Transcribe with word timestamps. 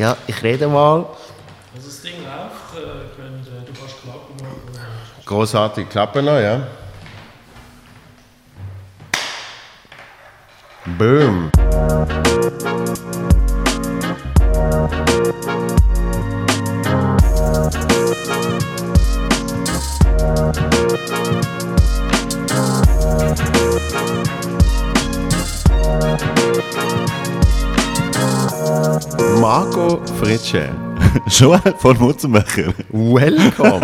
Ja, 0.00 0.16
ich 0.26 0.42
rede 0.42 0.66
mal. 0.66 1.04
Also 1.74 1.88
das 1.88 2.00
Ding 2.00 2.14
läuft, 2.24 2.74
äh, 2.74 3.14
könnt, 3.14 3.46
äh, 3.46 3.66
du 3.66 3.72
kannst 3.78 4.00
klappen. 4.02 4.34
äh, 4.40 5.24
Großartig, 5.26 5.90
Klappe 5.90 6.22
noch, 6.22 6.38
ja. 6.38 6.66
Boom. 10.86 11.50
Marco 29.40 30.00
Fritsche, 30.18 30.68
Schon 31.28 31.58
von 31.78 31.96
Mutzenbecher. 31.98 32.74
welcome. 32.90 33.80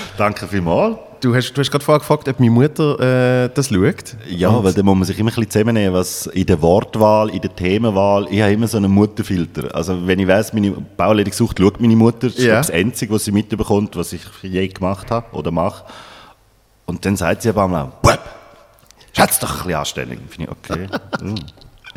Danke 0.16 0.46
vielmals. 0.46 0.96
Du 1.20 1.34
hast, 1.34 1.52
du 1.52 1.60
hast 1.60 1.70
gerade 1.70 1.84
vorher 1.84 1.98
gefragt, 1.98 2.28
ob 2.28 2.38
meine 2.40 2.50
Mutter 2.52 3.44
äh, 3.44 3.50
das 3.52 3.68
schaut. 3.68 4.16
Ja, 4.28 4.62
weil 4.64 4.72
da 4.72 4.82
muss 4.82 4.96
man 4.96 5.04
sich 5.04 5.18
immer 5.18 5.30
ein 5.30 5.34
bisschen 5.34 5.50
zusammennehmen, 5.50 5.92
was 5.92 6.26
in 6.28 6.46
der 6.46 6.62
Wortwahl, 6.62 7.28
in 7.30 7.40
der 7.40 7.54
Themenwahl, 7.54 8.26
ich 8.30 8.40
habe 8.40 8.52
immer 8.52 8.68
so 8.68 8.76
einen 8.78 8.90
Mutterfilter. 8.90 9.74
Also 9.74 10.06
wenn 10.06 10.18
ich 10.20 10.28
weiss, 10.28 10.52
meine 10.52 10.70
Bauleitung 10.70 11.32
sucht, 11.32 11.58
schaut 11.58 11.80
meine 11.80 11.96
Mutter, 11.96 12.28
das 12.28 12.36
ist 12.36 12.44
Ja. 12.44 12.54
das 12.56 12.70
Einzige, 12.70 13.12
was 13.12 13.24
sie 13.24 13.32
mitbekommt, 13.32 13.96
was 13.96 14.12
ich 14.12 14.22
je 14.42 14.66
gemacht 14.68 15.10
habe 15.10 15.26
oder 15.36 15.50
mache. 15.50 15.84
Und 16.86 17.04
dann 17.04 17.16
sagt 17.16 17.42
sie 17.42 17.50
aber 17.50 17.68
mal, 17.68 17.92
Bub, 18.00 18.18
schätz 19.12 19.38
doch 19.40 19.50
ein 19.50 19.56
bisschen 19.58 19.74
anständig. 19.74 20.18
Finde 20.30 20.50
ich, 20.52 20.70
okay. 20.70 20.86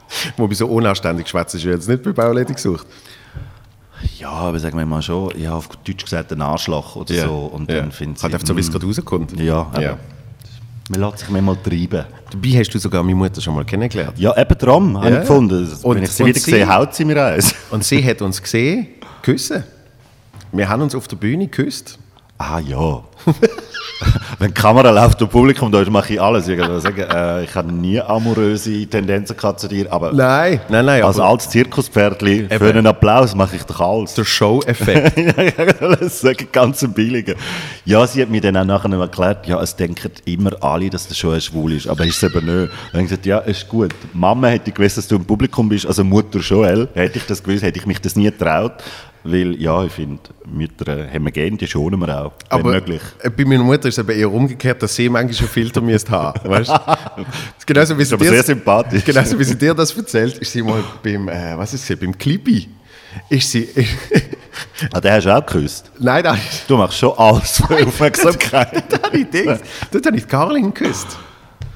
Wobei 0.38 0.54
so 0.54 0.68
unanständig 0.68 1.28
schwätzt 1.28 1.56
ist 1.56 1.64
jetzt 1.64 1.88
nicht 1.90 2.04
bei 2.04 2.12
Bauleitung 2.12 2.56
gesucht. 2.56 2.86
ja, 4.20 4.30
aber 4.30 4.60
sagen 4.60 4.78
wir 4.78 4.86
mal 4.86 5.02
schon, 5.02 5.32
ich 5.36 5.46
habe 5.46 5.58
auf 5.58 5.68
Deutsch 5.84 6.04
gesagt 6.04 6.32
einen 6.32 6.42
Arschloch 6.42 6.96
oder 6.96 7.14
so. 7.14 7.36
Und 7.54 7.70
dann 7.70 7.92
findet 7.92 8.20
sie, 8.20 8.26
Hat 8.26 8.34
einfach 8.34 8.48
so, 8.48 8.56
wie 8.56 8.60
es 8.62 8.70
mm, 8.70 8.72
gerade 8.74 8.86
rauskommt. 8.88 9.40
Ja, 9.40 9.72
ja. 9.80 9.98
man 10.90 11.00
lässt 11.02 11.20
sich 11.20 11.30
manchmal 11.30 11.58
treiben. 11.58 12.06
Dabei 12.32 12.50
hast 12.60 12.70
du 12.74 12.80
sogar 12.80 13.02
meine 13.04 13.16
Mutter 13.16 13.42
schon 13.42 13.56
mal 13.56 13.66
kennengelernt. 13.66 14.18
Ja, 14.20 14.36
eben 14.38 14.58
drum, 14.58 14.98
habe 14.98 15.10
Ja. 15.10 15.16
ich 15.16 15.22
gefunden. 15.22 15.68
Und- 15.84 15.96
Wenn 15.96 16.04
ich 16.04 16.10
sie 16.12 16.26
wieder 16.26 16.40
sie- 16.40 16.52
sehe, 16.52 16.68
haut 16.76 16.94
sie 16.94 17.06
mir 17.06 17.24
eins. 17.24 17.54
Und 17.72 17.84
sie 17.84 18.04
hat 18.04 18.22
uns 18.22 18.42
gesehen, 18.42 18.88
küssen. 19.22 19.64
Wir 20.52 20.68
haben 20.70 20.82
uns 20.82 20.94
auf 20.96 21.08
der 21.08 21.16
Bühne 21.16 21.46
geküsst. 21.48 21.98
Ah 22.38 22.60
ja. 22.60 23.04
Wenn 24.40 24.50
die 24.50 24.54
Kamera 24.54 24.90
läuft 24.90 25.22
und 25.22 25.30
Publikum 25.30 25.72
da 25.72 25.82
ist, 25.82 25.90
mache 25.92 26.14
ich 26.14 26.22
alles. 26.22 26.48
Ich, 26.48 26.58
kann 26.60 26.80
sagen, 26.80 27.02
äh, 27.02 27.44
ich 27.44 27.56
habe 27.56 27.72
nie 27.72 28.00
amoröse 28.00 28.86
Tendenzen 28.88 29.36
gehabt 29.38 29.60
zu 29.60 29.68
dir, 29.68 29.92
aber 29.92 30.12
Nein, 30.14 30.62
nein, 30.70 30.86
nein. 30.86 31.04
als 31.04 31.20
altes 31.20 31.50
Zirkuspferdli 31.50 32.48
für 32.50 32.70
einen 32.70 32.88
Applaus 32.88 33.36
mache 33.36 33.56
ich 33.56 33.64
doch 33.64 33.80
alles. 33.80 34.14
der 34.14 34.26
Show-Effekt. 34.26 35.18
das 36.02 36.22
sagen 36.22 36.48
ganz 36.52 36.86
billige. 36.94 37.36
Ja, 37.86 38.06
sie 38.08 38.22
hat 38.22 38.30
mir 38.30 38.42
dann 38.42 38.58
auch 38.58 38.66
nachher 38.66 38.90
noch 38.90 39.02
erklärt, 39.02 39.48
ja, 39.48 39.62
es 39.62 39.76
denken 39.76 40.12
immer 40.26 40.52
alle, 40.64 40.90
dass 40.90 41.08
der 41.08 41.16
schon 41.16 41.40
schwul 41.42 41.74
ist, 41.74 41.88
aber 41.88 42.06
ist 42.06 42.22
es 42.22 42.24
eben 42.24 42.46
nicht. 42.46 42.72
Dann 42.92 42.94
habe 42.94 43.04
ich 43.04 43.10
gesagt, 43.10 43.26
ja, 43.26 43.40
ist 43.40 43.68
gut. 43.68 43.94
Mama 44.14 44.48
hätte 44.48 44.72
gewusst, 44.72 44.98
dass 44.98 45.08
du 45.08 45.16
im 45.16 45.26
Publikum 45.26 45.70
bist, 45.70 45.86
also 45.86 46.04
Mutter 46.04 46.40
Joel, 46.40 46.88
hätte 46.94 47.18
ich 47.20 47.26
das 47.26 47.44
gewusst, 47.44 47.64
hätte 47.64 47.80
ich 47.80 47.86
mich 47.86 48.00
das 48.02 48.16
nie 48.16 48.26
getraut. 48.26 48.74
Weil, 49.26 49.56
ja, 49.62 49.84
ich 49.86 49.92
finde, 49.94 50.22
Mütter 50.46 50.88
äh, 50.98 51.10
haben 51.10 51.24
wir 51.26 51.32
gerne, 51.32 51.56
die 51.56 51.66
schonen 51.68 52.00
wir 52.00 52.10
auch, 52.26 52.34
wenn 52.50 52.60
Aber 52.60 52.72
möglich. 52.72 53.02
äh, 53.22 53.30
bei 53.30 53.46
meiner 53.46 53.64
Mutter 53.64 53.88
ist 53.88 53.98
es 53.98 54.04
eben 54.04 54.20
eher 54.20 54.32
umgekehrt, 54.32 54.84
dass 54.84 54.94
sie 54.96 55.08
manchmal 55.08 55.34
schon 55.34 55.48
Filter 55.48 55.80
müsste 55.82 56.12
haben. 56.12 56.50
Weißt? 56.50 56.72
Genauso 57.66 57.98
wie 57.98 58.02
ist 58.02 58.10
sie 58.10 58.18
dir- 58.18 58.30
sehr 58.30 58.44
sympathisch. 58.44 59.04
Genauso 59.06 59.40
wie 59.40 59.44
sie 59.46 59.58
dir 59.58 59.74
das 59.74 59.96
erzählt, 59.96 60.38
ist 60.40 60.52
sie 60.52 60.62
mal 60.62 60.84
beim, 61.02 61.30
äh, 61.30 61.58
was 61.58 61.74
ist 61.74 61.86
sie, 61.86 61.96
beim 61.96 62.18
Clippi. 62.18 62.68
Ist 63.30 63.52
sie. 63.52 63.70
Ah, 64.92 65.00
den 65.00 65.12
hast 65.14 65.26
du 65.26 65.36
auch 65.38 65.46
geküsst. 65.46 65.92
nein, 66.00 66.24
nein. 66.24 66.40
Du 66.68 66.76
machst 66.78 66.98
schon 66.98 67.14
alles 67.18 67.62
für 67.66 67.86
Aufmerksamkeit. 67.88 68.84
Dort 69.92 70.06
habe 70.08 70.18
ich 70.18 70.28
Caroline 70.28 70.72
geküsst. 70.72 71.18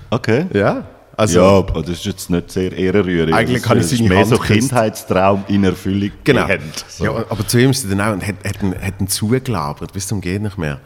Okay. 0.09 0.47
Ja. 0.53 0.83
Also, 1.17 1.39
ja, 1.39 1.45
aber 1.47 1.81
das 1.81 1.89
ist 1.91 2.05
jetzt 2.05 2.29
nicht 2.29 2.51
sehr 2.51 2.71
ehrenrührig. 2.71 3.33
Eigentlich 3.33 3.63
kann 3.63 3.79
ich 3.79 3.87
seine 3.87 4.07
mehr 4.07 4.19
Hand 4.19 4.27
so. 4.29 4.37
Kindheitstraum 4.37 5.43
in 5.47 5.63
Erfüllung 5.63 6.11
genau. 6.23 6.45
gehend. 6.45 6.85
So. 6.87 7.05
Ja, 7.05 7.11
aber 7.27 7.47
zu 7.47 7.59
ihm 7.59 7.71
ist 7.71 7.81
sie 7.81 7.89
dann 7.89 8.01
auch 8.01 8.13
und 8.13 8.25
hat, 8.25 8.35
hat, 8.45 8.61
ihn, 8.61 8.75
hat 8.79 9.01
ihn 9.01 9.07
zugelabert, 9.07 9.91
bis 9.93 10.07
zum 10.07 10.21
Geht 10.21 10.43
nicht 10.43 10.57
mehr. 10.59 10.79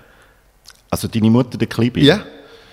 Also 0.89 1.09
deine 1.09 1.29
Mutter, 1.29 1.57
der 1.57 1.67
Klibi? 1.67 2.03
Ja. 2.05 2.21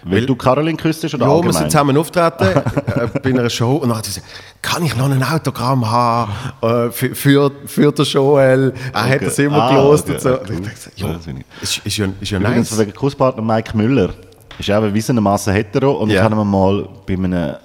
Weil 0.05 0.25
du 0.27 0.37
Caroline 0.37 0.79
hast 0.85 1.05
oder 1.05 1.15
Ja, 1.15 1.27
wir 1.27 1.35
allgemein? 1.35 1.53
sind 1.55 1.71
zusammen 1.73 1.97
auftreten 1.97 2.45
äh, 2.45 3.07
bei 3.23 3.31
einer 3.31 3.51
Show 3.51 3.77
und 3.79 3.89
dann 3.89 3.99
hat 3.99 4.05
sie 4.07 4.13
gesagt, 4.21 4.27
kann 4.63 4.85
ich 4.85 4.95
noch 4.97 5.11
ein 5.11 5.21
Autogramm 5.25 5.91
haben 5.91 6.33
äh, 6.63 6.91
für, 6.93 7.17
für, 7.17 7.51
für 7.67 7.91
den 7.91 8.05
Joel? 8.05 8.73
Er 8.93 9.03
hat 9.05 9.17
Okay. 9.17 9.25
das 9.25 9.39
immer 9.41 9.61
Ah, 9.65 9.71
gelost 9.75 10.05
okay. 10.05 10.13
und 10.15 10.21
so. 10.21 10.29
Cool. 10.29 10.39
ich 10.53 10.61
dachte, 10.61 10.91
Ja, 10.95 11.07
ja, 11.09 11.17
ist, 11.61 11.79
ist 11.85 11.97
ja, 11.97 12.07
ist 12.21 12.31
ja 12.31 12.39
Übrigens, 12.39 12.71
nice. 12.71 12.79
wegen 12.79 12.95
Kusspartner 12.95 13.43
Mike 13.43 13.77
Müller 13.77 14.11
ist 14.59 14.71
auch 14.71 14.83
erwiesenermaßen 14.83 15.53
hetero 15.53 15.93
und 15.93 16.11
Ja. 16.11 16.17
ich 16.17 16.23
habe 16.23 16.45
mal 16.45 16.89
bei 17.07 17.15
einem 17.15 17.57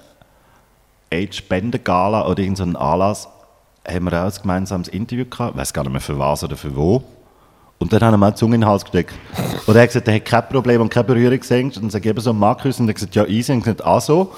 AIDS-Spenden-Gala 1.10 2.26
oder 2.26 2.40
irgendeinem 2.40 2.76
Anlass 2.76 3.28
haben 3.86 4.04
wir 4.10 4.22
auch 4.22 4.26
ein 4.26 4.32
gemeinsames 4.42 4.88
Interview 4.88 5.24
gehabt. 5.26 5.54
Ich 5.54 5.60
weiß 5.60 5.72
gar 5.72 5.82
nicht 5.82 5.92
mehr 5.92 6.00
für 6.00 6.18
was 6.18 6.42
oder 6.42 6.56
für 6.56 6.74
wo. 6.74 7.02
Und 7.78 7.92
dann 7.92 8.00
haben 8.02 8.14
wir 8.14 8.18
mal 8.18 8.30
die 8.30 8.36
Zunge 8.36 8.54
in 8.54 8.62
den 8.62 8.70
Hals 8.70 8.82
gesteckt. 8.82 9.12
Und 9.66 9.74
er 9.76 9.82
hat 9.82 9.88
gesagt, 9.88 10.08
er 10.08 10.14
hat 10.14 10.24
kein 10.24 10.48
Problem 10.48 10.80
und 10.80 10.88
keine 10.88 11.04
Berührung 11.04 11.38
gesehen. 11.38 11.66
Und 11.66 11.92
dann 11.92 12.00
ich 12.00 12.06
eben 12.06 12.20
so, 12.20 12.32
Markus, 12.32 12.80
und 12.80 12.86
er 12.86 12.90
hat 12.90 12.94
gesagt, 12.94 13.14
ja, 13.14 13.26
easy. 13.26 13.52
Und 13.52 13.60
gesagt, 13.62 13.84
ah 13.84 14.00
so. 14.00 14.32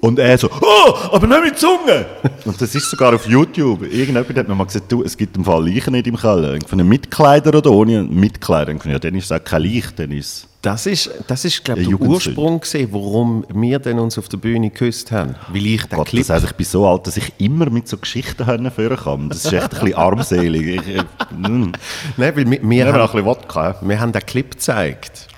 Und 0.00 0.18
er 0.18 0.36
so, 0.36 0.50
oh, 0.60 0.94
aber 1.12 1.26
nicht 1.26 1.44
mit 1.44 1.58
Zunge! 1.58 2.06
Und 2.44 2.60
das 2.60 2.74
ist 2.74 2.90
sogar 2.90 3.14
auf 3.14 3.26
YouTube. 3.26 3.82
Irgendjemand 3.82 4.36
hat 4.36 4.48
mir 4.48 4.54
mal 4.54 4.64
gesagt, 4.64 4.90
du, 4.90 5.02
es 5.02 5.16
gibt 5.16 5.36
im 5.36 5.44
Fall 5.44 5.66
Leichen 5.66 5.92
nicht 5.92 6.06
im 6.06 6.16
Keller. 6.16 6.58
Von 6.66 6.80
einem 6.80 6.88
Mitkleider 6.88 7.56
oder 7.56 7.70
ohne 7.70 8.02
ich, 8.02 8.48
Ja, 8.48 8.98
dann 8.98 9.14
ist 9.14 9.24
es 9.24 9.32
auch 9.32 9.42
kein 9.42 9.62
Leich, 9.62 9.86
dann 9.96 10.10
ist 10.10 10.46
Das 10.60 10.86
ist, 10.86 11.10
das 11.26 11.44
ist 11.44 11.64
glaube 11.64 11.80
ich, 11.82 11.88
der. 11.88 12.00
Ursprung, 12.00 12.60
gewesen, 12.60 12.88
warum 12.90 13.44
wir 13.52 13.78
dann 13.78 13.98
uns 13.98 14.18
auf 14.18 14.28
der 14.28 14.36
Bühne 14.38 14.70
geküsst 14.70 15.10
haben. 15.12 15.36
Weil 15.48 15.66
ich 15.66 15.84
den 15.84 15.96
Gott, 15.96 16.08
Clip... 16.08 16.20
das 16.26 16.30
heisst, 16.30 16.44
ich 16.44 16.56
bin 16.56 16.66
so 16.66 16.86
alt, 16.86 17.06
dass 17.06 17.16
ich 17.16 17.32
immer 17.38 17.70
mit 17.70 17.88
so 17.88 17.96
Geschichten 17.96 18.70
führen 18.70 18.96
kann. 18.96 19.28
Das 19.28 19.44
ist 19.44 19.52
echt 19.52 19.74
ein 19.74 19.80
bisschen 19.80 19.94
armselig. 19.94 20.82
Ich, 20.86 21.02
mm. 21.36 21.72
Nein, 22.16 22.36
weil 22.36 22.36
wir, 22.36 22.50
wir, 22.50 22.62
wir 22.62 22.84
noch 22.86 22.92
haben, 22.92 23.00
ein 23.00 23.06
bisschen 23.06 23.24
Wodka. 23.24 23.76
wir 23.80 24.00
haben 24.00 24.12
den 24.12 24.26
Clip 24.26 24.50
gezeigt. 24.50 25.28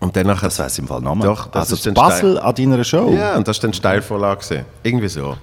Und 0.00 0.14
dann 0.16 0.26
nachher... 0.26 0.46
Das 0.48 0.58
ich 0.74 0.78
im 0.78 0.86
Fall 0.88 1.00
noch 1.00 1.18
Doch, 1.20 1.46
das 1.48 1.70
also 1.72 1.74
ist 1.74 1.94
Basel 1.94 2.38
an 2.38 2.54
deiner 2.54 2.84
Show. 2.84 3.12
Ja, 3.12 3.36
und 3.36 3.46
das 3.48 3.56
war 3.58 3.62
dann 3.62 3.72
Steilvorlage. 3.72 4.64
Irgendwie 4.82 5.08
so. 5.08 5.36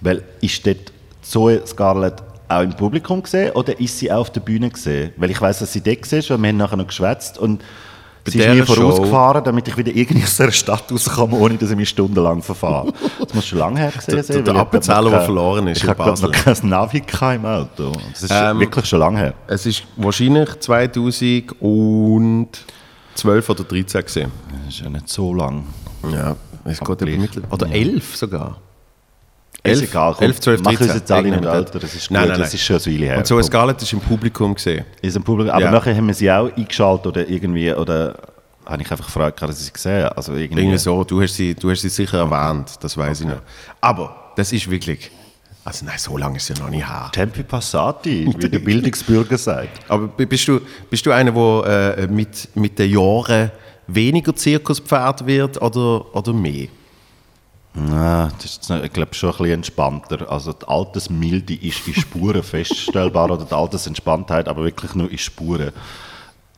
Weil 0.00 0.22
ist 0.40 0.66
dort 0.66 0.92
Zoe 1.22 1.64
Scarlett 1.66 2.14
auch 2.48 2.60
im 2.62 2.72
Publikum 2.74 3.22
gesehen 3.22 3.52
oder 3.52 3.78
ist 3.80 3.98
sie 3.98 4.10
auch 4.10 4.20
auf 4.20 4.30
der 4.30 4.40
Bühne 4.40 4.70
gesehen? 4.70 5.12
Weil 5.16 5.30
ich 5.30 5.40
weiß, 5.40 5.60
dass 5.60 5.72
sie 5.72 5.80
dort 5.80 6.10
war 6.12 6.36
und 6.36 6.42
wir 6.42 6.48
haben 6.48 6.56
nachher 6.56 6.76
noch 6.76 6.86
geschwätzt 6.86 7.38
und 7.38 7.62
sie 8.24 8.38
ist 8.40 8.48
mir 8.54 8.66
vorausgefahren, 8.66 9.42
damit 9.44 9.66
ich 9.68 9.76
wieder 9.76 9.92
irgendwie 9.94 10.22
aus 10.24 10.36
dieser 10.36 10.52
Stadt 10.52 10.84
rauskomme, 10.90 11.36
ohne 11.38 11.54
dass 11.56 11.70
ich 11.70 11.76
mich 11.76 11.88
stundenlang 11.88 12.42
verfahre. 12.42 12.92
Das 13.20 13.34
muss 13.34 13.46
schon 13.46 13.58
lange 13.60 13.80
her 13.80 13.90
gewesen 13.92 14.10
Der- 14.10 14.24
sein. 14.24 14.44
der 14.44 14.54
ich 14.54 14.60
Appenzeller, 14.60 15.10
der 15.10 15.20
verloren 15.22 15.66
ist 15.68 15.78
Ich 15.78 15.84
in 15.84 15.90
habe 15.90 16.10
noch 16.20 16.32
kein 16.32 16.68
Navi 16.68 17.02
im 17.34 17.46
Auto. 17.46 17.92
Das 18.12 18.22
ist 18.24 18.30
Ähm, 18.32 18.60
wirklich 18.60 18.86
schon 18.86 18.98
lange 19.00 19.18
her. 19.18 19.34
Es 19.46 19.64
ist 19.66 19.82
wahrscheinlich 19.96 20.58
2012 23.16 23.50
oder 23.50 23.64
13 23.64 24.02
gesehen. 24.04 24.32
Das 24.64 24.74
ist 24.74 24.80
ja 24.80 24.88
nicht 24.90 25.08
so 25.08 25.34
lang. 25.34 25.64
Ja, 26.12 26.36
es 26.64 26.80
geht 26.80 27.00
mittel- 27.18 27.42
Oder 27.50 27.70
11 27.70 28.16
sogar. 28.16 28.58
Ist 29.62 29.82
egal, 29.82 30.14
komm, 30.16 30.26
11, 30.26 30.40
12, 30.40 30.60
mach 30.62 30.70
13. 30.72 30.86
uns 30.86 30.94
jetzt 30.94 31.10
alle 31.12 31.22
nicht 31.24 31.32
Irgendwann 31.34 31.54
älter, 31.56 31.78
das 31.80 31.94
ist 31.94 32.10
nein, 32.10 32.22
gut, 32.22 32.28
nein, 32.30 32.38
das 32.40 32.48
nein. 32.50 32.54
ist 32.54 32.62
schon 32.64 32.76
eine 32.76 32.86
Weile 32.86 33.06
her. 33.06 33.18
Und 33.18 33.26
so 33.26 33.42
Scarlett 33.42 33.82
ist 33.82 33.92
im 33.92 33.98
Publikum 34.00 34.54
gesehen. 34.54 34.84
Ist 35.02 35.16
im 35.16 35.24
Publikum, 35.24 35.52
aber 35.52 35.64
Ja. 35.64 35.70
nachher 35.72 35.96
haben 35.96 36.06
wir 36.06 36.14
sie 36.14 36.30
auch 36.30 36.50
eingeschaltet 36.56 37.06
oder 37.08 37.28
irgendwie, 37.28 37.72
oder 37.72 38.14
habe 38.64 38.82
ich 38.82 38.90
einfach 38.90 39.06
gefragt, 39.06 39.42
dass 39.42 39.58
ich 39.58 39.66
sie 39.66 39.72
gesehen 39.72 40.04
habe. 40.04 40.16
Also 40.16 40.34
irgendwie, 40.34 40.60
Irgendwie 40.62 40.78
so, 40.78 41.02
du 41.02 41.20
hast 41.20 41.34
sie, 41.34 41.54
du 41.54 41.68
hast 41.70 41.80
sie 41.80 41.88
sicher 41.88 42.18
erwähnt, 42.18 42.74
das 42.80 42.96
weiß 42.96 43.22
ich 43.22 43.26
noch. 43.26 43.40
Aber 43.80 44.32
das 44.36 44.52
ist 44.52 44.70
wirklich, 44.70 45.10
also 45.66 45.84
nein, 45.84 45.98
so 45.98 46.16
lange 46.16 46.36
ist 46.36 46.48
es 46.48 46.56
ja 46.56 46.64
noch 46.64 46.70
nicht 46.70 46.88
her. 46.88 47.10
Tempi 47.12 47.42
Passati, 47.42 48.32
wie 48.38 48.48
der 48.48 48.60
Bildungsbürger 48.60 49.36
sagt. 49.36 49.90
Aber 49.90 50.06
bist 50.06 50.46
du, 50.46 50.60
bist 50.88 51.04
du 51.04 51.10
einer, 51.10 51.32
der 51.32 51.98
äh, 51.98 52.06
mit, 52.06 52.48
mit 52.54 52.78
den 52.78 52.92
Jahren 52.92 53.50
weniger 53.88 54.34
Zirkuspferd 54.34 55.26
wird 55.26 55.60
oder, 55.60 56.14
oder 56.14 56.32
mehr? 56.32 56.68
Nein, 57.74 58.32
das 58.40 58.58
ist, 58.58 58.70
ich 58.70 58.92
glaube 58.92 59.12
schon 59.14 59.30
ein 59.30 59.36
bisschen 59.38 59.54
entspannter. 59.54 60.30
Also 60.30 60.52
die 60.52 60.68
Altersmilde 60.68 61.54
ist 61.54 61.86
in 61.88 61.94
Spuren 61.94 62.42
feststellbar 62.44 63.28
oder 63.30 63.44
die 63.44 63.52
Altersentspanntheit, 63.52 64.46
aber 64.46 64.62
wirklich 64.62 64.94
nur 64.94 65.10
in 65.10 65.18
Spuren. 65.18 65.72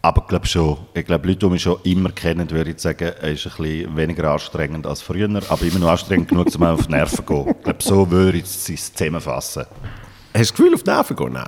Aber 0.09 0.23
ich 0.23 0.29
glaube 0.29 0.47
schon, 0.47 0.79
ich 0.95 1.05
glaube 1.05 1.29
Leute, 1.29 1.41
die 1.41 1.53
mich 1.53 1.61
schon 1.61 1.77
immer 1.83 2.11
kennen, 2.13 2.51
würde 2.51 2.71
ich 2.71 2.79
sagen, 2.79 3.09
ist 3.09 3.47
ein 3.47 3.53
bisschen 3.59 3.95
weniger 3.95 4.31
anstrengend 4.31 4.87
als 4.87 5.03
früher, 5.03 5.29
aber 5.29 5.63
immer 5.63 5.81
noch 5.81 5.91
anstrengend 5.91 6.31
genug, 6.31 6.47
um 6.55 6.63
auf 6.63 6.87
die 6.87 6.93
Nerven 6.93 7.17
zu 7.17 7.23
gehen. 7.23 7.49
Ich 7.51 7.63
glaube, 7.63 7.83
so 7.83 8.11
würde 8.11 8.39
ich 8.39 8.45
es 8.45 8.95
zusammenfassen. 8.95 9.67
Hast 9.67 10.35
du 10.35 10.39
das 10.39 10.55
Gefühl, 10.55 10.75
auf 10.75 10.83
die 10.83 10.91
Nerven 10.91 11.15
gehen? 11.15 11.33
Nein. 11.35 11.45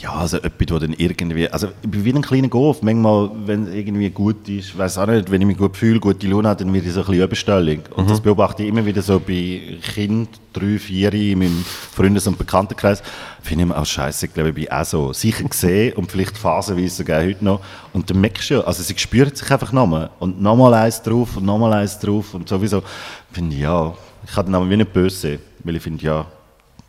Ja, 0.00 0.12
also 0.12 0.36
etwas, 0.36 0.70
wo 0.70 0.78
dann 0.78 0.92
irgendwie, 0.92 1.48
also 1.48 1.68
ich 1.82 1.90
bin 1.90 2.04
wie 2.04 2.12
ein 2.12 2.22
kleiner 2.22 2.46
Golf. 2.48 2.82
Manchmal, 2.82 3.30
wenn 3.46 3.66
es 3.66 3.74
irgendwie 3.74 4.10
gut 4.10 4.48
ist, 4.48 4.78
weiß 4.78 4.98
auch 4.98 5.06
nicht, 5.06 5.28
wenn 5.28 5.40
ich 5.40 5.46
mich 5.46 5.58
gut 5.58 5.76
fühle, 5.76 5.98
gute 5.98 6.28
Laune 6.28 6.48
habe, 6.48 6.62
dann 6.62 6.72
wird 6.72 6.86
ich 6.86 6.92
so 6.92 7.00
ein 7.00 7.06
bisschen 7.06 7.24
Überstellung. 7.24 7.80
Und 7.96 8.08
das 8.08 8.20
beobachte 8.20 8.62
ich 8.62 8.68
immer 8.68 8.86
wieder 8.86 9.02
so 9.02 9.18
bei 9.18 9.78
Kind, 9.94 10.28
drei, 10.52 10.78
vier 10.78 11.12
in 11.12 11.40
meinem 11.40 11.64
Freundes- 11.64 12.28
und 12.28 12.38
Bekanntenkreis. 12.38 13.02
Finde 13.42 13.64
ich 13.64 13.70
immer 13.70 13.78
auch 13.78 13.86
scheiße, 13.86 14.26
ich 14.26 14.34
glaube, 14.34 14.50
ich 14.50 14.54
bin 14.54 14.70
auch 14.70 14.84
so 14.84 15.12
sicher 15.12 15.44
gesehen 15.44 15.94
und 15.94 16.12
vielleicht 16.12 16.38
phasenweise 16.38 16.94
sogar 16.94 17.24
heute 17.24 17.44
noch. 17.44 17.60
Und 17.92 18.08
dann 18.08 18.20
merkst 18.20 18.50
du 18.50 18.54
ja, 18.54 18.60
also 18.60 18.84
sie 18.84 18.96
spürt 18.96 19.36
sich 19.36 19.50
einfach 19.50 19.72
nochmal. 19.72 20.10
Und 20.20 20.40
nochmal 20.40 20.74
eins 20.74 21.02
drauf 21.02 21.36
und 21.36 21.44
nochmal 21.44 21.72
eins 21.72 21.98
drauf 21.98 22.34
und 22.34 22.48
sowieso. 22.48 22.84
Finde 23.32 23.56
ich, 23.56 23.62
ja, 23.62 23.94
ich 24.24 24.32
kann 24.32 24.46
dann 24.46 24.54
aber 24.54 24.70
wie 24.70 24.76
nicht 24.76 24.92
böse 24.92 25.40
weil 25.64 25.76
ich 25.76 25.82
finde, 25.82 26.04
ja, 26.04 26.26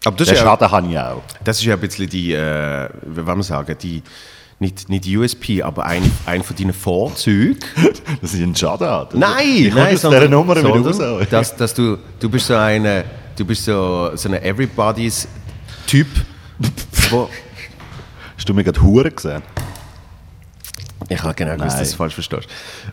Aber 0.05 0.15
das 0.15 0.27
den 0.27 0.35
ist, 0.35 0.41
ja, 0.41 0.45
Schaden 0.47 0.71
habe 0.71 0.87
ich 0.87 0.97
auch. 0.97 1.21
das 1.43 1.57
ist 1.57 1.65
ja 1.65 1.73
ein 1.73 1.79
bisschen 1.79 2.09
die, 2.09 2.33
äh, 2.33 2.89
wie 3.05 3.25
wollen 3.25 3.37
wir 3.37 3.43
sagen, 3.43 3.75
die, 3.81 4.01
nicht, 4.59 4.89
nicht 4.89 5.05
USP, 5.07 5.61
aber 5.61 5.85
ein, 5.85 6.09
ein 6.25 6.43
von 6.43 6.55
deinen 6.55 6.73
Vorzügen. 6.73 7.59
Dass 8.21 8.33
ich 8.33 8.43
einen 8.43 8.55
Schaden 8.55 8.87
habe. 8.87 9.17
Nein, 9.17 9.45
ich 9.47 9.73
nein, 9.73 9.95
aus 9.95 10.01
dieser 10.01 10.27
Nummer 10.27 10.55
sondern 10.59 10.85
raus. 10.85 11.27
dass, 11.29 11.55
dass 11.55 11.73
du, 11.73 11.97
du 12.19 12.29
bist 12.29 12.47
so 12.47 12.55
eine, 12.55 13.05
du 13.37 13.45
bist 13.45 13.63
so, 13.63 14.11
so 14.15 14.27
eine 14.27 14.41
Everybody's 14.43 15.27
Typ, 15.87 16.07
wo, 17.09 17.29
Hast 18.35 18.47
du 18.47 18.53
mir 18.53 18.63
gerade 18.63 18.81
Huren 18.81 19.13
gesehen? 19.13 19.41
Ich 21.09 21.21
habe 21.23 21.33
genau 21.33 21.55
gewusst, 21.55 21.71
Nein. 21.71 21.79
dass 21.79 21.91
du 21.91 21.97
falsch 21.97 22.13
verstehst. 22.13 22.47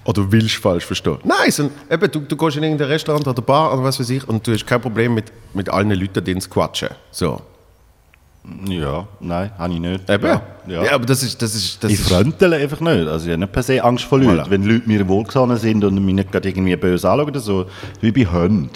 Oder 0.04 0.32
willst 0.32 0.56
falsch 0.56 0.84
verstehen. 0.84 1.18
Nein, 1.24 1.50
so, 1.50 1.70
eben, 1.90 2.10
du, 2.10 2.20
du 2.20 2.36
gehst 2.36 2.56
in 2.56 2.62
irgendein 2.62 2.88
Restaurant 2.88 3.26
oder 3.28 3.42
Bar 3.42 3.72
oder 3.74 3.84
was 3.84 4.00
weiß 4.00 4.10
ich 4.10 4.26
und 4.28 4.46
du 4.46 4.52
hast 4.52 4.66
kein 4.66 4.80
Problem 4.80 5.14
mit, 5.14 5.32
mit 5.54 5.68
allen 5.68 5.90
Leuten, 5.90 6.24
denen 6.24 6.40
zu 6.40 6.48
quatschen. 6.48 6.88
So. 7.10 7.40
Ja, 8.68 9.08
nein, 9.18 9.50
habe 9.58 9.74
ich 9.74 9.80
nicht. 9.80 10.08
Eben. 10.08 10.24
Ja, 10.26 10.42
Ja. 10.68 10.84
ja. 10.84 10.92
aber 10.92 11.04
das 11.04 11.22
ist, 11.22 11.42
das 11.42 11.54
ist, 11.54 11.82
das 11.82 11.90
ich 11.90 11.98
fröntele 11.98 12.56
einfach 12.56 12.80
nicht. 12.80 13.08
Also 13.08 13.26
ich 13.26 13.32
habe 13.32 13.40
nicht 13.40 13.52
per 13.52 13.62
se 13.62 13.82
Angst 13.82 14.04
vor 14.04 14.20
Leuten. 14.20 14.40
Voilà. 14.40 14.50
Wenn 14.50 14.62
Leute 14.62 14.88
mir 14.88 15.06
wohlgesonnen 15.08 15.56
sind 15.56 15.82
und 15.84 16.04
mich 16.04 16.14
nicht 16.14 16.30
gerade 16.30 16.48
irgendwie 16.48 16.76
böse 16.76 17.10
anschauen 17.10 17.28
oder 17.28 17.40
so, 17.40 17.66
wie 18.00 18.12
bei 18.12 18.24
Hunden. 18.24 18.70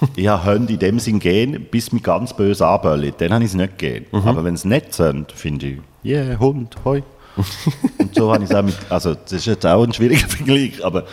ich 0.16 0.28
habe 0.28 0.52
Hunde 0.52 0.74
in 0.74 0.78
dem 0.78 0.98
Sinn 0.98 1.18
gehen, 1.18 1.66
bis 1.70 1.92
mich 1.92 2.02
ganz 2.02 2.34
böse 2.34 2.66
anböllen. 2.66 3.14
Dann 3.16 3.32
habe 3.32 3.44
ich 3.44 3.50
es 3.50 3.56
nicht 3.56 3.78
gehen. 3.78 4.04
Mhm. 4.12 4.28
Aber 4.28 4.44
wenn 4.44 4.56
sie 4.56 4.68
nett 4.68 4.92
sind, 4.92 5.32
finde 5.32 5.66
ich, 5.66 5.78
yeah, 6.04 6.38
Hund, 6.38 6.76
hoi. 6.84 7.02
und 7.98 8.14
so 8.14 8.32
habe 8.32 8.44
ich 8.44 8.50
es 8.50 8.56
auch 8.56 8.62
mit, 8.62 8.76
also 8.88 9.14
das 9.14 9.32
ist 9.32 9.46
jetzt 9.46 9.66
auch 9.66 9.82
ein 9.84 9.92
schwieriger 9.92 10.26
Vergleich, 10.28 10.84
aber 10.84 11.04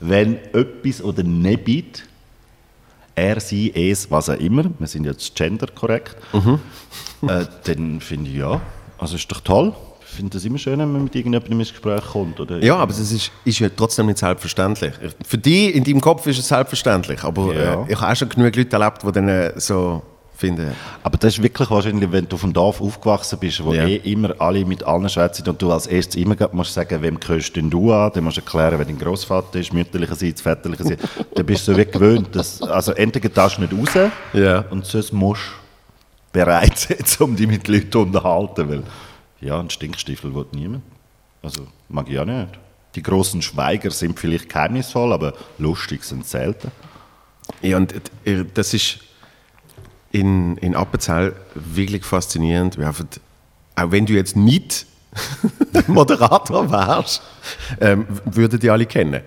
wenn 0.00 0.36
etwas 0.54 1.02
oder 1.02 1.22
nicht 1.22 2.04
er, 3.14 3.40
sie, 3.40 3.72
es, 3.74 4.10
was 4.10 4.30
auch 4.30 4.38
immer, 4.38 4.64
wir 4.78 4.86
sind 4.86 5.04
jetzt 5.04 5.34
genderkorrekt, 5.34 6.16
äh, 7.26 7.44
dann 7.64 8.00
finde 8.00 8.30
ich 8.30 8.36
ja, 8.36 8.60
also 8.98 9.16
ist 9.16 9.30
doch 9.30 9.40
toll. 9.40 9.74
Ich 10.02 10.16
finde 10.16 10.38
es 10.38 10.44
immer 10.44 10.58
schön, 10.58 10.78
wenn 10.78 10.90
man 10.90 11.04
mit 11.04 11.14
irgendjemandem 11.14 11.60
ins 11.60 11.70
Gespräch 11.70 12.02
kommt. 12.04 12.40
Oder 12.40 12.58
ja, 12.62 12.76
aber 12.76 12.90
es 12.90 12.98
ist, 12.98 13.30
ist 13.44 13.58
ja 13.60 13.68
trotzdem 13.68 14.06
nicht 14.06 14.18
selbstverständlich. 14.18 14.92
Für 15.24 15.38
dich, 15.38 15.74
in 15.74 15.84
deinem 15.84 16.00
Kopf 16.00 16.26
ist 16.26 16.38
es 16.40 16.48
selbstverständlich, 16.48 17.22
aber 17.22 17.54
Ja. 17.54 17.82
äh, 17.84 17.92
ich 17.92 18.00
habe 18.00 18.12
auch 18.12 18.16
schon 18.16 18.28
genug 18.28 18.56
Leute 18.56 18.76
erlebt, 18.76 19.02
die 19.06 19.12
dann 19.12 19.28
äh, 19.28 19.52
so 19.60 20.02
finden, 20.40 20.72
Aber 21.02 21.18
das 21.18 21.34
ist 21.34 21.42
wirklich 21.42 21.70
wahrscheinlich, 21.70 22.10
wenn 22.10 22.28
du 22.28 22.36
dem 22.36 22.52
Dorf 22.52 22.80
aufgewachsen 22.80 23.38
bist, 23.38 23.62
wo 23.64 23.72
Ja. 23.74 23.84
eh 23.86 23.96
immer 23.96 24.34
alle 24.40 24.64
mit 24.64 24.82
allen 24.82 25.08
schwätzen 25.08 25.46
und 25.48 25.60
du 25.60 25.70
als 25.70 25.86
erstes 25.86 26.16
immer 26.16 26.34
musst 26.52 26.72
sagen, 26.74 27.00
wem 27.02 27.20
gehörst 27.20 27.54
denn 27.54 27.70
du 27.70 27.92
an? 27.92 28.10
Dann 28.14 28.24
musst 28.24 28.38
du 28.38 28.40
erklären, 28.40 28.78
wer 28.78 28.84
dein 28.86 28.98
Großvater 28.98 29.60
ist, 29.60 29.72
mütterlicherseits, 29.72 30.40
väterlicherseits. 30.40 31.02
dann 31.34 31.46
bist 31.46 31.68
du 31.68 31.72
so 31.72 31.78
wie 31.78 31.84
gewöhnt. 31.84 32.34
Dass, 32.34 32.60
also 32.62 32.92
entweder 32.92 33.28
darfst 33.28 33.58
du 33.58 33.62
nicht 33.62 33.72
raus 33.74 34.10
Ja. 34.32 34.64
und 34.70 34.84
sonst 34.86 35.12
musst 35.12 35.42
du 35.42 36.38
bereit 36.38 36.78
sein, 36.78 36.98
um 37.20 37.36
dich 37.36 37.46
mit 37.46 37.68
Leuten 37.68 37.92
zu 37.92 38.00
unterhalten. 38.00 38.68
Weil, 38.68 38.82
ja, 39.40 39.60
ein 39.60 39.70
Stinkstiefel 39.70 40.34
will 40.34 40.46
niemand. 40.52 40.82
Also 41.42 41.66
mag 41.88 42.08
ich 42.08 42.18
auch 42.18 42.24
nicht. 42.24 42.48
Die 42.94 43.02
großen 43.02 43.40
Schweiger 43.42 43.90
sind 43.90 44.18
vielleicht 44.18 44.48
geheimnisvoll, 44.48 45.12
aber 45.12 45.34
lustig 45.58 46.02
sind 46.02 46.26
selten. 46.26 46.70
Ja, 47.62 47.76
und 47.76 47.94
äh, 48.24 48.44
das 48.52 48.74
ist 48.74 48.98
in, 50.12 50.56
in 50.58 50.74
Appenzell 50.74 51.34
wirklich 51.54 52.04
faszinierend. 52.04 52.78
wie 52.78 52.84
einfach, 52.84 53.04
auch 53.76 53.90
wenn 53.90 54.06
du 54.06 54.12
jetzt 54.12 54.36
nicht 54.36 54.86
Moderator 55.86 56.70
wärst, 56.70 57.22
ähm, 57.80 58.06
würden 58.24 58.60
die 58.60 58.70
alle 58.70 58.86
kennen. 58.86 59.22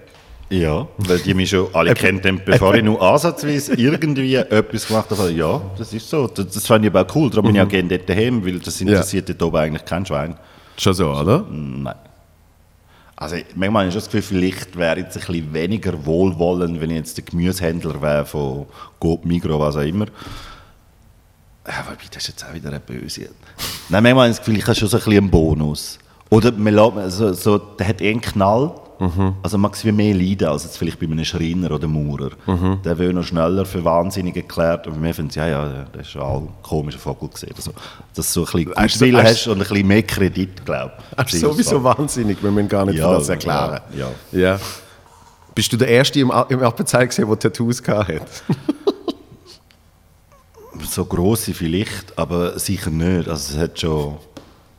Ja, 0.50 0.88
weil 0.98 1.20
die 1.20 1.34
mich 1.34 1.50
schon 1.50 1.74
alle 1.74 1.94
kennt, 1.96 2.26
haben, 2.26 2.42
bevor 2.46 2.76
ich 2.76 2.84
nur 2.84 3.02
ansatzweise 3.02 3.74
irgendwie 3.74 4.36
etwas 4.36 4.88
gemacht 4.88 5.10
habe. 5.10 5.32
Ja, 5.32 5.62
das 5.78 5.94
ist 5.94 6.08
so. 6.08 6.28
Das, 6.28 6.48
das 6.48 6.68
fand 6.68 6.86
ich 6.86 6.92
aber 6.92 7.02
auch 7.02 7.16
cool. 7.16 7.30
Darum 7.30 7.48
bin 7.48 7.56
ich 7.56 7.62
auch 7.62 7.68
gerne 7.68 7.90
dort 7.90 8.08
daheim, 8.08 8.46
weil 8.46 8.60
das 8.60 8.80
interessiert 8.80 9.30
dort 9.30 9.42
oben 9.42 9.58
eigentlich 9.58 9.86
kein 9.86 10.06
Schwein. 10.06 10.36
Schon 10.78 10.94
so, 10.94 11.10
oder? 11.12 11.46
Nein. 11.50 11.96
Also 13.16 13.38
manchmal 13.56 13.84
habe 13.84 13.88
ich 13.88 13.94
schon 13.94 14.02
das 14.02 14.12
Gefühl, 14.12 14.22
vielleicht 14.22 14.78
wäre 14.78 15.00
ich 15.00 15.06
jetzt 15.06 15.18
ein 15.18 15.26
bisschen 15.26 15.54
weniger 15.54 16.06
wohlwollend, 16.06 16.82
wenn 16.82 16.90
ich 16.92 16.98
jetzt 16.98 17.18
der 17.18 17.24
Gemüsehändler 17.24 18.02
wäre 18.02 18.26
von 18.26 18.66
Coop, 19.00 19.26
Migros, 19.26 19.60
was 19.60 19.78
auch 19.78 19.82
immer. 19.82 20.08
Ja, 21.68 21.86
wobei, 21.88 21.98
das 22.12 22.24
ist 22.24 22.28
jetzt 22.30 22.46
auch 22.46 22.54
wieder 22.54 22.70
eine 22.70 22.80
Böse. 22.80 23.30
Nein, 23.90 24.04
manchmal 24.04 24.24
habe 24.26 24.32
ich 24.32 24.38
das 24.38 24.46
Gefühl, 24.46 24.58
ich 24.60 24.66
habe 24.68 24.76
schon 24.76 24.88
so 24.90 24.98
ein 24.98 25.04
bisschen 25.04 25.18
einen 25.20 25.32
Bonus. 25.32 25.98
Oder 26.30 26.52
man 26.52 26.74
lässt, 26.74 27.18
so, 27.18 27.32
so, 27.34 27.58
der 27.58 27.88
hat 27.88 28.02
eh 28.02 28.10
einen 28.12 28.22
Knall, 28.22 28.72
also 29.44 29.58
man 29.58 29.72
wie 29.82 29.92
mehr 29.92 30.14
leiden 30.16 30.48
als 30.48 30.64
jetzt 30.64 30.78
vielleicht 30.78 30.98
bei 31.00 31.06
einem 31.06 31.26
Schreiner 31.26 31.72
oder 31.72 31.88
Maurer. 31.88 32.32
Der 32.86 32.98
will 32.98 33.12
noch 33.14 33.24
schneller 33.24 33.66
für 33.66 33.84
wahnsinnig 33.84 34.36
erklärt 34.38 34.88
und 34.88 35.00
mir 35.02 35.14
finden 35.14 35.32
ja, 35.36 35.48
ja, 35.48 35.86
das 35.92 36.08
ist 36.08 36.16
ein 36.16 36.48
komischer 36.62 37.00
Vogel 37.00 37.28
gesehen. 37.30 37.52
Oder 37.52 37.62
so. 37.62 37.72
Dass 38.16 38.34
du 38.34 38.46
so 38.46 38.58
ein 38.58 38.66
bisschen 38.66 38.74
Goodwill 38.74 39.18
hast- 39.24 39.30
hast 39.30 39.48
und 39.48 39.54
ein 39.62 39.68
bisschen 39.68 39.88
mehr 39.88 40.04
Kredit, 40.04 40.66
glaube 40.66 40.94
ich. 41.26 41.40
Sowieso 41.40 41.84
wahnsinnig, 41.84 42.42
wir 42.42 42.50
müssen 42.52 42.70
gar 42.70 42.86
nicht 42.86 42.98
Ja, 42.98 43.14
das 43.14 43.28
erklären. 43.30 43.82
ja, 43.96 44.08
ja. 44.32 44.60
Bist 45.54 45.72
du 45.72 45.78
der 45.78 45.88
Erste 45.90 46.20
im, 46.20 46.32
im 46.50 46.64
Appenzell 46.64 47.06
gesehen, 47.08 47.28
der 47.28 47.40
Tattoos 47.40 47.82
hatte? 47.86 48.22
So 50.86 51.06
grosse 51.06 51.54
vielleicht, 51.54 52.18
aber 52.18 52.60
sicher 52.60 52.90
nicht. 52.90 53.28
Also 53.28 53.56
es 53.56 53.58
hat 53.58 53.80
schon 53.80 54.18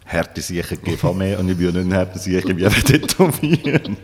harte 0.07 0.41
Sicher 0.41 0.77
gegeben 0.77 1.19
mir 1.19 1.39
und 1.39 1.49
ich 1.49 1.57
bin 1.57 1.67
ja 1.67 1.73
nicht 1.73 1.93
ein 1.93 1.95
harte 1.95 2.19
Sicher, 2.19 2.39
ich 2.49 2.57
bin 2.57 2.65
einfach 2.65 2.83
tätowieren. 2.83 3.97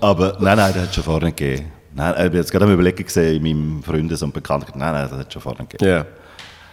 aber 0.00 0.36
nein, 0.40 0.56
nein, 0.56 0.72
das 0.74 0.82
hat 0.84 0.94
schon 0.94 1.04
vorne 1.04 1.32
gegeben. 1.32 1.72
Nein, 1.94 2.14
ich 2.16 2.30
bin 2.30 2.40
jetzt 2.40 2.50
gerade 2.50 2.64
am 2.64 2.72
überlegen 2.72 3.04
gesehen 3.04 3.36
in 3.36 3.42
meinem 3.42 3.82
Freundes- 3.82 4.22
und 4.22 4.34
Bekanntenkreis. 4.34 4.78
Nein, 4.78 4.92
nein, 4.92 5.08
das 5.08 5.18
hat 5.18 5.32
schon 5.32 5.42
vorne 5.42 5.66
gegeben. 5.66 5.84
Ja. 5.84 6.06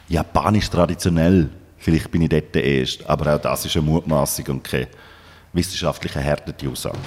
Japanisch 0.09 0.69
traditionell, 0.69 1.49
vielleicht 1.77 2.11
bin 2.11 2.23
ich 2.23 2.29
dort 2.29 2.53
der 2.53 2.63
Erste, 2.63 3.07
aber 3.07 3.35
auch 3.35 3.41
das 3.41 3.65
ist 3.65 3.75
eine 3.77 3.85
Mutmaßung 3.85 4.45
und 4.47 4.63
keine 4.63 4.87
wissenschaftliche 5.53 6.19
erhärtete 6.19 6.67
Aussage. 6.69 6.97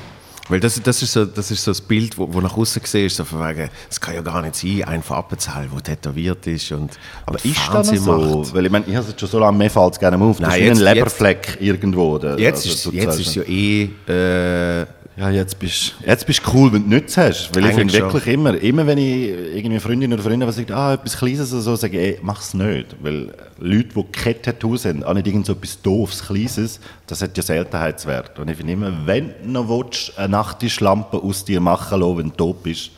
Weil 0.50 0.60
das, 0.60 0.80
das, 0.82 1.00
ist 1.02 1.12
so, 1.12 1.24
das 1.24 1.50
ist 1.50 1.64
so 1.64 1.70
das 1.70 1.80
Bild, 1.80 2.18
wo, 2.18 2.32
wo 2.32 2.40
nach 2.42 2.54
außen 2.54 2.82
gesehen 2.82 3.06
ist, 3.06 3.16
so 3.16 3.24
von 3.24 3.40
wegen, 3.48 3.70
es 3.90 3.98
kann 3.98 4.14
ja 4.14 4.20
gar 4.20 4.42
nicht 4.42 4.54
sein, 4.56 4.84
ein 4.84 5.02
von 5.02 5.16
Appenzell, 5.16 5.68
der 5.72 5.82
tätowiert 5.82 6.46
ist 6.46 6.70
und, 6.72 6.98
Aber 7.24 7.36
und 7.36 7.44
ist 7.46 7.56
das 7.56 7.64
Fernsehen 7.64 8.04
macht. 8.04 8.46
so? 8.48 8.54
Weil 8.54 8.66
ich 8.66 8.70
meine, 8.72 8.84
ich 8.86 8.94
habe 8.94 9.04
es 9.04 9.10
jetzt 9.12 9.20
schon 9.20 9.28
so 9.30 9.38
lange, 9.38 9.56
mir 9.56 9.70
fällt 9.70 9.94
es 9.94 9.98
gerne 9.98 10.22
auf. 10.22 10.38
Das 10.38 10.48
Nein, 10.50 10.60
ist 10.60 10.64
wie 10.66 10.70
ein 10.70 10.76
jetzt- 10.76 10.94
Leberfleck 10.94 11.56
irgendwo. 11.60 12.16
oder? 12.16 12.38
Jetzt, 12.38 12.66
Also, 12.66 12.90
ist, 12.90 12.94
jetzt 12.94 13.20
ist 13.20 13.34
ja 13.36 13.42
eh, 13.44 13.84
äh, 14.06 14.86
Ja, 15.16 15.30
jetzt 15.30 15.60
bist 15.60 15.94
jetzt 16.04 16.26
bist 16.26 16.44
du 16.44 16.50
cool, 16.52 16.72
wenn 16.72 16.82
du 16.82 16.96
nichts 16.96 17.16
hast. 17.16 17.54
Weil 17.54 17.66
ich 17.66 17.70
Eigentlich 17.70 17.92
finde 17.92 17.94
schon. 17.94 18.12
wirklich 18.12 18.34
immer, 18.34 18.60
immer 18.60 18.86
wenn 18.86 18.98
ich 18.98 19.28
irgendwie 19.28 19.66
eine 19.66 19.80
Freundin 19.80 20.12
oder 20.12 20.22
Freundin 20.22 20.48
was 20.48 20.56
sagt, 20.56 20.72
ah, 20.72 20.94
etwas 20.94 21.16
Kleines 21.16 21.52
oder 21.52 21.62
so, 21.62 21.76
sage 21.76 22.00
ich, 22.00 22.16
ey, 22.16 22.20
mach's 22.22 22.52
nicht. 22.52 22.96
Weil 23.00 23.32
Leute, 23.58 23.88
die 23.94 24.04
keine 24.10 24.42
Tattoos 24.42 24.84
haben, 24.84 25.04
auch 25.04 25.14
nicht 25.14 25.28
irgend 25.28 25.46
so 25.46 25.52
etwas 25.52 25.80
doofes, 25.80 26.26
Kleines, 26.26 26.80
das 27.06 27.22
hat 27.22 27.36
ja 27.36 27.44
Seltenheitswert. 27.44 28.38
Und 28.40 28.50
ich 28.50 28.56
finde 28.56 28.72
immer, 28.72 28.92
wenn 29.06 29.28
du 29.44 29.50
noch 29.50 29.68
willst, 29.68 30.18
eine 30.18 30.30
Nachttischlampe 30.30 31.22
aus 31.22 31.44
dir 31.44 31.60
machen 31.60 32.00
lassen, 32.00 32.18
wenn 32.18 32.30
du 32.30 32.36
tot 32.36 32.62
bist, 32.64 32.90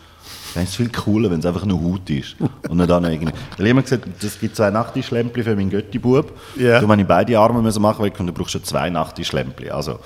dann 0.54 0.64
ist 0.64 0.70
es 0.70 0.76
viel 0.76 0.88
cooler, 0.88 1.30
wenn 1.30 1.40
es 1.40 1.44
einfach 1.44 1.66
nur 1.66 1.82
Haut 1.82 2.08
ist. 2.08 2.35
Und 2.70 2.78
nicht 2.78 2.90
auch 2.90 2.99
noch 2.99 3.11
irgendwie. 3.11 3.32
Weil 3.58 3.66
ich 3.66 3.70
immer 3.70 3.82
gesagt, 3.82 4.08
es 4.23 4.40
gibt 4.40 4.56
zwei 4.56 4.70
Nachttischlämpchen 4.70 5.44
für 5.44 5.54
meinen 5.54 5.68
Götti-Bub. 5.68 6.32
Ja. 6.56 6.80
Du, 6.80 6.90
ich 6.90 7.06
beide 7.06 7.38
Arme 7.38 7.61
müssen 7.61 7.82
machen 7.82 8.02
will, 8.02 8.11
dann 8.11 8.32
brauchst 8.32 8.54
du 8.54 8.61
zwei 8.61 8.88
Nachttischlämpchen. 8.88 9.70
Also, 9.70 9.99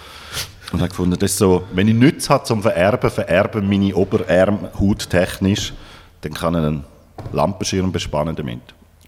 und 0.73 0.81
habe 0.81 0.89
gefunden, 0.89 1.19
das 1.19 1.37
so, 1.37 1.65
wenn 1.73 1.89
ich 1.89 1.95
nichts 1.95 2.31
habe 2.31 2.45
zum 2.45 2.62
Vererben, 2.62 3.11
vererben 3.11 3.69
meine 3.69 3.95
Oberarme 3.95 4.71
hauttechnisch, 4.79 5.73
dann 6.21 6.35
kann 6.35 6.55
ich 6.55 6.61
einen 6.61 6.85
Lampenschirm 7.33 7.93
bespannen 7.93 8.37
damit. 8.37 8.61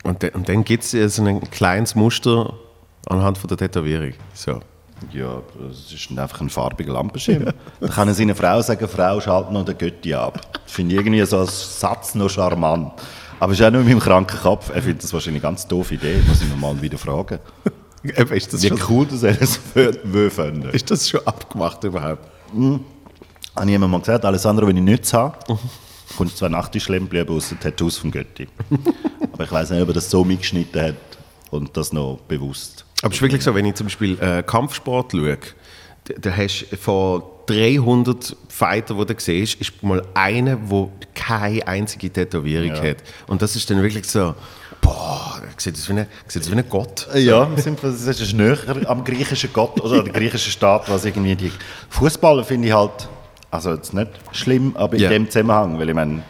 und, 0.02 0.22
de, 0.22 0.32
und 0.32 0.48
dann 0.48 0.64
gibt 0.64 0.84
es 0.84 1.16
so 1.16 1.24
ein 1.24 1.40
kleines 1.50 1.94
Muster 1.94 2.54
anhand 3.06 3.38
von 3.38 3.48
der 3.48 3.56
Tätowierung. 3.56 4.14
So. 4.34 4.60
Ja, 5.12 5.42
das 5.58 5.92
ist 5.92 6.16
einfach 6.16 6.40
ein 6.40 6.48
farbiger 6.48 6.92
Lampenschirm. 6.92 7.46
Da 7.80 7.88
kann 7.88 8.06
er 8.06 8.14
seiner 8.14 8.36
Frau 8.36 8.60
sagen, 8.62 8.86
Frau, 8.86 9.20
schalt 9.20 9.50
noch 9.50 9.64
den 9.64 9.76
Götti 9.76 10.14
ab. 10.14 10.40
Das 10.52 10.72
finde 10.72 10.94
ich 10.94 11.00
irgendwie 11.00 11.24
so 11.26 11.38
als 11.38 11.80
Satz 11.80 12.14
noch 12.14 12.30
charmant. 12.30 12.92
Aber 13.40 13.52
es 13.52 13.58
ist 13.58 13.66
auch 13.66 13.72
nur 13.72 13.80
in 13.80 13.88
meinem 13.88 13.98
kranken 13.98 14.38
Kopf. 14.38 14.70
Er 14.72 14.80
findet 14.80 15.02
das 15.02 15.12
wahrscheinlich 15.12 15.42
eine 15.42 15.50
ganz 15.50 15.66
doofe 15.66 15.94
Idee. 15.94 16.22
Muss 16.28 16.42
ich 16.42 16.48
ihn 16.48 16.60
mal 16.60 16.80
wieder 16.80 16.98
fragen. 16.98 17.40
Eben, 18.04 18.32
Ist 18.32 18.52
das, 18.52 18.62
Wie 18.62 18.68
schon, 18.68 18.80
cool 18.88 19.06
das 19.06 19.22
er 19.22 19.40
es 19.40 19.56
finden. 19.56 20.70
ist 20.72 20.90
das 20.90 21.08
schon 21.08 21.24
abgemacht 21.26 21.84
überhaupt? 21.84 22.28
Habe 23.54 23.70
ich 23.70 23.78
mal 23.78 23.98
gesagt, 24.00 24.24
Alessandro, 24.24 24.66
wenn 24.66 24.76
ich 24.76 24.82
nichts 24.82 25.12
habe, 25.12 25.36
kommst 26.16 26.34
du 26.34 26.38
zwei 26.38 26.48
Nachttischlämpchen 26.48 27.20
aber 27.20 27.34
aus 27.34 27.48
den 27.50 27.60
Tattoos 27.60 27.98
vom 27.98 28.10
Götti. 28.10 28.48
aber 29.32 29.44
ich 29.44 29.52
weiß 29.52 29.70
nicht, 29.70 29.82
ob 29.82 29.88
er 29.88 29.94
das 29.94 30.10
so 30.10 30.24
mitgeschnitten 30.24 30.80
hat 30.82 30.94
und 31.50 31.76
das 31.76 31.92
noch 31.92 32.18
bewusst. 32.28 32.84
Aber 33.02 33.10
es 33.10 33.18
ist 33.18 33.22
wirklich 33.22 33.42
so, 33.42 33.54
wenn 33.54 33.66
ich 33.66 33.74
zum 33.74 33.86
Beispiel 33.86 34.18
äh, 34.20 34.42
Kampfsport 34.42 35.12
schaue, 35.12 35.38
da 36.18 36.36
hast 36.36 36.66
du 36.70 36.76
von 36.76 37.22
300 37.46 38.36
Fighter, 38.48 38.94
die 38.94 39.06
du 39.14 39.14
siehst, 39.20 39.60
ist 39.60 39.82
mal 39.82 40.02
einer, 40.14 40.56
der 40.56 40.88
keine 41.14 41.66
einzige 41.66 42.10
Tätowierung 42.12 42.74
Ja. 42.74 42.82
hat. 42.82 42.96
Und 43.26 43.42
das 43.42 43.54
ist 43.56 43.68
dann 43.70 43.82
wirklich 43.82 44.06
so, 44.08 44.34
boah, 44.82 45.40
sieht 45.56 45.74
das 45.76 45.88
wie 45.88 45.94
ein, 45.94 46.06
sieht 46.28 46.42
das 46.42 46.50
wie 46.50 46.56
ein 46.56 46.64
Gott. 46.68 47.08
Ja, 47.14 47.48
das 47.56 47.66
ist 47.66 48.32
näher 48.34 48.58
am 48.86 49.02
griechischen 49.04 49.50
Gott 49.52 49.80
oder 49.80 50.02
der 50.02 50.12
griechischen 50.12 50.52
Staat, 50.52 50.90
was 50.90 51.04
irgendwie 51.06 51.34
die 51.36 51.52
Fußballer 51.88 52.44
finde 52.44 52.68
ich 52.68 52.74
halt, 52.74 53.08
also 53.50 53.72
jetzt 53.72 53.94
nicht 53.94 54.10
schlimm, 54.32 54.76
aber 54.76 54.94
in 54.96 55.00
Ja. 55.02 55.08
dem 55.08 55.30
Zusammenhang, 55.30 55.78
weil 55.78 55.88
ich 55.88 55.94
meine, 55.94 56.22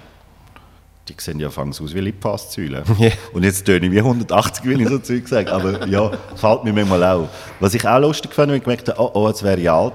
die 1.08 1.14
sehen 1.18 1.40
ja 1.40 1.50
fangs 1.50 1.80
aus 1.80 1.92
wie 1.94 2.00
Lippfaszäulen. 2.00 2.84
Ja. 2.98 3.10
Und 3.32 3.42
jetzt 3.42 3.64
töne 3.66 3.86
ich 3.86 3.92
wie 3.92 3.98
180, 3.98 4.64
wenn 4.66 4.80
ich 4.80 4.88
so 4.88 4.98
Zeug 4.98 5.26
sage, 5.26 5.52
aber 5.52 5.86
ja, 5.88 6.10
fällt 6.36 6.62
mir 6.64 6.72
manchmal 6.72 7.02
auch. 7.04 7.28
Was 7.58 7.74
ich 7.74 7.86
auch 7.86 7.98
lustig 7.98 8.32
fand, 8.32 8.50
wenn 8.50 8.58
ich 8.58 8.62
gemerkt 8.64 8.88
habe, 8.88 9.00
oh, 9.00 9.10
oh, 9.14 9.28
jetzt 9.28 9.42
wäre 9.42 9.60
ich 9.60 9.68
alt, 9.70 9.94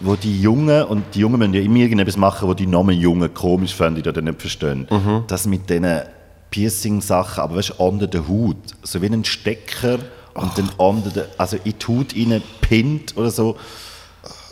wo 0.00 0.14
die 0.16 0.40
Jungen, 0.42 0.82
und 0.84 1.04
die 1.14 1.20
Jungen 1.20 1.38
müssen 1.38 1.54
ja 1.54 1.60
immer 1.60 1.76
irgendetwas 1.76 2.16
machen, 2.16 2.48
wo 2.48 2.54
die 2.54 2.66
Namen 2.66 2.98
Jungen 2.98 3.32
komisch 3.32 3.74
finden 3.74 4.06
oder 4.06 4.20
nicht 4.20 4.40
verstehen, 4.40 4.86
das 5.28 5.46
mit 5.46 5.70
diesen 5.70 6.00
Piercing-Sachen, 6.50 7.42
aber 7.42 7.56
weißt 7.56 7.70
du, 7.70 7.74
unter 7.82 8.06
der 8.06 8.26
Haut, 8.28 8.56
so 8.82 9.00
wie 9.02 9.06
ein 9.06 9.24
Stecker 9.24 9.98
und 10.34 10.56
dann 10.58 10.68
unter 10.76 11.10
der, 11.10 11.26
also 11.38 11.56
in 11.64 11.74
die 11.78 11.86
Haut 11.86 12.14
rein 12.16 12.42
pinnt 12.60 13.16
oder 13.16 13.30
so, 13.30 13.56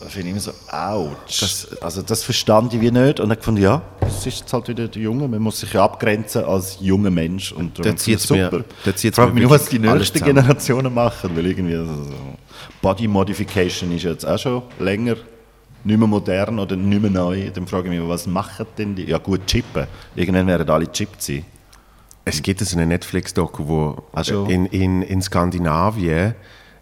da 0.00 0.06
finde 0.10 0.28
ich 0.28 0.32
immer 0.32 0.40
so, 0.40 0.50
ouch. 0.70 1.16
Das, 1.40 1.68
also 1.80 2.02
das 2.02 2.22
verstand 2.22 2.74
ich 2.74 2.80
wie 2.80 2.90
nicht 2.90 3.20
und 3.20 3.28
dann 3.28 3.38
gefunden, 3.38 3.62
ja, 3.62 3.80
das 4.00 4.26
ist 4.26 4.40
jetzt 4.40 4.52
halt 4.52 4.68
wieder 4.68 4.88
der 4.88 5.00
Junge, 5.02 5.28
man 5.28 5.40
muss 5.40 5.60
sich 5.60 5.72
ja 5.72 5.84
abgrenzen 5.84 6.44
als 6.44 6.78
junger 6.80 7.10
Mensch 7.10 7.52
und 7.52 7.78
darum 7.78 7.96
zieht's 7.96 8.26
finde 8.26 8.46
ich 8.46 8.52
mir- 8.52 8.64
da 8.84 8.96
zieht's 8.96 9.04
Ich 9.04 9.14
frage 9.14 9.32
mich 9.32 9.42
nur, 9.42 9.50
was 9.52 9.66
die 9.66 9.78
nächsten. 9.78 10.22
Generationen 10.22 10.92
machen, 10.92 11.30
weil 11.34 11.46
irgendwie 11.46 11.76
so, 11.76 11.86
so 11.86 12.12
Body 12.82 13.08
Modification 13.08 13.92
ist 13.96 14.02
jetzt 14.02 14.26
auch 14.26 14.38
schon 14.38 14.62
länger 14.78 15.16
nicht 15.86 15.98
mehr 15.98 16.08
modern 16.08 16.58
oder 16.58 16.76
nicht 16.76 17.00
mehr 17.02 17.10
neu. 17.10 17.50
Dann 17.50 17.66
frage 17.66 17.92
ich 17.92 17.98
mich, 17.98 18.08
was 18.08 18.26
machen 18.26 18.66
denn 18.78 18.94
die? 18.94 19.04
Ja 19.04 19.18
gut, 19.18 19.46
chippen. 19.46 19.86
Irgendwann 20.16 20.46
werden 20.46 20.68
alle 20.70 20.90
chippt 20.90 21.22
sein. 21.22 21.44
Es 22.24 22.42
gibt 22.42 22.60
so 22.60 22.76
eine 22.76 22.86
Netflix-Doku, 22.86 23.66
wo 23.68 24.02
Ach 24.12 24.24
so. 24.24 24.46
in, 24.46 24.66
in, 24.66 25.02
in 25.02 25.20
Skandinavien 25.22 26.34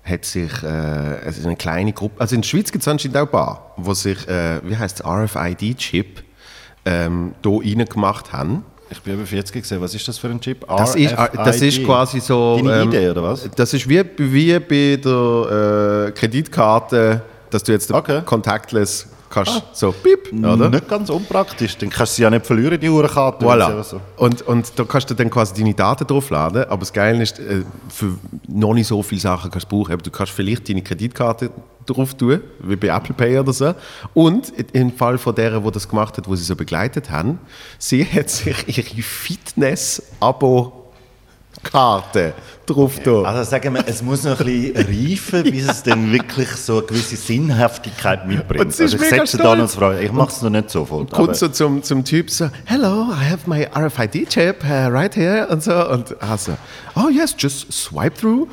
hat 0.05 0.25
sich 0.25 0.51
äh, 0.63 1.29
ist 1.29 1.45
eine 1.45 1.57
kleine 1.57 1.93
Gruppe, 1.93 2.21
also 2.21 2.35
in 2.35 2.43
der 2.43 2.49
Schweiz 2.49 2.73
gibt 2.73 2.83
es 2.83 2.89
anscheinend 2.89 3.17
auch 3.17 3.23
ein 3.23 3.31
paar, 3.31 3.73
wo 3.77 3.95
sich, 3.95 4.27
äh, 4.29 4.61
wie 4.65 4.77
heißt 4.77 5.01
es, 5.01 5.07
RFID-Chip 5.07 6.23
ähm, 6.85 7.35
da 7.43 7.51
reingemacht 7.51 8.33
haben. 8.33 8.65
Ich 8.91 9.01
bin 9.01 9.15
über 9.15 9.25
40 9.25 9.63
gesehen. 9.63 9.81
Was 9.81 9.95
ist 9.95 10.07
das 10.07 10.19
für 10.19 10.29
ein 10.29 10.41
Chip? 10.41 10.67
Das 10.69 10.95
ist, 10.97 11.13
äh, 11.13 11.29
das 11.35 11.63
ist 11.63 11.83
quasi 11.85 12.21
so. 12.21 12.57
ähm, 12.59 12.67
Deine 12.67 12.85
Idee, 12.85 13.11
oder 13.11 13.23
was? 13.23 13.49
Das 13.57 13.73
ist 13.73 13.89
wie, 13.89 14.05
wie 14.19 14.59
bei 14.59 15.01
der 15.03 16.09
äh, 16.09 16.13
Kreditkarte, 16.13 17.23
dass 17.51 17.63
du 17.63 17.73
jetzt 17.73 17.91
Okay. 17.91 18.21
Contactless 18.25 19.07
kannst, 19.33 19.63
so 19.73 19.93
piep, 19.93 20.33
oder? 20.33 20.69
Nicht 20.69 20.89
ganz 20.89 21.11
unpraktisch. 21.11 21.77
Dann 21.79 21.91
kannst 21.91 22.13
du 22.13 22.17
sie 22.17 22.23
ja 22.23 22.31
nicht 22.31 22.47
verlieren, 22.47 22.79
die 22.79 22.89
Uhrenkarte. 22.89 23.45
Voilà. 23.45 23.83
So. 23.83 24.01
Und, 24.17 24.43
und 24.43 24.73
da 24.77 24.85
kannst 24.85 25.11
du 25.11 25.15
dann 25.15 25.31
quasi 25.31 25.55
deine 25.55 25.75
Daten 25.75 26.07
draufladen. 26.07 26.65
Aber 26.65 26.81
das 26.81 26.93
Geile 26.93 27.23
ist, 27.23 27.39
äh, 27.39 27.63
für 27.89 28.15
noch 28.47 28.75
nicht 28.75 28.87
so 28.87 29.03
viele 29.03 29.21
Sachen 29.21 29.51
kannst 29.51 29.71
du 29.71 29.77
brauchen. 29.77 29.93
Aber 29.93 30.03
du 30.03 30.11
kannst 30.11 30.33
vielleicht 30.33 30.69
deine 30.69 30.83
Kreditkarte 30.83 31.51
drauf 31.87 32.15
tun, 32.15 32.41
wie 32.61 32.77
bei 32.77 32.89
Apple 32.89 33.15
Pay 33.15 33.39
oder 33.39 33.53
so. 33.53 33.75
Und 34.15 34.53
im 34.73 34.93
Fall 34.93 35.19
von 35.19 35.35
der, 35.35 35.59
die 35.59 35.71
das 35.71 35.89
gemacht 35.89 36.17
hat, 36.17 36.29
wo 36.29 36.37
sie 36.37 36.45
so 36.45 36.55
begleitet 36.55 37.11
haben, 37.11 37.39
sie 37.79 38.05
hat 38.05 38.31
sich 38.31 38.79
ihre 38.79 39.03
Fitness-Abo-Karte 41.63 42.35
drauf 42.67 42.99
da. 43.03 43.23
Also 43.23 43.51
sagen 43.51 43.75
wir, 43.75 43.85
es 43.87 44.03
muss 44.03 44.23
noch 44.23 44.39
ein 44.41 44.47
bisschen 44.47 44.77
reifen, 44.77 45.43
bis 45.51 45.69
es 45.69 45.83
dann 45.83 46.13
wirklich 46.13 46.49
so 46.51 46.79
eine 46.79 46.87
gewisse 46.87 47.17
Sinnhaftigkeit 47.17 48.27
mitbringt. 48.27 48.65
Und 48.65 48.73
sie 48.75 48.85
ist 48.85 48.93
also 48.95 49.05
ich 49.05 49.11
mega 49.11 49.27
setze 49.27 49.39
da 49.39 49.57
noch 49.57 49.69
Frage. 49.69 50.01
Ich 50.01 50.13
mache 50.13 50.31
es 50.31 50.43
noch 50.43 50.51
nicht 50.51 50.71
sofort. 50.71 51.11
kommt 51.11 51.29
aber- 51.31 51.35
so 51.35 51.49
zum, 51.49 51.83
zum 51.83 52.05
Typ 52.05 52.31
so, 52.31 52.49
hello, 52.65 53.09
I 53.11 53.31
have 53.31 53.49
my 53.49 53.67
RFID 53.75 54.29
chip 54.29 54.65
uh, 54.65 54.87
right 54.89 55.15
here 55.15 55.49
und 55.49 55.63
so 55.63 55.89
und 55.89 56.21
also, 56.23 56.53
oh 56.95 57.09
yes, 57.09 57.35
just 57.39 57.73
swipe 57.73 58.15
through. 58.17 58.47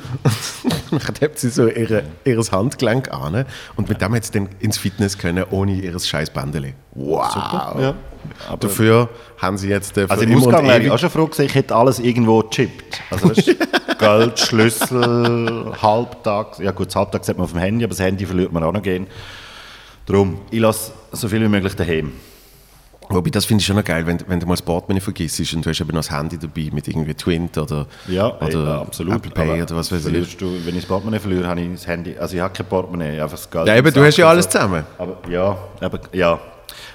Und 0.90 1.02
dann 1.08 1.14
hebt 1.20 1.38
sie 1.38 1.50
so 1.50 1.68
ihre, 1.68 2.02
ihres 2.24 2.50
Handgelenk 2.52 3.12
an 3.12 3.44
und 3.76 3.88
mit 3.88 4.00
dem 4.00 4.14
hat 4.14 4.24
sie 4.24 4.32
dann 4.32 4.48
ins 4.58 4.78
Fitness 4.78 5.18
können, 5.18 5.44
ohne 5.50 5.72
ihres 5.72 6.08
scheiß 6.08 6.30
Bandeli. 6.30 6.74
Wow. 6.94 7.34
Ja. 7.80 7.94
Aber 8.48 8.58
Dafür 8.58 9.08
haben 9.38 9.58
sie 9.58 9.68
jetzt 9.68 9.96
äh, 9.96 10.06
für 10.06 10.10
Also 10.10 10.24
im 10.24 10.36
Ausgang 10.36 10.66
wäre 10.66 10.82
ich 10.82 10.90
auch 10.90 10.98
schon 10.98 11.10
froh 11.10 11.26
gewesen, 11.26 11.46
ich 11.46 11.54
hätte 11.54 11.74
alles 11.74 11.98
irgendwo 11.98 12.40
gechippt. 12.42 13.00
Also 13.10 13.30
weißt, 13.30 13.56
Geld, 13.98 14.38
Schlüssel, 14.38 15.72
Halbtags. 15.80 16.58
Ja 16.58 16.70
gut, 16.72 16.88
das 16.88 16.96
Halbtags 16.96 17.28
hat 17.28 17.36
man 17.36 17.44
auf 17.44 17.52
dem 17.52 17.60
Handy, 17.60 17.84
aber 17.84 17.90
das 17.90 18.00
Handy 18.00 18.26
verliert 18.26 18.52
man 18.52 18.62
auch 18.64 18.72
noch 18.72 18.82
gehen. 18.82 19.06
Darum, 20.06 20.40
ich 20.50 20.60
lasse 20.60 20.92
so 21.12 21.28
viel 21.28 21.40
wie 21.42 21.48
möglich 21.48 21.74
daheim. 21.74 22.12
Wobei, 23.12 23.30
das 23.30 23.44
finde 23.44 23.60
ich 23.60 23.66
schon 23.66 23.74
noch 23.74 23.84
geil, 23.84 24.06
wenn, 24.06 24.18
wenn 24.28 24.38
du 24.38 24.46
mal 24.46 24.52
das 24.54 24.62
Portemonnaie 24.62 25.00
vergisst 25.00 25.40
und 25.52 25.66
du 25.66 25.70
hast 25.70 25.80
eben 25.80 25.90
noch 25.90 25.98
das 25.98 26.12
Handy 26.12 26.38
dabei 26.38 26.68
mit 26.72 26.86
irgendwie 26.86 27.12
Twint 27.14 27.58
oder, 27.58 27.86
Ja, 28.06 28.36
oder 28.36 28.46
ey, 28.46 28.54
ja, 28.54 28.80
absolut. 28.82 29.14
Apple 29.16 29.32
Pay 29.32 29.50
Aber 29.50 29.62
oder 29.64 29.76
was 29.76 29.90
weiß 29.90 30.06
ich. 30.06 30.36
Du, 30.36 30.46
wenn 30.64 30.76
ich 30.76 30.82
das 30.82 30.86
Portemonnaie 30.86 31.18
verliere, 31.18 31.48
habe 31.48 31.60
ich 31.60 31.72
das 31.72 31.88
Handy. 31.88 32.16
Also 32.16 32.36
ich 32.36 32.40
habe 32.40 32.54
kein 32.54 32.66
Portemonnaie, 32.66 33.20
einfach 33.20 33.36
das 33.36 33.50
Geld. 33.50 33.66
Ja, 33.66 33.76
eben, 33.76 33.92
du 33.92 34.04
hast 34.04 34.16
ja 34.16 34.28
alles 34.28 34.48
zusammen. 34.48 34.84
Aber 34.96 35.18
ja, 35.28 35.58
aber, 35.80 36.00
ja. 36.12 36.38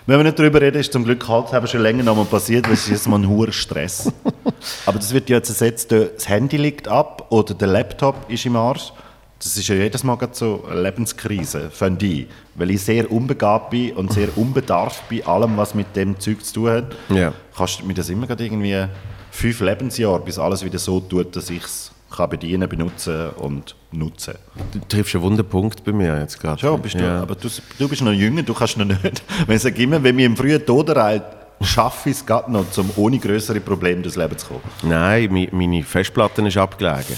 Wenn 0.05 0.19
wir 0.19 0.23
nicht 0.23 0.37
darüber 0.37 0.61
reden, 0.61 0.79
ist 0.79 0.93
zum 0.93 1.03
Glück 1.03 1.27
halt 1.27 1.53
eben 1.53 1.67
schon 1.67 1.81
länger 1.81 2.03
noch 2.03 2.15
mal 2.15 2.25
passiert, 2.25 2.65
weil 2.67 2.73
es 2.73 2.83
ist 2.83 2.89
jetzt 2.89 3.07
mal 3.07 3.19
ein 3.19 3.27
hoher 3.27 3.51
Stress. 3.51 4.11
aber 4.85 4.99
das 4.99 5.13
wird 5.13 5.29
ja 5.29 5.37
jetzt 5.37 5.49
ersetzt, 5.49 5.91
das 5.91 6.27
Handy 6.27 6.57
liegt 6.57 6.87
ab 6.87 7.27
oder 7.29 7.53
der 7.53 7.67
Laptop 7.67 8.29
ist 8.29 8.45
im 8.45 8.55
Arsch. 8.55 8.91
Das 9.39 9.57
ist 9.57 9.67
ja 9.67 9.75
jedes 9.75 10.03
Mal 10.03 10.17
so 10.31 10.63
eine 10.69 10.81
Lebenskrise, 10.81 11.69
finde 11.69 12.05
ich. 12.05 12.27
Weil 12.55 12.71
ich 12.71 12.81
sehr 12.81 13.11
unbegabt 13.11 13.71
bin 13.71 13.93
und 13.93 14.13
sehr 14.13 14.29
unbedarft 14.37 15.07
bei 15.09 15.25
allem, 15.25 15.57
was 15.57 15.75
mit 15.75 15.95
dem 15.95 16.19
Zeug 16.19 16.43
zu 16.43 16.53
tun 16.53 16.69
hat. 16.69 16.95
Ja. 17.09 17.33
Kostet 17.55 17.85
mir 17.85 17.93
das 17.93 18.09
immer 18.09 18.29
irgendwie 18.29 18.85
fünf 19.31 19.59
Lebensjahre, 19.59 20.21
bis 20.21 20.39
alles 20.39 20.63
wieder 20.63 20.79
so 20.79 20.99
tut, 20.99 21.35
dass 21.35 21.49
ich 21.49 21.63
es 21.63 21.91
kann 22.09 22.29
bedienen, 22.29 22.67
benutzen 22.69 23.29
und 23.37 23.75
nutzen 23.91 24.35
Du 24.71 24.79
triffst 24.87 25.15
einen 25.15 25.23
Wunderpunkt 25.23 25.83
bei 25.83 25.91
mir 25.91 26.19
jetzt 26.19 26.39
gerade. 26.39 26.59
Schon, 26.59 26.81
bist 26.81 26.95
du, 26.95 27.03
Ja. 27.03 27.21
aber 27.21 27.35
du, 27.35 27.49
du 27.79 27.89
bist 27.89 28.01
noch 28.01 28.11
jünger, 28.11 28.43
du 28.43 28.53
kannst 28.53 28.77
noch 28.77 28.85
nicht. 28.85 29.23
Wenn 29.47 29.55
ich 29.55 29.61
sage 29.61 29.81
immer, 29.83 30.01
wenn 30.03 30.17
wir 30.17 30.25
im 30.25 30.37
frühen 30.37 30.65
Tod 30.65 30.89
ereilt, 30.89 31.23
schaffe 31.61 32.09
ich 32.09 32.17
es 32.17 32.25
gerade 32.25 32.51
noch, 32.51 32.65
um 32.77 32.89
ohne 32.97 33.17
größere 33.19 33.59
Probleme 33.59 34.01
durchs 34.01 34.17
Leben 34.17 34.37
zu 34.37 34.47
kommen. 34.47 34.61
Nein, 34.83 35.49
meine 35.51 35.83
Festplatte 35.83 36.41
ist 36.47 36.57
abgelegen. 36.57 37.17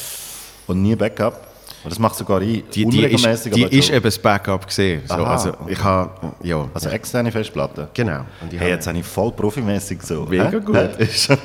Und 0.67 0.81
nie 0.81 0.95
Backup. 0.95 1.46
Und 1.83 1.91
das 1.91 1.99
macht 1.99 2.15
sogar 2.15 2.41
ich 2.41 2.63
Die, 2.71 2.85
die 2.85 3.03
ist, 3.05 3.45
die 3.55 3.63
ist 3.77 3.89
eben 3.89 4.03
das 4.03 4.17
Backup 4.17 4.65
gesehen. 4.65 5.01
So, 5.07 5.13
also 5.15 5.53
ich 5.67 5.81
habe, 5.81 6.09
ja, 6.43 6.67
Also 6.73 6.89
externe 6.89 7.31
Festplatte. 7.31 7.89
genau. 7.93 8.21
Und 8.41 8.51
ich 8.51 8.59
Hey, 8.59 8.69
jetzt 8.71 8.87
habe 8.87 8.97
ich 8.97 9.05
voll 9.05 9.31
profimäßig 9.31 10.01
so. 10.01 10.25
Mega 10.25 10.49
Hä? 10.51 10.59
gut. 10.59 10.75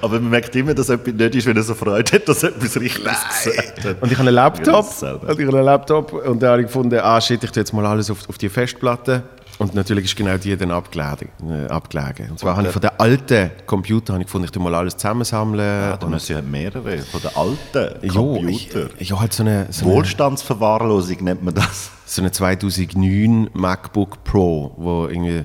Aber 0.00 0.20
man 0.20 0.30
merkt 0.30 0.54
immer, 0.56 0.74
dass 0.74 0.88
etwas 0.88 1.12
nicht 1.14 1.34
ist, 1.34 1.46
wenn 1.46 1.56
er 1.56 1.62
so 1.62 1.74
Freude 1.74 2.12
hat, 2.12 2.28
dass 2.28 2.42
etwas 2.42 2.80
richtig 2.80 3.04
gesagt 3.04 3.84
hat. 3.84 4.02
und 4.02 4.10
ich 4.10 4.18
habe 4.18 4.28
einen 4.28 4.34
Laptop 4.34 4.86
und 5.02 5.40
ich 5.40 5.46
habe 5.46 5.56
einen 5.58 5.64
Laptop 5.64 6.12
und 6.12 6.42
da 6.42 6.52
habe 6.52 6.62
ich 6.62 6.66
gefunden, 6.66 6.98
ah 7.00 7.20
shit, 7.20 7.42
ich 7.44 7.50
tue 7.50 7.60
jetzt 7.60 7.72
mal 7.72 7.84
alles 7.86 8.10
auf, 8.10 8.18
auf 8.28 8.38
die 8.38 8.48
Festplatte 8.48 9.22
und 9.58 9.74
natürlich 9.74 10.04
ist 10.06 10.16
genau 10.16 10.36
die 10.36 10.56
dann 10.56 10.70
abgelegen. 10.70 11.28
Äh, 11.48 11.66
abgelegen. 11.68 12.30
Und 12.30 12.38
zwar 12.38 12.52
Und 12.52 12.58
habe 12.58 12.66
ich 12.68 12.72
von 12.72 12.82
den 12.82 12.90
alten 12.98 13.50
Computern 13.66 14.14
habe 14.14 14.22
ich 14.22 14.26
gefunden, 14.26 14.46
ich 14.46 14.50
tue 14.50 14.62
mal 14.62 14.74
alles 14.74 14.96
zusammensammeln. 14.96 15.60
Ja, 15.60 15.96
da 15.96 16.06
und, 16.06 16.12
müssen 16.12 16.32
ja 16.36 16.42
mehrere 16.42 16.98
von 16.98 17.20
den 17.20 17.30
alten 17.36 18.08
Computern. 18.08 18.90
ich, 18.98 19.08
ja, 19.08 19.20
halt 19.20 19.32
so 19.32 19.42
eine, 19.42 19.66
so 19.70 19.84
eine, 19.86 19.94
Wohlstandsverwahrlosung 19.94 21.24
nennt 21.24 21.42
man 21.44 21.54
das. 21.54 21.90
so 22.06 22.22
eine 22.22 22.32
2009 22.32 23.50
MacBook 23.54 24.24
Pro, 24.24 24.72
wo 24.76 25.06
irgendwie 25.06 25.44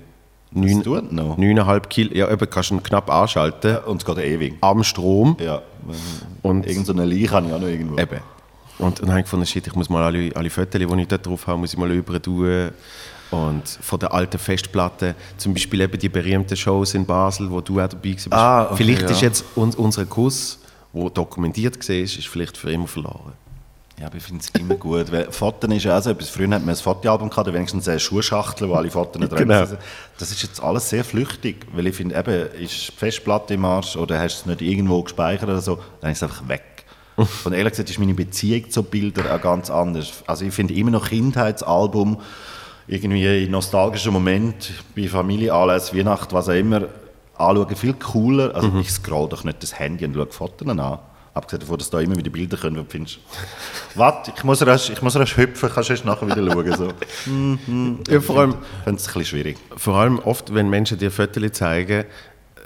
neun- 0.51 0.83
tut 0.83 1.11
noch? 1.11 1.37
9,5 1.37 1.87
Kilo, 1.87 2.13
ja 2.15 2.31
eben, 2.31 2.49
kannst 2.49 2.71
du 2.71 2.75
ihn 2.75 2.83
knapp 2.83 3.09
anschalten, 3.11 3.77
Und 3.85 4.01
es 4.01 4.05
geht 4.05 4.17
ewig. 4.25 4.55
am 4.61 4.83
Strom. 4.83 5.37
Ja. 5.39 5.61
Und 6.41 6.65
Irgend 6.65 6.85
so 6.85 6.93
eine 6.93 7.05
Leiche 7.05 7.31
habe 7.31 7.47
ich 7.47 7.53
auch 7.53 7.59
noch 7.59 7.67
irgendwo. 7.67 7.97
Eben. 7.97 8.19
Und 8.79 9.01
dann 9.01 9.09
habe 9.09 9.19
ich 9.19 9.25
gefunden, 9.25 9.45
shit, 9.45 9.67
ich 9.67 9.75
muss 9.75 9.89
mal 9.89 10.03
alle, 10.03 10.31
alle 10.35 10.49
Fotos, 10.49 10.79
die 10.79 11.01
ich 11.01 11.07
dort 11.07 11.25
drauf 11.25 11.47
habe, 11.47 11.57
muss 11.59 11.73
ich 11.73 11.77
mal 11.79 11.91
über 11.91 12.21
tun. 12.21 12.69
Und 13.31 13.67
von 13.67 13.99
der 13.99 14.13
alten 14.13 14.39
Festplatte, 14.39 15.15
zum 15.37 15.53
Beispiel 15.53 15.81
eben 15.81 15.99
die 15.99 16.09
berühmten 16.09 16.55
Shows 16.55 16.95
in 16.95 17.05
Basel, 17.05 17.49
wo 17.51 17.61
du 17.61 17.79
auch 17.79 17.87
dabei 17.87 18.13
warst. 18.13 18.33
Ah, 18.33 18.65
okay, 18.65 18.75
vielleicht 18.77 19.03
ja. 19.03 19.09
ist 19.09 19.21
jetzt 19.21 19.45
uns, 19.55 19.75
unser 19.75 20.05
Kuss, 20.05 20.59
der 20.93 21.09
dokumentiert 21.11 21.87
war, 21.87 21.95
ist 21.95 22.27
vielleicht 22.27 22.57
für 22.57 22.71
immer 22.71 22.87
verloren. 22.87 23.33
Ja, 23.99 24.05
aber 24.07 24.15
ich 24.15 24.23
finde 24.23 24.41
es 24.41 24.59
immer 24.59 24.75
gut. 24.75 25.11
Weil 25.11 25.29
Fotos 25.29 25.69
ist 25.71 25.83
ja 25.83 25.97
auch 25.97 26.01
so 26.01 26.11
etwas. 26.11 26.29
Früher 26.29 26.49
hat 26.49 26.61
man 26.61 26.69
ein 26.69 26.75
Fotoalbum 26.75 27.29
gehabt, 27.29 27.51
wenigstens 27.51 27.87
eine 27.87 27.99
Schuhschachtel, 27.99 28.69
wo 28.69 28.75
alle 28.75 28.89
Fotos 28.89 29.21
drin 29.27 29.47
Genau. 29.47 29.65
sind. 29.65 29.79
Das 30.17 30.31
ist 30.31 30.41
jetzt 30.41 30.63
alles 30.63 30.89
sehr 30.89 31.03
flüchtig. 31.03 31.67
Weil 31.73 31.87
ich 31.87 31.95
finde, 31.95 32.15
eben, 32.17 32.63
ist 32.63 32.87
die 32.87 32.91
Festplatte 32.93 33.55
im 33.55 33.65
Arsch 33.65 33.97
oder 33.97 34.17
hast 34.17 34.45
du 34.45 34.51
es 34.51 34.59
nicht 34.59 34.71
irgendwo 34.71 35.03
gespeichert 35.03 35.49
oder 35.49 35.59
so, 35.61 35.79
dann 35.99 36.11
ist 36.11 36.17
es 36.17 36.23
einfach 36.23 36.47
weg. 36.47 36.85
Und 37.43 37.51
ehrlich 37.51 37.73
gesagt 37.73 37.89
ist 37.89 37.99
meine 37.99 38.13
Beziehung 38.13 38.69
zu 38.69 38.83
Bildern 38.83 39.27
auch 39.27 39.41
ganz 39.41 39.69
anders. 39.69 40.23
Also 40.25 40.45
ich 40.45 40.53
finde 40.53 40.73
immer 40.75 40.91
noch 40.91 41.09
Kindheitsalbum, 41.09 42.21
irgendwie 42.89 43.43
in 43.45 43.51
nostalgischen 43.51 44.11
Moment, 44.11 44.71
bei 44.95 45.07
Familienanlässen, 45.07 45.97
Weihnachten, 45.97 46.33
was 46.33 46.49
auch 46.49 46.53
immer, 46.53 46.83
anschauen 47.37 47.75
viel 47.75 47.93
cooler. 47.93 48.53
Also 48.55 48.71
ich 48.79 48.91
scroll 48.91 49.29
doch 49.29 49.43
nicht 49.43 49.61
das 49.63 49.77
Handy 49.77 50.05
und 50.05 50.15
schaue 50.15 50.27
Fotos 50.27 50.67
an. 50.67 50.99
Abgesehen 51.31 51.59
davon, 51.61 51.77
dass 51.77 51.89
da 51.91 51.99
immer 52.01 52.15
wieder 52.17 52.31
Bilder 52.31 52.57
kommen, 52.57 52.77
wo 52.77 52.81
du 52.81 52.89
findest, 52.89 53.19
warte, 53.95 54.33
ich 54.35 54.43
muss 54.43 54.65
rasch, 54.65 54.89
ich 54.89 55.01
muss 55.01 55.15
rasch 55.15 55.37
hüpfen, 55.37 55.69
kannst 55.73 55.89
du 55.89 55.93
erst 55.93 56.03
nachher 56.03 56.25
wieder 56.27 56.51
schauen. 56.51 56.75
So. 56.75 58.09
Ja, 58.11 58.19
vor 58.19 58.39
allem, 58.39 58.49
Ich 58.49 58.83
finde 58.83 58.99
es 58.99 59.07
ein 59.07 59.13
bisschen 59.13 59.25
schwierig. 59.25 59.57
vor 59.77 59.95
allem 59.95 60.19
oft, 60.19 60.53
wenn 60.53 60.69
Menschen 60.69 60.97
dir 60.97 61.11
Fotos 61.11 61.51
zeigen, 61.51 62.05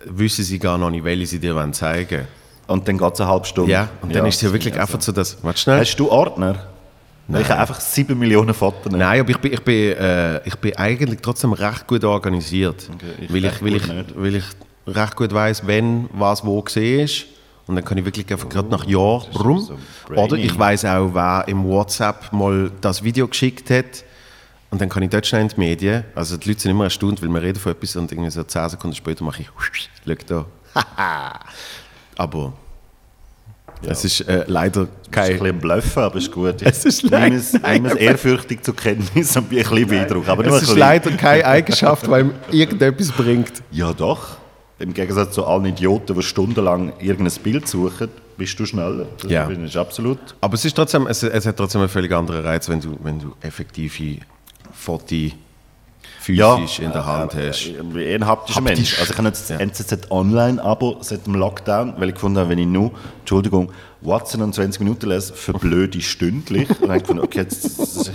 wissen 0.06 0.44
sie 0.46 0.58
gar 0.60 0.78
noch 0.78 0.90
nicht, 0.90 1.04
welche 1.04 1.28
sie 1.28 1.40
dir 1.40 1.54
wollen 1.56 1.74
zeigen 1.74 2.26
Und 2.68 2.88
dann 2.88 2.98
geht 2.98 3.14
es 3.14 3.22
eine 3.22 3.30
halbe 3.30 3.46
Stunde. 3.46 3.72
Ja, 3.72 3.90
und 4.02 4.16
dann 4.16 4.26
ist 4.26 4.36
es 4.38 4.42
ja 4.42 4.54
wirklich 4.54 4.80
einfach 4.80 5.02
so, 5.02 5.12
dass, 5.12 5.44
warte 5.44 5.60
schnell. 5.60 5.80
Hast 5.82 5.98
du 5.98 6.10
Ordner? 6.10 6.68
Nein. 7.28 7.42
Ich 7.42 7.50
habe 7.50 7.62
einfach 7.62 7.80
7 7.80 8.18
Millionen 8.18 8.54
Fotos. 8.54 8.92
Nein, 8.92 9.22
aber 9.22 9.30
ich 9.30 9.38
bin, 9.38 9.54
ich, 9.54 9.62
bin, 9.62 9.94
äh, 9.94 10.46
ich 10.46 10.56
bin 10.56 10.76
eigentlich 10.76 11.20
trotzdem 11.22 11.54
recht 11.54 11.88
gut 11.88 12.04
organisiert. 12.04 12.90
Okay, 12.94 13.06
ich 13.22 13.34
weil, 13.34 13.46
recht 13.46 13.56
ich, 13.56 13.64
weil, 13.64 13.72
gut 13.72 13.82
ich, 13.82 13.88
nicht. 13.88 14.16
weil 14.16 14.36
ich 14.36 14.44
recht 14.88 15.16
gut 15.16 15.34
weiß, 15.34 15.66
wenn 15.66 16.10
was 16.14 16.46
wo 16.46 16.62
gesehen 16.62 17.06
ist. 17.06 17.26
Und 17.66 17.76
dann 17.76 17.86
kann 17.86 17.98
ich 17.98 18.04
wirklich 18.04 18.30
einfach 18.30 18.50
gerade 18.50 18.68
nach 18.68 18.86
Jahr 18.86 19.26
rum. 19.40 19.60
so. 19.60 19.78
Oder 20.14 20.36
ich 20.36 20.58
weiß 20.58 20.84
auch, 20.84 21.14
wer 21.14 21.46
im 21.48 21.64
WhatsApp 21.64 22.34
mal 22.34 22.70
das 22.82 23.04
Video 23.04 23.26
geschickt 23.28 23.70
hat. 23.70 24.04
Und 24.70 24.82
dann 24.82 24.90
kann 24.90 25.04
ich 25.04 25.10
dort 25.10 25.26
schnell 25.26 25.44
in 25.44 25.48
die 25.48 25.60
Medien. 25.60 26.04
Also 26.16 26.36
die 26.36 26.50
Leute 26.50 26.62
sind 26.62 26.72
immer 26.72 26.86
erstaunt, 26.86 27.22
weil 27.22 27.30
wir 27.30 27.42
reden 27.42 27.60
von 27.60 27.72
etwas 27.72 27.96
und 27.96 28.12
irgendwie 28.12 28.32
so 28.32 28.44
10 28.44 28.70
Sekunden 28.70 28.96
später 28.96 29.24
mache 29.24 29.44
ich, 29.44 29.50
schau 30.06 30.46
da. 30.74 31.40
aber 32.18 32.54
es 33.88 34.06
ist 34.06 34.22
äh, 34.22 34.44
leider 34.48 34.82
Das 34.82 34.90
ist 34.90 34.96
ein 35.06 35.12
kein... 35.12 35.40
bisschen 35.40 35.60
Bluffen, 35.60 36.04
aber 36.04 36.16
ist 36.18 36.32
gut. 36.32 36.56
Es 36.62 36.86
ist 36.86 37.04
Ich 37.04 37.12
es, 37.12 37.12
leider- 37.12 37.72
nehme 37.74 37.88
es 37.90 37.96
ehrfürchtig 37.96 38.64
zur 38.64 38.76
Kenntnis 38.76 39.36
und 39.38 39.50
bin 39.50 39.60
ein 39.60 39.70
bisschen 39.70 39.88
beeindruckt. 39.88 40.30
Aber 40.30 40.46
Es 40.46 40.54
ist 40.56 40.60
bisschen. 40.62 40.78
leider 40.78 41.12
keine 41.12 41.46
Eigenschaft, 41.46 42.10
weil 42.10 42.26
ihm 42.26 42.32
irgendetwas 42.52 43.12
bringt. 43.12 43.52
Ja, 43.72 43.94
doch. 43.94 44.38
Im 44.80 44.94
Gegensatz 44.94 45.34
zu 45.36 45.46
allen 45.46 45.66
Idioten, 45.66 46.16
die 46.16 46.22
stundenlang 46.24 46.94
irgendein 47.00 47.42
Bild 47.42 47.68
suchen, 47.68 48.10
bist 48.38 48.60
du 48.60 48.66
schneller. 48.66 49.06
Das 49.22 49.32
Ja. 49.32 49.50
ich 49.50 49.78
absolut. 49.78 50.18
Aber 50.42 50.56
es, 50.56 50.66
ist 50.66 50.74
trotzdem, 50.76 51.08
es, 51.08 51.22
es 51.24 51.46
hat 51.46 51.56
trotzdem 51.56 51.82
einen 51.82 51.90
völlig 51.90 52.12
anderen 52.12 52.44
Reiz, 52.44 52.68
wenn 52.68 52.82
du, 52.82 52.98
wenn 53.04 53.20
du 53.20 53.34
effektive 53.42 54.18
Fotos 54.74 55.32
physisch 56.24 56.80
in 56.80 56.92
der 56.92 57.06
Hand 57.06 57.34
äh, 57.36 57.50
hast. 57.50 57.66
äh, 57.68 57.72
Ich 57.72 58.16
ein 58.16 58.26
haptischer 58.26 58.60
Haptisch. 58.62 58.78
Mensch. 58.78 59.00
Also 59.00 59.12
ich 59.12 59.18
habe 59.18 59.28
jetzt 59.28 59.50
das 59.50 59.50
Ja. 59.50 59.58
NZZ 59.60 60.10
Online-Abo 60.12 60.98
seit 61.02 61.26
dem 61.26 61.36
Lockdown, 61.36 61.96
weil 61.98 62.10
ich 62.10 62.16
gefunden 62.16 62.40
habe, 62.40 62.50
wenn 62.50 62.58
ich 62.60 62.68
nur, 62.68 62.92
Entschuldigung, 63.20 63.72
Watson 64.02 64.42
und 64.42 64.54
20 64.54 64.82
Minuten 64.82 65.08
lese, 65.08 65.34
für 65.34 65.54
blöde 65.54 66.02
stündlich. 66.02 66.70
und 66.70 66.82
dann 66.82 66.90
habe 66.90 66.98
ich 66.98 67.04
gefunden, 67.04 67.24
okay, 67.24 67.40
jetzt, 67.40 67.66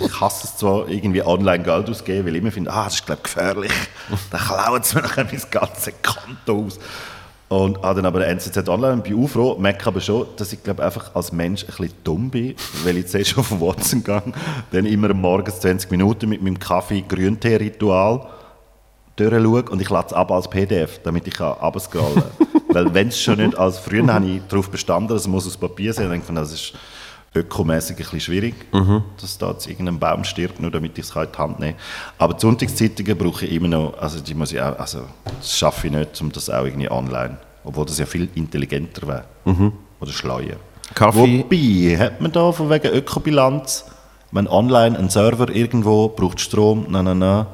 ich 0.01 0.21
hasse 0.21 0.47
es 0.47 0.57
zwar, 0.57 0.87
irgendwie 0.87 1.23
online 1.23 1.63
Geld 1.63 1.89
auszugeben, 1.89 2.25
weil 2.27 2.35
ich 2.35 2.41
immer 2.41 2.51
finde, 2.51 2.71
ah, 2.71 2.85
das 2.85 2.95
ist, 2.95 3.05
glaube 3.05 3.21
ich, 3.25 3.33
gefährlich. 3.33 3.71
Dann 4.31 4.39
klauen 4.41 4.83
sie 4.83 4.95
mir 4.95 5.01
nachher 5.03 5.25
mein 5.25 5.41
ganzes 5.51 5.93
Konto 6.03 6.65
aus. 6.65 6.79
Und 7.49 7.81
habe 7.81 7.95
dann 7.95 8.05
aber 8.05 8.25
NZZ 8.27 8.69
Online 8.69 8.93
und 8.93 9.03
bin 9.03 9.23
auch 9.23 9.27
froh, 9.27 9.57
merke 9.57 9.87
aber 9.87 9.99
schon, 9.99 10.27
dass 10.37 10.53
ich 10.53 10.61
glaube 10.61 10.83
einfach 10.83 11.15
als 11.15 11.31
Mensch 11.31 11.63
ein 11.63 11.67
bisschen 11.67 11.93
dumm 12.03 12.29
bin, 12.29 12.53
weil 12.83 12.97
ich 12.97 13.07
zuerst 13.07 13.37
auf 13.39 13.49
den 13.49 13.59
Watson 13.59 14.03
gehe, 14.03 14.21
dann 14.71 14.85
immer 14.85 15.13
morgens 15.15 15.59
20 15.59 15.89
Minuten 15.89 16.29
mit 16.29 16.43
meinem 16.43 16.59
Kaffee-Grüntee-Ritual 16.59 18.27
durchschaue 19.15 19.63
und 19.71 19.81
ich 19.81 19.89
lade 19.89 20.07
es 20.07 20.13
ab 20.13 20.31
als 20.31 20.47
PDF, 20.47 20.99
damit 21.03 21.27
ich 21.27 21.41
abscrollen 21.41 22.15
kann. 22.15 22.47
Weil 22.69 22.93
wenn 22.93 23.07
es 23.07 23.19
schon 23.19 23.37
nicht 23.37 23.57
als... 23.57 23.79
Früher 23.79 24.05
habe 24.13 24.27
ich 24.27 24.41
darauf 24.47 24.69
bestanden, 24.69 25.07
dass 25.07 25.21
es 25.21 25.27
muss 25.27 25.47
aus 25.47 25.57
Papier 25.57 25.91
sein, 25.91 26.03
dann 26.03 26.11
denke 26.11 26.27
ich, 26.29 26.35
das 26.35 26.53
ist 26.53 26.73
ökomäßig 27.35 27.91
ein 27.91 27.97
bisschen 27.97 28.19
schwierig, 28.19 28.55
dass 29.21 29.37
da 29.37 29.51
jetzt 29.51 29.67
irgendein 29.67 29.99
Baum 29.99 30.23
stirbt, 30.23 30.59
nur 30.59 30.71
damit 30.71 30.97
ich 30.97 31.05
es 31.05 31.15
in 31.15 31.27
die 31.31 31.37
Hand 31.37 31.59
nehmen 31.59 31.75
kann. 31.77 31.83
Aber 32.17 32.33
die 32.33 32.41
Sonntagszeitungen 32.41 33.17
brauche 33.17 33.45
ich 33.45 33.51
immer 33.53 33.67
noch, 33.67 33.97
also 33.99 34.19
die 34.19 34.33
muss 34.33 34.51
ich 34.51 34.59
auch, 34.61 34.77
also 34.79 35.01
das 35.39 35.57
schaffe 35.57 35.87
ich 35.87 35.93
nicht, 35.93 36.19
um 36.21 36.31
das 36.31 36.49
auch 36.49 36.65
irgendwie 36.65 36.89
online, 36.89 37.37
obwohl 37.63 37.85
das 37.85 37.99
ja 37.99 38.05
viel 38.05 38.27
intelligenter 38.35 39.07
wäre. 39.07 39.23
Oder 39.99 40.11
schleuer. 40.11 40.55
Kaffee- 40.95 41.43
Wobei, 41.43 41.97
hat 41.97 42.19
man 42.21 42.31
da 42.31 42.51
von 42.51 42.69
wegen 42.69 42.87
Ökobilanz, 42.91 43.85
wenn 44.31 44.47
online 44.47 44.97
ein 44.97 45.09
Server 45.09 45.49
irgendwo 45.49 46.07
braucht 46.09 46.39
Strom, 46.39 46.85
na 46.89 47.03
na 47.03 47.13
na, 47.13 47.47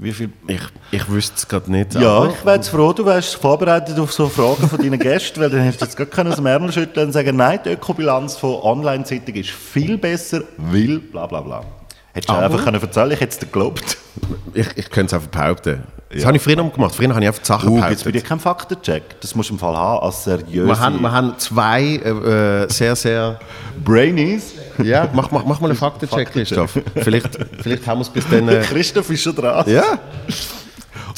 wie 0.00 0.12
viel 0.12 0.32
Ich, 0.46 0.60
ich 0.90 1.08
wüsste 1.08 1.34
es 1.36 1.46
gerade 1.46 1.70
nicht. 1.70 1.94
ja, 1.94 2.26
ich 2.26 2.44
wäre 2.44 2.56
jetzt 2.56 2.68
froh, 2.68 2.92
du 2.92 3.04
wärst 3.04 3.34
vorbereitet 3.36 3.98
auf 3.98 4.12
so 4.12 4.28
Fragen 4.28 4.68
von 4.68 4.78
deinen 4.78 4.98
Gästen, 4.98 5.40
weil 5.40 5.50
dann 5.50 5.60
hättest 5.60 5.98
du 5.98 6.02
jetzt 6.02 6.10
können 6.10 6.30
aus 6.30 6.36
dem 6.36 6.46
Ärmel 6.46 6.72
schütteln 6.72 7.08
und 7.08 7.12
sagen, 7.12 7.36
nein, 7.36 7.60
die 7.64 7.70
Ökobilanz 7.70 8.36
von 8.36 8.54
Online-Zeitung 8.62 9.34
ist 9.34 9.50
viel 9.50 9.98
besser, 9.98 10.42
weil 10.56 10.98
bla 10.98 11.26
bla 11.26 11.40
bla. 11.42 11.64
Hättest 12.12 12.30
du 12.30 12.34
einfach 12.34 12.64
können 12.64 12.80
erzählen 12.80 13.12
ich 13.12 13.20
hätte 13.20 13.32
es 13.32 13.38
dir 13.38 13.46
geglaubt. 13.46 13.96
ich, 14.54 14.66
ich 14.76 14.90
könnte 14.90 15.14
es 15.16 15.22
einfach 15.22 15.28
behaupten. 15.28 15.82
Das 16.12 16.22
Ja. 16.22 16.26
habe 16.26 16.36
ich 16.38 16.42
früher 16.42 16.56
noch 16.56 16.72
gemacht. 16.72 16.92
Früher 16.94 17.08
habe 17.10 17.20
ich 17.20 17.26
einfach 17.28 17.40
die 17.40 17.46
Sachen 17.46 17.68
Uh, 17.68 17.76
jetzt 17.76 17.82
bin 17.82 17.88
behauptet. 17.94 18.16
ich 18.16 18.24
kein 18.24 18.40
Faktencheck. 18.40 19.20
Das 19.20 19.34
musst 19.36 19.48
du 19.50 19.54
im 19.54 19.60
Fall 19.60 19.76
haben, 19.76 20.04
als 20.04 20.24
seriöse 20.24 20.66
Wir 20.66 20.80
haben, 20.80 21.00
wir 21.00 21.12
haben 21.12 21.34
zwei 21.38 21.82
äh, 21.82 22.08
äh, 22.64 22.68
sehr, 22.68 22.96
sehr... 22.96 23.38
Brainies. 23.84 24.54
Ja, 24.82 25.08
mach, 25.12 25.30
mach, 25.30 25.44
mach 25.44 25.60
mal 25.60 25.68
einen 25.70 25.78
Faktencheck, 25.78 26.32
Christoph. 26.32 26.78
Vielleicht, 26.96 27.38
vielleicht 27.62 27.86
haben 27.86 27.98
wir 27.98 28.02
es 28.02 28.08
bis 28.08 28.24
dann... 28.28 28.48
Äh, 28.48 28.60
Christoph 28.68 29.08
ist 29.10 29.22
schon 29.22 29.36
dran. 29.36 29.64
ja. 29.70 29.84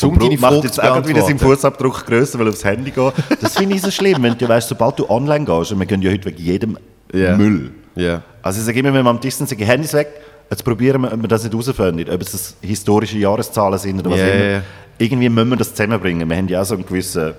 Um 0.02 0.10
Und 0.10 0.22
deine 0.22 0.36
macht 0.38 0.52
Frage 0.54 0.66
jetzt 0.66 0.74
zu 0.74 0.82
auch 0.92 1.06
wieder 1.06 1.22
seinen. 1.22 1.38
Fußabdruck 1.38 2.06
grösser, 2.06 2.38
weil 2.38 2.46
er 2.48 2.50
aufs 2.52 2.64
Handy 2.64 2.90
geht. 2.90 3.12
Das 3.40 3.56
finde 3.56 3.76
ich 3.76 3.82
so 3.82 3.90
schlimm, 3.90 4.22
wenn 4.22 4.36
du 4.36 4.48
weißt, 4.48 4.68
sobald 4.68 4.98
du 4.98 5.08
online 5.08 5.44
gehst, 5.44 5.72
und 5.72 5.78
wir 5.78 5.86
gehen 5.86 6.02
ja 6.02 6.10
heute 6.10 6.24
wegen 6.26 6.42
jedem 6.42 6.78
Ja. 7.14 7.36
Müll. 7.36 7.70
Ja. 7.94 8.22
Also 8.42 8.58
ich 8.60 8.66
sage 8.66 8.78
immer, 8.80 8.92
wenn 8.94 9.04
wir 9.04 9.10
am 9.10 9.20
Tisch 9.20 9.34
sind, 9.34 9.48
sage 9.48 9.62
ich, 9.62 9.68
Handys 9.68 9.92
weg, 9.92 10.08
jetzt 10.52 10.64
probieren 10.64 11.02
wir, 11.02 11.12
ob 11.12 11.20
wir 11.20 11.28
das 11.28 11.42
nicht 11.42 11.52
herausfinden, 11.52 12.08
ob 12.10 12.20
es 12.20 12.56
historische 12.60 13.18
Jahreszahlen 13.18 13.78
sind 13.78 14.00
oder 14.00 14.10
was 14.10 14.18
Ja, 14.18 14.26
immer. 14.26 14.62
Irgendwie 14.98 15.28
müssen 15.28 15.50
wir 15.50 15.56
das 15.56 15.74
zusammenbringen. 15.74 16.28
Wir 16.28 16.36
haben 16.36 16.48
ja 16.48 16.60
auch 16.60 16.64
so 16.64 16.74
einen 16.74 16.86
gewissen 16.86 17.34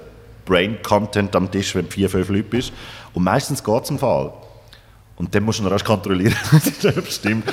Brain-Content 0.45 1.35
am 1.35 1.49
Tisch, 1.49 1.75
wenn 1.75 1.85
du 1.85 1.91
vier, 1.91 2.09
fünf 2.09 2.29
Leute 2.29 2.43
bist. 2.43 2.73
Und 3.13 3.23
meistens 3.23 3.63
geht 3.63 3.83
es 3.83 3.89
im 3.91 3.99
Fall. 3.99 4.33
Und 5.15 5.33
dann 5.33 5.43
musst 5.43 5.59
du 5.59 5.63
noch 5.63 5.71
rasch 5.71 5.83
kontrollieren, 5.83 6.35
ob 6.51 6.81
das 6.81 7.15
stimmt. 7.15 7.45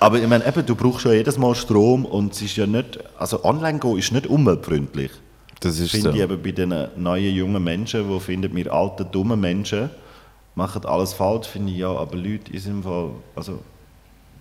Aber 0.00 0.18
ich 0.18 0.26
meine, 0.26 0.46
eben, 0.46 0.64
du 0.64 0.74
brauchst 0.74 1.04
ja 1.04 1.12
jedes 1.12 1.36
Mal 1.36 1.54
Strom 1.54 2.06
und 2.06 2.32
es 2.32 2.42
ist 2.42 2.56
ja 2.56 2.66
nicht, 2.66 2.98
also 3.18 3.44
online 3.44 3.78
gehen 3.78 3.98
ist 3.98 4.10
nicht 4.10 4.26
umweltfreundlich. 4.26 5.10
Das 5.60 5.78
ist 5.78 5.90
Finde 5.90 6.10
so. 6.10 6.16
ich 6.16 6.22
eben 6.22 6.42
bei 6.42 6.52
den 6.52 6.74
neuen 6.96 7.34
jungen 7.34 7.62
Menschen, 7.62 8.08
die 8.08 8.20
finden, 8.20 8.56
wir 8.56 8.72
alten, 8.72 9.06
dummen 9.12 9.38
Menschen 9.38 9.90
machen 10.54 10.84
alles 10.86 11.12
falsch, 11.12 11.48
finde 11.48 11.72
ich 11.72 11.78
ja, 11.78 11.90
aber 11.90 12.16
Leute 12.16 12.52
ist 12.52 12.66
im 12.66 12.82
Fall, 12.82 13.10
also 13.34 13.60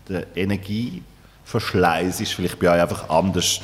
der 0.10 0.26
Energieverschleiß 0.36 2.22
ist 2.22 2.34
vielleicht 2.34 2.60
bei 2.60 2.70
euch 2.74 2.82
einfach 2.82 3.10
anders 3.10 3.62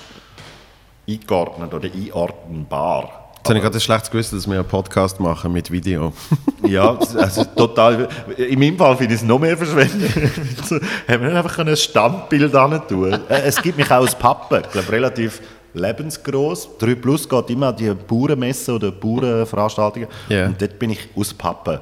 eingeordnet 1.08 1.73
oder 1.73 1.89
einordnenbar. 1.91 3.30
Jetzt 3.38 3.47
habe 3.47 3.58
ich 3.58 3.63
gerade 3.63 3.78
ein 3.78 3.82
schlechtes 3.82 4.12
Gewissen, 4.12 4.36
dass 4.36 4.47
wir 4.47 4.56
einen 4.60 4.67
Podcast 4.67 5.19
machen 5.19 5.52
mit 5.54 5.71
Video. 5.71 6.13
Ja, 6.67 6.99
also 7.15 7.45
total. 7.45 8.08
In 8.38 8.60
meinem 8.60 8.78
Fall 8.78 8.95
finde 8.97 9.15
ich 9.15 9.21
es 9.21 9.25
noch 9.25 9.39
mehr 9.39 9.58
Verschwendung. 9.58 10.10
Haben 11.08 11.23
wir 11.23 11.36
einfach 11.36 11.58
ein 11.60 11.75
Standbild 11.75 12.52
hin 12.52 12.82
tun. 12.88 13.13
Äh, 13.28 13.41
Es 13.45 13.60
gibt 13.60 13.78
mich 13.78 13.89
auch 13.89 14.02
als 14.02 14.13
Pappe, 14.13 14.62
ich 14.65 14.71
glaube 14.71 14.91
relativ 14.91 15.41
lebensgroß. 15.73 16.78
3 16.78 16.95
Plus 16.95 17.28
geht 17.28 17.49
immer 17.49 17.69
an 17.69 17.75
die 17.78 17.91
Bauernmessen 17.91 18.75
oder 18.75 18.91
Bauernveranstaltungen. 18.91 20.10
Ja. 20.28 20.45
Und 20.47 20.62
dort 20.62 20.78
bin 20.78 20.91
ich 20.91 21.08
aus 21.15 21.34
Pappe. 21.34 21.82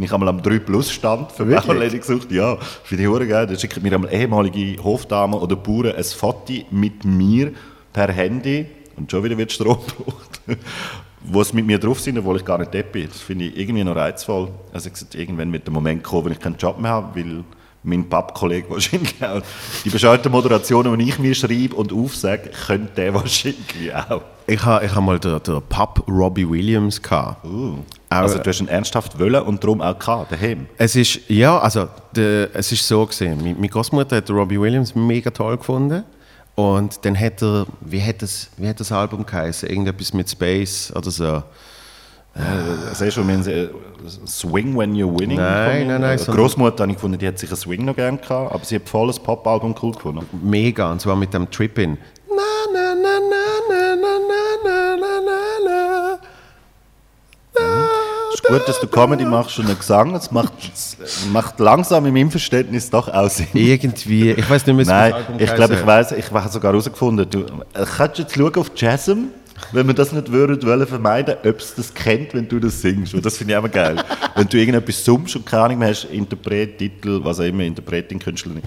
Bin 0.00 0.06
ich 0.06 0.14
einmal 0.14 0.30
am 0.30 0.40
3 0.40 0.60
Plus 0.60 0.90
Stand 0.90 1.30
für 1.30 1.46
Wirklich? 1.46 1.66
Bauernläden 1.66 2.00
gesucht. 2.00 2.32
Ja, 2.32 2.56
finde 2.84 3.04
ich 3.04 3.28
geil. 3.28 3.46
Da 3.46 3.54
schickt 3.54 3.82
mir 3.82 3.92
einmal 3.92 4.10
ehemalige 4.10 4.82
Hofdamen 4.82 5.38
oder 5.38 5.56
Bauern 5.56 5.94
ein 5.94 6.04
Foto 6.04 6.54
mit 6.70 7.04
mir 7.04 7.52
per 7.92 8.10
Handy 8.10 8.64
und 8.96 9.10
schon 9.10 9.22
wieder 9.22 9.36
wird 9.36 9.52
Strom 9.52 9.76
gebraucht. 9.86 10.40
Wo 11.24 11.44
sie 11.44 11.54
mit 11.54 11.66
mir 11.66 11.78
drauf 11.78 12.00
sind, 12.00 12.16
obwohl 12.16 12.36
ich 12.36 12.46
gar 12.46 12.56
nicht 12.56 12.72
dort 12.72 12.92
bin. 12.92 13.08
Das 13.08 13.20
finde 13.20 13.44
ich 13.44 13.58
irgendwie 13.58 13.84
noch 13.84 13.94
reizvoll. 13.94 14.48
Also 14.72 14.86
ich 14.86 14.94
gesagt, 14.94 15.14
irgendwann 15.16 15.52
wird 15.52 15.66
der 15.66 15.74
Moment 15.74 16.02
kommen, 16.02 16.24
wenn 16.24 16.32
ich 16.32 16.40
keinen 16.40 16.56
Job 16.56 16.80
mehr 16.80 16.92
habe, 16.92 17.20
weil 17.20 17.44
mein 17.82 18.08
Pappkollege 18.08 18.70
wahrscheinlich 18.70 19.14
auch 19.22 19.42
die 19.84 19.90
bescheuerten 19.90 20.32
Moderationen, 20.32 20.98
die 20.98 21.10
ich 21.10 21.18
mir 21.18 21.34
schreibe 21.34 21.76
und 21.76 21.92
aufsage, 21.92 22.48
könnte 22.66 22.94
der 22.96 23.12
wahrscheinlich 23.12 23.94
auch. 23.94 24.22
Ich 24.46 24.64
habe 24.64 24.86
ich 24.86 24.94
ha 24.94 25.00
mal 25.02 25.18
den, 25.18 25.42
den 25.42 25.60
Pub 25.68 26.08
Robbie 26.08 26.48
Williams 26.48 27.02
gehabt. 27.02 27.44
Uh. 27.44 27.80
Also 28.12 28.38
du 28.38 28.48
hast 28.50 28.60
ihn 28.60 28.66
ernsthaft 28.68 29.18
wollen 29.20 29.42
und 29.42 29.62
darum 29.62 29.80
auch 29.80 29.96
gehabt, 29.98 30.32
daheim. 30.32 30.66
Es 30.76 30.96
ist, 30.96 31.20
ja, 31.28 31.58
also, 31.58 31.88
de, 32.14 32.48
es 32.52 32.72
ist 32.72 32.86
so 32.86 33.06
gesehen. 33.06 33.40
Meine, 33.42 33.68
Großmutter 33.68 34.16
hat 34.16 34.28
Robbie 34.30 34.60
Williams 34.60 34.94
mega 34.96 35.30
toll 35.30 35.56
gefunden. 35.56 36.02
Und 36.56 37.04
dann 37.04 37.18
hat 37.18 37.40
er, 37.40 37.66
wie 37.80 38.02
hat 38.02 38.20
das, 38.20 38.50
wie 38.56 38.68
hat 38.68 38.80
das 38.80 38.90
Album 38.90 39.24
geheißen? 39.24 39.68
Irgendetwas 39.68 40.12
mit 40.12 40.28
Space 40.28 40.92
oder 40.94 41.10
so. 41.10 41.42
Siehst 42.92 43.16
du, 43.16 43.26
wir 43.26 43.34
haben 43.34 43.46
äh, 43.46 43.68
Swing 44.26 44.76
When 44.76 44.94
You're 44.94 45.18
Winning. 45.18 45.38
Nein, 45.38 45.86
nein, 45.88 46.00
nein, 46.00 46.18
sondern- 46.18 46.36
Großmutter 46.44 46.82
habe 46.82 46.92
ich 46.92 46.96
gefunden, 46.96 47.18
die 47.18 47.26
hat 47.26 47.38
sich 47.38 47.48
einen 47.50 47.56
Swing 47.56 47.84
noch 47.84 47.96
gern 47.96 48.20
gehabt, 48.20 48.52
aber 48.54 48.64
sie 48.64 48.76
hat 48.76 48.88
voll 48.88 49.08
ein 49.10 49.16
Pop-Album 49.22 49.74
cool 49.82 49.92
gefunden. 49.92 50.26
Mega, 50.42 50.92
und 50.92 51.00
zwar 51.00 51.16
mit 51.16 51.32
dem 51.34 51.50
Trip-In. 51.50 51.98
Gut, 58.50 58.68
dass 58.68 58.80
du 58.80 58.86
Comedy 58.86 59.24
machst 59.24 59.58
und 59.58 59.66
einen 59.66 59.78
Gesang. 59.78 60.14
Es 60.14 60.30
macht, 60.30 60.52
macht 61.32 61.60
langsam 61.60 62.06
in 62.06 62.14
meinem 62.14 62.30
Verständnis 62.30 62.90
doch 62.90 63.08
auch 63.08 63.30
Sinn. 63.30 63.48
Irgendwie, 63.54 64.30
ich 64.30 64.50
weiß 64.50 64.66
nicht 64.66 64.76
mehr, 64.76 64.86
Nein, 64.86 65.14
ich 65.38 65.54
glaube, 65.54 65.74
ich 65.74 65.86
weiß, 65.86 66.12
ich 66.12 66.30
habe 66.30 66.48
sogar 66.48 66.72
herausgefunden, 66.72 67.28
du 67.28 67.40
äh, 67.40 67.84
kannst 67.96 68.18
jetzt 68.18 68.34
schauen 68.34 68.54
auf 68.56 68.70
Jasm, 68.76 69.28
wenn 69.72 69.86
wir 69.86 69.94
das 69.94 70.12
nicht 70.12 70.32
würden 70.32 70.62
wollen 70.66 70.86
vermeiden, 70.86 71.36
ob 71.44 71.58
es 71.58 71.74
das 71.74 71.92
kennt, 71.92 72.34
wenn 72.34 72.48
du 72.48 72.58
das 72.58 72.80
singst. 72.80 73.14
Und 73.14 73.24
das 73.24 73.36
finde 73.36 73.54
ich 73.54 73.58
immer 73.58 73.68
geil. 73.68 74.02
wenn 74.34 74.48
du 74.48 74.56
irgendetwas 74.56 75.04
summst 75.04 75.36
und 75.36 75.46
keine 75.46 75.64
Ahnung 75.64 75.78
mehr 75.78 75.88
hast, 75.88 76.04
Interpret, 76.04 76.78
Titel, 76.78 77.20
was 77.22 77.40
auch 77.40 77.44
immer, 77.44 77.64
Interpretin, 77.64 78.18
Künstlerin. 78.18 78.62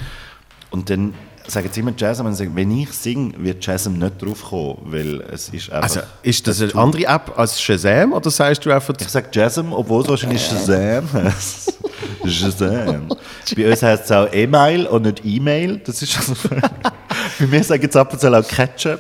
Und 0.70 0.90
dann 0.90 1.14
sagen 1.48 1.70
sie 1.72 1.80
immer 1.80 1.94
Jasm 1.96 2.26
und 2.26 2.36
sagen, 2.36 2.52
wenn 2.56 2.72
ich 2.72 2.92
singe, 2.92 3.34
wird 3.38 3.66
Jasm 3.66 3.94
nicht 3.94 4.22
draufkommen, 4.22 4.78
weil 4.86 5.22
es 5.32 5.50
ist 5.50 5.72
einfach... 5.72 5.84
Also, 5.84 6.00
ist 6.22 6.48
das 6.48 6.62
eine 6.62 6.76
andere 6.76 7.06
App 7.06 7.38
als 7.38 7.62
Shazam 7.62 8.14
oder 8.14 8.30
sagst 8.30 8.66
du 8.66 8.72
einfach... 8.72 8.94
ich 9.00 9.10
sage 9.10 9.28
Jasm, 9.32 9.72
obwohl 9.74 10.04
es 10.04 10.10
wahrscheinlich 10.10 10.46
Shazam 10.46 11.12
heißt. 11.12 11.74
Shazam. 12.26 13.10
Bei 13.56 13.70
uns 13.72 13.84
heißt 13.84 14.06
es 14.06 14.12
auch 14.12 14.32
E-Mail 14.34 14.88
und 14.88 15.04
nicht 15.04 15.22
E-Mail. 15.26 15.78
Das 15.86 16.02
ist 16.02 16.18
also 16.18 16.34
Bei 17.40 17.48
mir 17.48 17.64
sagen 17.64 17.84
jetzt 17.84 17.96
ab 17.96 18.14
und 18.14 18.20
zu 18.20 18.32
auch 18.32 18.48
Ketchup. 18.48 19.00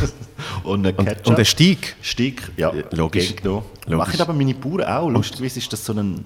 und 0.64 0.82
nicht 0.82 0.98
Ketchup. 0.98 1.26
Und 1.26 1.38
der 1.38 1.44
Stieg? 1.44 1.96
Stieg, 2.02 2.42
ja, 2.56 2.72
logisch. 2.90 3.28
Gegner. 3.28 3.62
Logisch. 3.86 4.08
Machen 4.08 4.20
aber 4.20 4.32
meine 4.32 4.54
Bauern 4.54 4.84
auch. 4.84 5.08
Lustigerweise 5.08 5.58
ist 5.58 5.72
das 5.72 5.84
so 5.84 5.92
ein, 5.92 6.24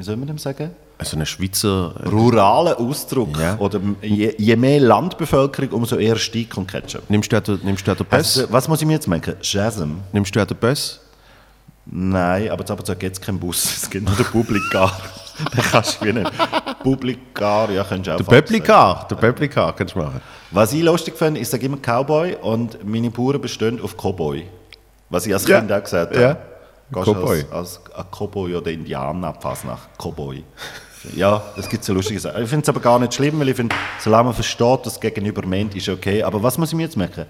wie 0.00 0.04
soll 0.04 0.16
man 0.16 0.28
dem 0.28 0.38
sagen? 0.38 0.70
Also 0.96 1.14
eine 1.16 1.26
Schweizer... 1.26 1.94
Ruraler 2.10 2.80
Ausdruck. 2.80 3.38
Ja. 3.38 3.58
Oder 3.58 3.82
je, 4.00 4.34
je 4.38 4.56
mehr 4.56 4.80
Landbevölkerung, 4.80 5.72
umso 5.72 5.96
eher 5.96 6.16
Stieg 6.16 6.56
und 6.56 6.66
Ketchup. 6.66 7.02
Nimmst 7.10 7.30
du 7.30 7.58
nimmst 7.62 7.86
du 7.86 7.94
den 7.94 8.06
Böss? 8.06 8.38
Also, 8.38 8.50
was 8.50 8.66
muss 8.66 8.80
ich 8.80 8.86
mir 8.86 8.94
jetzt 8.94 9.08
merken? 9.08 9.34
Jasm? 9.42 9.96
Nimmst 10.10 10.34
du 10.34 10.42
den 10.42 10.56
Böss? 10.56 11.00
Nein, 11.84 12.48
aber 12.48 12.64
zu 12.64 12.96
gibt 12.96 13.14
es 13.14 13.20
keinen 13.20 13.38
Bus. 13.38 13.62
Es 13.82 13.90
gibt 13.90 14.06
nur 14.06 14.16
den 14.16 14.24
Publikar. 14.24 14.98
den 15.54 15.62
kannst 15.70 16.00
du 16.00 16.06
wie 16.06 16.14
nicht. 16.14 16.32
Publikar, 16.82 17.70
ja, 17.70 17.84
könntest 17.84 18.06
du 18.06 18.12
auch 18.12 18.16
Der. 18.16 18.40
Pöplikar. 18.40 19.06
Der 19.10 19.16
Pöplikar 19.16 19.76
kannst 19.76 19.94
du 19.94 19.98
machen. 19.98 20.22
Was 20.50 20.72
ich 20.72 20.82
lustig 20.82 21.14
finde, 21.14 21.40
ich 21.40 21.48
sage 21.50 21.66
immer 21.66 21.76
Cowboy 21.76 22.36
und 22.40 22.82
meine 22.88 23.10
Bauern 23.10 23.38
bestehen 23.38 23.78
auf 23.82 23.98
Cowboy. 23.98 24.46
Was 25.10 25.26
ich 25.26 25.34
als 25.34 25.46
Ja. 25.46 25.58
Kind 25.58 25.70
auch 25.70 25.82
gesagt 25.82 26.14
habe. 26.14 26.22
Ja. 26.22 26.49
Gehst 26.92 27.06
Cowboy. 27.06 27.44
Als, 27.50 27.52
als 27.52 27.80
ein 27.94 28.04
Cowboy 28.10 28.56
oder 28.56 28.70
Indianer 28.70 29.34
fast 29.34 29.64
nach 29.64 29.88
Cowboy. 29.98 30.44
Ja, 31.16 31.42
das 31.56 31.68
gibt 31.68 31.82
so 31.82 31.94
lustige 31.94 32.20
Sachen. 32.20 32.42
Ich 32.42 32.48
finde 32.48 32.62
es 32.62 32.68
aber 32.68 32.80
gar 32.80 32.98
nicht 32.98 33.14
schlimm, 33.14 33.40
weil 33.40 33.48
ich 33.48 33.56
finde, 33.56 33.74
solange 33.98 34.24
man 34.24 34.34
versteht, 34.34 34.84
dass 34.84 35.00
gegenüber 35.00 35.46
meint, 35.46 35.74
ist 35.74 35.88
okay. 35.88 36.22
Aber 36.22 36.42
was 36.42 36.58
muss 36.58 36.70
ich 36.70 36.74
mir 36.74 36.82
jetzt 36.82 36.96
merken? 36.96 37.26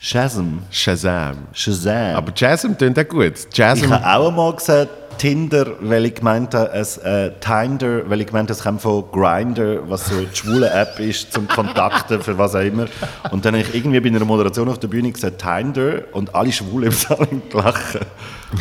Shazam. 0.00 0.62
Shazam. 0.70 1.46
Shazam. 1.52 2.16
Aber 2.16 2.32
Jasm 2.34 2.72
klingt 2.72 2.98
auch 2.98 3.06
gut. 3.06 3.34
ich 3.50 3.56
Jasm... 3.56 3.90
habe 3.92 4.04
auch 4.04 4.28
einmal 4.28 4.52
gesagt, 4.54 4.90
Tinder, 5.18 5.72
weil 5.80 6.06
ich 6.06 6.14
gemeint 6.14 6.54
habe, 6.54 6.72
es, 6.72 6.98
äh, 6.98 7.32
Tinder, 7.40 8.08
weil 8.08 8.20
ich 8.20 8.26
gemeint 8.26 8.48
habe, 8.48 8.58
es 8.58 8.62
kommt 8.62 8.82
von 8.82 9.04
Grindr, 9.10 9.88
was 9.88 10.06
so 10.06 10.20
die 10.20 10.36
schwule 10.36 10.70
App 10.70 10.98
ist, 10.98 11.32
zum 11.32 11.46
Kontakten, 11.48 12.20
für 12.20 12.36
was 12.36 12.54
auch 12.54 12.60
immer. 12.60 12.86
Und 13.30 13.44
dann 13.44 13.54
habe 13.54 13.62
ich 13.62 13.74
irgendwie 13.74 14.00
bei 14.00 14.08
einer 14.08 14.24
Moderation 14.24 14.68
auf 14.68 14.78
der 14.78 14.88
Bühne 14.88 15.12
gesagt, 15.12 15.42
Tinder, 15.42 16.02
und 16.12 16.34
alle 16.34 16.52
Schwule 16.52 16.86
im 16.86 16.92
Saal 16.92 17.28
gelacht. 17.50 17.98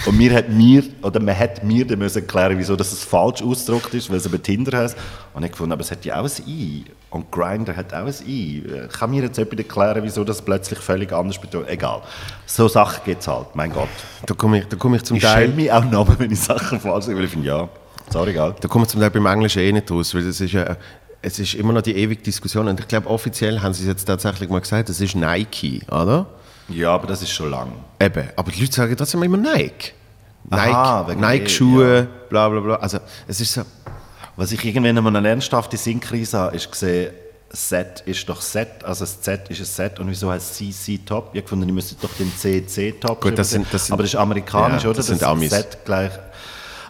Und 0.06 0.18
mir 0.18 0.34
hat 0.34 0.50
mir, 0.50 0.84
oder 1.02 1.20
man 1.20 1.38
hat 1.38 1.64
mir 1.64 1.86
dann 1.86 2.00
müssen 2.00 2.20
erklären, 2.20 2.58
wieso 2.58 2.76
das 2.76 2.94
falsch 3.04 3.42
ausgedruckt 3.42 3.94
ist, 3.94 4.10
weil 4.10 4.18
es 4.18 4.26
eben 4.26 4.42
Tinder 4.42 4.78
heißt. 4.78 4.98
Und 5.34 5.44
ich 5.44 5.52
gefunden, 5.52 5.74
aber 5.74 5.82
es 5.82 5.92
hat 5.92 6.06
ja 6.06 6.20
auch 6.20 6.26
ein 6.26 6.48
I. 6.48 6.86
Und 7.10 7.30
Grindr 7.30 7.76
hat 7.76 7.94
auch 7.94 8.06
ein 8.06 8.14
I. 8.26 8.64
Kann 8.98 9.12
mir 9.12 9.24
jetzt 9.24 9.38
jemand 9.38 9.60
erklären, 9.60 10.00
wieso 10.04 10.24
das 10.24 10.42
plötzlich 10.42 10.80
völlig 10.80 11.12
anders 11.12 11.38
bedeutet? 11.40 11.72
Egal. 11.72 12.02
So 12.46 12.70
Sachen 12.70 13.02
gibt 13.04 13.22
es 13.22 13.28
halt, 13.28 13.48
mein 13.54 13.74
Gott. 13.74 13.90
Da 14.26 14.34
komme 14.34 14.60
ich, 14.60 14.68
da 14.68 14.78
komme 14.78 14.96
ich 14.96 15.04
zum 15.04 15.18
Ich 15.18 15.24
Teil... 15.24 15.48
schäme 15.48 15.56
mich 15.56 15.72
auch 15.72 15.84
noch, 15.84 16.08
wenn 16.20 16.32
ich 16.32 16.41
Sachen 16.42 16.80
falsch 16.80 17.08
weil 17.08 17.24
ich 17.24 17.32
finde, 17.32 17.48
ja, 17.48 17.70
sorry, 18.10 18.32
egal. 18.32 18.56
Da 18.60 18.68
kommen 18.68 18.86
wir 18.86 18.90
zum 18.90 19.00
Teil 19.00 19.10
beim 19.10 19.26
Englischen 19.26 19.62
eh 19.62 19.72
nicht 19.72 19.90
raus, 19.90 20.14
weil 20.14 20.26
es 20.28 20.42
ist 20.42 20.52
ja, 20.52 20.76
es 21.22 21.40
ist 21.40 21.54
immer 21.54 21.74
noch 21.74 21.82
die 21.82 21.96
ewige 21.96 22.22
Diskussion 22.22 22.68
und 22.68 22.80
ich 22.80 22.88
glaube 22.88 23.08
offiziell 23.10 23.62
haben 23.62 23.74
sie 23.74 23.84
es 23.84 23.88
jetzt 23.88 24.06
tatsächlich 24.06 24.50
mal 24.50 24.60
gesagt, 24.60 24.90
das 24.90 25.00
ist 25.00 25.16
Nike, 25.16 25.82
oder? 25.90 26.26
Ja, 26.70 26.94
aber 26.94 27.08
das 27.08 27.22
ist 27.22 27.32
schon 27.32 27.52
lang. 27.52 27.72
Eben, 28.00 28.30
aber 28.36 28.52
die 28.52 28.62
Leute 28.62 28.74
sagen 28.74 28.96
trotzdem 28.98 29.24
immer 29.24 29.38
Nike. 29.38 29.94
Aha, 30.50 31.06
Nike, 31.08 31.20
Nike-Schuhe, 31.20 32.04
dem, 32.04 32.08
bla 32.30 32.50
bla 32.50 32.60
bla. 32.60 32.76
Also 32.78 32.98
es 33.28 33.40
ist 33.40 33.54
so, 33.54 33.62
Was 34.36 34.52
ich 34.52 34.64
irgendwann 34.66 34.98
einmal 34.98 35.16
eine 35.16 35.28
ernsthafte 35.28 35.78
Sinnkrise 35.78 36.38
habe, 36.38 36.56
ist 36.56 36.72
gesehen, 36.72 37.12
Set 37.54 38.04
ist 38.06 38.28
doch 38.30 38.40
Set, 38.42 38.84
also 38.86 39.04
das 39.04 39.20
Z 39.22 39.50
ist 39.50 39.60
ein 39.60 39.66
Set 39.66 40.00
und 40.00 40.10
wieso 40.10 40.32
heißt 40.32 40.56
CC 40.56 41.00
Top? 41.06 41.26
Ich 41.34 41.40
habe 41.40 41.42
gefunden, 41.44 41.68
ich 41.68 41.74
müsste 41.76 41.96
doch 42.02 42.14
den 42.18 42.32
CC 42.38 42.94
Top 42.94 43.22
Gut, 43.22 43.38
das 43.38 43.50
sind- 43.50 43.68
das 43.74 43.86
sind- 43.88 43.94
Aber 43.94 44.04
das 44.04 44.14
ist 44.14 44.20
amerikanisch, 44.20 44.84
Ja, 44.84 44.90
oder? 44.90 44.98
das 44.98 45.08
sind 45.08 45.22
Amis. 45.24 45.52
Set 45.52 45.80
gleich. 45.84 46.12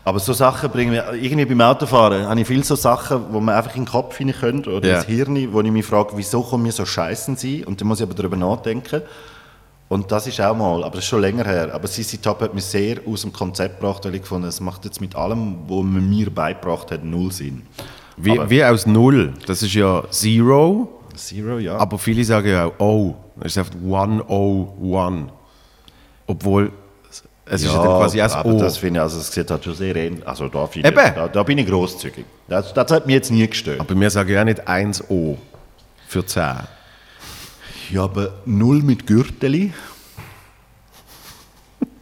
Aber 0.04 0.20
so 0.20 0.34
Sachen 0.34 0.70
bringen 0.70 0.92
mir, 0.92 1.14
irgendwie 1.14 1.46
beim 1.46 1.62
Autofahren 1.62 2.28
habe 2.28 2.40
ich 2.42 2.48
viele 2.48 2.64
so 2.64 2.76
Sachen, 2.76 3.26
wo 3.32 3.40
man 3.40 3.56
einfach 3.56 3.76
in 3.76 3.86
den 3.86 3.92
Kopf 3.92 4.18
hinein 4.18 4.36
könnte 4.40 4.70
oder 4.72 4.88
Ja. 4.88 4.96
ins 4.98 5.06
Hirn, 5.06 5.52
wo 5.54 5.62
ich 5.62 5.72
mich 5.72 5.86
frage, 5.86 6.12
wieso 6.16 6.42
kommen 6.44 6.64
mir 6.64 6.72
so 6.72 6.86
Scheißen 6.86 7.38
sein? 7.38 7.64
Und 7.66 7.82
dann 7.82 7.88
muss 7.88 8.00
ich 8.00 8.04
aber 8.06 8.14
darüber 8.16 8.38
nachdenken. 8.38 9.02
Und 9.90 10.12
das 10.12 10.26
ist 10.26 10.40
auch 10.42 10.56
mal, 10.56 10.84
aber 10.84 10.96
das 10.96 11.04
ist 11.04 11.10
schon 11.10 11.22
länger 11.22 11.44
her. 11.44 11.72
Aber 11.74 11.88
CC 11.88 12.18
Top 12.18 12.40
hat 12.42 12.54
mich 12.54 12.64
sehr 12.66 12.98
aus 13.08 13.22
dem 13.22 13.34
Konzept 13.34 13.80
gebracht, 13.80 14.06
weil 14.06 14.16
ich 14.16 14.22
gefunden 14.22 14.48
es 14.48 14.60
macht 14.60 14.86
jetzt 14.86 15.02
mit 15.02 15.16
allem, 15.16 15.58
was 15.68 15.84
man 15.84 16.08
mir 16.10 16.30
beigebracht 16.30 16.92
hat, 16.92 17.04
null 17.04 17.32
Sinn. 17.32 17.64
Wie, 18.18 18.40
wie 18.50 18.64
aus 18.64 18.86
Null. 18.86 19.34
Das 19.46 19.62
ist 19.64 19.74
ja 19.74 20.04
Zero, 20.10 21.02
Zero, 21.16 21.60
ja. 21.60 21.78
aber 21.78 21.98
viele 21.98 22.24
sagen 22.24 22.50
ja 22.50 22.66
auch 22.66 22.80
O. 22.80 23.16
Das 23.38 23.52
ist 23.54 23.58
einfach 23.58 23.76
101. 23.76 25.32
Obwohl 26.28 26.72
es 27.46 27.64
ist 27.64 27.74
ja 27.74 27.82
quasi 27.82 28.22
auch 28.22 28.36
aber 28.36 28.54
O. 28.54 28.60
das 28.60 28.78
finde 28.78 29.00
ich, 29.00 29.02
also 29.02 29.20
es 29.20 29.32
sieht 29.32 29.50
halt 29.52 29.64
schon 29.64 29.76
sehr 29.76 29.96
ähnlich. 29.96 30.26
Also 30.26 30.48
da, 30.48 30.68
finde 30.68 30.90
ich, 30.90 30.96
Eben. 30.98 31.16
da, 31.16 31.28
da 31.28 31.44
bin 31.44 31.58
ich 31.58 31.68
großzügig. 31.68 32.26
Das, 32.48 32.74
das 32.74 32.92
hat 32.92 33.06
mich 33.06 33.16
jetzt 33.16 33.32
nie 33.32 33.46
gestört. 33.48 33.80
aber 33.80 34.00
wir 34.00 34.10
sagen 34.10 34.30
ja 34.32 34.46
nicht 34.46 34.68
1O 34.68 35.38
für 36.08 36.26
10. 36.26 36.44
Ja, 37.92 38.04
aber 38.04 38.34
null 38.46 38.82
mit 38.82 39.06
Gürteli 39.06 39.74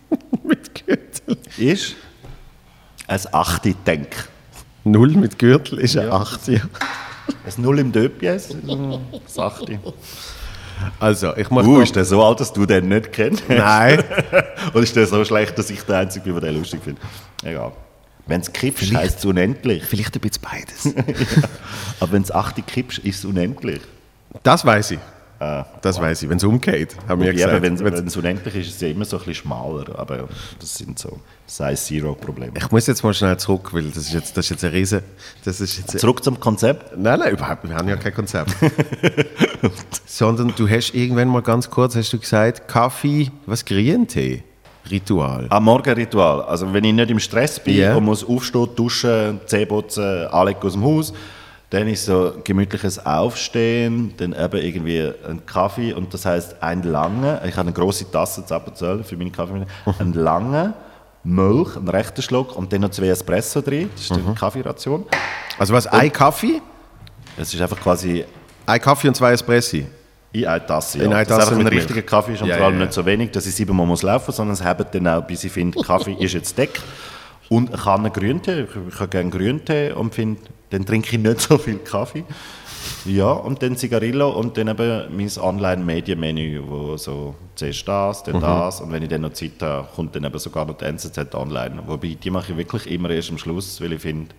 mit 0.44 0.86
Gürtel. 0.86 1.38
ist 1.58 1.96
ein 3.08 3.20
Achte 3.32 3.74
denk. 3.74 4.28
Null 4.84 5.12
mit 5.12 5.38
Gürtel 5.40 5.80
ist 5.80 5.98
ein 5.98 6.08
Ja. 6.08 6.14
8. 6.14 6.48
Ja. 6.48 6.62
Ein 7.46 7.62
Null 7.62 7.80
im 7.80 7.92
Döpjes, 7.92 8.52
ein 8.68 9.00
Achte. 9.38 9.80
Also, 11.00 11.36
ich 11.36 11.50
mache 11.50 11.68
Uh, 11.68 11.82
ist 11.82 11.96
der 11.96 12.06
so 12.06 12.24
alt, 12.24 12.40
dass 12.40 12.54
du 12.54 12.66
den 12.66 12.88
nicht 12.88 13.12
kennst? 13.12 13.44
Nein. 13.50 14.02
Oder 14.74 14.84
ist 14.84 14.96
der 14.96 15.06
so 15.08 15.24
schlecht, 15.26 15.58
dass 15.58 15.70
ich 15.70 15.82
der 15.84 15.98
Einzige 15.98 16.32
bin, 16.32 16.34
der 16.42 16.52
den 16.52 16.60
lustig 16.60 16.82
finde? 16.84 17.02
Egal. 17.44 17.74
Wenn 18.28 18.42
es 18.42 18.54
kippst, 18.54 18.94
heisst 18.94 19.20
es 19.20 19.26
unendlich. 19.26 19.84
Vielleicht 19.84 20.16
ein 20.16 20.22
bisschen 20.22 20.44
beides. 20.44 20.94
Aber 22.00 22.12
wenn 22.12 22.22
es 22.22 22.32
Achte 22.32 22.62
kippst, 22.62 23.00
ist 23.00 23.20
es 23.20 23.26
unendlich. 23.26 23.82
Das 24.44 24.64
weiß 24.66 24.92
ich. 24.92 25.00
Ah, 25.40 25.66
Das 25.82 26.00
weiß 26.02 26.24
ich. 26.24 26.30
Wenn 26.30 26.36
es 26.38 26.44
umgeht, 26.44 26.98
haben 27.08 27.22
wir 27.22 27.32
gesagt. 27.32 27.62
wenn 27.62 27.76
es 28.06 28.18
unendlich 28.18 28.56
ist, 28.56 28.68
ist 28.68 28.76
es 28.76 28.82
ja 28.82 28.90
immer 28.90 29.06
so 29.06 29.16
ein 29.18 29.20
bisschen 29.24 29.36
schmaler. 29.46 29.98
Aber 29.98 30.28
das 30.60 30.76
sind 30.76 31.00
so 31.00 31.18
Size-Zero-Probleme. 31.48 32.52
ich 32.58 32.72
muss 32.72 32.88
jetzt 32.88 33.04
mal 33.04 33.14
schnell 33.14 33.38
zurück, 33.38 33.74
weil 33.74 33.84
das 33.84 33.98
ist 34.04 34.14
jetzt, 34.14 34.36
das 34.36 34.46
ist 34.46 34.50
jetzt 34.52 34.66
ein 34.66 34.72
Riese. 34.72 35.02
Das 35.46 35.62
ist 35.62 35.78
jetzt 35.78 36.00
Zurück 36.00 36.24
zum 36.24 36.40
Konzept. 36.40 36.98
nein, 36.98 37.20
nein, 37.20 37.32
überhaupt. 37.32 37.68
Wir 37.68 37.76
haben 37.76 37.88
ja 37.88 37.96
kein 37.96 38.14
Konzept. 38.14 38.54
Sondern 40.06 40.54
du 40.56 40.68
hast 40.68 40.94
irgendwann 40.94 41.28
mal 41.30 41.42
ganz 41.42 41.70
kurz 41.70 41.96
hast 41.96 42.12
du 42.14 42.20
gesagt, 42.20 42.68
Kaffee, 42.68 43.32
was 43.46 43.64
Grüntee? 43.66 44.44
Ritual. 44.90 45.46
Am 45.50 45.64
Morgenritual. 45.66 46.42
Also 46.44 46.72
wenn 46.74 46.84
ich 46.84 46.94
nicht 46.94 47.12
im 47.12 47.20
Stress 47.20 47.60
bin 47.60 47.76
Ja. 47.78 47.96
und 47.96 48.06
muss 48.06 48.28
aufstehen, 48.28 48.68
duschen, 48.76 49.40
Zähne 49.46 49.68
putzen, 49.68 50.28
anlegen 50.28 50.60
aus 50.64 50.74
dem 50.74 50.84
Haus, 50.84 51.14
dann 51.72 51.88
ist 51.88 52.06
so 52.06 52.34
gemütliches 52.44 53.06
Aufstehen, 53.06 54.14
dann 54.18 54.34
eben 54.34 54.58
irgendwie 54.58 55.12
ein 55.28 55.46
Kaffee 55.46 55.94
und 55.94 56.14
das 56.14 56.26
heißt 56.26 56.62
ein 56.64 56.84
lange, 56.84 57.40
ich 57.46 57.52
habe 57.52 57.62
eine 57.68 57.74
große 57.74 58.10
Tasse 58.12 58.46
zu 58.46 58.54
Appenzell 58.56 59.04
für 59.04 59.16
meine 59.18 59.30
Kaffee, 59.32 59.66
ein 60.00 60.14
lange 60.14 60.74
Milch, 61.24 61.76
einen 61.76 61.88
rechten 61.90 62.22
Schluck 62.22 62.56
und 62.56 62.72
dann 62.74 62.82
noch 62.82 62.90
zwei 62.92 63.08
Espresso 63.10 63.62
drin, 63.62 63.90
das 63.94 64.02
ist 64.04 64.12
Mhm. 64.12 64.34
die 64.34 64.40
Kaffeeration. 64.40 65.06
Also 65.60 65.74
was? 65.74 65.86
Ein 65.88 66.12
Kaffee? 66.12 66.62
Es 67.38 67.54
ist 67.54 67.62
einfach 67.62 67.80
quasi 67.80 68.26
Ein 68.66 68.82
Kaffee 68.82 69.08
und 69.10 69.16
zwei 69.16 69.32
Espressi. 69.34 69.86
In 70.32 70.46
eine 70.46 70.64
Tasse, 70.66 71.00
ja. 71.00 71.06
In 71.06 71.14
eine 71.14 71.26
Tasse 71.26 71.42
einfach 71.42 71.58
mit 71.58 71.68
ein 71.68 71.74
richtiger 71.74 72.02
Kaffee 72.04 72.34
ist 72.34 72.42
und 72.42 72.48
Ja, 72.50 72.58
vor 72.58 72.66
allem 72.68 72.76
ja, 72.76 72.80
ja. 72.82 72.86
nicht 72.86 72.94
so 72.94 73.06
wenig, 73.06 73.32
dass 73.32 73.46
ich 73.48 73.56
siebenmal 73.56 73.86
muss 73.88 74.04
laufen, 74.04 74.32
sondern 74.32 74.54
es 74.54 74.64
haben 74.64 74.86
dann 74.92 75.08
auch, 75.08 75.22
bis 75.26 75.44
ich 75.44 75.52
finde, 75.52 75.82
Kaffee 75.82 76.14
ist 76.20 76.34
jetzt 76.34 76.58
deckt. 76.58 76.82
Und 77.50 77.70
eine 77.74 77.78
Kanne 77.82 78.12
Grüntee, 78.12 78.62
ich, 78.62 78.70
ich 78.94 79.00
habe 79.00 79.08
gerne 79.10 79.30
Grüntee 79.32 79.92
und 79.92 80.14
finde, 80.14 80.40
dann 80.70 80.86
trinke 80.86 81.16
ich 81.16 81.22
nicht 81.22 81.42
so 81.42 81.58
viel 81.58 81.78
Kaffee. 81.80 82.24
Ja, 83.06 83.32
und 83.32 83.62
dann 83.62 83.76
Zigarillo 83.76 84.30
und 84.30 84.58
dann 84.58 84.70
eben 84.70 85.16
mein 85.16 85.30
Online-Medienmenü, 85.38 86.62
wo 86.66 86.98
so 86.98 87.36
zuerst 87.56 87.88
das, 87.88 88.26
Mhm. 88.26 88.32
dann 88.34 88.42
das 88.42 88.82
und 88.82 88.92
wenn 88.92 89.04
ich 89.04 89.10
dann 89.10 89.22
noch 89.22 89.34
Zeit 89.34 89.62
habe, 89.62 89.88
kommt 89.96 90.16
dann 90.16 90.24
eben 90.24 90.40
sogar 90.40 90.66
noch 90.66 90.78
die 90.78 90.86
NZZ 90.86 91.34
online. 91.36 91.82
Wobei, 91.88 92.16
die 92.22 92.30
mache 92.32 92.52
ich 92.54 92.58
wirklich 92.58 92.90
immer 92.90 93.10
erst 93.10 93.32
am 93.32 93.38
Schluss, 93.38 93.82
weil 93.82 93.94
ich 93.94 94.02
finde, 94.02 94.30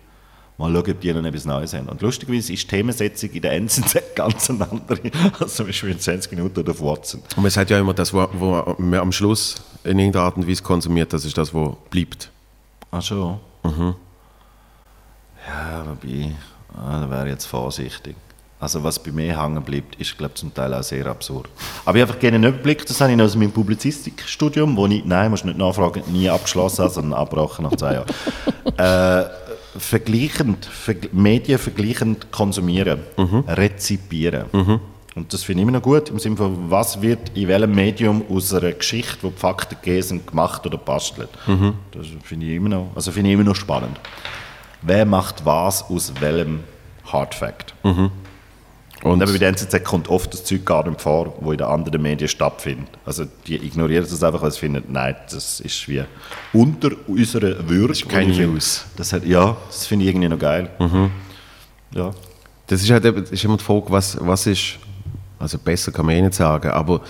mal 0.57 0.71
schauen, 0.73 0.91
ob 0.91 0.99
die 1.01 1.13
noch 1.13 1.23
etwas 1.23 1.45
Neues 1.45 1.73
haben. 1.73 1.87
Und 1.87 2.01
lustigerweise 2.01 2.53
ist 2.53 2.63
die 2.63 2.67
Themensetzung 2.67 3.29
in 3.31 3.41
der 3.41 3.53
NZZ 3.53 3.97
ganz 4.15 4.49
eine 4.49 4.69
andere 4.69 4.99
als 5.39 5.55
zum 5.55 5.67
Beispiel 5.67 5.91
in 5.91 5.99
20 5.99 6.31
Minuten 6.31 6.67
auf 6.69 6.81
Watson. 6.81 7.21
Und 7.35 7.43
man 7.43 7.51
sagt 7.51 7.69
ja 7.69 7.79
immer, 7.79 7.93
das, 7.93 8.11
wo 8.13 8.75
man 8.77 8.99
am 8.99 9.11
Schluss 9.11 9.61
in 9.83 9.99
irgendeiner 9.99 10.25
Art 10.25 10.37
und 10.37 10.47
Weise 10.47 10.63
konsumiert, 10.63 11.13
das 11.13 11.25
ist 11.25 11.37
das, 11.37 11.53
was 11.53 11.71
bleibt. 11.89 12.31
Ach 12.91 13.01
schon? 13.01 13.39
Ja, 13.63 13.95
wobei, 15.91 16.31
ah, 16.75 16.99
da 17.01 17.09
wäre 17.09 17.25
ich 17.27 17.33
jetzt 17.33 17.45
vorsichtig. 17.45 18.15
Also 18.59 18.83
was 18.83 18.99
bei 18.99 19.11
mir 19.11 19.41
hängen 19.41 19.63
bleibt, 19.63 19.95
ist 19.95 20.15
glaube 20.15 20.35
zum 20.35 20.53
Teil 20.53 20.71
auch 20.75 20.83
sehr 20.83 21.07
absurd. 21.07 21.49
Aber 21.83 21.97
ich 21.97 22.01
habe 22.03 22.11
einfach 22.11 22.19
gerne 22.19 22.35
einen 22.35 22.53
Überblick, 22.53 22.85
das 22.85 23.01
habe 23.01 23.11
ich 23.11 23.19
aus 23.19 23.35
meinem 23.35 23.51
Publizistikstudium, 23.51 24.77
wo 24.77 24.85
ich, 24.85 25.03
nein, 25.03 25.31
musst 25.31 25.45
nicht 25.45 25.57
nachfragen, 25.57 26.03
nie 26.11 26.29
abgeschlossen 26.29 26.83
habe, 26.83 26.93
sondern 26.93 27.19
abgebrochen 27.19 27.63
nach 27.63 27.75
zwei 27.75 27.93
Jahren. 27.95 28.07
äh, 28.77 29.29
vergleichend, 29.79 30.65
verg 30.65 31.11
Medien 31.11 31.57
vergleichend 31.57 32.31
konsumieren, 32.31 32.99
rezipieren. 33.47 34.45
Und 35.15 35.33
das 35.33 35.43
finde 35.43 35.61
ich 35.61 35.67
immer 35.67 35.77
noch 35.77 35.83
gut, 35.83 36.09
im 36.09 36.19
Sinne 36.19 36.37
von, 36.37 36.69
was 36.69 37.01
wird 37.01 37.35
in 37.35 37.47
welchem 37.47 37.73
Medium 37.73 38.23
aus 38.29 38.53
einer 38.53 38.71
Geschichte, 38.71 39.17
wo 39.21 39.29
die 39.29 39.37
Fakten 39.37 39.75
gegeben 39.81 40.03
sind, 40.03 40.27
gemacht 40.27 40.65
oder 40.65 40.77
bastelt. 40.77 41.29
Das 41.91 42.07
finde 42.23 42.45
ich, 42.45 42.55
immer 42.55 42.69
noch, 42.69 42.91
also 42.95 43.11
finde 43.11 43.29
ich 43.29 43.33
immer 43.33 43.43
noch 43.43 43.55
spannend. 43.55 43.99
Wer 44.81 45.05
macht 45.05 45.45
was 45.45 45.83
aus 45.83 46.13
welchem 46.19 46.63
Hard 47.05 47.35
Fact? 47.35 47.73
Und 49.03 49.21
eben 49.21 49.31
bei 49.31 49.37
der 49.37 49.49
NZZ 49.49 49.83
kommt 49.83 50.09
oft 50.09 50.33
das 50.33 50.43
Zeug 50.43 50.63
gar 50.65 50.87
nicht 50.87 51.01
vor, 51.01 51.35
wo 51.41 51.51
in 51.51 51.57
den 51.57 51.67
anderen 51.67 52.01
Medien 52.01 52.27
stattfindet. 52.27 52.87
Also 53.05 53.25
die 53.47 53.55
ignorieren 53.55 54.05
das 54.07 54.21
einfach, 54.23 54.41
weil 54.43 54.51
sie 54.51 54.59
finden, 54.59 54.83
nein, 54.89 55.15
das 55.31 55.59
ist 55.59 55.87
wie 55.87 56.03
unter 56.53 56.91
unserer 57.07 57.67
Würde. 57.67 57.89
Das 57.89 58.01
ist 58.01 58.09
keine 58.09 58.35
News. 58.35 58.85
Das 58.97 59.11
hat, 59.13 59.25
ja, 59.25 59.57
das 59.67 59.87
finde 59.87 60.05
ich 60.05 60.11
irgendwie 60.11 60.29
noch 60.29 60.39
geil. 60.39 60.69
Ja. 61.95 62.11
Das 62.67 62.81
ist 62.81 62.89
halt 62.91 63.03
eben, 63.05 63.23
ist 63.23 63.43
immer 63.43 63.57
die 63.57 63.63
Frage, 63.63 63.85
was, 63.89 64.17
was 64.21 64.47
ist, 64.47 64.77
also 65.39 65.57
besser 65.57 65.91
kann 65.91 66.05
man 66.05 66.15
eh 66.15 66.21
nicht 66.21 66.35
sagen, 66.35 66.69
aber 66.69 67.01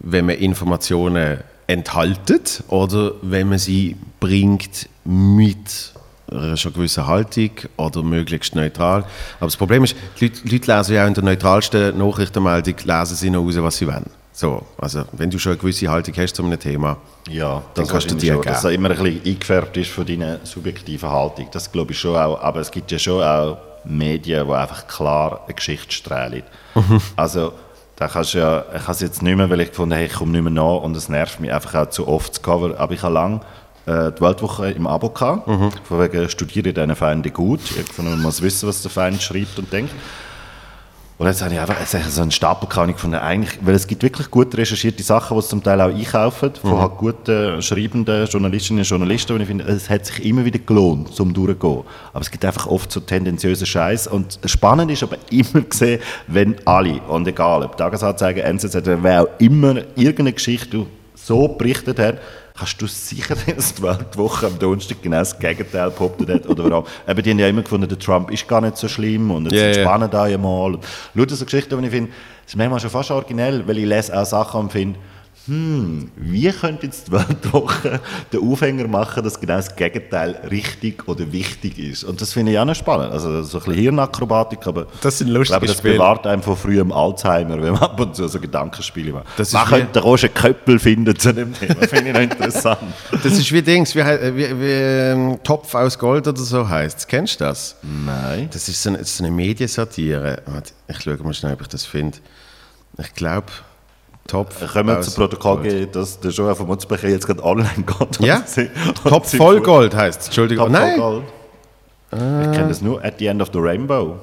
wenn 0.00 0.26
man 0.26 0.36
Informationen 0.36 1.38
enthaltet 1.66 2.64
oder 2.68 3.12
wenn 3.22 3.48
man 3.48 3.58
sie 3.58 3.96
bringt 4.20 4.88
mit 5.04 5.92
einer 6.30 6.56
schon 6.56 6.72
gewissen 6.72 7.06
Haltung 7.06 7.50
oder 7.76 8.02
möglichst 8.02 8.54
neutral. 8.54 9.04
Aber 9.38 9.46
das 9.46 9.56
Problem 9.56 9.84
ist, 9.84 9.94
die 10.20 10.26
Leute, 10.26 10.40
die 10.42 10.48
Leute 10.56 10.76
lesen 10.76 10.94
ja 10.94 11.04
auch 11.04 11.08
in 11.08 11.14
der 11.14 11.24
neutralsten 11.24 11.98
Nachrichtenmeldung, 11.98 12.74
lesen 12.84 13.16
sie 13.16 13.30
noch 13.30 13.44
raus, 13.44 13.54
was 13.58 13.76
sie 13.76 13.86
wollen. 13.86 14.10
So, 14.32 14.62
also 14.78 15.04
wenn 15.12 15.30
du 15.30 15.38
schon 15.38 15.52
eine 15.52 15.60
gewisse 15.60 15.88
Haltung 15.88 16.14
hast 16.16 16.36
zu 16.36 16.44
einem 16.44 16.60
Thema, 16.60 16.96
Ja, 17.28 17.60
Dann 17.74 17.86
kannst 17.88 18.10
du 18.10 18.14
dir 18.14 18.34
schon, 18.34 18.42
geben. 18.42 18.54
dass 18.54 18.62
er 18.64 18.70
immer 18.70 18.90
ein 18.90 18.96
bisschen 19.02 19.20
eingefärbt 19.26 19.76
ist 19.76 19.90
von 19.90 20.06
deiner 20.06 20.38
subjektiven 20.44 21.08
Haltung. 21.08 21.48
Das 21.50 21.72
glaube 21.72 21.92
ich 21.92 21.98
schon 21.98 22.14
auch. 22.16 22.40
Aber 22.40 22.60
es 22.60 22.70
gibt 22.70 22.92
ja 22.92 22.98
schon 23.00 23.20
auch 23.22 23.58
Medien, 23.84 24.46
die 24.46 24.52
einfach 24.52 24.86
klar 24.86 25.40
eine 25.44 25.54
Geschichte 25.54 25.92
strahlen. 25.92 26.44
Mhm. 26.74 27.00
Also, 27.16 27.52
da 27.96 28.06
kannst 28.06 28.34
du 28.34 28.38
ja, 28.38 28.64
ich 28.76 28.82
habe 28.82 28.92
es 28.92 29.00
jetzt 29.00 29.22
nicht 29.22 29.34
mehr, 29.36 29.50
weil 29.50 29.60
ich 29.60 29.70
gefunden 29.70 29.96
habe, 29.96 30.04
ich 30.04 30.12
komme 30.12 30.30
nicht 30.30 30.42
mehr 30.42 30.52
nach 30.52 30.82
und 30.82 30.96
es 30.96 31.08
nervt 31.08 31.40
mich 31.40 31.52
einfach 31.52 31.74
auch 31.74 31.90
zu 31.90 32.06
oft 32.06 32.30
das 32.30 32.40
Cover. 32.42 32.78
Aber 32.78 32.94
ich 32.94 33.02
habe 33.02 33.14
lange 33.14 33.40
äh, 33.88 34.12
die 34.12 34.20
Weltwoche 34.20 34.70
im 34.70 34.86
Abo 34.86 35.08
gehabt, 35.10 35.48
Mhm. 35.48 35.70
von 35.84 36.00
wegen 36.00 36.28
studiere 36.28 36.72
deine 36.72 36.94
Feinde 36.94 37.30
gut. 37.30 37.60
Man 37.96 38.20
muss 38.20 38.42
wissen, 38.42 38.68
was 38.68 38.82
der 38.82 38.90
Feind 38.90 39.22
schreibt 39.22 39.58
und 39.58 39.72
denkt. 39.72 39.92
Und 41.16 41.26
jetzt 41.26 41.42
habe 41.42 41.52
ich 41.52 41.58
einfach 41.58 41.74
ich 41.82 42.04
so 42.12 42.22
einen 42.22 42.30
Stapel 42.30 42.68
und 42.80 42.90
ich 42.90 42.94
gefunden, 42.94 43.16
eigentlich, 43.16 43.58
weil 43.62 43.74
es 43.74 43.88
gibt 43.88 44.04
wirklich 44.04 44.30
gut 44.30 44.56
recherchierte 44.56 45.02
Sachen, 45.02 45.36
die 45.36 45.42
sie 45.42 45.48
zum 45.48 45.64
Teil 45.64 45.80
auch 45.80 45.88
einkaufen, 45.92 46.52
von 46.62 46.80
halt 46.80 46.96
guten, 46.96 47.60
schreibenden 47.60 48.26
Journalistinnen 48.28 48.82
und 48.82 48.88
Journalisten, 48.88 49.32
und 49.32 49.40
ich 49.40 49.48
finde, 49.48 49.64
es 49.64 49.90
hat 49.90 50.06
sich 50.06 50.24
immer 50.24 50.44
wieder 50.44 50.60
gelohnt, 50.60 51.12
zum 51.12 51.34
durchzugehen. 51.34 51.82
Aber 52.12 52.20
es 52.20 52.30
gibt 52.30 52.44
einfach 52.44 52.68
oft 52.68 52.92
so 52.92 53.00
tendenziösen 53.00 53.66
Scheiß. 53.66 54.06
Und 54.06 54.38
spannend 54.44 54.92
ist 54.92 55.02
aber 55.02 55.16
immer 55.30 55.62
gesehen, 55.62 56.00
wenn 56.28 56.54
alle, 56.64 57.00
und 57.08 57.26
egal, 57.26 57.64
ob 57.64 57.76
Tagesanzeiger, 57.76 58.44
NZZ, 58.44 58.76
wer 59.02 59.22
auch 59.22 59.28
immer 59.40 59.74
irgendeine 59.96 60.34
Geschichte 60.34 60.86
so 61.16 61.48
berichtet 61.48 61.98
hat, 61.98 62.18
kannst 62.58 62.82
du 62.82 62.86
sicher 62.86 63.36
dass 63.56 63.74
die 63.74 63.82
Weltwoche 63.82 64.46
am 64.46 64.58
Donnerstag 64.58 65.02
genau 65.02 65.18
das 65.18 65.38
Gegenteil 65.38 65.90
behauptet 65.90 66.28
hat. 66.28 66.48
Oder 66.48 66.70
warum? 66.70 66.84
Eben, 67.08 67.22
die 67.22 67.30
haben 67.30 67.38
ja 67.38 67.48
immer 67.48 67.62
gefunden, 67.62 67.88
der 67.88 67.98
Trump 67.98 68.30
ist 68.30 68.46
gar 68.48 68.60
nicht 68.60 68.76
so 68.76 68.88
schlimm 68.88 69.30
und 69.30 69.44
jetzt 69.44 69.54
ja. 69.54 69.66
entspannen 69.68 70.10
da 70.10 70.26
ja 70.26 70.38
mal. 70.38 70.74
Und 70.74 70.84
Lauter 71.14 71.36
so 71.36 71.44
Geschichten, 71.44 71.78
die 71.80 71.86
ich 71.86 71.92
finde, 71.92 72.10
das 72.44 72.54
ist 72.54 72.56
manchmal 72.56 72.80
schon 72.80 72.90
fast 72.90 73.10
originell, 73.10 73.66
weil 73.66 73.78
ich 73.78 73.86
lese 73.86 74.18
auch 74.18 74.24
Sachen 74.24 74.60
und 74.60 74.72
finde, 74.72 74.98
hm, 75.48 76.10
wie 76.16 76.50
könnte 76.52 76.84
jetzt 76.84 77.08
die 77.08 77.12
Weltwoche 77.12 78.00
den 78.32 78.40
Aufhänger 78.40 78.86
machen, 78.86 79.24
dass 79.24 79.40
genau 79.40 79.56
das 79.56 79.74
Gegenteil 79.74 80.38
richtig 80.50 81.08
oder 81.08 81.32
wichtig 81.32 81.78
ist? 81.78 82.04
Und 82.04 82.20
das 82.20 82.34
finde 82.34 82.52
ich 82.52 82.58
auch 82.58 82.66
noch 82.66 82.74
spannend. 82.74 83.12
Also 83.12 83.42
so 83.42 83.58
ein 83.58 83.64
bisschen 83.64 83.80
Hirnakrobatik, 83.82 84.66
aber 84.66 84.86
Das 85.00 85.16
sind 85.16 85.28
ich 85.28 85.34
lustige 85.34 85.58
glaube, 85.58 85.66
das 85.66 85.78
Spiele. 85.78 85.94
bewahrt 85.94 86.26
einem 86.26 86.42
von 86.42 86.54
frühem 86.54 86.92
Alzheimer, 86.92 87.62
wenn 87.62 87.72
man 87.72 87.82
ab 87.82 87.98
und 87.98 88.14
zu 88.14 88.28
so 88.28 88.38
Gedankenspiele 88.38 89.12
macht. 89.12 89.26
Das 89.38 89.52
man 89.54 89.66
könnte 89.66 89.92
den 89.94 90.02
Roger 90.02 90.28
Köppel 90.28 90.78
finden 90.78 91.18
zu 91.18 91.32
dem 91.32 91.54
Thema, 91.54 91.88
finde 91.88 92.08
ich 92.08 92.12
noch 92.12 92.20
interessant. 92.20 92.92
das 93.10 93.32
ist 93.32 93.50
wie 93.50 93.62
Dings, 93.62 93.94
wie, 93.94 94.00
wie, 94.00 94.60
wie 94.60 94.70
ähm, 94.70 95.38
Topf 95.42 95.74
aus 95.74 95.98
Gold 95.98 96.28
oder 96.28 96.42
so 96.42 96.68
heißt. 96.68 97.08
Kennst 97.08 97.40
du 97.40 97.44
das? 97.44 97.76
Nein. 97.82 98.50
Das 98.52 98.68
ist 98.68 98.82
so 98.82 98.90
eine, 98.90 99.02
so 99.02 99.24
eine 99.24 99.32
Mediensatire. 99.32 100.42
Ich 100.88 101.00
schaue 101.00 101.16
mal 101.16 101.32
schnell, 101.32 101.54
ob 101.54 101.62
ich 101.62 101.68
das 101.68 101.86
finde. 101.86 102.18
Ich 102.98 103.14
glaube, 103.14 103.46
Topf. 104.28 104.72
Können 104.72 104.88
wir 104.90 104.98
aus 104.98 105.06
zu 105.10 105.16
Protokoll 105.16 105.62
geben, 105.62 105.90
dass 105.92 106.20
der 106.20 106.30
Joel 106.30 106.54
von 106.54 106.66
Mutzbecher 106.68 107.08
jetzt 107.08 107.26
gerade 107.26 107.42
online 107.44 107.68
geht? 107.98 108.20
Ja? 108.20 108.42
Sie- 108.46 108.70
Topf 109.02 109.36
voll 109.36 109.60
Gold 109.60 109.96
heißt 109.96 110.26
Entschuldigung. 110.26 110.66
Top 110.66 110.76
voll 110.76 110.86
Nein, 110.88 110.98
Gold. 111.00 111.24
Ich 112.12 112.52
kenne 112.56 112.68
das 112.68 112.80
nur 112.80 113.04
at 113.04 113.14
the 113.18 113.26
end 113.26 113.42
of 113.42 113.48
the 113.52 113.58
rainbow. 113.58 114.16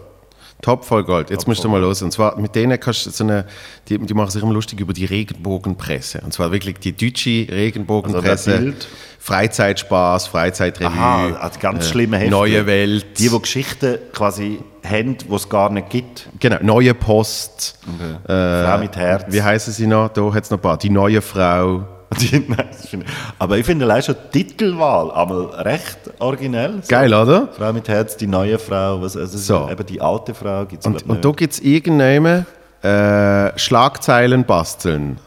Top 0.61 0.85
voll 0.85 1.03
Gold. 1.03 1.29
Jetzt 1.29 1.41
Top 1.41 1.47
musst 1.49 1.63
du 1.63 1.69
mal 1.69 1.79
los. 1.79 2.01
Und 2.01 2.11
zwar 2.11 2.39
mit 2.39 2.55
denen 2.55 2.79
kannst 2.79 3.05
du 3.05 3.11
so 3.11 3.23
eine, 3.23 3.45
die, 3.87 3.97
die 3.99 4.13
machen 4.13 4.31
sich 4.31 4.41
immer 4.41 4.53
lustig 4.53 4.79
über 4.79 4.93
die 4.93 5.05
Regenbogenpresse. 5.05 6.21
Und 6.23 6.33
zwar 6.33 6.51
wirklich 6.51 6.79
die 6.79 6.93
deutsche 6.93 7.47
Regenbogenpresse. 7.51 8.53
Also? 8.53 8.73
Freizeit-Spaß, 9.19 10.27
Freizeitrevue. 10.27 10.91
Aha, 10.91 11.35
also 11.37 11.59
ganz 11.59 11.89
schlimme 11.89 12.17
Hefte. 12.17 12.31
Neue 12.31 12.65
Welt. 12.67 13.17
Die, 13.17 13.27
die 13.27 13.39
Geschichten 13.39 13.97
quasi 14.13 14.59
haben, 14.83 15.17
die 15.17 15.33
es 15.33 15.49
gar 15.49 15.71
nicht 15.71 15.89
gibt. 15.89 16.29
Genau, 16.39 16.57
Neue 16.61 16.93
Post. 16.93 17.79
Frau 18.25 18.77
mit 18.77 18.95
Herz. 18.95 19.25
Wie 19.29 19.41
heißen 19.41 19.73
sie 19.73 19.87
noch? 19.87 20.09
Da 20.09 20.33
hat 20.33 20.43
es 20.43 20.51
noch 20.51 20.59
ein 20.59 20.61
paar. 20.61 20.77
Die 20.77 20.91
neue 20.91 21.21
Frau. 21.21 21.85
Aber 23.39 23.57
ich 23.57 23.65
finde 23.65 23.85
allein 23.85 24.03
schon 24.03 24.15
die 24.33 24.43
Titelwahl 24.45 25.11
einmal 25.11 25.45
recht 25.61 25.97
originell. 26.19 26.81
So. 26.81 26.89
Geil, 26.89 27.13
oder? 27.13 27.49
Frau 27.51 27.73
mit 27.73 27.87
Herz, 27.87 28.15
die 28.17 28.27
neue 28.27 28.59
Frau, 28.59 29.01
was, 29.01 29.17
also 29.17 29.37
So. 29.37 29.69
eben 29.69 29.85
die 29.85 29.99
alte 29.99 30.33
Frau 30.33 30.65
gibt 30.65 30.81
es 30.81 30.87
Und, 30.87 31.07
und 31.07 31.25
da 31.25 31.31
gibt 31.31 31.53
es 31.53 31.59
irgendeinen 31.59 32.45
äh, 32.81 33.57
Schlagzeilen 33.57 34.45
basteln. 34.45 35.19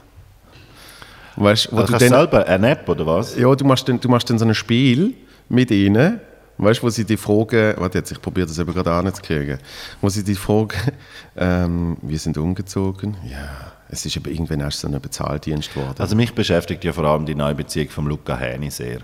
Weißt, 1.36 1.68
wo 1.70 1.78
also 1.78 1.92
du 1.92 1.98
dann, 1.98 2.08
selber 2.08 2.46
eine 2.46 2.70
App 2.70 2.88
oder 2.88 3.06
was? 3.06 3.36
ja, 3.36 3.54
du 3.54 3.64
machst 3.64 3.88
dann, 3.88 4.00
du 4.00 4.08
machst 4.08 4.28
dann 4.28 4.38
so 4.38 4.44
ein 4.44 4.54
Spiel 4.54 5.14
mit 5.48 5.70
ihnen, 5.70 6.20
weißt, 6.58 6.82
wo 6.82 6.90
sie 6.90 7.04
die 7.04 7.16
Frage, 7.16 7.76
warte 7.78 7.98
jetzt, 7.98 8.10
ich 8.10 8.20
probiere 8.20 8.46
das 8.48 8.58
eben 8.58 8.72
gerade 8.72 8.90
anzukriegen, 8.90 9.58
wo 10.00 10.08
sie 10.08 10.24
die 10.24 10.34
Frage, 10.34 10.74
ähm, 11.36 11.96
wir 12.02 12.18
sind 12.18 12.36
umgezogen, 12.38 13.16
ja, 13.24 13.72
es 13.90 14.04
ist 14.04 14.16
aber 14.16 14.30
irgendwann 14.30 14.60
erst 14.60 14.80
so 14.80 14.88
ein 14.88 15.00
Bezahldienst 15.00 15.72
geworden. 15.74 15.94
Also 15.98 16.14
mich 16.16 16.34
beschäftigt 16.34 16.84
ja 16.84 16.92
vor 16.92 17.04
allem 17.04 17.26
die 17.26 17.34
neue 17.34 17.54
Beziehung 17.54 17.88
von 17.90 18.06
Luca 18.06 18.36
Häni 18.36 18.70
sehr. 18.70 18.98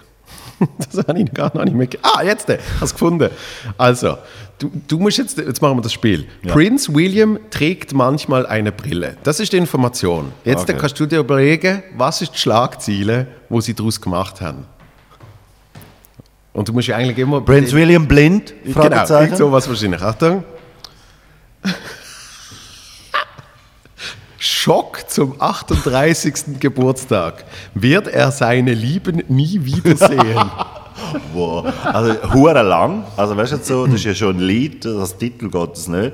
Das 0.79 1.07
habe 1.07 1.18
ich 1.20 1.33
gar 1.33 1.55
noch 1.57 1.64
nicht 1.64 1.77
mehr. 1.77 1.88
Ah, 2.03 2.23
jetzt, 2.23 2.49
ich 2.49 2.59
habe 2.59 2.85
es 2.85 2.92
gefunden. 2.92 3.29
Also, 3.77 4.18
du, 4.59 4.70
du 4.87 4.99
musst 4.99 5.18
jetzt, 5.18 5.37
jetzt 5.38 5.61
machen 5.61 5.77
wir 5.77 5.83
das 5.83 5.92
Spiel. 5.92 6.27
Prince 6.47 6.94
William 6.94 7.38
trägt 7.51 7.92
manchmal 7.92 8.47
eine 8.47 8.73
Brille. 8.73 9.16
Das 9.25 9.40
ist 9.40 9.53
die 9.53 9.57
Information. 9.57 10.33
Jetzt 10.44 10.62
Okay. 10.62 10.77
kannst 10.79 10.99
du 11.01 11.07
dir 11.07 11.18
überlegen, 11.20 11.83
was 11.97 12.23
ist 12.23 12.33
die 12.35 12.38
Schlagziele, 12.38 13.27
wo 13.49 13.61
sie 13.61 13.75
daraus 13.75 14.01
gemacht 14.01 14.40
haben. 14.40 14.64
Und 16.53 16.68
du 16.68 16.73
musst 16.73 16.88
ja 16.88 16.97
eigentlich 16.97 17.18
immer. 17.18 17.40
Prince 17.40 17.75
William 17.75 18.07
blind? 18.07 18.55
Genau, 18.64 19.07
irgend 19.20 19.37
sowas 19.37 19.68
wahrscheinlich. 19.68 20.01
Achtung. 20.01 20.44
Schock 24.38 25.09
zum 25.09 25.40
38. 25.40 26.61
Geburtstag. 26.61 27.44
Wird 27.75 28.09
er 28.09 28.31
seine 28.31 28.75
Lieben 28.75 29.23
nie 29.29 29.61
wiedersehen? 29.64 30.38
Wow. 31.33 31.66
Also 31.85 32.14
hure 32.33 32.62
lang. 32.62 33.05
Also 33.16 33.37
weißt 33.37 33.53
du 33.53 33.57
so, 33.57 33.87
das 33.87 33.97
ist 33.97 34.05
ja 34.05 34.14
schon 34.14 34.37
ein 34.37 34.40
Lied, 34.40 34.85
das 34.85 35.16
Titel 35.18 35.51
geht 35.51 35.73
es 35.73 35.88
nicht. 35.88 36.12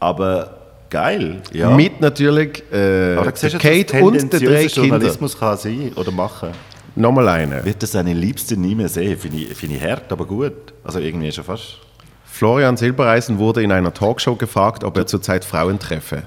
Aber 0.00 0.56
geil. 0.90 1.40
Ja. 1.52 1.70
Mit 1.70 2.00
natürlich 2.00 2.64
äh, 2.72 3.16
siehst 3.34 3.58
Kate 3.58 4.02
und 4.02 4.14
den 4.14 4.28
drei 4.28 4.66
Kindern. 4.66 4.90
Journalismus 4.90 5.38
kann 5.38 5.56
sein 5.56 5.92
oder 5.94 6.10
machen. 6.10 6.50
Nochmal 6.96 7.28
eine. 7.28 7.64
Wird 7.64 7.82
er 7.82 7.86
seine 7.86 8.12
Liebste 8.12 8.56
nie 8.56 8.74
mehr 8.74 8.88
sehen? 8.88 9.16
Finde 9.18 9.38
ich, 9.38 9.54
finde 9.54 9.76
ich 9.76 9.82
hart, 9.82 10.10
aber 10.10 10.26
gut. 10.26 10.74
Also 10.82 10.98
irgendwie 10.98 11.30
schon 11.30 11.44
fast. 11.44 11.78
Florian 12.24 12.76
Silbereisen 12.76 13.38
wurde 13.38 13.62
in 13.62 13.70
einer 13.72 13.94
Talkshow 13.94 14.34
gefragt, 14.34 14.82
ob 14.84 14.96
er 14.96 15.06
zurzeit 15.06 15.44
Frauen 15.44 15.78
treffe. 15.78 16.24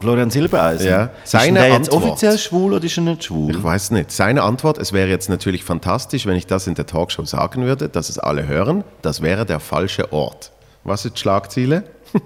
Florian 0.00 0.30
Silbereisen. 0.30 0.88
Ja. 0.88 1.10
Ist 1.24 1.30
Seine 1.30 1.60
der 1.60 1.68
jetzt 1.68 1.92
Antwort. 1.92 2.04
offiziell 2.12 2.38
schwul 2.38 2.74
oder 2.74 2.84
ist 2.84 2.96
er 2.98 3.02
nicht 3.02 3.24
schwul? 3.24 3.50
Ich 3.50 3.62
weiß 3.62 3.92
nicht. 3.92 4.10
Seine 4.10 4.42
Antwort, 4.42 4.76
es 4.78 4.92
wäre 4.92 5.08
jetzt 5.08 5.28
natürlich 5.30 5.64
fantastisch, 5.64 6.26
wenn 6.26 6.36
ich 6.36 6.46
das 6.46 6.66
in 6.66 6.74
der 6.74 6.86
Talkshow 6.86 7.24
sagen 7.24 7.64
würde, 7.64 7.88
dass 7.88 8.10
es 8.10 8.18
alle 8.18 8.46
hören. 8.46 8.84
Das 9.00 9.22
wäre 9.22 9.46
der 9.46 9.58
falsche 9.58 10.12
Ort. 10.12 10.52
Was 10.84 11.02
sind 11.02 11.18
Schlagziele? 11.18 11.84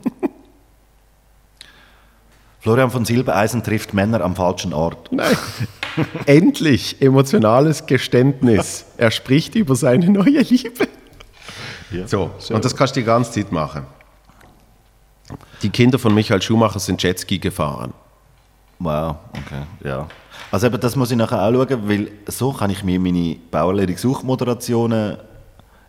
Florian 2.60 2.90
von 2.90 3.04
Silbereisen 3.04 3.62
trifft 3.62 3.94
Männer 3.94 4.20
am 4.20 4.36
falschen 4.36 4.74
Ort. 4.74 5.10
Nein. 5.12 5.34
Endlich 6.26 7.00
emotionales 7.00 7.86
Geständnis. 7.86 8.84
Er 8.98 9.10
spricht 9.10 9.54
über 9.54 9.76
seine 9.76 10.10
neue 10.10 10.40
Liebe. 10.42 10.88
Ja. 11.90 12.06
So, 12.06 12.30
und 12.50 12.64
das 12.64 12.76
kannst 12.76 12.96
du 12.96 13.00
die 13.00 13.06
ganze 13.06 13.32
Zeit 13.32 13.50
machen. 13.50 13.86
Die 15.62 15.70
Kinder 15.70 15.98
von 15.98 16.14
Michael 16.14 16.40
Schumacher 16.40 16.78
sind 16.78 17.02
Jetski 17.02 17.38
gefahren. 17.38 17.92
Wow, 18.78 19.16
okay, 19.32 19.62
ja. 19.84 20.08
Also 20.50 20.66
eben, 20.66 20.80
das 20.80 20.96
muss 20.96 21.10
ich 21.10 21.16
nachher 21.16 21.42
auch 21.42 21.52
schauen, 21.52 21.88
weil 21.88 22.10
so 22.26 22.52
kann 22.52 22.70
ich 22.70 22.82
mir 22.82 22.98
meine 22.98 23.36
Bauerledig-Suchmoderationen 23.50 25.18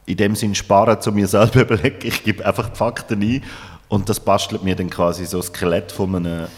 in 0.06 0.18
dem 0.18 0.36
Sinn 0.36 0.54
sparen, 0.56 1.00
zu 1.00 1.12
mir 1.12 1.28
selber 1.28 1.62
überlegen. 1.62 2.00
Ich 2.04 2.24
gebe 2.24 2.46
einfach 2.46 2.70
die 2.70 2.78
Fakten 2.78 3.22
ein 3.22 3.44
und 3.88 4.10
das 4.10 4.20
bastelt 4.20 4.64
mir 4.64 4.76
dann 4.76 4.90
quasi 4.90 5.26
so 5.26 5.38
ein 5.38 5.44
Skelett 5.44 5.92
von 5.92 6.16
einer 6.16 6.50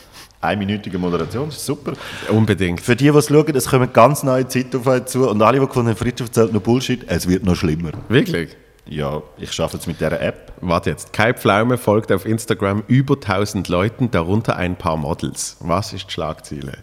einminütigen 0.41 0.99
Moderation. 0.99 1.49
Das 1.49 1.57
ist 1.57 1.65
super. 1.65 1.93
Unbedingt. 2.29 2.81
Für 2.81 2.95
die, 2.95 3.11
die 3.11 3.17
es 3.17 3.27
schauen, 3.27 3.55
es 3.55 3.67
kommen 3.67 3.93
ganz 3.93 4.23
neue 4.23 4.47
Zeiten 4.47 4.77
auf 4.77 4.87
euch 4.87 5.05
zu 5.05 5.29
und 5.29 5.41
alle, 5.41 5.59
die 5.59 5.67
gefunden 5.67 5.89
haben, 5.89 5.97
Fritz 5.97 6.19
erzählt 6.19 6.51
nur 6.51 6.61
Bullshit, 6.61 7.05
es 7.07 7.27
wird 7.27 7.43
noch 7.45 7.55
schlimmer. 7.55 7.91
Wirklich? 8.09 8.57
Ja, 8.85 9.21
ich 9.37 9.51
schaffe 9.53 9.77
jetzt 9.77 9.87
mit 9.87 9.99
dieser 9.99 10.19
App. 10.21 10.51
Warte 10.61 10.89
jetzt. 10.89 11.13
Kai 11.13 11.33
Pflaume 11.33 11.77
folgt 11.77 12.11
auf 12.11 12.25
Instagram 12.25 12.83
über 12.87 13.15
1000 13.15 13.67
Leuten, 13.69 14.11
darunter 14.11 14.55
ein 14.57 14.75
paar 14.75 14.97
Models. 14.97 15.57
Was 15.61 15.93
ist 15.93 16.11
Schlagziele? 16.11 16.79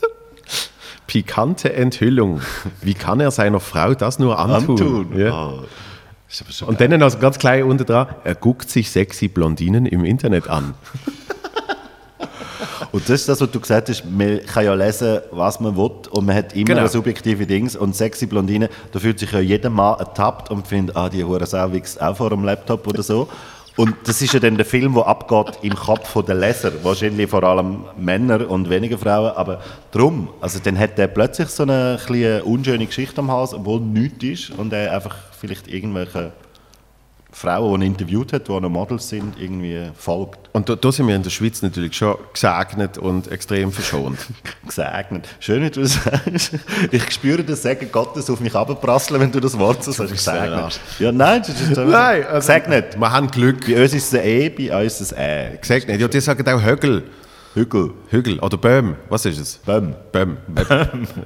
Pikante 1.06 1.72
Enthüllung. 1.72 2.40
Wie 2.82 2.94
kann 2.94 3.20
er 3.20 3.30
seiner 3.30 3.60
Frau 3.60 3.94
das 3.94 4.18
nur 4.18 4.38
antun? 4.38 4.78
Antun. 4.78 5.18
Ja. 5.18 5.50
Oh, 5.50 5.62
Und 6.66 6.80
dann 6.80 6.98
noch 6.98 7.20
ganz 7.20 7.38
klein 7.38 7.64
unten 7.64 7.86
dran, 7.86 8.08
er 8.24 8.34
guckt 8.34 8.68
sich 8.68 8.90
sexy 8.90 9.28
Blondinen 9.28 9.86
im 9.86 10.04
Internet 10.04 10.48
an. 10.48 10.74
Und 12.94 13.02
das 13.08 13.22
ist 13.22 13.28
das, 13.28 13.40
was 13.40 13.50
du 13.50 13.58
gesagt 13.58 13.88
hast, 13.88 14.04
man 14.08 14.38
kann 14.46 14.64
ja 14.64 14.72
lesen, 14.72 15.18
was 15.32 15.58
man 15.58 15.76
will 15.76 15.90
und 16.10 16.26
man 16.26 16.36
hat 16.36 16.54
immer 16.54 16.76
Genau. 16.76 16.86
subjektive 16.86 17.44
Dings 17.44 17.74
und 17.74 17.96
sexy 17.96 18.24
Blondine, 18.24 18.70
da 18.92 19.00
fühlt 19.00 19.18
sich 19.18 19.32
ja 19.32 19.40
jeder 19.40 19.68
Mann 19.68 19.98
ertappt 19.98 20.48
und 20.52 20.68
findet, 20.68 20.94
ah, 20.96 21.08
die 21.08 21.24
Hure 21.24 21.44
Sau 21.44 21.72
wächst 21.72 22.00
auch 22.00 22.16
vor 22.16 22.30
dem 22.30 22.44
Laptop 22.44 22.86
oder 22.86 23.02
so. 23.02 23.26
Und 23.76 23.96
das 24.04 24.22
ist 24.22 24.32
ja 24.32 24.38
dann 24.38 24.54
der 24.54 24.64
Film, 24.64 24.94
der 24.94 25.08
abgeht 25.08 25.58
im 25.62 25.74
Kopf 25.74 26.14
der 26.24 26.36
Leser, 26.36 26.70
wahrscheinlich 26.84 27.28
vor 27.28 27.42
allem 27.42 27.82
Männer 27.98 28.48
und 28.48 28.70
weniger 28.70 28.96
Frauen, 28.96 29.32
aber 29.34 29.60
drum, 29.90 30.28
also 30.40 30.60
dann 30.62 30.78
hat 30.78 30.96
der 30.96 31.08
plötzlich 31.08 31.48
so 31.48 31.64
eine 31.64 31.98
kleine 32.06 32.44
unschöne 32.44 32.86
Geschichte 32.86 33.18
am 33.18 33.28
Hals, 33.28 33.54
obwohl 33.54 33.80
nichts 33.80 34.22
ist 34.22 34.50
und 34.56 34.72
er 34.72 34.92
einfach 34.92 35.16
vielleicht 35.40 35.66
irgendwelche 35.66 36.30
Frauen, 37.36 37.80
die 37.80 37.86
er 37.86 37.90
interviewt 37.90 38.32
hat, 38.32 38.46
die 38.48 38.52
noch 38.52 38.68
Models 38.70 39.08
sind, 39.08 39.38
irgendwie 39.40 39.90
folgt. 39.96 40.38
Und 40.52 40.68
da, 40.68 40.76
da 40.76 40.92
sind 40.92 41.08
wir 41.08 41.16
in 41.16 41.22
der 41.24 41.30
Schweiz 41.30 41.62
natürlich 41.62 41.96
schon 41.96 42.16
gesegnet 42.32 42.96
und 42.96 43.30
extrem 43.30 43.72
verschont. 43.72 44.18
Gesegnet. 44.66 45.26
Schön, 45.40 45.62
wie 45.64 45.70
du 45.70 45.80
das 45.82 45.94
sagst. 45.94 46.52
Ich 46.92 47.10
spüre 47.10 47.42
das 47.42 47.62
Segen 47.62 47.90
Gottes 47.90 48.30
auf 48.30 48.38
mich 48.40 48.54
abprasseln, 48.54 49.20
wenn 49.20 49.32
du 49.32 49.40
das 49.40 49.58
Wort 49.58 49.82
so 49.82 49.90
sagst. 49.90 50.12
Gesegnet. 50.12 50.80
Ja, 51.00 51.10
nein, 51.10 51.42
das 51.44 51.60
ist 51.60 51.76
Nein, 51.76 52.24
also- 52.24 52.36
Gesegnet. 52.46 52.96
Wir 52.98 53.10
haben 53.10 53.28
Glück. 53.30 53.66
Bei 53.66 53.82
uns 53.82 53.94
ist 53.94 54.12
es 54.12 54.20
ein 54.20 54.26
E, 54.26 54.48
bei 54.50 54.82
uns 54.84 54.94
ist 54.94 55.00
es 55.00 55.12
ein 55.12 55.54
Ä. 55.54 55.58
Gesegnet. 55.60 56.00
Ja, 56.00 56.06
die 56.08 56.20
sagen 56.20 56.48
auch 56.48 56.62
Högel. 56.62 57.02
Hügel. 57.54 57.90
Hügel 58.10 58.38
oder 58.40 58.56
Böhm. 58.56 58.96
Was 59.08 59.24
ist 59.26 59.38
es? 59.38 59.56
Böhm. 59.58 59.94
Böhm. 60.12 60.36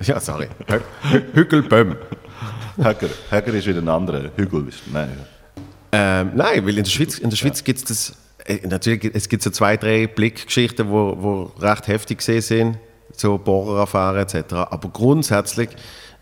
Ja, 0.03 0.21
sorry. 0.21 0.49
Hü- 0.67 0.81
Hü- 1.11 1.23
Hügel, 1.35 1.63
Böhm. 1.63 1.97
Höger. 2.77 3.09
Höger 3.31 3.55
ist 3.55 3.67
wieder 3.67 3.81
ein 3.81 3.89
anderer. 3.89 4.31
Hügel 4.37 4.69
ist. 4.69 4.81
Nein. 4.93 5.11
Ähm, 5.93 6.33
nein, 6.35 6.65
weil 6.67 6.77
in 6.79 6.85
der 6.85 6.91
Schweiz, 6.91 7.19
in 7.19 7.31
der 7.31 7.37
Schweiz 7.37 7.65
gibt 7.65 7.79
es 7.79 7.85
das. 7.85 8.13
Äh, 8.47 8.67
natürlich, 8.67 9.01
gibt- 9.01 9.17
es 9.17 9.29
gibt 9.29 9.43
so 9.43 9.51
zwei, 9.51 9.77
drei 9.77 10.07
Blickgeschichten, 10.07 10.87
die 10.87 10.93
wo, 10.93 11.17
wo 11.19 11.43
recht 11.61 11.87
heftig 11.89 12.19
gesehen 12.19 12.43
sind, 12.43 12.79
so 13.17 13.39
Bohreraffären 13.39 14.19
etc. 14.19 14.53
Aber 14.71 14.89
grundsätzlich, 14.91 15.71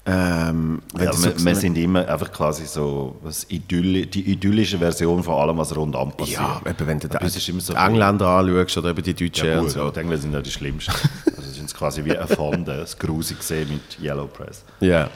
ähm, 0.09 0.83
Ja, 0.99 1.07
das 1.07 1.25
wir, 1.25 1.37
so- 1.39 1.45
wir 1.45 1.55
sind 1.57 1.77
immer 1.79 2.07
einfach 2.09 2.31
quasi 2.33 2.65
so 2.65 3.17
das 3.25 3.45
Idylli 3.51 4.07
die 4.07 4.31
idyllische 4.31 4.79
Version 4.79 5.23
von 5.23 5.35
allem, 5.35 5.59
was 5.59 5.75
rundum 5.77 6.13
passiert. 6.13 6.41
ja, 6.41 6.61
eben, 6.65 6.87
wenn 6.87 6.99
du 7.01 7.09
es 7.21 7.37
ist 7.37 7.49
immer 7.49 7.61
so 7.61 7.73
die 7.73 7.79
Engländer 7.81 8.29
anschaust 8.29 8.79
oder 8.79 8.91
eben 8.91 9.03
die 9.03 9.15
Deutschen 9.15 9.49
Ja, 9.49 9.61
gut, 9.61 9.71
so. 9.71 9.91
die 9.91 9.99
Engländer 9.99 10.23
sind 10.23 10.33
ja 10.33 10.41
die 10.43 10.51
Schlimmsten. 10.51 10.93
Also 11.37 11.51
sind 11.51 11.75
quasi 11.75 12.05
wie 12.05 12.11
erfunden, 12.11 12.65
das 12.67 12.97
Grusig 12.99 13.39
gesehen 13.39 13.69
mit 13.69 14.01
Yellow 14.01 14.27
Press. 14.29 14.65
Ja. 14.81 15.11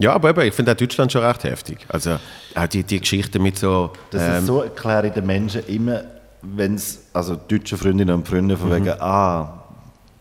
Ja, 0.00 0.12
aber 0.14 0.30
eben, 0.30 0.40
ich 0.42 0.54
finde 0.54 0.72
auch 0.72 0.76
Deutschland 0.76 1.12
schon 1.12 1.22
recht 1.22 1.44
heftig. 1.44 1.78
Also 1.88 2.18
auch 2.54 2.66
die, 2.66 2.82
die 2.82 3.00
Geschichte 3.00 3.38
mit 3.38 3.58
so. 3.58 3.90
Das 4.10 4.22
ähm, 4.22 4.34
ist 4.34 4.46
so 4.46 4.62
erkläre 4.62 5.08
ich 5.08 5.12
den 5.12 5.26
Menschen 5.26 5.66
immer, 5.66 6.04
wenn 6.42 6.74
es, 6.74 7.04
also 7.12 7.36
deutsche 7.36 7.76
Freundinnen 7.76 8.14
und 8.14 8.28
Freunde 8.28 8.56
von 8.56 8.70
wegen, 8.70 8.90
ah, 9.00 9.64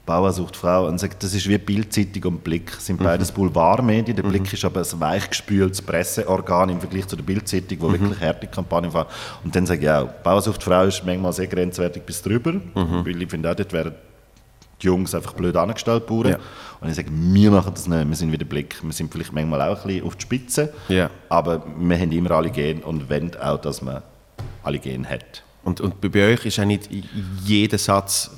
Bauer 0.06 0.34
sucht 0.34 0.58
Frau, 0.58 0.88
und 0.88 0.99
sagt, 0.99 1.23
das 1.23 1.34
ist 1.34 1.47
wie 1.47 1.58
Bildzeitung 1.58 2.34
und 2.34 2.43
Blick, 2.43 2.71
das 2.73 2.86
sind 2.86 3.01
beides 3.01 3.32
Boulevardmedien. 3.32 4.17
Der 4.17 4.23
Blick 4.23 4.51
ist 4.51 4.65
aber 4.65 4.82
ein 4.82 4.99
weichgespültes 4.99 5.82
Presseorgan 5.82 6.69
im 6.69 6.79
Vergleich 6.82 7.08
zu 7.08 7.15
der 7.15 7.23
Bildzeitung, 7.23 7.77
wo 7.79 7.91
wirklich 7.91 8.19
harte 8.19 8.47
Kampagnen 8.47 8.91
fahren. 8.91 9.08
Und 9.45 9.56
dann 9.56 9.65
sage 9.65 9.82
ich 9.82 9.89
auch, 9.89 10.10
Bauer 10.21 10.41
sucht 10.41 10.62
Frau 10.62 10.84
ist 10.84 11.06
manchmal 11.06 11.32
sehr 11.32 11.47
grenzwertig 11.47 12.03
bis 12.03 12.21
drüber, 12.21 12.56
weil 12.73 13.21
ich 13.21 13.29
finde 13.29 13.49
auch, 13.49 13.56
dort 13.56 13.71
wären 13.71 13.93
die 14.84 14.88
Jungs 14.88 15.15
einfach 15.15 15.34
blöd 15.34 15.56
angestellt, 15.56 16.06
Bauern. 16.08 16.30
Ja. 16.32 16.38
Und 16.82 16.89
ich 16.89 16.96
sage, 16.96 17.08
wir 17.12 17.52
machen 17.52 17.72
das 17.74 17.88
nicht, 17.88 18.08
wir 18.10 18.15
sind 18.15 18.32
wie 18.32 18.38
der 18.38 18.46
Blick, 18.46 18.76
wir 18.84 18.91
sind 18.91 19.12
vielleicht 19.12 19.32
manchmal 19.34 19.62
auch 19.62 19.82
ein 19.82 19.88
bisschen 19.88 20.06
auf 20.06 20.15
die 20.17 20.22
Spitze, 20.24 20.74
Ja. 20.89 21.10
aber 21.30 21.63
wir 21.78 21.98
haben 21.98 22.12
immer 22.12 22.32
alle 22.32 22.50
Gene 22.50 22.82
und 22.82 23.10
wollen 23.10 23.32
auch, 23.41 23.60
dass 23.62 23.82
man 23.82 24.02
alle 24.63 24.80
Gene 24.80 25.10
hat. 25.10 25.43
Und, 25.63 25.80
und 25.80 26.02
bei- 26.02 26.34
euch 26.34 26.46
ist 26.46 26.60
auch 26.60 26.65
nicht 26.65 26.89
jeder 27.46 27.78
Satz 27.78 28.32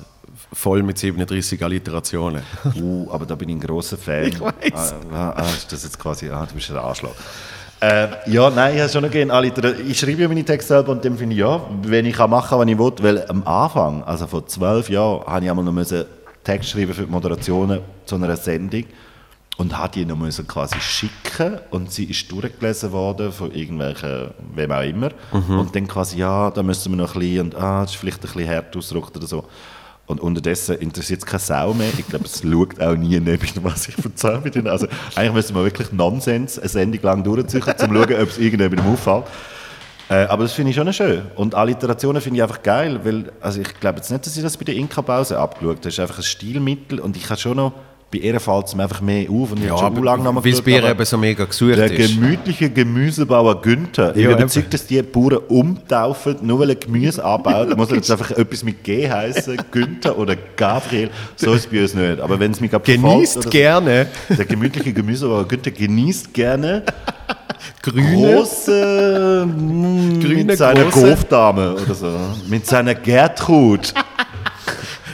voll 0.52 0.82
mit 0.84 0.96
37 0.96 1.62
Alliterationen. 1.62 2.42
Uh, 2.76 3.08
aber 3.10 3.26
da 3.26 3.34
bin 3.34 3.48
ich 3.48 3.56
ein 3.56 3.60
großer 3.60 3.96
Fan. 3.98 4.26
Ich 4.28 4.40
weiss. 4.40 4.94
Ah, 5.12 5.30
ah, 5.36 5.42
ist 5.42 5.72
das 5.72 5.82
jetzt 5.82 5.98
quasi, 5.98 6.30
ah, 6.30 6.46
du 6.46 6.54
bist 6.54 6.70
ein 6.70 6.76
Arschloch. 6.76 7.14
Äh, 7.80 8.08
ja, 8.26 8.48
nein, 8.48 8.74
ich 8.76 8.80
habe 8.80 8.90
schon 8.90 9.02
noch 9.02 9.10
gerne 9.10 9.32
Alliter- 9.32 9.78
Ich 9.80 9.98
schreibe 9.98 10.22
ja 10.22 10.28
meine 10.28 10.44
Texte 10.44 10.68
selber 10.74 10.92
und 10.92 11.04
dann 11.04 11.18
finde 11.18 11.34
ich, 11.34 11.40
ja, 11.40 11.60
wenn 11.82 12.06
ich 12.06 12.14
kann 12.16 12.30
machen 12.30 12.58
was 12.58 12.66
ich 12.68 12.78
will, 12.78 12.92
weil 13.00 13.26
am 13.28 13.42
Anfang, 13.46 14.02
also 14.04 14.26
vor 14.28 14.46
zwölf 14.46 14.88
Jahren, 14.88 15.26
habe 15.26 15.44
ich 15.44 15.50
einmal 15.50 15.64
noch 15.64 15.72
müssen 15.72 16.04
Text 16.46 16.70
schreiben 16.70 16.94
für 16.94 17.04
die 17.04 17.10
Moderationen 17.10 17.80
zu 18.04 18.14
einer 18.14 18.36
Sendung 18.36 18.84
und 19.56 19.76
hat 19.76 19.96
die 19.96 20.04
noch 20.04 20.16
müssen 20.16 20.46
quasi 20.46 20.78
schicken 20.80 21.58
und 21.70 21.90
sie 21.90 22.04
ist 22.04 22.30
durchgelesen 22.30 22.92
worden 22.92 23.32
von 23.32 23.50
irgendwelchen, 23.52 24.30
wem 24.54 24.70
auch 24.70 24.82
immer 24.82 25.10
und 25.58 25.74
dann 25.74 25.88
quasi, 25.88 26.18
ja, 26.18 26.50
da 26.52 26.62
müssen 26.62 26.92
wir 26.92 26.96
noch 26.96 27.14
ein 27.14 27.20
bisschen 27.20 27.40
und 27.40 27.54
ah, 27.56 27.82
das 27.82 27.90
ist 27.90 27.96
vielleicht 27.96 28.18
ein 28.18 28.32
bisschen 28.32 28.48
hart 28.48 28.76
ausgedrückt 28.76 29.16
oder 29.16 29.26
so. 29.26 29.44
Und 30.06 30.20
unterdessen 30.20 30.76
interessiert 30.76 31.18
es 31.18 31.26
keine 31.26 31.40
Sau 31.40 31.74
mehr. 31.74 31.88
Ich 31.98 32.06
glaube, 32.06 32.26
es 32.26 32.40
schaut 32.40 32.80
auch 32.80 32.94
nie 32.94 33.18
neben, 33.18 33.48
was 33.64 33.88
ich 33.88 33.98
erzähle 33.98 34.40
mit 34.44 34.54
ihnen. 34.54 34.68
Also 34.68 34.86
eigentlich 35.16 35.32
müsste 35.32 35.52
man 35.52 35.64
wirklich 35.64 35.90
Nonsens 35.90 36.60
eine 36.60 36.68
Sendung 36.68 37.02
lang 37.02 37.24
durchziehen, 37.24 37.60
um 37.64 37.76
zu 37.76 37.86
schauen, 37.86 38.22
ob 38.22 38.28
es 38.28 38.38
irgendjemandem 38.38 38.86
auffällt. 38.86 39.24
Äh, 40.08 40.14
aber 40.26 40.44
das 40.44 40.52
finde 40.52 40.70
ich 40.70 40.76
schon 40.76 40.92
schön. 40.92 41.22
Und 41.34 41.54
Alliterationen 41.54 42.22
finde 42.22 42.36
ich 42.38 42.42
einfach 42.42 42.62
geil, 42.62 43.00
weil 43.02 43.32
also 43.40 43.60
ich 43.60 43.80
glaube 43.80 43.98
jetzt 43.98 44.10
nicht, 44.10 44.24
dass 44.24 44.36
ich 44.36 44.42
das 44.42 44.56
bei 44.56 44.64
der 44.64 44.76
Inka-Pause 44.76 45.38
abgeschaut 45.38 45.68
habe. 45.70 45.80
Das 45.82 45.92
ist 45.94 46.00
einfach 46.00 46.18
ein 46.18 46.22
Stilmittel 46.24 47.00
und 47.00 47.16
ich 47.16 47.28
habe 47.28 47.40
schon 47.40 47.56
noch, 47.56 47.72
bei 48.12 48.18
ihr 48.18 48.38
fällt 48.38 48.66
es 48.68 48.74
mir 48.76 48.84
einfach 48.84 49.00
mehr 49.00 49.28
auf 49.28 49.50
und 49.50 49.64
ich 49.64 49.68
habe 49.68 49.80
schon 49.96 50.04
lange 50.04 50.22
noch 50.22 50.32
mal 50.32 50.44
weil 50.44 50.52
geschaut, 50.52 50.64
Bier 50.64 50.78
aber 50.78 50.90
eben 50.92 51.04
so 51.04 51.18
mega 51.18 51.44
gesucht 51.44 51.76
Der 51.76 51.90
ist. 51.92 52.14
gemütliche 52.14 52.70
Gemüsebauer 52.70 53.60
Günther. 53.60 54.14
Ich 54.14 54.22
Ja, 54.22 54.28
bin 54.28 54.38
überzeugt, 54.38 54.72
dass 54.72 54.86
die 54.86 55.02
Bauern 55.02 55.38
umtaufen, 55.48 56.36
nur 56.42 56.60
weil 56.60 56.70
er 56.70 56.76
Gemüse 56.76 57.24
anbaut. 57.24 57.76
Muss 57.76 57.90
er 57.90 57.96
jetzt 57.96 58.10
einfach 58.12 58.30
etwas 58.30 58.62
mit 58.62 58.84
G 58.84 59.10
heißen, 59.10 59.56
Günther 59.72 60.16
oder 60.16 60.36
Gabriel. 60.54 61.10
So 61.34 61.52
ist 61.54 61.64
es 61.64 61.66
bei 61.66 61.82
uns 61.82 61.94
nicht. 61.94 62.20
Aber 62.20 62.38
wenn 62.38 62.52
es 62.52 62.60
mich 62.60 62.70
Genießt 62.70 63.38
oder 63.38 63.50
gerne 63.50 64.06
So, 64.28 64.36
der 64.36 64.44
gemütliche 64.44 64.92
Gemüsebauer 64.92 65.48
Günther 65.48 65.72
genießt 65.72 66.32
gerne 66.32 66.84
grüne. 67.82 68.34
große, 68.36 69.46
mm, 69.46 70.20
Grüne, 70.20 70.44
mit 70.44 70.58
seiner 70.58 70.84
große. 70.84 71.10
Hofdame 71.12 71.74
oder 71.74 71.94
so. 71.94 72.12
Mit 72.48 72.66
seiner 72.66 72.94
Gertrud. 72.94 73.92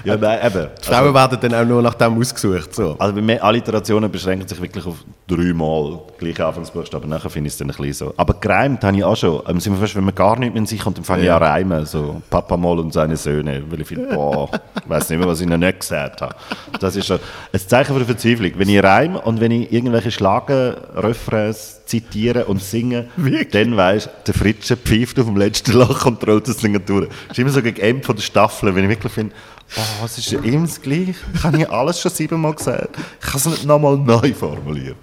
ja, 0.05 0.17
nein, 0.17 0.39
eben. 0.45 0.69
Frauen 0.83 1.15
werden 1.15 1.39
dann 1.41 1.55
auch 1.55 1.65
nur 1.65 1.81
nach 1.83 1.95
dem 1.95 2.19
ausgesucht. 2.19 2.75
So. 2.75 2.97
Also 2.99 3.15
bei 3.15 3.21
mir, 3.21 3.43
Alliterationen 3.43 4.11
beschränken 4.11 4.49
sich 4.49 4.61
wirklich 4.61 4.85
auf 4.85 4.97
dreimal 5.29 6.01
gleiche 6.19 6.45
Anfangsbuchstaben. 6.45 7.09
Nachher 7.09 7.31
finde 7.31 7.47
ich 7.49 7.55
es 7.55 7.59
dann 7.59 7.71
ein 7.71 7.77
bisschen 7.77 8.09
so. 8.09 8.15
Aber 8.17 8.35
gereimt 8.35 8.83
habe 8.83 8.97
ich 8.97 9.05
auch 9.05 9.17
schon. 9.17 9.43
Ähm, 9.49 9.61
sind 9.61 9.75
wir 9.75 9.81
fast, 9.81 9.95
wenn 9.95 10.03
man 10.05 10.15
gar 10.15 10.37
nicht 10.39 10.53
mehr 10.53 10.61
in 10.61 10.67
sich 10.67 10.81
kommt, 10.81 10.99
dann 10.99 11.05
fange 11.05 11.25
Ja. 11.25 11.37
ich 11.37 11.43
an 11.43 11.49
reimen. 11.49 11.87
So 11.87 12.21
Papa 12.31 12.57
Moll 12.57 12.81
und 12.81 12.93
seine 12.93 13.17
Söhne. 13.17 13.63
Weil 13.71 13.81
ich 13.83 13.87
finde, 13.87 14.13
boah, 14.15 14.49
ich 14.83 14.89
weiß 14.91 15.09
nicht 15.11 15.19
mehr, 15.21 15.29
was 15.29 15.41
ich 15.41 15.47
noch 15.47 15.57
nicht 15.57 15.79
gesagt 15.81 16.21
habe. 16.21 16.35
Das 16.81 16.97
ist 16.97 17.07
schon 17.07 17.21
ein 17.53 17.61
Zeichen 17.61 17.97
für 17.97 18.05
Verzweiflung. 18.05 18.53
Wenn 18.57 18.69
ich 18.69 18.83
reime 18.83 19.21
und 19.21 19.41
wenn 19.41 19.53
ich 19.53 19.73
irgendwelche 19.73 20.11
Schlager, 20.11 20.77
Refrains 20.97 21.82
zitiere 22.01 22.47
und 22.47 22.63
singe, 22.63 23.09
dann 23.53 23.77
weisst 23.77 24.09
der 24.27 24.35
Fritsche 24.35 24.77
pfeift 24.77 25.19
auf 25.21 25.27
dem 25.27 25.37
letzten 25.37 25.73
Loch 25.73 26.07
und 26.07 26.21
trollt 26.21 26.49
das 26.49 26.57
Ding 26.57 26.81
durch. 26.87 27.09
Das 27.29 27.37
ist 27.37 27.39
immer 27.39 27.51
so 27.51 27.63
gegen 27.63 27.81
Ende 27.81 28.03
von 28.05 28.17
der 28.17 28.23
Staffel, 28.23 28.75
wenn 28.75 28.85
ich 28.85 28.91
wirklich 28.91 29.13
finde, 29.13 29.35
Oh, 29.77 30.05
es 30.05 30.19
ist 30.19 30.31
ja 30.31 30.39
immer 30.41 30.67
das 30.67 30.83
Gleiche. 30.83 31.15
Ich 31.35 31.43
habe 31.45 31.59
ja 31.61 31.71
alles 31.71 31.99
schon 31.99 32.11
siebenmal 32.11 32.53
gesagt. 32.55 32.95
Ich 33.21 33.27
kann 33.27 33.37
es 33.39 33.47
nicht 33.47 33.65
nochmal 33.65 33.97
neu 33.97 34.33
formulieren. 34.35 34.97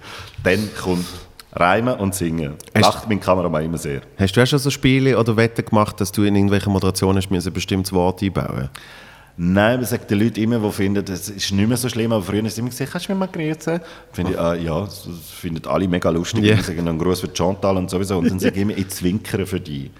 Dann 0.44 0.68
kommt 0.80 1.06
Reimen 1.52 1.94
und 1.96 2.14
Singen. 2.14 2.54
Hast- 2.74 2.82
Lacht 2.84 3.08
mein 3.08 3.18
Kameramann 3.18 3.64
immer 3.64 3.78
sehr. 3.78 4.02
Hast 4.16 4.36
du 4.36 4.40
auch 4.42 4.46
schon 4.46 4.60
so 4.60 4.70
Spiele 4.70 5.18
oder 5.18 5.36
Wetten 5.36 5.64
gemacht, 5.64 6.00
dass 6.00 6.12
du 6.12 6.22
in 6.22 6.36
irgendwelchen 6.36 6.72
Moderationen 6.72 7.20
ein 7.20 7.52
bestimmtes 7.52 7.92
Wort 7.92 8.22
einbauen 8.22 8.68
Nein, 9.42 9.80
man 9.80 9.86
sagt 9.86 10.10
den 10.10 10.18
Leuten 10.18 10.38
immer, 10.38 10.58
die 10.58 10.70
finden, 10.70 11.02
das 11.02 11.30
ist 11.30 11.50
nicht 11.50 11.66
mehr 11.66 11.78
so 11.78 11.88
schlimm, 11.88 12.12
aber 12.12 12.22
früher 12.22 12.40
haben 12.40 12.50
sie 12.50 12.60
immer 12.60 12.68
gesagt, 12.68 12.90
kannst 12.92 13.08
du 13.08 13.12
mir 13.12 13.20
mal 13.20 13.26
grüßen? 13.26 13.80
Finde 14.12 14.32
ich, 14.32 14.38
ah, 14.38 14.54
ja, 14.54 14.80
das 14.82 15.08
finden 15.34 15.66
alle 15.66 15.88
mega 15.88 16.10
lustig. 16.10 16.44
Yeah. 16.44 16.62
sagen 16.62 16.84
noch 16.84 16.90
einen 16.90 16.98
Gruß 16.98 17.20
für 17.20 17.30
Chantal 17.34 17.78
und 17.78 17.88
sowieso. 17.88 18.18
Und 18.18 18.30
dann 18.30 18.38
sage 18.38 18.56
ich 18.56 18.60
immer, 18.60 18.76
ich 18.76 18.90
zwinkere 18.90 19.46
für 19.46 19.58
dich. 19.58 19.90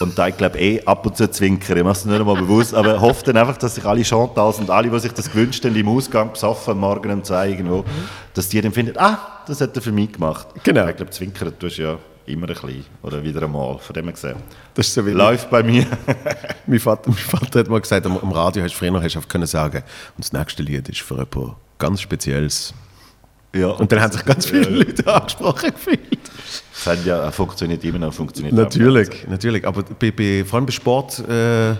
Und 0.00 0.18
da, 0.18 0.28
ich 0.28 0.38
glaube, 0.38 0.58
eh 0.58 0.82
ab 0.86 1.04
und 1.04 1.18
zu 1.18 1.30
zwinkern, 1.30 1.76
ich 1.76 1.84
mache 1.84 1.98
es 1.98 2.04
nicht 2.06 2.18
einmal 2.18 2.36
bewusst, 2.36 2.72
aber 2.72 2.98
hoffe 2.98 3.26
dann 3.26 3.36
einfach, 3.36 3.58
dass 3.58 3.74
sich 3.74 3.84
alle 3.84 4.02
Chantals 4.02 4.58
und 4.58 4.70
alle, 4.70 4.88
die 4.88 4.98
sich 5.00 5.12
das 5.12 5.30
gewünscht 5.30 5.62
haben, 5.66 5.76
im 5.76 5.88
Ausgang 5.88 6.32
besoffen, 6.32 6.78
Morgen 6.78 7.12
um 7.12 7.22
zwei 7.22 7.50
irgendwo, 7.50 7.84
dass 8.32 8.48
die 8.48 8.58
dann 8.58 8.72
finden, 8.72 8.96
ah, 8.96 9.18
das 9.46 9.60
hat 9.60 9.76
er 9.76 9.82
für 9.82 9.92
mich 9.92 10.12
gemacht. 10.12 10.46
Genau. 10.64 10.88
Ich 10.88 10.96
glaube, 10.96 11.10
zwinkern 11.10 11.52
tust 11.58 11.76
du 11.76 11.82
ja 11.82 11.98
immer 12.28 12.48
ein 12.48 12.54
bisschen, 12.54 12.84
oder 13.02 13.22
wieder 13.22 13.42
einmal, 13.42 13.78
von 13.78 13.94
dem 13.94 14.04
her 14.04 14.12
gesehen. 14.12 14.36
Das 14.74 14.86
ist 14.86 14.94
so 14.94 15.04
wie 15.06 15.10
Läuft 15.10 15.50
bei 15.50 15.62
mir. 15.62 15.86
mein, 16.66 16.78
Vater, 16.78 17.10
mein 17.10 17.16
Vater 17.16 17.60
hat 17.60 17.68
mal 17.68 17.80
gesagt, 17.80 18.06
am, 18.06 18.18
am 18.18 18.32
Radio 18.32 18.62
hast 18.62 18.72
du 18.74 18.78
früher 18.78 18.90
noch 18.90 19.02
hast 19.02 19.14
du 19.14 19.20
können 19.22 19.46
sagen, 19.46 19.82
und 20.16 20.24
das 20.24 20.32
nächste 20.32 20.62
Lied 20.62 20.88
ist 20.88 21.00
für 21.00 21.14
jemanden 21.14 21.56
ganz 21.78 22.00
Spezielles. 22.00 22.74
ja. 23.54 23.68
Und 23.68 23.90
dann 23.90 24.00
haben 24.00 24.12
sich 24.12 24.24
ganz 24.24 24.46
viele 24.46 24.68
Leute 24.68 25.12
angesprochen 25.12 25.70
gefühlt. 25.70 26.30
Das 26.74 26.86
hat 26.86 27.04
ja 27.04 27.30
funktioniert 27.30 27.82
immer 27.84 27.98
noch, 27.98 28.12
funktioniert 28.12 28.54
Natürlich, 28.54 29.26
natürlich. 29.28 29.66
Aber 29.66 29.82
bei, 29.82 30.10
bei, 30.10 30.44
vor 30.44 30.58
allem 30.58 30.66
bei 30.66 30.72
Sport... 30.72 31.20
Äh, 31.28 31.74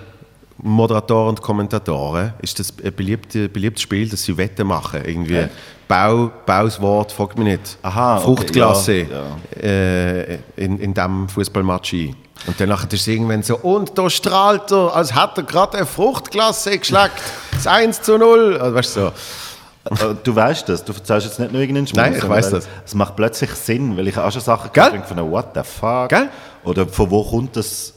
Moderatoren 0.60 1.30
und 1.30 1.42
Kommentatoren 1.42 2.34
ist 2.42 2.58
das 2.58 2.72
ein 2.84 2.92
beliebtes, 2.94 3.48
beliebtes 3.52 3.82
Spiel, 3.82 4.08
dass 4.08 4.24
sie 4.24 4.36
Wetten 4.36 4.66
machen. 4.66 5.02
Irgendwie 5.04 5.34
Ja. 5.36 5.48
Bau, 5.86 6.30
Bauswort, 6.44 7.12
frag 7.12 7.38
mich 7.38 7.46
nicht. 7.46 7.78
Aha, 7.82 8.16
okay, 8.16 8.24
Fruchtklasse 8.24 9.06
ja, 9.06 9.62
Äh, 9.62 10.34
in, 10.56 10.78
in 10.78 10.92
diesem 10.92 11.28
Fußballmatch 11.28 11.92
ein. 11.94 12.16
Und 12.46 12.60
dann 12.60 12.70
ist 12.70 12.92
es 12.92 13.06
irgendwann 13.08 13.42
so, 13.42 13.56
und 13.56 13.96
da 13.96 14.10
strahlt 14.10 14.70
er, 14.70 14.94
als 14.94 15.14
hätte 15.14 15.40
er 15.40 15.42
gerade 15.44 15.78
eine 15.78 15.86
Fruchtklasse 15.86 16.78
geschleckt. 16.78 17.22
Das 17.52 17.66
1 17.66 18.02
zu 18.02 18.18
0. 18.18 18.58
Also, 18.60 18.74
weißt 18.74 18.96
du, 18.96 19.00
so. 19.00 19.06
Äh, 19.06 20.14
Du 20.22 20.36
weißt 20.36 20.68
das, 20.68 20.84
du 20.84 20.92
erzählst 20.92 21.26
jetzt 21.26 21.38
nicht 21.40 21.52
nur 21.52 21.60
irgendeinen 21.62 21.86
Schmuck. 21.86 22.02
Nein, 22.04 22.14
ich 22.16 22.28
weil 22.28 22.42
das. 22.42 22.68
Es 22.84 22.94
macht 22.94 23.16
plötzlich 23.16 23.50
Sinn, 23.52 23.96
weil 23.96 24.08
ich 24.08 24.18
auch 24.18 24.30
schon 24.30 24.42
Sachen 24.42 24.70
gehört 24.72 25.06
von 25.06 25.30
what 25.30 25.46
the 25.54 25.62
fuck? 25.64 26.10
Gell? 26.10 26.28
Oder 26.64 26.86
von 26.86 27.10
wo 27.10 27.24
kommt 27.24 27.56
das 27.56 27.94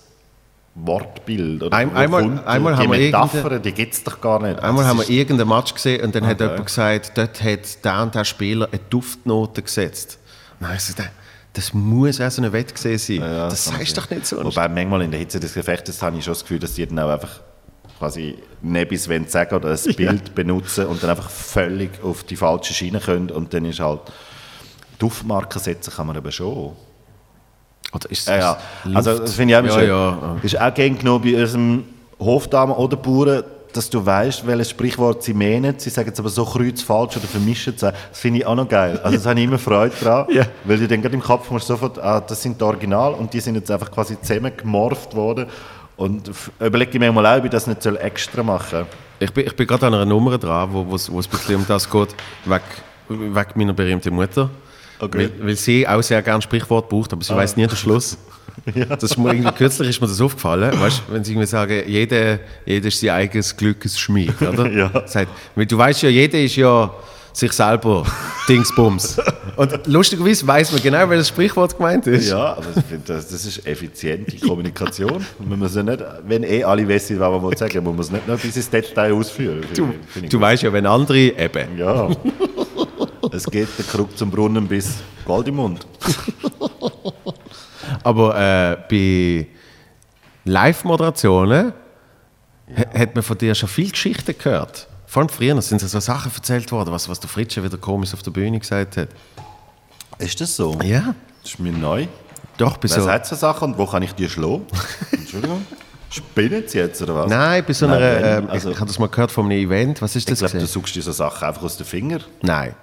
Wortbild? 0.75 1.63
Oder 1.63 1.77
Ein- 1.77 1.95
einmal- 1.95 2.21
kommt 2.23 2.47
einmal 2.47 2.73
die 2.75 2.79
haben 2.81 2.91
wir 2.91 2.99
Metapher, 2.99 3.59
die 3.59 3.71
gibt 3.73 3.93
es 3.93 4.03
doch 4.03 4.21
gar 4.21 4.41
nicht. 4.41 4.59
Einmal 4.59 4.83
Das 4.83 4.89
haben 4.91 4.99
wir 4.99 5.09
irgendeinen 5.09 5.49
Match 5.49 5.73
gesehen 5.73 6.03
und 6.05 6.15
dann 6.15 6.25
hat 6.25 6.35
Okay. 6.41 6.49
jemand 6.49 6.65
gesagt, 6.65 7.11
dort 7.17 7.43
hat 7.43 7.83
der 7.85 8.01
und 8.03 8.15
der 8.15 8.23
Spieler 8.23 8.67
eine 8.71 8.79
Duftnote 8.89 9.61
gesetzt. 9.61 10.17
Nein, 10.59 10.77
ich 10.77 10.95
das 11.53 11.73
muss 11.73 12.21
auch 12.21 12.31
so 12.31 12.41
eine 12.41 12.53
Wette 12.53 12.73
gesehen 12.73 12.97
sein. 12.97 13.17
Ja, 13.29 13.49
das 13.49 13.65
sagst 13.65 13.97
du 13.97 14.01
doch 14.01 14.09
nicht 14.09 14.25
so. 14.25 14.41
Wobei 14.41 14.69
manchmal 14.69 15.01
in 15.01 15.11
der 15.11 15.19
Hitze 15.19 15.37
des 15.39 15.53
Gefechtes 15.53 16.01
habe 16.01 16.17
ich 16.17 16.23
schon 16.23 16.31
das 16.33 16.43
Gefühl, 16.43 16.59
dass 16.59 16.75
die 16.75 16.87
dann 16.87 16.97
auch 16.99 17.09
einfach 17.09 17.41
quasi 17.99 18.37
nebis 18.61 19.09
wollen 19.09 19.27
sagen 19.27 19.55
oder 19.55 19.71
ein 19.71 19.95
Bild 19.95 20.33
benutzen 20.33 20.85
und 20.87 21.03
dann 21.03 21.09
einfach 21.09 21.29
völlig 21.29 22.01
auf 22.01 22.23
die 22.23 22.37
falsche 22.37 22.73
Schiene 22.73 22.99
können 23.01 23.29
und 23.29 23.53
dann 23.53 23.65
ist 23.65 23.81
halt 23.81 23.99
Duftmarken 24.97 25.59
setzen 25.61 25.91
kann 25.93 26.07
man 26.07 26.15
aber 26.15 26.31
schon. 26.31 26.71
Oder 27.93 28.09
ist 28.11 28.27
Ja, 28.27 28.37
ja. 28.37 28.57
Luft? 28.85 28.95
Also 28.97 29.19
das 29.19 29.33
finde 29.33 29.53
ich 29.53 29.59
auch 29.59 29.63
ja, 29.65 29.79
schön. 29.79 29.87
ja. 29.89 30.37
Ist 30.41 30.59
auch 30.59 30.73
gern 30.73 30.97
genommen 30.97 31.23
bei 31.23 31.39
unserem 31.41 31.83
Hofdamen 32.19 32.75
oder 32.75 32.97
Bauern, 32.97 33.43
dass 33.73 33.89
du 33.89 34.05
weißt, 34.05 34.45
welches 34.45 34.69
Sprichwort 34.71 35.23
sie 35.23 35.33
meinen. 35.33 35.79
Sie 35.79 35.89
sagen 35.89 36.09
es 36.11 36.19
aber 36.19 36.29
so 36.29 36.43
kreuzfalsch 36.43 37.15
oder 37.17 37.27
vermischen 37.27 37.73
es. 37.73 37.81
Das 37.81 37.93
finde 38.11 38.39
ich 38.39 38.45
auch 38.45 38.55
noch 38.55 38.67
geil. 38.67 38.99
Also 39.03 39.17
das 39.17 39.25
habe 39.25 39.39
ich 39.39 39.45
immer 39.45 39.57
Freude 39.57 39.95
dran, 40.01 40.25
Ja. 40.31 40.43
weil 40.65 40.77
du 40.77 40.87
dann 40.87 41.01
gerade 41.01 41.15
im 41.15 41.21
Kopf 41.21 41.49
musst 41.49 41.67
sofort, 41.67 41.97
ah, 41.99 42.19
das 42.19 42.41
sind 42.41 42.59
die 42.59 42.63
Original 42.65 43.13
und 43.13 43.33
die 43.33 43.39
sind 43.39 43.55
jetzt 43.55 43.71
einfach 43.71 43.89
quasi 43.91 44.19
zusammengemorpht 44.19 45.15
worden. 45.15 45.45
Und 45.97 46.29
ich 46.95 46.99
mir 46.99 47.11
mal 47.11 47.25
auch, 47.25 47.37
ob 47.37 47.45
ich 47.45 47.51
das 47.51 47.67
nicht 47.67 47.81
extra 47.97 48.43
machen 48.43 48.67
soll. 48.71 48.85
Ich 49.19 49.31
bin, 49.31 49.45
ich 49.45 49.55
bin 49.55 49.67
gerade 49.67 49.85
an 49.87 49.93
einer 49.93 50.05
Nummer 50.05 50.37
dran, 50.37 50.69
wo 50.71 50.95
es 50.95 51.07
es 51.19 51.27
ein 51.27 51.31
bisschen 51.31 51.55
um 51.57 51.65
das 51.67 51.89
geht, 51.89 52.09
weg, 52.45 52.63
weg 53.07 53.55
meiner 53.55 53.73
berühmten 53.73 54.13
Mutter. 54.15 54.49
Okay. 55.01 55.29
Weil, 55.39 55.47
weil 55.47 55.55
sie 55.55 55.87
auch 55.87 56.01
sehr 56.01 56.21
gerne 56.21 56.41
Sprichwort 56.41 56.87
braucht, 56.87 57.11
aber 57.11 57.23
sie 57.23 57.35
weiß 57.35 57.57
nie 57.57 57.67
den 57.67 57.75
Schluss. 57.75 58.17
Das 58.89 59.03
ist 59.03 59.17
mir 59.17 59.33
irgendwie, 59.33 59.51
kürzlich 59.53 59.89
ist 59.89 60.01
mir 60.01 60.07
das 60.07 60.21
aufgefallen, 60.21 60.79
weißt, 60.79 61.03
wenn 61.09 61.23
sie 61.23 61.31
irgendwie 61.31 61.47
sagen, 61.47 61.83
jeder, 61.87 62.39
jeder 62.65 62.87
ist 62.89 62.99
sein 62.99 63.09
eigenes 63.11 63.55
Glückes 63.55 63.97
Schmied, 63.97 64.39
oder? 64.41 64.69
Ja. 64.69 64.91
Sagt, 65.07 65.31
weil 65.55 65.65
du 65.65 65.77
weißt 65.77 66.03
ja, 66.03 66.09
jeder 66.09 66.39
ist 66.39 66.57
ja 66.57 66.93
sich 67.33 67.51
selber 67.53 68.05
Dingsbums. 68.49 69.19
Und 69.55 69.87
lustigerweise 69.87 70.45
weiß 70.45 70.73
man 70.73 70.81
genau, 70.81 71.09
welches 71.09 71.29
Sprichwort 71.29 71.75
gemeint 71.77 72.05
ist. 72.07 72.29
Ja, 72.29 72.57
aber 72.57 72.65
ich 72.75 72.85
finde, 72.85 73.03
das, 73.07 73.29
das 73.29 73.45
ist 73.45 73.65
effiziente 73.65 74.37
Kommunikation. 74.45 75.25
Man 75.39 75.59
muss 75.59 75.75
ja 75.75 75.83
nicht, 75.83 76.03
wenn 76.27 76.43
eh 76.43 76.63
alle 76.63 76.87
wissen, 76.87 77.19
was 77.19 77.41
man 77.41 77.55
sagen 77.55 77.83
muss 77.83 77.93
man 77.93 78.01
es 78.01 78.11
nicht 78.11 78.27
noch 78.27 78.43
ins 78.43 78.69
Detail 78.69 79.13
ausführen. 79.13 79.61
Du, 79.73 79.93
du 80.29 80.41
weißt 80.41 80.63
ja, 80.63 80.73
wenn 80.73 80.85
andere 80.85 81.17
eben. 81.17 81.77
Ja. 81.77 82.09
Es 83.31 83.45
geht 83.45 83.67
der 83.77 83.85
Krug 83.85 84.17
zum 84.17 84.31
Brunnen 84.31 84.67
bis 84.67 84.95
Gold 85.25 85.47
im 85.47 85.55
Mund. 85.55 85.85
Aber 88.03 88.35
äh, 88.37 88.77
bei 88.89 89.47
Live-Moderationen 90.45 91.73
ha- 92.77 92.99
hat 92.99 93.15
man 93.15 93.23
von 93.23 93.37
dir 93.37 93.53
schon 93.55 93.69
viele 93.69 93.91
Geschichten 93.91 94.35
gehört. 94.37 94.87
Vor 95.05 95.21
allem 95.21 95.29
früher 95.29 95.61
sind 95.61 95.81
so 95.81 95.99
Sachen 95.99 96.31
erzählt 96.33 96.71
worden, 96.71 96.91
was, 96.91 97.09
was 97.09 97.19
der 97.19 97.29
Fritsche 97.29 97.63
wieder 97.63 97.77
komisch 97.77 98.13
auf 98.13 98.21
der 98.23 98.31
Bühne 98.31 98.59
gesagt 98.59 98.97
hat. 98.97 99.09
Ist 100.19 100.39
das 100.39 100.55
so? 100.55 100.77
Ja, 100.83 101.13
Das 101.43 101.51
ist 101.51 101.59
mir 101.59 101.71
neu. 101.73 102.07
doch, 102.57 102.77
bei 102.77 102.83
Wer 102.89 102.89
so... 102.89 103.03
sagt 103.03 103.25
so 103.25 103.35
Sachen 103.35 103.73
und 103.73 103.77
wo 103.77 103.85
kann 103.85 104.03
ich 104.03 104.13
die 104.13 104.29
schlagen? 104.29 104.65
Entschuldigung. 105.11 105.65
Spinnen 106.09 106.63
Sie 106.67 106.77
jetzt 106.77 107.01
oder 107.01 107.15
was? 107.15 107.29
Nein, 107.29 107.63
bei 107.65 107.73
so 107.73 107.87
Nein, 107.87 108.01
einer... 108.01 108.21
wenn, 108.37 108.43
ähm, 108.43 108.49
also- 108.49 108.69
ich 108.69 108.75
ich 108.75 108.79
habe 108.81 108.87
das 108.89 108.99
mal 108.99 109.07
gehört 109.07 109.31
von 109.31 109.45
einem 109.45 109.57
Event. 109.59 110.01
Was 110.01 110.15
ist 110.15 110.29
Ich 110.29 110.39
das? 110.39 110.51
glaube, 110.51 110.65
du 110.65 110.67
suchst 110.67 110.95
dir 110.95 111.01
so 111.01 111.11
Sachen 111.11 111.47
einfach 111.47 111.63
aus 111.63 111.77
den 111.77 111.85
Fingern. 111.85 112.23
Nein. 112.41 112.73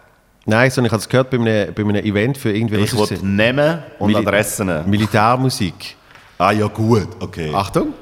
Nein, 0.47 0.70
sondern 0.70 0.86
ich 0.86 0.93
habe 0.93 1.01
es 1.01 1.09
gehört 1.09 1.30
bei 1.30 1.36
einem, 1.39 1.74
bei 1.74 1.82
einem 1.82 1.97
Event 1.97 2.39
für 2.39 2.53
irgendwie... 2.53 2.76
Ich 2.76 2.93
das? 2.95 3.22
Namen 3.22 3.82
und 3.99 4.11
Mili- 4.12 4.18
Adressen. 4.26 4.89
Militärmusik. 4.89 5.97
Ah 6.39 6.53
ja, 6.53 6.66
gut, 6.68 7.09
okay. 7.20 7.53
Achtung. 7.55 7.93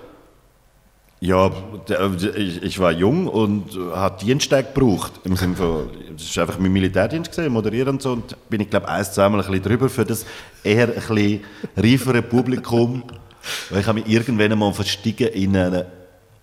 Ja, 1.19 1.51
der- 1.89 2.13
ich, 2.37 2.63
ich 2.63 2.79
war 2.79 2.93
jung 2.93 3.27
und 3.27 3.71
habe 3.95 4.23
Dienstag 4.23 4.75
gebraucht. 4.75 5.13
Im 5.25 5.35
Sinne 5.37 5.57
von, 5.57 5.89
das 6.17 6.37
war 6.37 6.43
einfach 6.45 6.59
mein 6.59 6.73
Militärdienst, 6.73 7.33
gewesen, 7.33 7.53
moderieren 7.53 7.89
und 7.95 8.03
so. 8.03 8.13
Und 8.13 8.37
bin 8.51 8.61
ich 8.61 8.69
glaube 8.71 8.87
ein, 8.89 9.03
zweimal 9.05 9.41
ein 9.41 9.47
bisschen 9.47 9.63
drüber 9.65 9.89
für 9.89 10.05
das 10.05 10.27
eher 10.63 10.89
ein 10.89 10.95
bisschen 10.95 11.41
reifere 11.77 12.21
Publikum. 12.23 13.03
Weil 13.71 13.81
ich 13.81 13.87
habe 13.87 14.01
mich 14.01 14.09
irgendwann 14.13 14.53
einmal 14.53 14.73
verstiegen 14.75 15.29
in 15.29 15.57
eine 15.57 15.87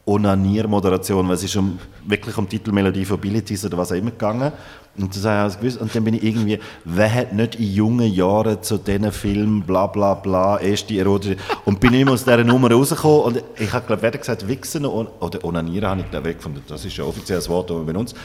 Onaniermoderation, 0.06 1.28
weil 1.28 1.36
es 1.36 1.44
ist 1.44 1.56
um, 1.56 1.80
wirklich 2.06 2.36
um 2.38 2.48
Titelmelodie 2.50 3.06
von 3.06 3.18
Abilities 3.18 3.64
oder 3.66 3.78
was 3.78 3.92
auch 3.92 3.96
immer 3.96 4.12
gegangen. 4.12 4.52
Und 4.96 5.16
das 5.16 5.26
habe 5.26 5.50
ich 5.50 5.60
gewusst. 5.60 5.82
Und 5.82 5.96
dann 5.96 6.04
bin 6.04 6.14
ich 6.14 6.24
irgendwie, 6.24 6.60
wer 6.86 7.12
hat 7.12 7.34
nicht 7.34 7.56
in 7.56 7.74
jungen 7.74 8.14
Jahren 8.14 8.62
zu 8.62 8.78
diesen 8.78 9.12
Filmen, 9.12 9.64
bla 9.64 9.88
bla 9.88 10.14
bla, 10.14 10.60
erste 10.60 10.96
erotische... 10.96 11.38
Und 11.66 11.80
bin 11.80 11.96
immer 11.96 12.12
aus 12.12 12.24
dieser 12.24 12.44
Nummer 12.44 12.70
rausgekommen 12.72 13.22
und 13.22 13.44
ich 13.58 13.74
habe, 13.74 13.88
glaube 13.88 14.08
ich, 14.08 14.20
gesagt, 14.20 14.48
wichsen 14.48 14.86
oder 14.86 15.44
onanieren 15.44 15.90
habe 15.90 16.02
ich, 16.02 16.12
glaube 16.12 16.30
ich, 16.30 16.38
gefunden. 16.38 16.62
Das 16.68 16.86
ist 16.86 16.96
ja 16.96 17.06
offiziell 17.06 17.40
das 17.40 17.50
Wort, 17.50 17.72
das 17.72 17.78
man 17.78 17.88
benutzt. 17.88 18.16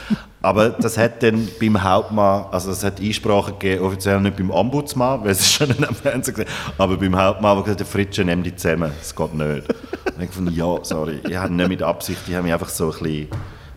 Aber 0.43 0.69
das 0.69 0.95
hat 0.97 1.23
dann 1.23 1.47
beim 1.59 1.83
Hauptmann, 1.83 2.45
also 2.51 2.69
es 2.69 2.83
hat 2.83 3.01
Einsprache 3.01 3.53
gegeben, 3.53 3.83
offiziell 3.83 4.21
nicht 4.21 4.37
beim 4.37 4.51
Ombudsmann, 4.51 5.23
weil 5.23 5.31
es 5.31 5.39
ist 5.39 5.53
schon 5.53 5.71
am 5.71 5.95
Fernsehen 5.95 6.35
gesehen, 6.35 6.49
aber 6.77 6.97
beim 6.97 7.17
Hauptmann, 7.17 7.55
der 7.55 7.63
gesagt 7.63 7.81
hat, 7.81 7.87
Fritsche, 7.87 8.23
nimm 8.23 8.43
die 8.43 8.55
zusammen, 8.55 8.91
das 8.99 9.15
geht 9.15 9.33
nicht. 9.33 9.67
Und 10.15 10.21
ich 10.21 10.27
gefunden, 10.27 10.53
ja, 10.53 10.77
sorry, 10.83 11.19
ich 11.27 11.35
habe 11.35 11.51
nicht 11.51 11.69
mit 11.69 11.81
Absicht, 11.81 12.21
ich 12.27 12.33
habe 12.35 12.43
mich 12.43 12.53
einfach 12.53 12.69
so 12.69 12.91
ein 12.91 12.99
bisschen... 12.99 13.27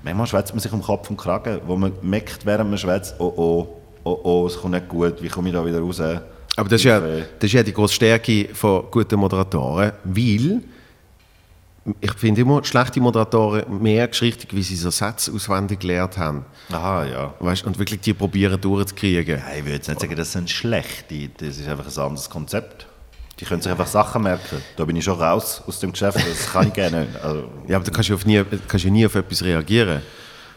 Manchmal 0.03 0.27
schwätzt 0.27 0.53
man 0.53 0.61
sich 0.61 0.73
um 0.73 0.83
Kopf 0.83 1.11
und 1.11 1.17
Kragen, 1.17 1.61
wo 1.67 1.77
man 1.77 1.93
merkt, 2.03 2.45
während 2.45 2.71
man 2.71 2.79
schwätzt, 2.79 3.15
oh 3.19 3.33
oh, 3.37 3.69
oh 4.05 4.21
oh, 4.23 4.47
es 4.47 4.57
kommt 4.57 4.75
nicht 4.75 4.89
gut, 4.89 5.23
wie 5.23 5.29
komme 5.29 5.49
ich 5.49 5.55
da 5.55 5.65
wieder 5.65 5.81
raus? 5.81 6.01
Aber 6.01 6.69
das 6.69 6.81
ist, 6.81 6.85
ja, 6.85 7.01
das 7.01 7.25
ist 7.45 7.53
ja 7.53 7.63
die 7.63 7.73
grosse 7.73 7.95
Stärke 7.95 8.49
von 8.53 8.85
guten 8.91 9.19
Moderatoren, 9.19 9.93
weil 10.05 10.63
ich 12.01 12.13
finde 12.15 12.43
immer, 12.43 12.63
schlechte 12.65 13.01
Moderatoren 13.01 13.83
merkst 13.83 14.23
richtig, 14.23 14.55
wie 14.55 14.63
sie 14.63 14.77
so 14.77 14.91
Sätze 14.91 15.33
auswendig 15.33 15.81
gelernt 15.81 16.17
haben. 16.17 16.45
Aha, 16.71 17.05
ja. 17.05 17.35
Weißt, 17.41 17.67
und 17.67 17.79
wirklich 17.79 18.01
die 18.01 18.15
probieren 18.15 18.61
durchzukriegen. 18.61 19.39
Ja, 19.39 19.55
Ich 19.57 19.65
würde 19.65 19.77
jetzt 19.77 19.89
nicht 19.89 20.01
sagen, 20.01 20.15
das 20.15 20.33
sind 20.33 20.49
schlechte, 20.49 21.29
das 21.39 21.59
ist 21.59 21.69
einfach 21.69 21.87
ein 21.87 22.03
anderes 22.03 22.31
Konzept. 22.31 22.87
Die 23.43 23.47
können 23.49 23.61
sich 23.61 23.73
einfach 23.73 23.89
Sachen 23.89 24.23
merken. 24.23 24.63
Da 24.77 24.85
bin 24.85 24.95
ich 24.95 25.03
schon 25.05 25.21
raus 25.21 25.61
aus 25.67 25.81
dem 25.81 25.91
Geschäft, 25.91 26.17
das 26.19 26.53
kann 26.53 26.69
ich 26.69 26.73
gerne. 26.75 27.09
Also, 27.23 27.43
Ja, 27.67 27.75
aber 27.77 27.85
du 27.85 27.91
kannst 27.91 28.09
ja, 28.09 28.15
auf 28.15 28.25
nie, 28.25 28.41
kannst 28.69 28.85
ja 28.85 28.91
nie 28.93 29.05
auf 29.05 29.17
etwas 29.17 29.43
reagieren. 29.43 30.01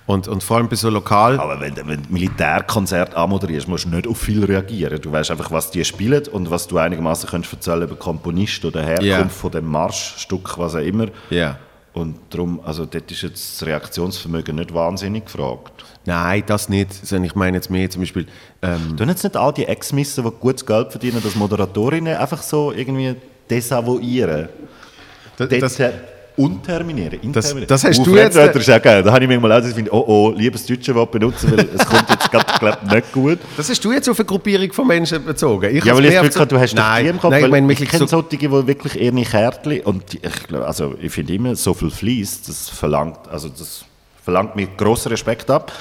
Und, 0.05 0.27
und 0.27 0.43
vor 0.43 0.57
allem 0.57 0.69
bei 0.69 0.75
so 0.75 0.91
lokal... 0.91 1.39
aber 1.39 1.59
wenn, 1.59 1.73
du- 1.73 1.87
wenn 1.87 2.03
du 2.03 2.13
Militärkonzert 2.13 3.15
anmoderierst, 3.15 3.67
musst 3.67 3.85
du 3.85 3.89
nicht 3.89 4.05
auf 4.07 4.19
viel 4.19 4.45
reagieren. 4.45 5.01
Du 5.01 5.11
weißt 5.11 5.31
einfach, 5.31 5.49
was 5.49 5.71
die 5.71 5.83
spielen 5.83 6.27
und 6.27 6.51
was 6.51 6.67
du 6.67 6.77
einigermaßen 6.77 7.27
könntest 7.27 7.53
erzählen 7.55 7.81
über 7.81 7.95
Komponist 7.95 8.63
oder 8.65 8.83
Herkunft 8.83 9.03
Ja. 9.07 9.27
von 9.27 9.49
dem 9.51 9.65
Marschstück, 9.65 10.59
was 10.59 10.75
auch 10.75 10.79
immer. 10.79 11.07
Ja. 11.31 11.57
Und 11.95 12.17
darum, 12.29 12.59
also 12.63 12.85
dort 12.85 13.09
ist 13.09 13.21
jetzt 13.21 13.61
das 13.61 13.67
Reaktionsvermögen 13.67 14.57
nicht 14.57 14.73
wahnsinnig 14.73 15.25
gefragt. 15.25 15.85
Nein, 16.05 16.43
das 16.45 16.67
nicht. 16.67 16.89
Ich 17.09 17.35
meine 17.35 17.57
jetzt 17.57 17.69
mehr 17.69 17.89
zum 17.89 18.01
Beispiel... 18.01 18.27
Ähm, 18.61 18.97
Tun 18.97 19.07
jetzt 19.07 19.23
nicht 19.23 19.37
all 19.37 19.53
die 19.53 19.65
Ex-Missen, 19.65 20.25
die 20.25 20.31
gutes 20.41 20.65
Geld 20.65 20.91
verdienen, 20.91 21.23
dass 21.23 21.35
Moderatorinnen 21.35 22.17
einfach 22.17 22.43
so 22.43 22.73
irgendwie 22.73 23.15
desavouieren? 23.49 24.49
das, 25.37 25.49
das, 25.49 25.81
unterminieren. 26.37 27.19
Das- 27.31 27.55
das 27.67 27.83
hast 27.83 27.99
Uh, 27.99 28.03
du 28.03 28.15
jetzt- 28.15 28.33
Fremdwörter 28.35 28.59
ist 28.59 28.69
auch 28.69 28.81
geil. 28.81 29.03
Da 29.03 29.11
habe 29.11 29.23
ich 29.23 29.29
manchmal 29.29 29.51
auch 29.53 29.61
das 29.61 29.73
finde, 29.73 29.93
oh 29.93 30.03
oh, 30.07 30.33
liebes 30.35 30.65
deutsche 30.65 30.93
Wort 30.95 31.11
benutzen, 31.11 31.51
weil 31.55 31.67
es 31.73 31.85
kommt 31.85 32.09
jetzt 32.09 32.31
gerade, 32.31 32.45
glaub, 32.59 32.91
nicht 32.91 33.11
gut. 33.11 33.39
Das 33.57 33.69
hast 33.69 33.83
du 33.83 33.91
jetzt 33.91 34.09
auf 34.09 34.19
eine 34.19 34.25
Gruppierung 34.25 34.71
von 34.73 34.87
Menschen 34.87 35.23
bezogen. 35.23 35.75
Ich 35.75 35.83
Ja, 35.85 35.95
weil 35.95 36.05
ich 36.05 36.11
das 36.11 36.19
auf 36.21 36.27
Gefühl 36.33 36.45
du 36.47 36.59
hast 36.59 36.75
nein, 36.75 37.05
im 37.07 37.19
Kopf, 37.19 37.31
Nein, 37.31 37.45
ich 37.45 37.51
meine 37.51 37.65
ich 37.65 37.79
wirklich 37.79 37.89
kenne 37.89 38.07
so, 38.07 38.07
solche, 38.07 38.37
die 38.37 38.51
wirklich 38.51 38.99
eher 38.99 39.11
nicht 39.11 39.31
Kärtchen 39.31 39.81
und 39.81 40.13
die, 40.13 40.19
ich 40.23 40.55
also 40.55 40.95
ich 41.01 41.11
finde 41.11 41.33
immer, 41.33 41.55
so 41.55 41.73
viel 41.73 41.89
fließt, 41.91 42.47
das 42.49 42.69
verlangt, 42.69 43.19
also 43.31 43.49
das 43.49 43.85
verlangt 44.23 44.55
mir 44.55 44.67
grossen 44.77 45.09
Respekt 45.09 45.49
ab. 45.51 45.71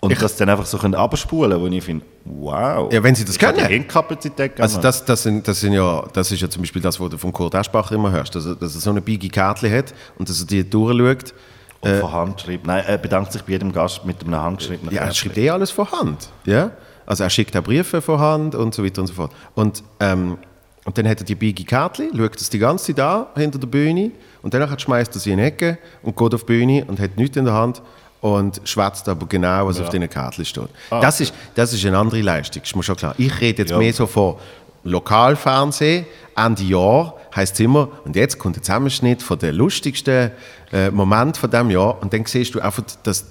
Und 0.00 0.20
das 0.20 0.34
dann 0.36 0.48
einfach 0.48 0.64
so 0.64 0.78
können 0.78 0.94
abspulen, 0.94 1.60
wo 1.60 1.66
ich 1.66 1.84
finde, 1.84 2.04
wow. 2.24 2.90
Ja, 2.90 3.02
wenn 3.02 3.14
sie 3.14 3.24
das 3.24 3.34
ich 3.34 3.40
können. 3.40 3.58
die 3.58 3.64
Hirnkapazität 3.64 4.58
Also 4.58 4.80
das, 4.80 5.04
das, 5.04 5.22
sind, 5.22 5.46
das, 5.46 5.60
sind 5.60 5.74
ja, 5.74 6.02
das 6.14 6.32
ist 6.32 6.40
ja 6.40 6.48
zum 6.48 6.62
Beispiel 6.62 6.80
das, 6.80 6.98
was 6.98 7.10
du 7.10 7.18
von 7.18 7.32
Kurt 7.32 7.54
Eschbacher 7.54 7.94
immer 7.94 8.10
hörst, 8.10 8.34
dass 8.34 8.46
er, 8.46 8.54
dass 8.54 8.74
er 8.74 8.80
so 8.80 8.90
eine 8.90 9.02
bige 9.02 9.28
Karte 9.28 9.70
hat 9.70 9.92
und 10.18 10.28
dass 10.28 10.40
er 10.40 10.46
die 10.46 10.68
durchschaut. 10.68 11.34
Und 11.82 11.96
von 11.96 12.12
Hand 12.12 12.40
schreibt. 12.40 12.66
Nein, 12.66 12.84
er 12.86 12.98
bedankt 12.98 13.32
sich 13.32 13.42
bei 13.42 13.52
jedem 13.52 13.72
Gast 13.72 14.04
mit 14.04 14.22
einem 14.22 14.36
handgeschriebenen 14.36 14.94
Ja, 14.94 15.02
er 15.02 15.14
schreibt 15.14 15.36
eh 15.36 15.50
alles 15.50 15.70
von 15.70 15.90
Hand. 15.90 16.30
Ja? 16.44 16.72
Also 17.04 17.24
er 17.24 17.30
schickt 17.30 17.54
auch 17.56 17.62
Briefe 17.62 18.00
von 18.00 18.18
Hand 18.20 18.54
und 18.54 18.74
so 18.74 18.84
weiter 18.84 19.02
und 19.02 19.06
so 19.06 19.14
fort. 19.14 19.32
Und, 19.54 19.82
ähm, 19.98 20.38
und 20.84 20.96
dann 20.96 21.08
hat 21.08 21.20
er 21.20 21.24
die 21.24 21.34
bige 21.34 21.64
Karte, 21.64 22.08
schaut 22.16 22.40
das 22.40 22.48
die 22.48 22.58
ganze 22.58 22.94
Zeit 22.94 23.00
an, 23.00 23.26
hinter 23.34 23.58
der 23.58 23.66
Bühne 23.66 24.12
und 24.40 24.54
danach 24.54 24.78
schmeißt 24.78 25.14
er 25.14 25.20
sie 25.20 25.32
in 25.32 25.38
die 25.38 25.44
Ecke 25.44 25.78
und 26.02 26.16
geht 26.16 26.34
auf 26.34 26.44
die 26.44 26.46
Bühne 26.46 26.84
und 26.86 26.98
hat 26.98 27.16
nichts 27.16 27.36
in 27.36 27.44
der 27.44 27.54
Hand 27.54 27.82
und 28.20 28.60
schwätzt 28.64 29.08
aber 29.08 29.26
genau, 29.26 29.66
was 29.66 29.80
auf 29.80 29.88
diesen 29.88 30.08
Karten 30.08 30.44
steht. 30.44 30.68
das, 30.90 31.20
ist, 31.20 31.32
das 31.54 31.72
ist 31.72 31.84
eine 31.86 31.98
andere 31.98 32.20
Leistung, 32.20 32.62
ist 32.62 32.76
mir 32.76 32.82
schon 32.82 32.96
klar. 32.96 33.14
Ich 33.18 33.40
rede 33.40 33.62
jetzt 33.62 33.70
Ja. 33.70 33.78
mehr 33.78 33.92
so 33.92 34.06
von 34.06 34.36
Lokalfernsehen, 34.84 36.06
Ende 36.36 36.62
Jahr 36.62 37.14
heisst 37.34 37.54
es 37.54 37.60
immer, 37.60 37.88
und 38.04 38.16
jetzt 38.16 38.38
kommt 38.38 38.56
der 38.56 38.62
Zusammenschnitt 38.62 39.22
von 39.22 39.38
den 39.38 39.54
lustigsten 39.54 40.30
äh, 40.72 40.90
Momenten 40.90 41.40
von 41.40 41.50
diesem 41.50 41.70
Jahr 41.70 42.00
und 42.02 42.12
dann 42.12 42.24
siehst 42.24 42.54
du 42.54 42.60
einfach, 42.60 42.82
dass 43.02 43.26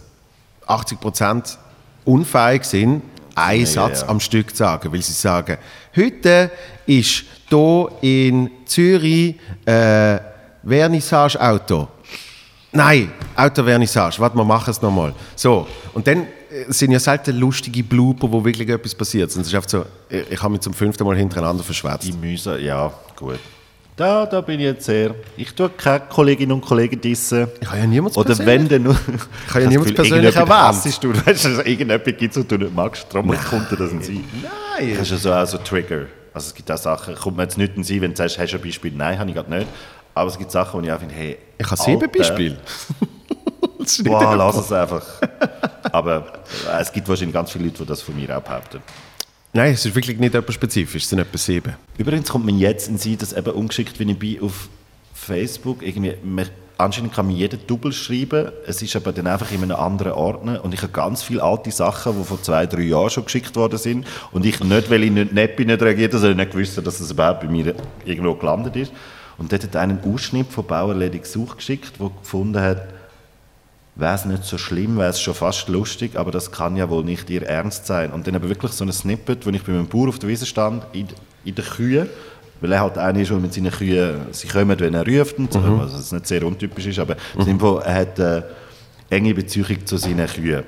80 0.68 1.00
Prozent 1.00 1.58
unfähig 2.06 2.64
sind, 2.64 3.02
einen 3.36 3.66
Satz 3.66 4.02
ja. 4.02 4.10
am 4.10 4.20
Stück 4.20 4.52
zu 4.52 4.58
sagen, 4.58 4.92
weil 4.92 5.02
sie 5.02 5.14
sagen, 5.14 5.58
heute 5.96 6.52
ist 6.86 7.24
hier 7.48 7.88
in 8.02 8.52
Zürich 8.66 9.36
äh, 9.66 10.20
Vernissage-Auto. 10.66 11.88
Nein, 12.72 13.12
Autovernissage, 13.36 14.20
warte, 14.20 14.36
wir 14.38 14.44
machen 14.46 14.70
es 14.70 14.82
nochmal. 14.82 15.14
So, 15.36 15.68
und 15.94 16.06
dann 16.06 16.20
äh, 16.52 16.66
sind 16.68 16.92
ja 16.92 17.00
selten 17.00 17.36
lustige 17.40 17.84
Blooper, 17.84 18.32
wo 18.32 18.44
wirklich 18.46 18.70
etwas 18.70 18.94
passiert. 18.94 19.30
Es 19.30 19.36
ist 19.38 19.54
einfach 19.56 19.70
so, 19.70 19.86
ich, 20.08 20.32
ich 20.32 20.42
habe 20.42 20.52
mich 20.52 20.62
zum 20.62 20.74
fünften 20.74 21.04
Mal 21.04 21.18
hintereinander 21.18 21.64
verschwätzt. 21.64 22.04
Die 22.08 22.12
Müse, 22.14 22.60
ja, 22.60 22.92
gut. 23.16 23.40
Da, 23.96 24.26
da 24.26 24.40
bin 24.40 24.60
ich 24.62 24.66
jetzt 24.66 24.86
sehr. 24.86 25.14
Ich 25.36 25.54
tue 25.54 25.70
keine 25.70 26.02
Kolleginnen 26.08 26.54
und 26.54 26.62
Kollegen 26.62 27.02
dissen. 27.02 27.48
Ich 27.60 27.68
habe 27.68 27.80
ja 27.80 27.86
niemals 27.88 28.16
Oder 28.16 28.28
persönlich- 28.28 28.48
wenn 28.56 28.70
dann 28.70 28.84
nur. 28.84 28.94
Ich 29.48 29.54
habe 29.54 29.64
ja 29.64 29.70
niemals 29.70 29.94
persönlich. 29.94 30.38
Hassest 30.38 31.04
du, 31.04 31.10
weißt 31.14 31.26
du, 31.28 31.32
dass 31.32 31.46
es 31.46 31.58
irgendjemand 31.66 32.06
gibt, 32.18 32.38
was 32.38 32.48
du 32.48 32.58
nicht 32.58 32.74
magst, 32.74 33.08
darum 33.12 33.36
kommt 33.50 33.70
dir 33.72 33.76
das 33.76 33.92
in 33.92 33.98
den 34.00 34.04
Sinn. 34.06 34.24
Nein. 34.42 34.92
Das 34.98 35.02
ist 35.02 35.12
ja 35.12 35.18
so 35.18 35.34
auch 35.34 35.46
so 35.46 35.58
Trigger. 35.58 36.06
Also 36.34 36.48
es 36.48 36.56
gibt 36.56 36.72
auch 36.72 36.78
Sachen, 36.78 37.16
kommt 37.16 37.36
mir 37.36 37.44
jetzt 37.44 37.58
nicht 37.58 37.76
in 37.76 37.84
Sinn, 37.84 38.02
wenn 38.02 38.12
du 38.12 38.18
sagst, 38.18 38.40
hast 38.40 38.52
du 38.54 38.58
ein 38.58 38.62
Beispiel? 38.64 38.94
Nein, 38.96 39.20
habe 39.20 39.30
ich 39.30 39.36
gerade 39.36 39.50
nicht. 39.50 39.68
Aber 40.20 40.30
es 40.30 40.38
gibt 40.38 40.52
Sachen, 40.52 40.82
wo 40.82 40.86
ich 40.86 40.92
auch 40.92 41.00
finde, 41.00 41.16
hey, 41.16 41.38
Ich 41.58 41.66
habe 41.66 41.82
sieben 41.82 42.12
Beispiele. 42.12 42.58
Das 43.78 43.94
ist 43.94 44.00
nicht 44.00 44.12
Boah, 44.12 44.36
lass 44.36 44.58
es 44.58 44.72
einfach. 44.72 45.06
Aber 45.92 46.34
äh, 46.70 46.82
es 46.82 46.92
gibt 46.92 47.08
wahrscheinlich 47.08 47.34
ganz 47.34 47.52
viele 47.52 47.66
Leute, 47.66 47.78
die 47.78 47.86
das 47.86 48.02
von 48.02 48.14
mir 48.16 48.38
auch 48.38 48.42
behaupten. 48.42 48.82
Nein, 49.54 49.74
es 49.74 49.86
ist 49.86 49.96
wirklich 49.96 50.20
nicht 50.20 50.36
etwas 50.36 50.56
spezifisch, 50.56 51.04
es 51.04 51.10
sind 51.10 51.20
etwa 51.20 51.38
sieben. 51.38 51.76
Übrigens 51.98 52.30
kommt 52.30 52.46
mir 52.46 52.52
jetzt 52.52 52.90
in 52.90 52.98
Sinn, 52.98 53.18
dass 53.18 53.32
eben 53.32 53.52
ungeschickt, 53.52 53.98
wenn 54.00 54.10
ich 54.10 54.20
bin 54.20 54.42
auf 54.42 54.68
Facebook, 55.14 55.82
irgendwie, 55.82 56.14
man, 56.24 56.48
anscheinend 56.78 57.14
kann 57.14 57.28
mir 57.28 57.34
jeder 57.34 57.58
Double 57.58 57.94
schreiben, 57.94 58.52
es 58.68 58.82
ist 58.82 58.96
aber 58.98 59.14
dann 59.14 59.28
einfach 59.28 59.52
in 59.52 59.64
einem 59.64 59.78
anderen 59.78 60.12
Ordner 60.12 60.64
und 60.64 60.74
ich 60.74 60.82
habe 60.82 60.92
ganz 60.92 61.24
viele 61.24 61.42
alte 61.42 61.72
Sachen, 61.72 62.18
die 62.18 62.24
vor 62.26 62.42
zwei, 62.42 62.66
drei 62.66 62.82
Jahren 62.82 63.10
schon 63.10 63.24
geschickt 63.26 63.56
worden 63.56 63.80
sind 63.80 64.06
und 64.34 64.46
ich 64.46 64.60
nicht, 64.60 64.90
weil 64.90 65.04
ich 65.04 65.12
nicht 65.12 65.34
nett 65.34 65.56
bin, 65.56 65.68
nicht 65.68 65.82
reagiert 65.82 66.12
habe, 66.14 66.20
sondern 66.20 66.38
nicht 66.38 66.52
gewusst 66.52 66.76
habe, 66.76 66.84
dass 66.84 67.00
es 67.00 67.12
überhaupt 67.12 67.42
bei 67.42 67.48
mir 67.48 67.76
irgendwo 68.06 68.36
gelandet 68.36 68.76
ist. 68.76 68.92
Und 69.40 69.52
dort 69.52 69.64
hat 69.64 69.76
einen 69.76 70.00
Ausschnitt 70.04 70.48
von 70.52 70.66
Bauerledig 70.66 71.26
Such 71.26 71.58
geschickt, 71.58 71.94
der 72.00 72.10
gefunden 72.22 72.62
hat, 72.62 72.88
wäre 73.96 74.14
es 74.16 74.26
nicht 74.26 74.44
so 74.44 74.58
schlimm, 74.58 74.98
wäre 74.98 75.10
es 75.10 75.20
schon 75.22 75.34
fast 75.34 75.68
lustig, 75.70 76.18
aber 76.18 76.32
das 76.32 76.52
kann 76.52 76.76
ja 76.78 76.90
wohl 76.90 77.04
nicht 77.04 77.30
ihr 77.30 77.44
Ernst 77.44 77.86
sein. 77.86 78.12
Und 78.12 78.28
dann 78.28 78.36
aber 78.36 78.48
wirklich 78.50 78.72
so 78.74 78.84
ein 78.86 78.92
Snippet, 78.92 79.46
wo 79.46 79.50
ich 79.50 79.64
bei 79.64 79.72
meinem 79.72 79.88
Bauer 79.88 80.10
auf 80.10 80.20
der 80.20 80.30
Wiese 80.30 80.46
stand, 80.46 80.84
in, 80.94 81.08
in 81.46 81.56
den 81.56 81.66
Kühen, 81.66 82.08
weil 82.62 82.72
er 82.74 82.82
halt 82.82 82.98
einer 82.98 83.20
ist, 83.20 83.32
der 83.32 83.38
mit 83.38 83.54
seinen 83.54 83.72
Kühen, 83.72 84.22
sie 84.32 84.48
kommen, 84.48 84.78
wenn 84.80 84.94
er 84.94 85.06
ruft 85.08 85.38
und 85.40 85.52
so, 85.52 85.60
also 85.60 85.98
das 85.98 86.12
nicht 86.12 86.28
sehr 86.28 86.44
untypisch 86.44 86.86
ist, 86.88 87.00
aber 87.00 87.16
mhm. 87.38 87.60
Er 87.84 87.94
hat 87.96 88.20
äh, 88.20 88.42
enge 89.10 89.34
Beziehung 89.34 89.86
zu 89.86 89.98
seinen 89.98 90.28
Kühen. 90.28 90.64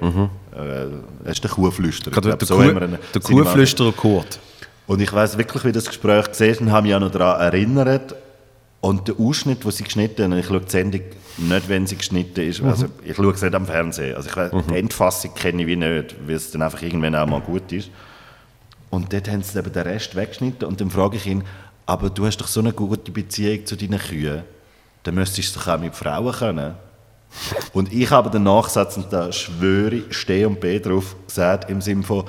Äh, 0.55 0.86
er 1.26 1.32
ist 1.32 1.43
der 1.43 1.51
Kuhflüsterer. 1.51 2.15
Ich 2.15 2.22
der, 2.22 2.38
glaub, 2.38 2.59
Kuh, 2.59 2.63
ihn- 2.63 2.97
der 3.13 3.22
Kuhflüsterer 3.22 3.91
Kurt. 3.93 4.39
und 4.88 5.01
ich 5.01 5.11
weiß 5.11 5.38
wirklich, 5.38 5.63
wie 5.65 5.72
das 5.72 5.86
Gespräch 5.86 6.28
gesehen 6.30 6.57
und 6.61 6.72
habe 6.72 6.88
mich 6.88 6.95
auch 6.95 6.99
noch 6.99 7.11
daran 7.11 7.39
erinnert. 7.41 8.15
Und 8.82 9.07
der 9.07 9.19
Ausschnitt, 9.19 9.63
den 9.63 9.71
sie 9.71 9.84
geschnitten 9.84 10.23
haben, 10.23 10.34
und 10.34 10.39
ich 10.39 10.47
schaue 10.47 10.61
die 10.61 10.71
Sendung 10.71 11.01
nicht, 11.38 11.69
wenn 11.69 11.86
sie 11.86 11.97
geschnitten 11.97 12.41
ist, 12.41 12.61
also 12.63 12.88
ich 13.05 13.15
schaue 13.15 13.32
es 13.32 13.41
nicht 13.41 13.53
am 13.53 13.67
Fernsehen. 13.67 14.15
Also 14.15 14.29
ich 14.29 14.36
weiss, 14.36 14.51
die 14.69 14.75
Endfassung 14.75 15.34
kenne 15.36 15.61
ich 15.61 15.67
wie 15.67 15.75
nicht, 15.75 16.15
weil 16.25 16.36
es 16.36 16.49
dann 16.51 16.63
einfach 16.63 16.82
irgendwann 16.82 17.15
auch 17.15 17.27
mal 17.27 17.41
gut 17.41 17.71
ist. 17.71 17.91
Und 18.89 19.13
dort 19.13 19.29
haben 19.29 19.43
sie 19.43 19.57
eben 19.57 19.71
den 19.71 19.84
Rest 19.84 20.15
weggeschnitten 20.15 20.67
und 20.67 20.82
dann 20.82 20.89
frage 20.89 21.17
ich 21.17 21.27
ihn, 21.27 21.43
aber 21.86 22.09
du 22.09 22.25
hast 22.25 22.38
doch 22.38 22.47
so 22.47 22.59
eine 22.59 22.73
gute 22.73 23.11
Beziehung 23.11 23.65
zu 23.65 23.75
deinen 23.75 23.99
Kühen, 23.99 24.43
dann 25.03 25.15
müsstest 25.15 25.55
du 25.55 25.59
doch 25.59 25.67
auch 25.67 25.79
mit 25.79 25.95
Frauen 25.95 26.34
können. 26.34 26.75
Und 27.73 27.93
ich 27.93 28.11
habe 28.11 28.29
den 28.29 28.43
Nachsatz, 28.43 28.97
und 28.97 29.11
da 29.13 29.32
schwöre 29.32 29.95
ich, 29.95 30.17
stehe 30.17 30.45
und 30.45 30.59
B 30.59 30.79
drauf, 30.79 31.15
gesagt, 31.25 31.69
im 31.69 31.79
Sinne 31.79 32.03
von, 32.03 32.25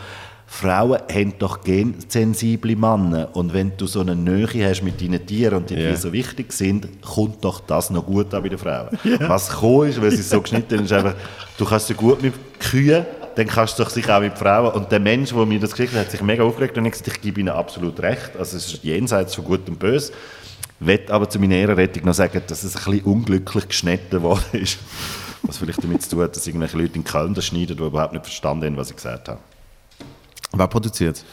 Frauen 0.54 0.98
haben 1.10 1.32
doch 1.38 1.62
gensensible 1.62 2.76
Männer. 2.76 3.30
Und 3.32 3.54
wenn 3.54 3.72
du 3.78 3.86
so 3.86 4.00
eine 4.00 4.14
Nähe 4.14 4.68
hast 4.68 4.82
mit 4.82 5.00
deinen 5.00 5.24
Tieren 5.24 5.56
und 5.56 5.70
die 5.70 5.74
Ja. 5.74 5.90
dir 5.90 5.96
so 5.96 6.12
wichtig 6.12 6.52
sind, 6.52 6.88
kommt 7.00 7.42
doch 7.42 7.60
das 7.60 7.88
noch 7.88 8.04
gut 8.04 8.34
an 8.34 8.42
bei 8.42 8.50
den 8.50 8.58
Frauen. 8.58 8.88
Was 9.20 9.48
gekommen 9.48 9.88
ist, 9.88 10.00
weil 10.02 10.10
sie 10.10 10.18
es 10.20 10.28
so 10.28 10.42
geschnitten 10.42 10.76
haben, 10.76 10.84
ist 10.84 10.92
einfach, 10.92 11.14
du 11.56 11.64
kannst 11.64 11.86
so 11.86 11.94
gut 11.94 12.22
mit 12.22 12.34
Kühen, 12.60 13.06
dann 13.34 13.46
kannst 13.46 13.78
du 13.78 13.82
doch 13.82 13.88
sicher 13.88 14.18
auch 14.18 14.20
mit 14.20 14.36
Frauen. 14.36 14.72
Und 14.74 14.92
der 14.92 15.00
Mensch, 15.00 15.32
der 15.32 15.46
mir 15.46 15.58
das 15.58 15.70
geschickt 15.70 15.94
hat, 15.94 16.00
hat 16.04 16.10
sich 16.10 16.20
mega 16.20 16.44
aufgeregt 16.44 16.76
und 16.76 16.84
ich 16.84 16.92
gesagt, 16.92 17.08
ich 17.08 17.20
gebe 17.22 17.40
ihnen 17.40 17.48
absolut 17.48 17.98
recht. 18.00 18.32
Also 18.38 18.58
es 18.58 18.66
ist 18.74 18.84
jenseits 18.84 19.34
von 19.34 19.44
Gut 19.46 19.66
und 19.70 19.78
Böse. 19.78 20.12
Ich 20.80 20.86
will 20.86 21.00
aber 21.08 21.30
zu 21.30 21.38
meiner 21.38 21.54
Ehrenrettung 21.54 22.04
noch 22.04 22.12
sagen, 22.14 22.42
dass 22.46 22.62
es 22.62 22.76
ein 22.76 22.84
bisschen 22.92 23.06
unglücklich 23.06 23.68
geschnitten 23.68 24.20
worden 24.20 24.44
ist. 24.52 24.78
Was 25.44 25.56
vielleicht 25.56 25.82
damit 25.82 26.02
zu 26.02 26.10
tun 26.10 26.20
hat, 26.24 26.36
dass 26.36 26.46
irgendwelche 26.46 26.76
Leute 26.76 26.96
in 26.96 27.04
Köln 27.04 27.32
das 27.32 27.46
schneiden, 27.46 27.74
die 27.78 27.82
überhaupt 27.82 28.12
nicht 28.12 28.26
verstanden 28.26 28.66
haben, 28.66 28.76
was 28.76 28.90
ich 28.90 28.96
gesagt 28.96 29.30
habe. 29.30 29.40
Wer 30.52 30.66
produziert? 30.66 31.24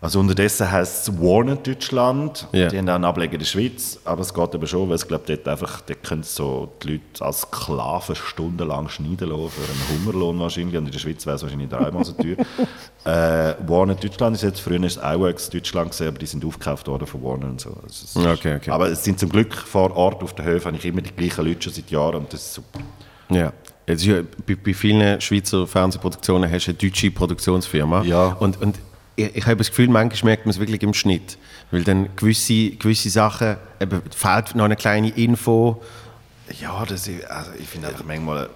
Also 0.00 0.20
unterdessen 0.20 0.70
heisst 0.70 1.08
es 1.08 1.20
Warner 1.20 1.56
Deutschland. 1.56 2.46
Ja. 2.52 2.68
Die 2.68 2.78
haben 2.78 2.88
auch 2.88 2.94
einen 2.94 3.04
Ableger 3.04 3.32
in 3.32 3.40
der 3.40 3.46
Schweiz, 3.46 3.98
aber 4.04 4.20
es 4.20 4.32
geht 4.32 4.54
aber 4.54 4.66
schon, 4.68 4.88
weil 4.88 4.94
es 4.94 5.08
glaube 5.08 5.24
dort 5.26 5.48
einfach, 5.48 5.80
dort 5.80 6.04
können 6.04 6.22
so 6.22 6.72
die 6.82 6.92
Leute 6.92 7.24
als 7.24 7.40
Sklaven 7.40 8.14
stundenlang 8.14 8.88
schneiden 8.88 9.28
lassen, 9.30 9.50
für 9.50 9.62
einen 9.62 10.06
Hungerlohn 10.06 10.38
wahrscheinlich, 10.38 10.76
und 10.76 10.86
in 10.86 10.92
der 10.92 11.00
Schweiz 11.00 11.26
wäre 11.26 11.34
es 11.34 11.42
wahrscheinlich 11.42 11.68
dreimal 11.68 12.04
so 12.04 12.12
teuer. 12.12 12.36
äh, 13.04 13.54
Warner 13.66 13.96
Deutschland 13.96 14.36
ist 14.36 14.42
jetzt, 14.42 14.60
früher 14.60 14.82
ist 14.84 14.98
es 14.98 15.02
iWorks 15.02 15.50
Deutschland 15.50 15.90
gewesen, 15.90 16.08
aber 16.08 16.18
die 16.18 16.26
sind 16.26 16.44
aufgekauft 16.44 16.86
worden 16.86 17.06
von 17.06 17.22
Warner 17.24 17.46
und 17.46 17.60
so. 17.60 17.76
Also 17.82 18.20
Okay, 18.20 18.54
okay. 18.54 18.70
Aber 18.70 18.88
es 18.88 19.02
sind 19.02 19.18
zum 19.18 19.30
Glück 19.30 19.52
vor 19.52 19.96
Ort 19.96 20.22
auf 20.22 20.32
den 20.32 20.44
Höfen, 20.44 20.66
habe 20.68 20.76
ich 20.76 20.84
immer 20.84 21.00
die 21.00 21.10
gleichen 21.10 21.44
Leute 21.44 21.62
schon 21.62 21.72
seit 21.72 21.90
Jahren 21.90 22.16
und 22.16 22.32
das 22.32 22.42
ist 22.42 22.54
super. 22.54 22.78
Ja. 23.30 23.46
Jetzt 23.46 23.67
ist 23.96 24.04
ja, 24.04 24.22
bei, 24.46 24.54
bei 24.54 24.74
vielen 24.74 25.20
Schweizer 25.20 25.66
Fernsehproduktionen 25.66 26.50
hast 26.50 26.66
du 26.66 26.70
eine 26.70 26.78
deutsche 26.78 27.10
Produktionsfirma. 27.10 28.02
Ja. 28.02 28.36
Und, 28.38 28.60
und 28.60 28.78
ich, 29.16 29.36
ich 29.36 29.46
habe 29.46 29.56
das 29.56 29.68
Gefühl, 29.68 29.88
manchmal 29.88 30.30
merkt 30.30 30.46
man 30.46 30.50
es 30.50 30.58
wirklich 30.58 30.82
im 30.82 30.94
Schnitt. 30.94 31.38
Weil 31.70 31.84
dann 31.84 32.08
gewisse, 32.16 32.70
gewisse 32.70 33.10
Sachen, 33.10 33.56
eben, 33.80 34.02
fehlt 34.14 34.54
noch 34.54 34.64
eine 34.64 34.76
kleine 34.76 35.10
Info. 35.10 35.82
Ja, 36.60 36.84
das 36.86 37.10
also 37.28 37.50
ich 37.58 37.68
finde 37.68 37.88
einfach 37.88 38.04
manchmal, 38.04 38.48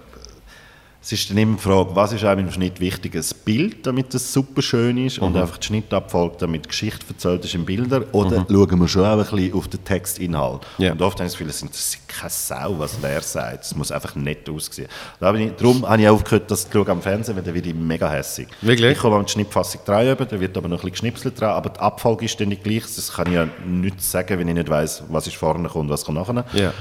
es 1.03 1.11
ist 1.11 1.29
dann 1.29 1.37
immer 1.37 1.57
die 1.57 1.61
Frage, 1.61 1.93
was 1.95 2.13
ist 2.13 2.23
einem 2.23 2.45
im 2.47 2.51
Schnitt 2.51 2.79
wichtig? 2.79 3.13
Ein 3.13 3.25
Bild, 3.43 3.85
damit 3.85 4.13
es 4.13 4.31
super 4.31 4.61
schön 4.61 5.05
ist 5.05 5.19
und 5.19 5.35
einfach 5.35 5.57
die 5.57 5.67
Schnittabfolge, 5.67 6.37
damit 6.39 6.63
die 6.63 6.69
Geschichte 6.69 7.05
erzählt 7.09 7.43
ist 7.43 7.53
in 7.55 7.65
Bildern? 7.65 8.05
Oder 8.13 8.45
schauen 8.49 8.79
wir 8.79 8.87
schon 8.87 9.03
auch 9.03 9.17
ein 9.17 9.17
bisschen 9.17 9.53
auf 9.53 9.67
den 9.67 9.83
Textinhalt? 9.83 10.61
Ja. 10.77 10.93
Und 10.93 11.01
oft 11.01 11.17
habe 11.19 11.25
ich 11.25 11.33
das 11.33 11.37
Gefühl, 11.37 11.49
es 11.49 11.61
interessiert 11.61 12.07
keine 12.07 12.29
Sau, 12.29 12.79
was 12.79 12.97
wer 13.01 13.21
sagt. 13.21 13.65
Es 13.65 13.75
muss 13.75 13.91
einfach 13.91 14.15
nett 14.15 14.49
aussehen. 14.49 14.87
Da 15.19 15.33
ich, 15.33 15.51
darum 15.57 15.85
habe 15.85 16.01
ich 16.01 16.07
aufgehört, 16.07 16.49
das 16.49 16.69
zu 16.69 16.71
schauen 16.71 16.89
am 16.89 17.01
Fernsehen, 17.01 17.35
weil 17.35 17.43
dann 17.43 17.53
werde 17.53 17.67
ich 17.67 17.75
mega 17.75 18.09
hässig. 18.09 18.47
Wirklich? 18.61 18.93
Ich 18.93 18.99
komme 18.99 19.17
an 19.17 19.25
die 19.25 19.31
Schnittfassung 19.33 19.81
3 19.83 20.13
über, 20.13 20.25
da 20.25 20.39
wird 20.39 20.55
aber 20.55 20.69
noch 20.69 20.77
ein 20.77 20.89
bisschen 20.89 20.91
geschnipselt 20.91 21.41
dran, 21.41 21.49
aber 21.49 21.69
die 21.69 21.81
Abfolge 21.81 22.23
ist 22.23 22.39
dann 22.39 22.47
nicht 22.47 22.63
gleich. 22.63 22.83
Das 22.83 23.11
kann 23.11 23.27
ich 23.27 23.33
ja 23.33 23.49
nichts 23.67 24.09
sagen, 24.09 24.39
wenn 24.39 24.47
ich 24.47 24.53
nicht 24.53 24.69
weiß, 24.69 25.03
was 25.09 25.27
ist 25.27 25.35
vorne 25.35 25.67
kommt 25.67 25.83
und 25.83 25.89
was 25.89 26.05
kommt 26.05 26.17
nachher. 26.17 26.45
Ja. 26.53 26.71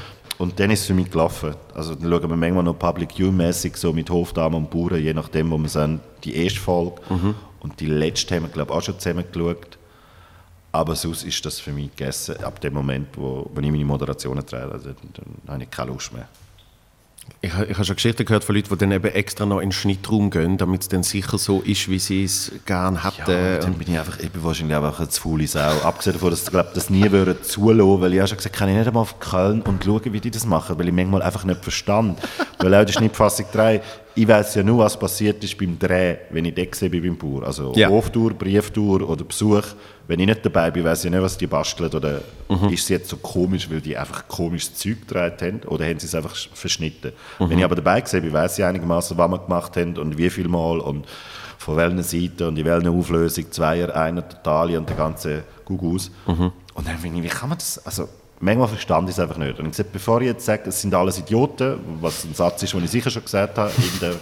Und 0.42 0.58
dann 0.58 0.72
ist 0.72 0.80
es 0.80 0.86
für 0.86 0.94
mich 0.94 1.08
gelaufen. 1.08 1.54
Also 1.72 1.94
dann 1.94 2.10
schauen 2.10 2.28
wir 2.28 2.36
manchmal 2.36 2.64
noch 2.64 2.76
Public 2.76 3.16
View-mäßig 3.16 3.76
so 3.76 3.92
mit 3.92 4.10
Hofdamen 4.10 4.56
und 4.56 4.70
Bauern, 4.70 5.00
je 5.00 5.14
nachdem, 5.14 5.52
wo 5.52 5.56
wir 5.56 5.68
sind, 5.68 6.00
die 6.24 6.34
erste 6.34 6.58
Folge. 6.58 7.00
Und 7.60 7.78
die 7.78 7.86
letzte 7.86 8.34
haben 8.34 8.42
wir, 8.42 8.48
glaube 8.48 8.72
ich, 8.72 8.76
auch 8.76 8.82
schon 8.82 8.98
zusammen 8.98 9.24
geschaut. 9.30 9.78
Aber 10.72 10.96
sonst 10.96 11.22
ist 11.22 11.46
das 11.46 11.60
für 11.60 11.70
mich 11.70 11.94
gegessen, 11.94 12.42
ab 12.42 12.60
dem 12.60 12.74
Moment, 12.74 13.06
wo, 13.14 13.48
wo 13.54 13.60
ich 13.60 13.70
meine 13.70 13.84
Moderationen 13.84 14.44
trete, 14.44 14.72
also, 14.72 14.88
dann, 14.88 15.26
dann 15.46 15.54
habe 15.54 15.62
ich 15.62 15.70
keine 15.70 15.92
Lust 15.92 16.12
mehr. 16.12 16.26
Ich, 17.40 17.50
ich 17.50 17.74
habe 17.74 17.84
schon 17.84 17.96
Geschichten 17.96 18.24
gehört 18.24 18.44
von 18.44 18.54
Leuten, 18.54 18.68
die 18.68 18.78
dann 18.78 18.92
eben 18.92 19.06
extra 19.06 19.46
noch 19.46 19.58
in 19.58 19.68
den 19.68 19.72
Schnittraum 19.72 20.30
gehen, 20.30 20.58
damit 20.58 20.82
es 20.82 20.88
dann 20.88 21.02
sicher 21.02 21.38
so 21.38 21.60
ist, 21.60 21.88
wie 21.88 21.98
sie 21.98 22.24
es 22.24 22.52
gerne 22.66 23.02
hätten. 23.02 23.30
Ja, 23.30 23.58
dann 23.58 23.74
bin 23.74 23.92
ich 23.92 23.98
einfach, 23.98 24.18
ich 24.20 24.30
bin 24.30 24.44
wahrscheinlich 24.44 24.76
einfach 24.76 24.98
eine 24.98 25.08
zu 25.08 25.20
faule 25.22 25.46
Sau. 25.46 25.80
Abgesehen 25.82 26.14
davon, 26.14 26.30
dass 26.30 26.44
ich 26.44 26.50
glaube, 26.50 26.70
das 26.74 26.88
nie 26.88 27.10
würden 27.10 27.42
zulassen, 27.42 28.00
weil 28.00 28.12
ich 28.12 28.20
habe 28.20 28.28
schon 28.28 28.36
gesagt, 28.36 28.56
kann 28.56 28.68
ich 28.68 28.76
nicht 28.76 28.86
einmal 28.86 29.02
auf 29.02 29.18
Köln 29.18 29.62
und 29.62 29.84
schauen, 29.84 30.00
wie 30.04 30.20
die 30.20 30.30
das 30.30 30.46
machen, 30.46 30.78
weil 30.78 30.88
ich 30.88 30.94
manchmal 30.94 31.22
einfach 31.22 31.44
nicht 31.44 31.62
verstand. 31.62 32.18
weil 32.58 32.74
auch 32.74 32.84
die 32.84 32.92
Schnittfassung 32.92 33.46
3, 33.52 33.82
ich 34.14 34.28
weiß 34.28 34.56
ja 34.56 34.62
nur, 34.62 34.78
was 34.78 34.98
passiert 34.98 35.42
ist 35.42 35.56
beim 35.58 35.78
Dreh, 35.78 36.16
wenn 36.30 36.44
ich 36.44 36.54
dort 36.54 36.78
bin 36.90 37.02
beim 37.02 37.16
Bauer. 37.16 37.46
Also 37.46 37.72
Ja. 37.76 37.88
Hoftour, 37.88 38.34
Brieftour 38.34 39.08
oder 39.08 39.24
Besuch. 39.24 39.62
Wenn 40.06 40.20
ich 40.20 40.26
nicht 40.26 40.44
dabei 40.44 40.70
bin, 40.70 40.84
weiß 40.84 41.04
ich 41.04 41.10
nicht, 41.10 41.22
was 41.22 41.38
die 41.38 41.46
basteln 41.46 41.90
oder 41.92 42.20
ist 42.70 42.82
es 42.82 42.88
jetzt 42.88 43.08
so 43.08 43.16
komisch, 43.16 43.70
weil 43.70 43.80
die 43.80 43.96
einfach 43.96 44.26
komisches 44.28 44.74
Zeug 44.74 45.00
gedreht 45.06 45.40
haben 45.40 45.60
oder 45.66 45.86
haben 45.86 45.98
sie 45.98 46.06
es 46.06 46.14
einfach 46.14 46.34
sch- 46.34 46.48
verschnitten. 46.52 47.12
Wenn 47.38 47.58
ich 47.58 47.64
aber 47.64 47.76
dabei 47.76 48.00
bin, 48.02 48.32
weiß 48.32 48.58
ich 48.58 48.64
einigermaßen, 48.64 49.16
was 49.16 49.30
wir 49.30 49.38
gemacht 49.38 49.76
haben 49.76 49.96
und 49.96 50.18
wie 50.18 50.28
viel 50.28 50.48
Mal 50.48 50.80
und 50.80 51.06
von 51.58 51.76
welcher 51.76 52.02
Seite 52.02 52.48
und 52.48 52.58
in 52.58 52.64
welcher 52.64 52.90
Auflösung, 52.90 53.50
Zweier, 53.50 53.94
Einer, 53.94 54.28
Totale 54.28 54.76
und 54.76 54.88
der 54.88 54.96
ganze 54.96 55.44
Gugus. 55.64 56.10
Und 56.26 56.86
dann 56.88 56.98
finde 56.98 57.18
ich, 57.18 57.24
wie 57.24 57.28
kann 57.28 57.48
man 57.50 57.58
das, 57.58 57.80
also 57.86 58.08
manchmal 58.42 58.68
verstand 58.68 59.08
ich 59.08 59.14
es 59.14 59.20
einfach 59.20 59.38
nicht. 59.38 59.58
Und 59.58 59.66
ich 59.66 59.70
gesagt, 59.70 59.92
bevor 59.92 60.20
ich 60.20 60.26
jetzt 60.26 60.44
sage, 60.44 60.64
es 60.66 60.80
sind 60.80 60.92
alles 60.94 61.18
Idioten, 61.18 61.78
was 62.00 62.24
ein 62.24 62.34
Satz 62.34 62.62
ist, 62.62 62.74
den 62.74 62.84
ich 62.84 62.90
sicher 62.90 63.10
schon 63.10 63.22
gesagt 63.22 63.56
habe, 63.56 63.70
in 63.78 64.00
der, 64.00 64.14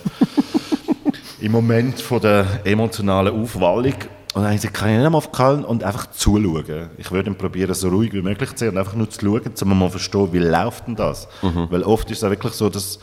im 1.40 1.50
Moment 1.50 2.00
von 2.00 2.20
der 2.20 2.46
emotionalen 2.64 3.42
Aufwallung. 3.42 3.94
Und 4.32 4.42
dann 4.42 4.44
habe 4.44 4.54
ich 4.54 4.60
gesagt, 4.60 4.76
kann 4.76 4.90
ich 4.90 4.96
nicht 4.96 5.06
einmal 5.06 5.18
auf 5.18 5.32
Köln 5.32 5.64
und 5.64 5.82
einfach 5.82 6.10
zuschauen. 6.10 6.90
Ich 6.98 7.10
würde 7.10 7.32
probieren, 7.32 7.74
so 7.74 7.88
ruhig 7.88 8.12
wie 8.12 8.22
möglich 8.22 8.50
zu 8.50 8.58
sein 8.58 8.68
und 8.68 8.78
einfach 8.78 8.94
nur 8.94 9.10
zu 9.10 9.20
schauen, 9.20 9.40
um 9.62 9.78
mal 9.78 9.86
zu 9.86 9.92
verstehen, 9.92 10.32
wie 10.32 10.38
läuft 10.38 10.86
denn 10.86 10.94
das? 10.94 11.26
Weil 11.42 11.82
oft 11.82 12.08
ist 12.10 12.22
es 12.22 12.30
wirklich 12.30 12.52
so, 12.52 12.68
dass 12.68 13.00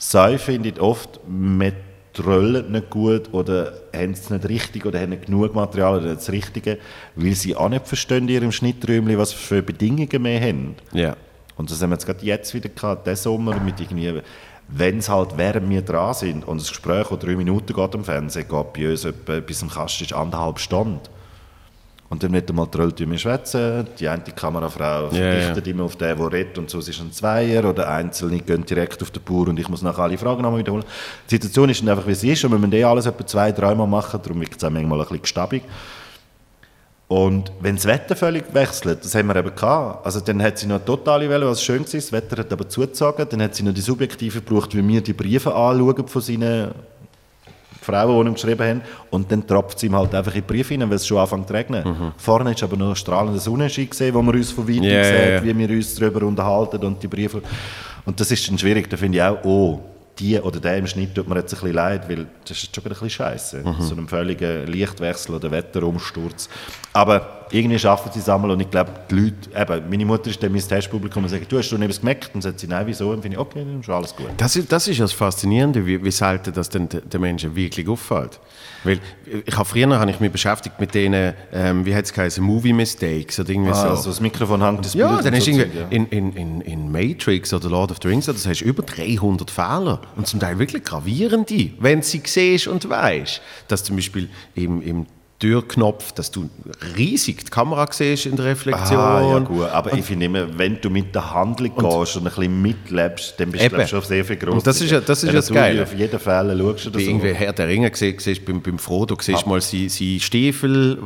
Sei 0.00 0.38
findet 0.38 0.78
oft, 0.78 1.18
man 1.26 1.72
trollen 2.22 2.72
nicht 2.72 2.90
gut 2.90 3.32
oder 3.32 3.72
haben 3.94 4.12
es 4.12 4.30
nicht 4.30 4.48
richtig 4.48 4.86
oder 4.86 5.00
haben 5.00 5.10
nicht 5.10 5.26
genug 5.26 5.54
Material 5.54 5.98
oder 6.00 6.14
das 6.14 6.30
Richtige, 6.30 6.78
weil 7.16 7.34
sie 7.34 7.54
auch 7.56 7.68
nicht 7.68 7.86
verstehen 7.86 8.24
in 8.24 8.34
ihrem 8.34 8.52
Schnitträumchen, 8.52 9.18
was 9.18 9.32
für 9.32 9.62
Bedingungen 9.62 10.24
wir 10.24 10.40
haben. 10.40 10.74
ja. 10.92 11.16
Und 11.56 11.72
das 11.72 11.82
haben 11.82 11.90
wir 11.90 11.96
jetzt 11.96 12.06
gerade 12.06 12.24
jetzt 12.24 12.54
wieder 12.54 12.68
gehabt, 12.68 13.04
diesen 13.04 13.16
Sommer, 13.16 13.58
mit 13.58 13.80
irgendwie, 13.80 14.22
wenn 14.68 14.98
es 14.98 15.08
halt 15.08 15.36
während 15.36 15.68
wir 15.68 15.82
dran 15.82 16.14
sind 16.14 16.46
und 16.46 16.60
das 16.60 16.68
Gespräch, 16.68 17.08
das 17.08 17.18
drei 17.18 17.34
Minuten 17.34 17.72
geht 17.72 17.94
am 17.96 18.04
Fernsehen, 18.04 18.46
geht 18.48 18.72
bei 18.72 18.90
uns 18.90 19.04
etwa 19.04 19.40
bis 19.40 19.58
zum 19.58 19.68
Kasten 19.68 20.04
ist 20.04 20.12
anderthalb 20.12 20.60
Stunden. 20.60 21.00
Und 22.10 22.22
dann 22.22 22.32
wird 22.32 22.48
einmal 22.48 22.66
trollt 22.68 22.98
wir 22.98 23.18
schwätzen, 23.18 23.86
die 23.98 24.08
eine 24.08 24.22
Kamerafrau 24.22 25.10
verdichtet 25.10 25.66
immer 25.66 25.84
auf 25.84 25.96
den, 25.96 26.16
der 26.16 26.32
redet 26.32 26.56
und 26.56 26.70
so 26.70 26.78
ist 26.78 26.88
es 26.88 27.00
ein 27.00 27.12
Zweier 27.12 27.68
oder 27.68 27.86
Einzelne 27.86 28.38
gehen 28.38 28.64
direkt 28.64 29.02
auf 29.02 29.10
den 29.10 29.22
Bauer 29.22 29.48
und 29.48 29.60
ich 29.60 29.68
muss 29.68 29.82
nachher 29.82 30.04
alle 30.04 30.16
Fragen 30.16 30.40
nochmal 30.40 30.60
wiederholen. 30.60 30.84
Die 31.28 31.34
Situation 31.34 31.68
ist 31.68 31.82
dann 31.82 31.90
einfach, 31.90 32.06
wie 32.06 32.14
sie 32.14 32.32
ist 32.32 32.42
und 32.44 32.52
wir 32.52 32.58
müssen 32.58 32.72
eh 32.72 32.84
alles 32.84 33.04
etwa 33.04 33.26
zwei, 33.26 33.52
dreimal 33.52 33.86
machen, 33.86 34.20
darum 34.22 34.40
wird 34.40 34.56
es 34.56 34.64
auch 34.64 34.70
manchmal 34.70 35.00
ein 35.00 35.04
bisschen 35.04 35.22
gestabig. 35.22 35.62
Und 37.08 37.52
wenn 37.60 37.76
das 37.76 37.86
Wetter 37.86 38.16
völlig 38.16 38.44
wechselt, 38.54 39.04
das 39.04 39.14
haben 39.14 39.28
wir 39.28 39.36
eben 39.36 39.54
gehabt, 39.54 40.04
also 40.06 40.20
dann 40.20 40.42
hat 40.42 40.58
sie 40.58 40.66
noch 40.66 40.76
eine 40.76 40.84
totale 40.86 41.28
Welle, 41.28 41.46
was 41.46 41.62
schön 41.62 41.80
war, 41.80 41.92
das 41.92 42.12
Wetter 42.12 42.38
hat 42.38 42.52
aber 42.52 42.68
zugezogen, 42.68 43.26
dann 43.28 43.42
hat 43.42 43.54
sie 43.54 43.62
noch 43.62 43.74
die 43.74 43.80
Subjektive 43.82 44.40
gebraucht, 44.40 44.74
wie 44.74 44.86
wir 44.86 45.02
die 45.02 45.14
Briefe 45.14 45.54
anschauen 45.54 46.08
von 46.08 46.22
seinen 46.22 46.70
Frauen, 47.92 48.24
die 48.24 48.30
ihm 48.30 48.34
geschrieben 48.34 48.68
haben, 48.68 48.82
und 49.10 49.30
dann 49.32 49.46
tropft 49.46 49.78
sie 49.78 49.86
ihm 49.86 49.96
halt 49.96 50.14
einfach 50.14 50.34
in 50.34 50.42
die 50.42 50.46
Briefe 50.46 50.74
rein, 50.74 50.88
weil 50.88 50.96
es 50.96 51.06
schon 51.06 51.18
anfängt 51.18 51.48
zu 51.48 51.54
regnen. 51.54 52.12
Vorne 52.16 52.52
ist 52.52 52.62
aber 52.62 52.76
noch 52.76 52.94
strahlender 52.94 53.40
Sonnenschein 53.40 53.88
gesehen, 53.90 54.14
wo 54.14 54.22
man 54.22 54.34
uns 54.34 54.50
von 54.50 54.68
weitem 54.68 54.84
Ja, 54.84 55.04
sieht, 55.04 55.14
ja. 55.14 55.44
wie 55.44 55.58
wir 55.58 55.70
uns 55.70 55.94
darüber 55.94 56.26
unterhalten 56.26 56.84
und 56.84 57.02
die 57.02 57.08
Briefe. 57.08 57.42
Und 58.04 58.20
das 58.20 58.30
ist 58.30 58.48
dann 58.48 58.58
schwierig, 58.58 58.88
da 58.88 58.96
finde 58.96 59.18
ich 59.18 59.22
auch, 59.24 59.44
oh, 59.44 59.80
die 60.18 60.38
oder 60.40 60.58
der 60.58 60.78
im 60.78 60.86
Schnitt 60.86 61.14
tut 61.14 61.28
mir 61.28 61.36
jetzt 61.36 61.52
ein 61.54 61.60
bisschen 61.60 61.74
leid, 61.74 62.08
weil 62.08 62.26
das 62.46 62.62
ist 62.62 62.74
schon 62.74 62.84
ein 62.84 62.88
bisschen 62.88 63.10
scheiße. 63.10 63.62
So 63.80 63.94
einem 63.94 64.08
völligen 64.08 64.66
Lichtwechsel 64.66 65.34
oder 65.36 65.50
Wetterumsturz. 65.50 66.48
Aber 66.92 67.37
irgendwie 67.50 67.78
schaffen 67.78 68.10
sie 68.12 68.32
einmal 68.32 68.50
und 68.50 68.60
ich 68.60 68.70
glaube, 68.70 68.92
die 69.10 69.14
Leute, 69.14 69.36
eben, 69.56 69.90
meine 69.90 70.04
Mutter 70.04 70.30
ist 70.30 70.42
dann 70.42 70.52
mein 70.52 70.60
Testpublikum 70.60 71.22
und 71.24 71.28
sagt, 71.28 71.50
du 71.50 71.58
hast 71.58 71.68
schon 71.68 71.82
etwas 71.82 72.00
gemerkt? 72.00 72.30
Und 72.34 72.42
sagt 72.42 72.60
sie, 72.60 72.66
nein, 72.66 72.86
wieso? 72.86 73.10
Und 73.10 73.22
finde 73.22 73.36
ich, 73.36 73.40
okay, 73.40 73.64
dann 73.64 73.80
ist 73.80 73.88
alles 73.88 74.14
gut. 74.14 74.28
Das 74.36 74.56
ist, 74.56 74.70
das 74.70 74.88
ist 74.88 74.98
ja 74.98 75.04
das 75.04 75.12
Faszinierende, 75.12 75.84
wie, 75.86 76.02
wie 76.02 76.10
selten 76.10 76.52
das 76.52 76.68
den, 76.68 76.88
den 76.88 77.20
Menschen 77.20 77.54
wirklich 77.54 77.88
auffällt. 77.88 78.38
Weil 78.84 79.00
ich 79.44 79.56
habe 79.56 79.64
früher 79.68 79.98
habe 79.98 80.10
ich 80.10 80.20
mich 80.20 80.30
beschäftigt 80.30 80.78
mit 80.78 80.94
denen, 80.94 81.34
ähm, 81.52 81.84
wie 81.84 81.94
hat 81.94 82.04
es 82.04 82.12
geheißen, 82.12 82.42
Movie 82.44 82.72
Mistakes 82.72 83.40
oder 83.40 83.50
irgendwie 83.50 83.70
Ah, 83.72 83.96
so. 83.96 84.02
so 84.02 84.10
das 84.10 84.20
Mikrofon 84.20 84.62
hängt 84.62 84.84
das 84.84 84.94
Ja, 84.94 85.20
dann 85.20 85.34
du 85.34 85.40
so 85.40 85.50
irgendwie 85.50 85.78
ja. 85.78 85.86
in, 85.90 86.06
in, 86.06 86.32
in, 86.34 86.60
in 86.60 86.92
Matrix 86.92 87.52
oder 87.52 87.68
Lord 87.68 87.90
of 87.90 87.98
the 88.02 88.08
Rings, 88.08 88.26
das 88.26 88.46
hast 88.46 88.60
du 88.60 88.64
über 88.64 88.82
300 88.84 89.50
Fehler 89.50 90.00
und 90.16 90.26
zum 90.28 90.38
Teil 90.38 90.58
wirklich 90.60 90.84
gravierende, 90.84 91.70
wenn 91.80 92.00
du 92.00 92.06
sie 92.06 92.22
siehst 92.24 92.68
und 92.68 92.88
weißt, 92.88 93.40
dass 93.66 93.82
zum 93.82 93.96
Beispiel 93.96 94.28
im, 94.54 94.80
im 94.82 95.06
Türknopf, 95.38 96.10
dass 96.12 96.30
du 96.32 96.50
riesig 96.96 97.44
die 97.44 97.50
Kamera 97.50 97.86
siehst 97.90 98.26
in 98.26 98.34
der 98.36 98.46
Reflexion. 98.46 98.98
Ah, 98.98 99.20
ja 99.34 99.38
gut, 99.38 99.66
aber 99.66 99.92
ich 99.92 100.04
finde 100.04 100.26
immer, 100.26 100.46
wenn 100.58 100.80
du 100.80 100.90
mit 100.90 101.14
der 101.14 101.32
Handlung 101.32 101.74
gehst 101.76 102.16
und 102.16 102.22
ein 102.26 102.34
bisschen 102.34 102.60
mitlebst, 102.62 103.34
dann 103.38 103.52
bist 103.52 103.62
du 103.62 103.66
Eben. 103.66 103.80
ich, 103.82 103.88
schon 103.88 104.02
sehr 104.02 104.24
viel. 104.24 104.48
Und 104.48 104.66
das 104.66 104.80
ist 104.80 104.90
ja- 104.90 105.00
das 105.00 105.22
ist 105.22 105.28
ja 105.28 105.32
das 105.34 105.48
Geile. 105.52 105.84
auf 105.84 105.94
jeden 105.94 106.18
Fall 106.18 106.58
schaust 106.58 106.86
du 106.86 106.90
das 106.90 107.02
irgendwie 107.02 107.32
Herr 107.32 107.52
der 107.52 107.68
Ringe 107.68 107.90
siehst, 107.94 108.20
siehst 108.22 108.44
beim, 108.44 108.60
beim 108.60 108.78
Frodo 108.78 109.16
siehst 109.20 109.46
mal 109.46 109.60
sie, 109.60 109.88
sie 109.88 110.18
Stiefel 110.18 110.98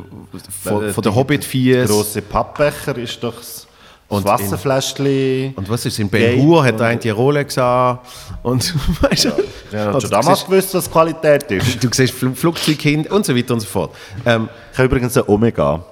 von, 0.63 0.85
Äh, 0.85 0.93
von 0.93 1.03
der 1.03 1.13
die- 1.13 1.19
Hobbit-Fies. 1.19 1.73
Der 1.75 1.87
grosse 1.87 2.23
Pappbecher 2.23 2.97
ist 2.97 3.23
doch 3.23 3.35
das 3.37 3.67
Und 4.13 4.25
Wasserfläschchen. 4.25 5.55
Und 5.57 5.69
was 5.71 5.87
ist 5.87 5.99
in 5.99 6.09
Ben 6.09 6.37
Gate 6.37 6.43
Hur 6.43 6.65
hat 6.65 6.81
er 6.81 6.97
die 6.97 7.11
Rolex 7.11 7.57
an 7.59 7.99
und 8.43 8.75
weißt 9.03 9.25
du, 9.25 9.29
Ja, 9.73 9.89
und 9.89 9.95
hat 9.95 10.03
schon 10.03 10.11
damals 10.11 10.39
siehst- 10.41 10.47
gewusst, 10.51 10.75
was 10.75 10.91
Qualität 10.91 11.51
ist. 11.51 11.83
du 11.83 11.89
siehst 11.91 12.13
Fl 12.15 12.35
Flugzeugkind 12.35 13.11
und 13.11 13.25
so 13.25 13.35
weiter 13.37 13.55
und 13.55 13.61
so 13.61 13.67
fort. 13.67 13.95
Ähm, 14.27 14.49
Ich 14.73 14.79
habe 14.79 14.87
übrigens 14.87 15.17
ein 15.17 15.25
Omega. 15.27 15.85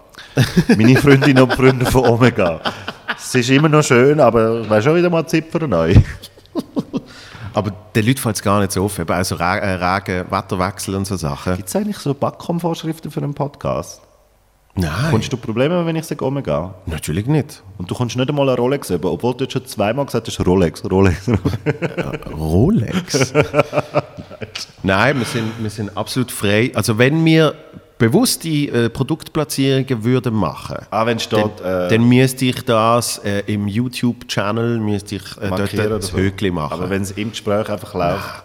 Meine 0.68 0.96
Freundinnen 0.96 1.42
und 1.42 1.52
Freunde 1.54 1.86
von 1.86 2.04
Omega. 2.06 2.60
Es 3.16 3.34
ist 3.34 3.50
immer 3.50 3.68
noch 3.68 3.82
schön, 3.82 4.20
aber 4.20 4.68
wäre 4.68 4.82
schon 4.82 4.96
wieder 4.96 5.10
mal 5.10 5.26
Zipfer 5.26 5.66
neu. 5.66 5.94
aber 7.54 7.70
den 7.94 8.06
Leuten 8.06 8.18
fällt 8.18 8.36
es 8.36 8.42
gar 8.42 8.60
nicht 8.60 8.72
so 8.72 8.84
auf, 8.84 8.98
eben 8.98 9.10
also 9.12 9.36
äh, 9.36 9.44
Regen, 9.44 10.30
Wetterwechsel 10.30 10.94
und 10.94 11.06
so 11.06 11.16
Sachen. 11.16 11.56
Gibt 11.56 11.68
es 11.68 11.76
eigentlich 11.76 11.98
so 11.98 12.14
Backcom-Vorschriften 12.14 13.10
für 13.10 13.22
einen 13.22 13.34
Podcast? 13.34 14.00
Nein, 14.74 15.10
Kommst 15.10 15.32
du 15.32 15.36
Probleme, 15.36 15.84
wenn 15.84 15.96
ich 15.96 16.04
sage 16.04 16.24
Omega? 16.24 16.74
natürlich 16.86 17.26
nicht. 17.26 17.62
Und 17.76 17.90
du 17.90 17.94
kommst 17.94 18.16
nicht 18.16 18.28
einmal 18.28 18.48
eine 18.48 18.56
Rolex 18.56 18.90
über, 18.90 19.10
obwohl 19.10 19.34
du 19.34 19.44
jetzt 19.44 19.52
schon 19.52 19.66
zweimal 19.66 20.06
gesagt 20.06 20.28
hast, 20.28 20.46
Rolex, 20.46 20.82
Rolex. 20.88 21.28
Rolex? 22.32 23.32
Nein, 24.82 25.18
wir 25.18 25.26
sind, 25.26 25.52
wir 25.60 25.70
sind 25.70 25.96
absolut 25.96 26.30
frei. 26.30 26.70
Also 26.74 26.98
wenn 26.98 27.24
wir 27.24 27.54
bewusste 27.98 28.48
äh, 28.48 28.88
Produktplatzierungen 28.88 30.04
würden 30.04 30.34
machen, 30.34 30.78
ah, 30.90 31.04
wenn 31.04 31.18
steht, 31.18 31.60
dann, 31.62 31.86
äh, 31.86 31.88
dann 31.88 32.08
müsste 32.08 32.46
ich 32.46 32.64
das 32.64 33.18
äh, 33.18 33.42
im 33.46 33.68
YouTube-Channel 33.68 34.78
müsste 34.78 35.16
ich 35.16 35.36
äh, 35.38 35.50
dort 35.50 35.74
das. 35.74 36.12
Höckli 36.12 36.50
machen. 36.50 36.72
Aber 36.72 36.90
wenn 36.90 37.02
es 37.02 37.12
im 37.12 37.30
Gespräch 37.30 37.68
einfach 37.68 37.94
läuft. 37.94 38.44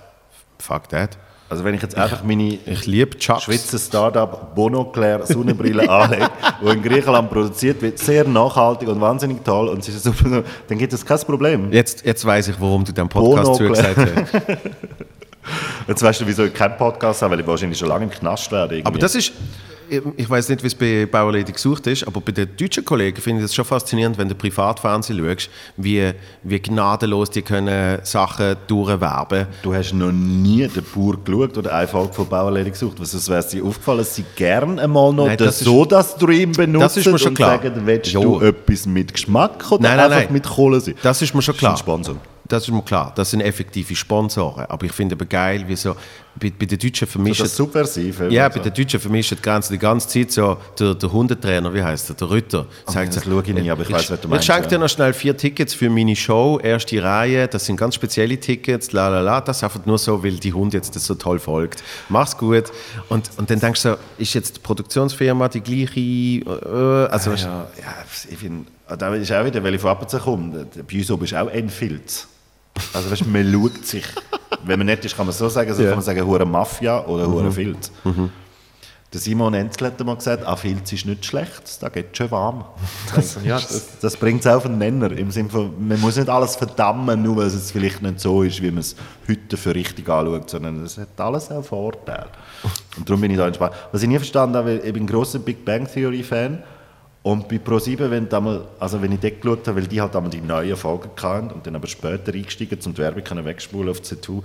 Fuck 0.60 0.90
that. 0.90 1.18
Also 1.48 1.64
wenn 1.64 1.76
ich 1.76 1.82
jetzt 1.82 1.96
einfach 1.96 2.24
meine 2.24 2.58
Ich 2.66 2.88
liebe. 2.88 3.16
Schweizer 3.20 3.78
Startup 3.78 4.56
Bonoclair 4.56 5.26
Sonnenbrille 5.28 5.88
anlege, 5.90 6.28
die 6.62 6.70
in 6.70 6.82
Griechenland 6.82 7.30
produziert 7.30 7.82
wird, 7.82 8.00
sehr 8.00 8.28
nachhaltig 8.28 8.88
und 8.88 9.00
wahnsinnig 9.00 9.44
toll 9.44 9.68
und 9.70 9.88
ist 9.88 10.04
super, 10.04 10.44
dann 10.68 10.78
gibt 10.78 10.92
es 10.94 11.06
kein 11.06 11.20
Problem. 11.20 11.72
Jetzt, 11.72 12.04
jetzt 12.04 12.26
weiß 12.26 12.48
ich, 12.48 12.60
warum 12.60 12.84
du 12.84 12.92
dem 12.92 13.10
Podcast 13.10 13.56
zugesagt 13.56 13.98
hast. 13.98 14.44
Jetzt 15.88 16.02
weißt 16.02 16.22
du, 16.22 16.26
wieso 16.28 16.46
ich 16.46 16.54
keinen 16.56 16.76
Podcast 16.76 17.22
habe, 17.22 17.34
weil 17.34 17.42
ich 17.42 17.48
wahrscheinlich 17.48 17.78
schon 17.78 17.90
lange 17.90 18.06
im 18.06 18.10
Knast 18.10 18.52
werde. 18.52 18.78
irgendwie. 18.78 18.88
Aber 18.88 18.98
das 18.98 19.14
ist, 19.14 19.32
ich 20.18 20.30
weiß 20.30 20.50
nicht, 20.50 20.64
wie 20.64 20.68
es 20.68 20.76
bei 20.76 21.06
Bauerlady 21.06 21.52
gesucht 21.52 21.88
ist, 21.88 22.06
aber 22.08 22.22
bei 22.22 22.32
den 22.32 22.50
deutschen 22.58 22.84
Kollegen 22.86 23.20
finde 23.22 23.42
ich 23.42 23.46
es 23.46 23.56
schon 23.56 23.66
faszinierend, 23.66 24.18
wenn 24.18 24.28
du 24.30 24.36
Privatfernsehen 24.36 25.20
schaust, 25.20 25.50
wie, 25.78 26.12
wie 26.44 26.60
gnadenlos 26.60 27.30
die 27.30 27.42
können 27.42 28.00
Sachen 28.04 28.56
durchwerben. 28.68 29.48
Du 29.64 29.74
hast 29.74 29.94
noch 29.94 30.12
nie 30.12 30.68
den 30.68 30.84
Bauer 30.94 31.18
geschaut 31.24 31.58
oder 31.58 31.74
eine 31.76 31.88
Folge 31.88 32.14
von 32.14 32.28
Bauerledig 32.28 32.74
gesucht. 32.74 32.98
Was 33.00 33.12
sonst 33.12 33.30
wäre 33.30 33.44
dir 33.48 33.64
aufgefallen, 33.66 34.00
dass 34.00 34.16
sie 34.16 34.26
gerne 34.36 34.82
einmal 34.82 35.14
noch 35.14 35.28
Nein, 35.28 35.38
das 35.38 35.62
ist- 35.62 35.66
Soda-Stream 35.66 36.52
benutzen 36.52 36.80
das 36.82 36.98
ist 36.98 37.06
mir 37.08 37.18
schon 37.20 37.30
und 37.30 37.36
klar. 37.36 37.62
sagen, 37.62 37.82
willst 37.86 38.12
Jo. 38.12 38.40
du 38.40 38.46
etwas 38.46 38.86
mit 38.86 39.14
Geschmack 39.14 39.72
oder 39.72 39.84
Nein, 39.84 39.98
nein, 39.98 40.12
einfach 40.12 40.30
mit 40.32 40.44
Kohlensäure? 40.46 40.98
Das 41.02 41.22
ist 41.22 41.34
mir 41.34 41.42
schon 41.42 41.54
Das 41.54 41.58
ist 41.58 41.60
klar. 41.60 41.74
ein 41.74 41.78
Sponsor. 41.78 42.16
Das 42.48 42.64
ist 42.64 42.72
mir 42.72 42.82
klar, 42.84 43.12
das 43.16 43.32
sind 43.32 43.42
effektive 43.42 43.96
Sponsoren. 43.96 44.66
Aber 44.68 44.86
ich 44.86 44.92
finde 44.92 45.16
aber 45.16 45.26
geil, 45.26 45.64
wie 45.68 45.76
so 45.76 45.96
bei, 46.40 46.52
bei 46.58 46.66
den 46.66 46.78
Deutschen 46.78 47.08
So 47.08 47.12
vermischen. 47.14 47.44
das 47.46 47.56
Subversive. 47.56 48.28
ja, 48.30 48.52
so. 48.52 48.58
bei 48.60 48.64
den 48.64 48.74
Deutschen 48.74 49.00
vermischen 49.00 49.38
die 49.38 49.42
Ganze 49.42 49.74
die 49.74 49.80
ganze 49.80 50.08
Zeit 50.08 50.32
so, 50.32 50.58
der, 50.78 50.94
der 50.96 51.12
Hundetrainer, 51.12 51.74
wie 51.74 51.82
heißt 51.82 52.10
der, 52.10 52.16
der 52.18 52.30
Rütter, 52.30 52.66
sagt 52.88 53.16
das 53.16 53.24
so, 53.24 53.30
schaue 53.32 53.42
ich 53.46 53.54
nie, 53.54 53.70
aber 53.72 53.84
ich 53.84 53.92
weiss, 53.92 54.12
was 54.12 54.20
du 54.20 54.28
Ich 54.28 54.32
meinst, 54.32 54.46
schenke 54.46 54.64
ja. 54.64 54.68
dir 54.70 54.80
noch 54.80 54.90
schnell 54.90 55.14
vier 55.14 55.36
Tickets 55.38 55.74
für 55.74 55.90
meine 55.90 56.16
Show, 56.16 56.60
erste 56.62 57.02
Reihe, 57.02 57.48
das 57.48 57.66
sind 57.66 57.78
ganz 57.78 57.96
spezielle 57.96 58.40
Tickets, 58.40 58.92
la 58.92 59.08
la 59.10 59.22
la, 59.22 59.42
das 59.42 59.64
einfach 59.64 59.86
nur 59.86 59.98
so, 59.98 60.22
weil 60.24 60.34
die 60.38 60.52
Hund 60.54 60.74
jetzt 60.74 60.96
das 60.96 61.06
so 61.06 61.16
toll 61.16 61.40
folgt. 61.40 61.84
Mach's 62.10 62.38
gut. 62.38 62.66
Und, 63.10 63.30
und 63.38 63.50
dann 63.50 63.60
denkst 63.60 63.82
du 63.84 63.92
so, 63.92 63.98
ist 64.18 64.34
jetzt 64.34 64.58
die 64.58 64.60
Produktionsfirma 64.60 65.48
die 65.48 65.62
gleiche, 65.62 66.00
äh, 66.00 67.12
also 67.12 67.32
weißt 67.32 67.44
du, 67.46 67.48
Ja, 67.48 67.68
ja, 67.80 67.94
ich 68.30 68.38
finde, 68.38 68.66
da 68.88 69.14
ist 69.16 69.32
auch 69.32 69.46
wieder, 69.46 69.64
weil 69.64 69.76
ich 69.76 69.82
von 69.82 69.92
Appenzell 69.92 70.20
komme, 70.20 70.66
bei 70.90 70.98
uns 70.98 71.12
oben 71.12 71.24
ist 71.26 71.34
auch 71.34 71.48
ein 71.52 71.70
Filz. 71.70 72.28
Also 72.94 73.10
weißt, 73.10 73.26
man 73.28 73.52
schaut 73.52 73.86
sich. 73.86 74.06
Wenn 74.66 74.80
man 74.80 74.88
nett 74.88 75.04
ist, 75.06 75.16
kann 75.16 75.26
man 75.26 75.34
so 75.34 75.48
sagen, 75.50 75.74
so 75.74 75.82
Ja. 75.82 75.90
kann 75.90 75.98
man 75.98 76.06
sagen, 76.06 76.26
hure 76.26 76.46
Mafia 76.46 77.06
oder 77.06 77.28
hure 77.30 77.52
Filz. 77.52 77.92
Der 79.14 79.22
Simon 79.22 79.54
Enzel 79.54 79.88
hat 79.88 80.04
mal 80.04 80.16
gesagt, 80.16 80.46
ah, 80.46 80.56
Filz 80.58 80.92
ist 80.92 81.06
nicht 81.06 81.26
schlecht, 81.26 81.82
da 81.82 81.88
geht 81.88 82.18
schon 82.18 82.30
warm. 82.32 82.66
ja, 83.46 83.56
das, 83.56 84.00
das 84.02 84.18
bringt 84.18 84.42
es 84.42 84.48
auf 84.48 84.64
den 84.64 84.78
Nenner. 84.78 85.10
Im 85.12 85.32
Sinne 85.32 85.50
von, 85.50 85.88
man 85.88 86.02
muss 86.02 86.18
nicht 86.18 86.28
alles 86.28 86.58
verdammen, 86.58 87.22
nur 87.24 87.38
weil 87.38 87.48
es 87.48 87.72
vielleicht 87.72 88.02
nicht 88.02 88.20
so 88.20 88.44
ist, 88.44 88.62
wie 88.62 88.72
man 88.72 88.80
es 88.80 88.96
heute 89.30 89.56
für 89.56 89.74
richtig 89.74 90.10
anschaut, 90.10 90.50
sondern 90.50 90.84
es 90.84 90.98
hat 90.98 91.18
alles 91.18 91.50
auch 91.50 91.64
Vorteile. 91.64 92.28
Und 92.98 93.08
darum 93.08 93.22
bin 93.22 93.32
ich 93.32 93.38
da 93.38 93.48
entspannt. 93.48 93.74
Was 93.94 94.02
ich 94.04 94.10
nie 94.10 94.18
verstanden 94.18 94.58
habe, 94.58 94.74
ich 94.80 94.94
bin 94.94 95.04
ein 95.04 95.08
grosser 95.08 95.40
Big 95.40 95.64
Bang 95.64 95.88
Theory 95.88 96.24
Fan 96.24 96.62
und 97.26 97.48
bei 97.48 97.56
Pro7, 97.56 98.12
wenn, 98.12 98.28
also 98.80 99.02
wenn 99.02 99.12
ich 99.12 99.20
dort 99.20 99.42
geschaut 99.42 99.68
habe, 99.68 99.82
weil 99.82 99.88
die 99.88 100.00
halt 100.00 100.16
einmal 100.16 100.30
die 100.30 100.42
neuen 100.42 100.76
Folgen 100.76 101.10
hatten 101.20 101.50
und 101.50 101.66
dann 101.66 101.76
aber 101.76 101.88
später 101.88 102.32
eingestiegen, 102.32 102.78
um 102.86 102.94
die 102.94 103.00
Werbung 103.00 103.24
können 103.24 103.44
wegspulen 103.44 103.90
auf 103.90 104.00
Z2, 104.02 104.44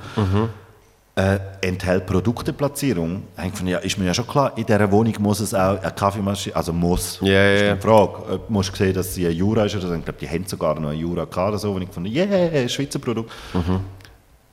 äh, 1.15 1.39
enthält 1.61 2.07
Produkteplatzierung. 2.07 3.25
Da 3.37 3.43
habe 3.43 3.49
ich 3.49 3.53
gefunden, 3.53 3.73
ja, 3.73 3.79
ist 3.81 3.99
mir 3.99 4.07
ja 4.07 4.15
schon 4.15 4.27
klar, 4.27 4.57
in 4.57 4.65
dieser 4.65 4.91
Wohnung 4.91 5.13
muss 5.19 5.41
es 5.41 5.53
auch 5.53 5.79
eine 5.79 5.93
Kaffeemaschine, 5.93 6.57
also 6.57 6.73
muss. 6.73 7.19
Ja, 7.21 7.33
ja, 7.33 7.55
ist 7.55 7.63
ja. 7.65 7.75
die 7.75 7.83
Frage. 7.83 8.33
Ob, 8.33 8.49
musst 8.49 8.73
du 8.73 8.77
sehen, 8.77 8.95
dass 8.95 9.15
sie 9.15 9.27
ein 9.27 9.35
Jura 9.35 9.67
ist 9.67 9.77
oder 9.77 9.89
so. 9.89 9.95
Ich 9.95 10.03
glaube, 10.03 10.19
die 10.19 10.29
haben 10.31 10.47
sogar 10.47 10.81
noch 10.81 10.89
ein 10.89 10.99
Jura 10.99 11.27
gehabt 11.27 11.49
oder 11.51 11.59
so. 11.59 11.73
Und 11.73 11.83
ich 11.83 11.91
fand, 11.91 12.07
yeah, 12.07 12.67
Schweizer 12.67 12.99
Produkt. 12.99 13.31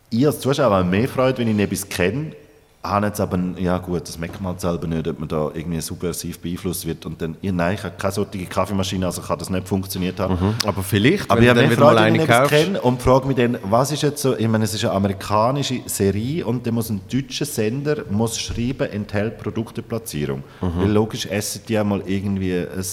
Ich 0.09 0.25
als 0.25 0.41
Zuschauer 0.41 0.75
habe 0.75 0.83
mehr 0.83 1.07
Freude, 1.07 1.37
wenn 1.37 1.47
ich 1.47 1.63
etwas 1.63 1.87
kenne, 1.87 2.33
habe 2.89 3.07
jetzt 3.07 3.19
aber, 3.19 3.39
ja 3.57 3.77
gut, 3.77 4.07
das 4.07 4.17
merkt 4.17 4.41
man 4.41 4.51
halt 4.53 4.61
selber 4.61 4.87
nicht, 4.87 5.07
ob 5.07 5.19
man 5.19 5.29
da 5.29 5.51
irgendwie 5.53 5.81
subversiv 5.81 6.39
beeinflusst 6.39 6.85
wird. 6.85 7.05
Und 7.05 7.21
dann, 7.21 7.35
ja, 7.41 7.51
nein, 7.51 7.75
ich 7.75 7.83
habe 7.83 7.95
keine 7.97 8.13
solche 8.13 8.45
Kaffeemaschine, 8.45 9.05
also 9.05 9.21
kann 9.21 9.39
das 9.39 9.49
nicht 9.49 9.67
funktioniert 9.67 10.19
haben. 10.19 10.55
aber 10.65 10.83
vielleicht, 10.83 11.29
Aber 11.29 11.39
wenn 11.39 11.43
ich 11.45 11.49
habe 11.49 11.61
mehr 11.61 11.71
wieder 11.71 11.81
mal 11.81 11.95
Freude, 11.95 12.05
wenn 12.05 12.13
eine 12.13 12.23
ich 12.23 12.29
etwas 12.29 12.49
kenne 12.49 12.81
und 12.81 13.01
frage 13.01 13.27
mich 13.27 13.37
dann, 13.37 13.57
was 13.63 13.91
ist 13.91 14.03
jetzt 14.03 14.21
so, 14.21 14.37
ich 14.37 14.47
meine, 14.47 14.63
es 14.63 14.73
ist 14.73 14.83
eine 14.85 14.93
amerikanische 14.93 15.81
Serie 15.85 16.45
und 16.45 16.65
dann 16.65 16.73
muss 16.73 16.89
ein 16.89 17.01
deutscher 17.11 17.45
Sender 17.45 18.03
muss 18.09 18.37
schreiben, 18.39 18.89
enthält 18.91 19.37
Produkteplatzierung. 19.37 20.43
Mhm. 20.61 20.71
Weil 20.77 20.91
logisch 20.91 21.25
essen 21.25 21.61
die 21.67 21.77
einmal 21.77 22.01
irgendwie 22.05 22.53
ein, 22.55 22.85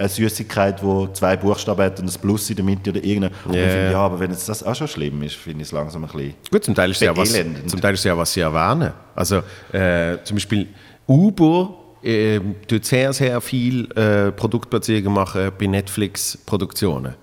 eine 0.00 0.08
Süßigkeit, 0.08 0.82
wo 0.82 1.06
zwei 1.08 1.36
Buchstaben 1.36 1.82
hat 1.82 2.00
und 2.00 2.08
ein 2.08 2.20
Plus 2.20 2.50
in 2.50 2.56
der 2.56 2.64
Mitte 2.64 2.90
oder 2.90 3.04
irgendeine. 3.04 3.34
Und 3.44 3.54
Ja, 3.54 3.60
ich 3.60 3.70
finde, 3.70 3.84
ja. 3.84 3.90
ja, 3.92 3.98
aber 3.98 4.18
wenn 4.18 4.30
jetzt 4.30 4.48
das 4.48 4.62
auch 4.62 4.74
schon 4.74 4.88
schlimm 4.88 5.22
ist, 5.22 5.36
finde 5.36 5.62
ich 5.62 5.68
es 5.68 5.72
langsam 5.72 6.04
ein 6.04 6.10
bisschen... 6.10 6.34
Gut, 6.50 6.64
zum 6.64 6.74
Teil 6.74 6.90
ist 6.90 6.96
es 6.96 7.02
ja 7.02 7.16
was, 7.16 7.32
zum 7.66 7.80
Teil 7.80 7.94
ist 7.94 8.04
ja 8.04 8.16
was 8.16 8.32
sie 8.32 8.40
erwähnen. 8.40 8.92
Also 9.14 9.42
äh, 9.72 10.18
zum 10.24 10.36
Beispiel 10.36 10.68
Uber 11.06 11.74
äh, 12.02 12.40
tut 12.66 12.84
sehr, 12.84 13.12
sehr 13.12 13.40
viel 13.40 13.90
äh, 13.92 14.32
Produktplatzierungen 14.32 15.12
machen 15.12 15.52
bei 15.58 15.66
Netflix-Produktionen. 15.66 17.14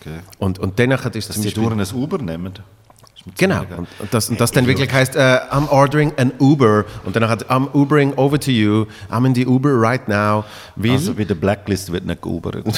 Okay. 0.00 0.18
Und, 0.38 0.58
und 0.58 0.78
danach 0.78 1.06
ist 1.06 1.28
Dass 1.28 1.36
zum 1.36 1.42
sie 1.42 1.48
Beispiel... 1.48 1.76
durch 1.76 1.92
ein 1.92 1.96
Uber 1.96 2.18
nehmen. 2.18 2.52
Genau. 3.36 3.62
Und, 3.76 3.88
und 3.98 4.14
das, 4.14 4.30
und 4.30 4.40
das 4.40 4.52
dann 4.52 4.66
wirklich 4.66 4.92
heißt, 4.92 5.16
äh, 5.16 5.40
I'm 5.50 5.68
ordering 5.68 6.12
an 6.16 6.32
Uber. 6.38 6.84
Und 7.04 7.16
dann 7.16 7.28
hat 7.28 7.50
I'm 7.50 7.68
Ubering 7.74 8.14
over 8.14 8.38
to 8.38 8.50
you. 8.50 8.86
I'm 9.10 9.26
in 9.26 9.34
the 9.34 9.46
Uber 9.46 9.70
right 9.72 10.06
now. 10.06 10.44
Weil, 10.76 10.92
Also 10.92 11.14
bei 11.14 11.24
der 11.24 11.34
Blacklist 11.34 11.90
wird 11.92 12.06
nicht 12.06 12.22
geubert. 12.22 12.62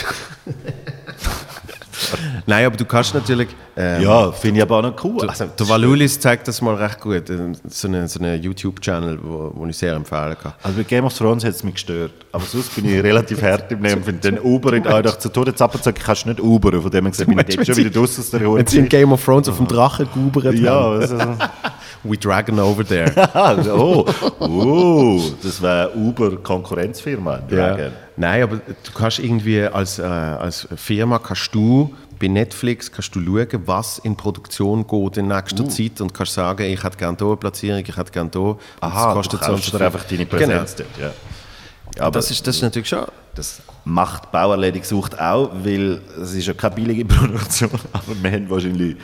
nein, 2.46 2.64
aber 2.64 2.76
du 2.76 2.84
kannst 2.86 3.14
natürlich... 3.14 3.48
ähm, 3.80 4.02
ja, 4.02 4.32
finde 4.32 4.58
ich 4.58 4.62
aber 4.62 4.78
auch 4.78 4.82
noch 4.82 5.04
cool. 5.04 5.28
Also, 5.28 5.44
Der 5.56 5.68
Valulis 5.68 6.18
zeigt 6.18 6.48
das 6.48 6.60
mal 6.60 6.74
recht 6.74 6.98
gut. 7.00 7.30
äh, 7.30 7.52
So 7.68 7.86
einen 7.86 8.08
so 8.08 8.18
eine 8.18 8.34
YouTube-Channel, 8.34 9.20
wo, 9.22 9.52
wo 9.54 9.66
ich 9.66 9.76
sehr 9.78 9.94
empfehlen 9.94 10.36
kann. 10.42 10.52
Also 10.64 10.78
bei 10.78 10.82
Game 10.82 11.04
of 11.04 11.16
Thrones 11.16 11.44
hat 11.44 11.52
es 11.52 11.62
mich 11.62 11.74
gestört. 11.74 12.10
Aber 12.32 12.44
sonst 12.44 12.74
bin 12.74 12.86
ich 12.86 13.00
relativ 13.04 13.40
hart 13.40 13.70
im 13.70 13.82
Leben. 13.82 14.02
Finde 14.02 14.32
den 14.32 14.40
Uber 14.40 14.72
in 14.72 14.84
Eidach 14.84 15.18
zu 15.18 15.28
Tode 15.28 15.54
zappeln, 15.54 15.80
kannst 15.94 16.24
du 16.24 16.30
nicht 16.30 16.40
Uberen. 16.40 16.82
Von 16.82 16.90
dem 16.90 17.04
her 17.04 17.10
gesehen 17.12 17.26
bin 17.28 17.38
ich 17.46 17.54
jetzt 17.54 17.66
schon 17.66 17.76
wieder 17.76 17.90
draussen 17.90 18.20
aus 18.20 18.30
der 18.30 18.42
Ruhe. 18.44 18.64
Sie 18.66 18.78
in 18.78 18.88
Game 18.88 19.12
of 19.12 19.24
Thrones 19.24 19.48
auf 19.48 19.58
dem 19.58 19.68
Drachen 19.68 20.08
gubert 20.12 20.54
Ja, 20.54 20.80
also, 20.90 21.16
We 22.02 22.16
dragon 22.16 22.58
over 22.58 22.84
there. 22.84 23.12
oh, 23.74 24.04
oh, 24.40 25.20
das 25.42 25.60
wäre 25.62 25.92
Uber-Konkurrenzfirma. 25.94 27.40
ja. 27.50 27.76
Nein, 28.16 28.42
aber 28.42 28.56
du 28.56 28.92
kannst 28.96 29.20
irgendwie 29.20 29.62
als, 29.62 30.00
äh, 30.00 30.02
als 30.02 30.66
Firma 30.74 31.20
kannst 31.20 31.54
du 31.54 31.94
bei 32.18 32.28
Netflix 32.28 32.90
kannst 32.90 33.14
du 33.14 33.20
schauen, 33.24 33.62
was 33.66 33.98
in 34.00 34.16
Produktion 34.16 34.86
geht 34.86 35.16
in 35.18 35.28
nächster 35.28 35.64
Uh. 35.64 35.68
Zeit 35.68 36.00
und 36.00 36.12
kannst 36.14 36.34
sagen, 36.34 36.64
ich 36.64 36.82
hätte 36.82 36.96
gerne 36.96 37.16
hier 37.18 37.26
eine 37.26 37.36
Platzierung, 37.36 37.80
ich 37.86 37.96
hätte 37.96 38.10
gerne 38.12 38.30
hier. 38.32 38.56
Aha, 38.80 39.14
das 39.14 39.28
du 39.28 39.36
so 39.36 39.42
und 39.42 39.46
kaufst 39.48 39.64
so 39.66 39.70
dir 39.72 39.76
viel. 39.78 39.86
einfach 39.86 40.04
deine 40.04 40.26
Präsenz 40.26 40.76
Genau. 40.76 40.88
dort. 40.96 41.00
Ja. 41.00 41.14
Ja, 41.96 42.02
aber 42.04 42.12
Das 42.18 42.30
ist, 42.30 42.46
das 42.46 42.56
ist 42.56 42.62
natürlich 42.62 42.88
schon... 42.88 43.04
das 43.34 43.60
macht 43.84 44.30
Bauerledig 44.30 44.84
sucht 44.84 45.18
auch, 45.18 45.50
weil 45.64 46.00
es 46.20 46.34
ist 46.34 46.46
ja 46.46 46.52
keine 46.54 46.74
billige 46.74 47.04
Produktion, 47.06 47.70
aber 47.92 48.14
wir 48.22 48.30
haben 48.32 48.50
wahrscheinlich 48.50 48.96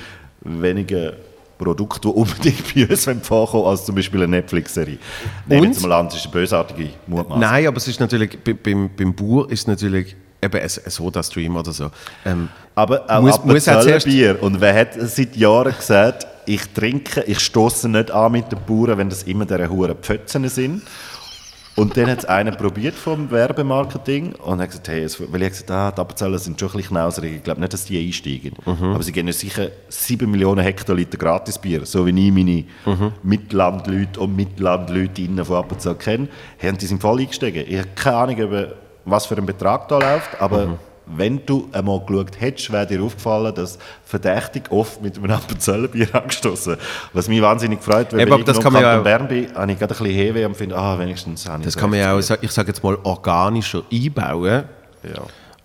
weniger 0.42 1.14
Produkte, 1.56 2.00
die 2.08 2.08
unbedingt 2.08 2.74
bei 2.74 2.86
uns 2.88 3.08
vorkommen, 3.26 3.66
als 3.66 3.84
zum 3.86 3.94
Beispiel 3.94 4.22
eine 4.24 4.36
Netflix-Serie. 4.36 4.98
Nehmen 5.46 5.72
jetzt 5.72 5.82
mal 5.82 5.92
an, 5.92 6.06
das 6.06 6.16
ist 6.16 6.24
eine 6.24 6.32
bösartige 6.32 6.90
Mutmaßung. 7.06 7.40
Nein, 7.40 7.66
aber 7.66 7.76
es 7.78 7.88
ist 7.88 8.00
natürlich, 8.00 8.38
bei- 8.42 8.52
beim, 8.54 8.90
beim 8.94 9.14
Bauer 9.14 9.50
ist 9.50 9.66
natürlich 9.68 10.14
eben 10.44 10.56
ein, 10.56 10.62
ein 10.62 10.90
Soda-Stream 10.90 11.56
oder 11.56 11.72
so. 11.72 11.90
Ähm, 12.24 12.48
Aber 12.74 13.04
auch 13.08 13.22
Muss- 13.22 13.44
muss 13.44 13.68
auch 13.68 13.80
zuerst- 13.80 14.06
Bier. 14.06 14.42
Und 14.42 14.60
wer 14.60 14.74
hat 14.74 14.90
seit 14.94 15.36
Jahren 15.36 15.74
gesagt, 15.76 16.26
ich 16.46 16.60
trinke, 16.74 17.22
ich 17.22 17.40
stoße 17.40 17.88
nicht 17.88 18.10
an 18.10 18.32
mit 18.32 18.52
den 18.52 18.58
Bauern, 18.66 18.98
wenn 18.98 19.08
das 19.08 19.22
immer 19.24 19.46
diese 19.46 19.68
huren 19.70 19.96
Pfötzen 19.96 20.48
sind. 20.48 20.82
Und 21.76 21.96
dann 21.96 22.08
hat 22.08 22.18
es 22.20 22.24
einer 22.26 22.52
probiert 22.52 22.94
vom 22.94 23.32
Werbemarketing 23.32 24.34
und 24.36 24.60
hat 24.60 24.68
gesagt, 24.68 24.86
hey, 24.86 25.02
es, 25.02 25.20
weil 25.32 25.42
ich 25.42 25.48
gesagt 25.48 25.72
ah, 25.72 25.90
die 25.90 26.00
Appenzeller 26.00 26.38
sind 26.38 26.60
schon 26.60 26.68
ein 26.68 26.76
bisschen 26.76 26.90
knauserig. 26.90 27.36
Ich 27.38 27.42
glaube 27.42 27.60
nicht, 27.60 27.72
dass 27.72 27.84
die 27.84 27.98
einsteigen. 28.06 28.52
Aber 28.64 29.02
sie 29.02 29.10
geben 29.10 29.26
ja 29.26 29.32
sicher 29.34 29.70
7 29.88 30.30
Millionen 30.30 30.60
Hektoliter 30.62 31.18
Gratisbier, 31.18 31.84
so 31.84 32.06
wie 32.06 32.10
ich 32.10 32.32
meine 32.32 32.64
Mitlandleute 33.24 34.20
und 34.20 34.36
Mitlandleute 34.36 35.22
innen 35.22 35.44
von 35.44 35.56
Appenzell 35.56 35.96
kenne. 35.96 36.28
Haben 36.62 36.78
die 36.78 36.86
sind 36.86 37.00
voll 37.00 37.20
eingestiegen. 37.20 37.64
Ich 37.66 37.78
habe 37.78 37.88
keine 37.96 38.16
Ahnung, 38.18 38.36
über 38.38 38.68
was 39.04 39.26
für 39.26 39.36
ein 39.36 39.46
Betrag 39.46 39.88
da 39.88 39.98
läuft, 39.98 40.40
aber 40.40 40.78
wenn 41.06 41.44
du 41.44 41.68
einmal 41.72 42.00
geschaut 42.00 42.40
hättest, 42.40 42.72
wäre 42.72 42.86
dir 42.86 43.02
aufgefallen, 43.02 43.54
dass 43.54 43.78
verdächtig 44.06 44.70
oft 44.70 45.02
mit 45.02 45.18
einem 45.18 45.30
Appenzeller 45.32 45.88
Bier 45.88 46.08
angestoßen. 46.14 46.76
Was 47.12 47.28
mich 47.28 47.42
wahnsinnig 47.42 47.82
freut, 47.82 48.10
weil 48.14 48.20
Eben, 48.20 48.30
wenn 48.30 48.34
aber 48.40 48.44
das 48.44 48.56
ich 48.56 48.62
kann 48.64 48.72
ja- 48.74 49.00
Bern 49.00 49.28
bin, 49.28 49.54
habe 49.54 49.70
ich 49.72 49.78
gerade 49.78 49.94
ein 49.94 49.98
bisschen 49.98 50.14
Hewe 50.14 50.46
und 50.48 50.56
finde, 50.56 50.76
ah, 50.76 50.98
wenigstens 50.98 51.46
habe 51.46 51.58
ich 51.58 51.64
das 51.66 51.76
kann 51.76 51.90
man 51.90 51.98
ja 51.98 52.14
auch, 52.14 52.18
ich 52.18 52.50
sage 52.52 52.68
jetzt 52.68 52.82
mal, 52.82 52.96
organischer 53.02 53.82
einbauen 53.92 54.64
Ja. 55.02 55.22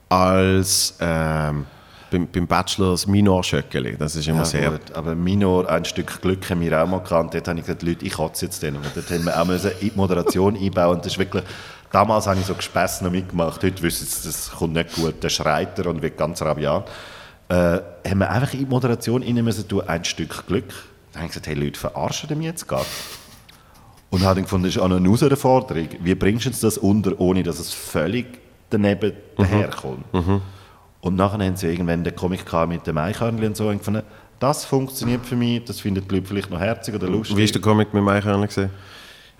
als 0.09 0.95
ähm, 0.99 1.65
beim, 2.11 2.27
beim 2.27 2.47
Bachelor 2.47 2.91
das 2.91 3.05
Minor-Schöckeli. 3.07 3.95
Das 3.97 4.15
ist 4.15 4.27
immer 4.27 4.39
Ja, 4.39 4.45
sehr... 4.45 4.71
gut, 4.71 4.91
aber 4.95 5.13
Minor, 5.15 5.69
ein 5.69 5.85
Stück 5.85 6.21
Glück 6.21 6.49
haben 6.49 6.59
wir 6.61 6.83
auch 6.83 6.87
mal 6.87 6.99
gehabt. 6.99 7.33
Dort 7.35 7.47
habe 7.47 7.59
ich 7.59 7.65
gesagt, 7.65 7.83
Leute, 7.83 8.03
ich 8.03 8.13
kotze 8.13 8.45
jetzt 8.45 8.63
denen. 8.63 8.77
Und 8.77 8.87
dort 8.95 9.09
haben 9.11 9.23
wir 9.25 9.39
auch 9.39 9.45
müssen 9.45 9.71
in 9.79 9.89
die 9.89 9.91
Moderation 9.95 10.57
einbauen. 10.57 10.95
Und 10.95 11.05
das 11.05 11.13
ist 11.13 11.19
wirklich, 11.19 11.43
damals 11.91 12.27
habe 12.27 12.39
ich 12.39 12.45
so 12.45 12.53
gespäss 12.53 13.01
noch 13.01 13.11
mitgemacht. 13.11 13.63
Heute 13.63 13.81
wissen 13.81 14.05
sie, 14.05 14.27
das 14.27 14.51
kommt 14.51 14.73
nicht 14.73 14.93
gut. 14.95 15.23
Der 15.23 15.29
schreit 15.29 15.77
er 15.79 15.87
und 15.87 16.01
wird 16.01 16.17
ganz 16.17 16.41
rabiat. 16.41 16.89
Äh, 17.49 17.53
haben 18.07 18.19
wir 18.19 18.29
einfach 18.29 18.53
in 18.53 18.59
die 18.59 18.65
Moderation 18.65 19.23
rein 19.23 19.43
müssen 19.43 19.67
tun, 19.67 19.81
ein 19.87 20.05
Stück 20.05 20.45
Glück. 20.47 20.73
Dann 21.11 21.21
habe 21.21 21.25
ich 21.25 21.31
gesagt, 21.31 21.47
hey 21.47 21.55
Leute, 21.55 21.79
verarschen 21.79 22.37
mich 22.37 22.47
jetzt 22.47 22.67
gerade? 22.67 22.85
Und 24.11 24.23
habe 24.23 24.41
gefunden, 24.41 24.65
das 24.65 24.75
ist 24.75 24.81
auch 24.81 24.85
eine 24.85 25.01
Herausforderung. 25.01 25.89
Wie 26.01 26.15
bringst 26.15 26.45
du 26.45 26.49
das 26.49 26.77
unter, 26.77 27.19
ohne 27.19 27.43
dass 27.43 27.59
es 27.59 27.73
völlig 27.73 28.25
daneben 28.69 29.13
daherkommt? 29.37 30.05
Und 31.01 31.15
nachher 31.15 31.45
haben 31.45 31.55
sie 31.55 31.67
irgendwann 31.67 32.03
den 32.03 32.15
Comic 32.15 32.45
mit 32.67 32.85
dem 32.85 32.97
Eichhörnchen 32.97 33.47
und 33.47 33.57
so. 33.57 33.67
Und 33.69 33.79
gefunden, 33.79 34.03
das 34.39 34.65
funktioniert 34.65 35.25
für 35.25 35.35
mich, 35.35 35.63
das 35.65 35.79
finden 35.79 36.07
die 36.07 36.15
Leute 36.15 36.27
vielleicht 36.27 36.49
noch 36.49 36.59
herzig 36.59 36.95
oder 36.95 37.07
lustig. 37.07 37.37
Wie 37.37 37.43
ist 37.43 37.55
der 37.55 37.61
Comic 37.61 37.93
mit 37.93 38.01
dem 38.01 38.07
Eichhörnchen 38.07 38.47
gesehen? 38.47 38.69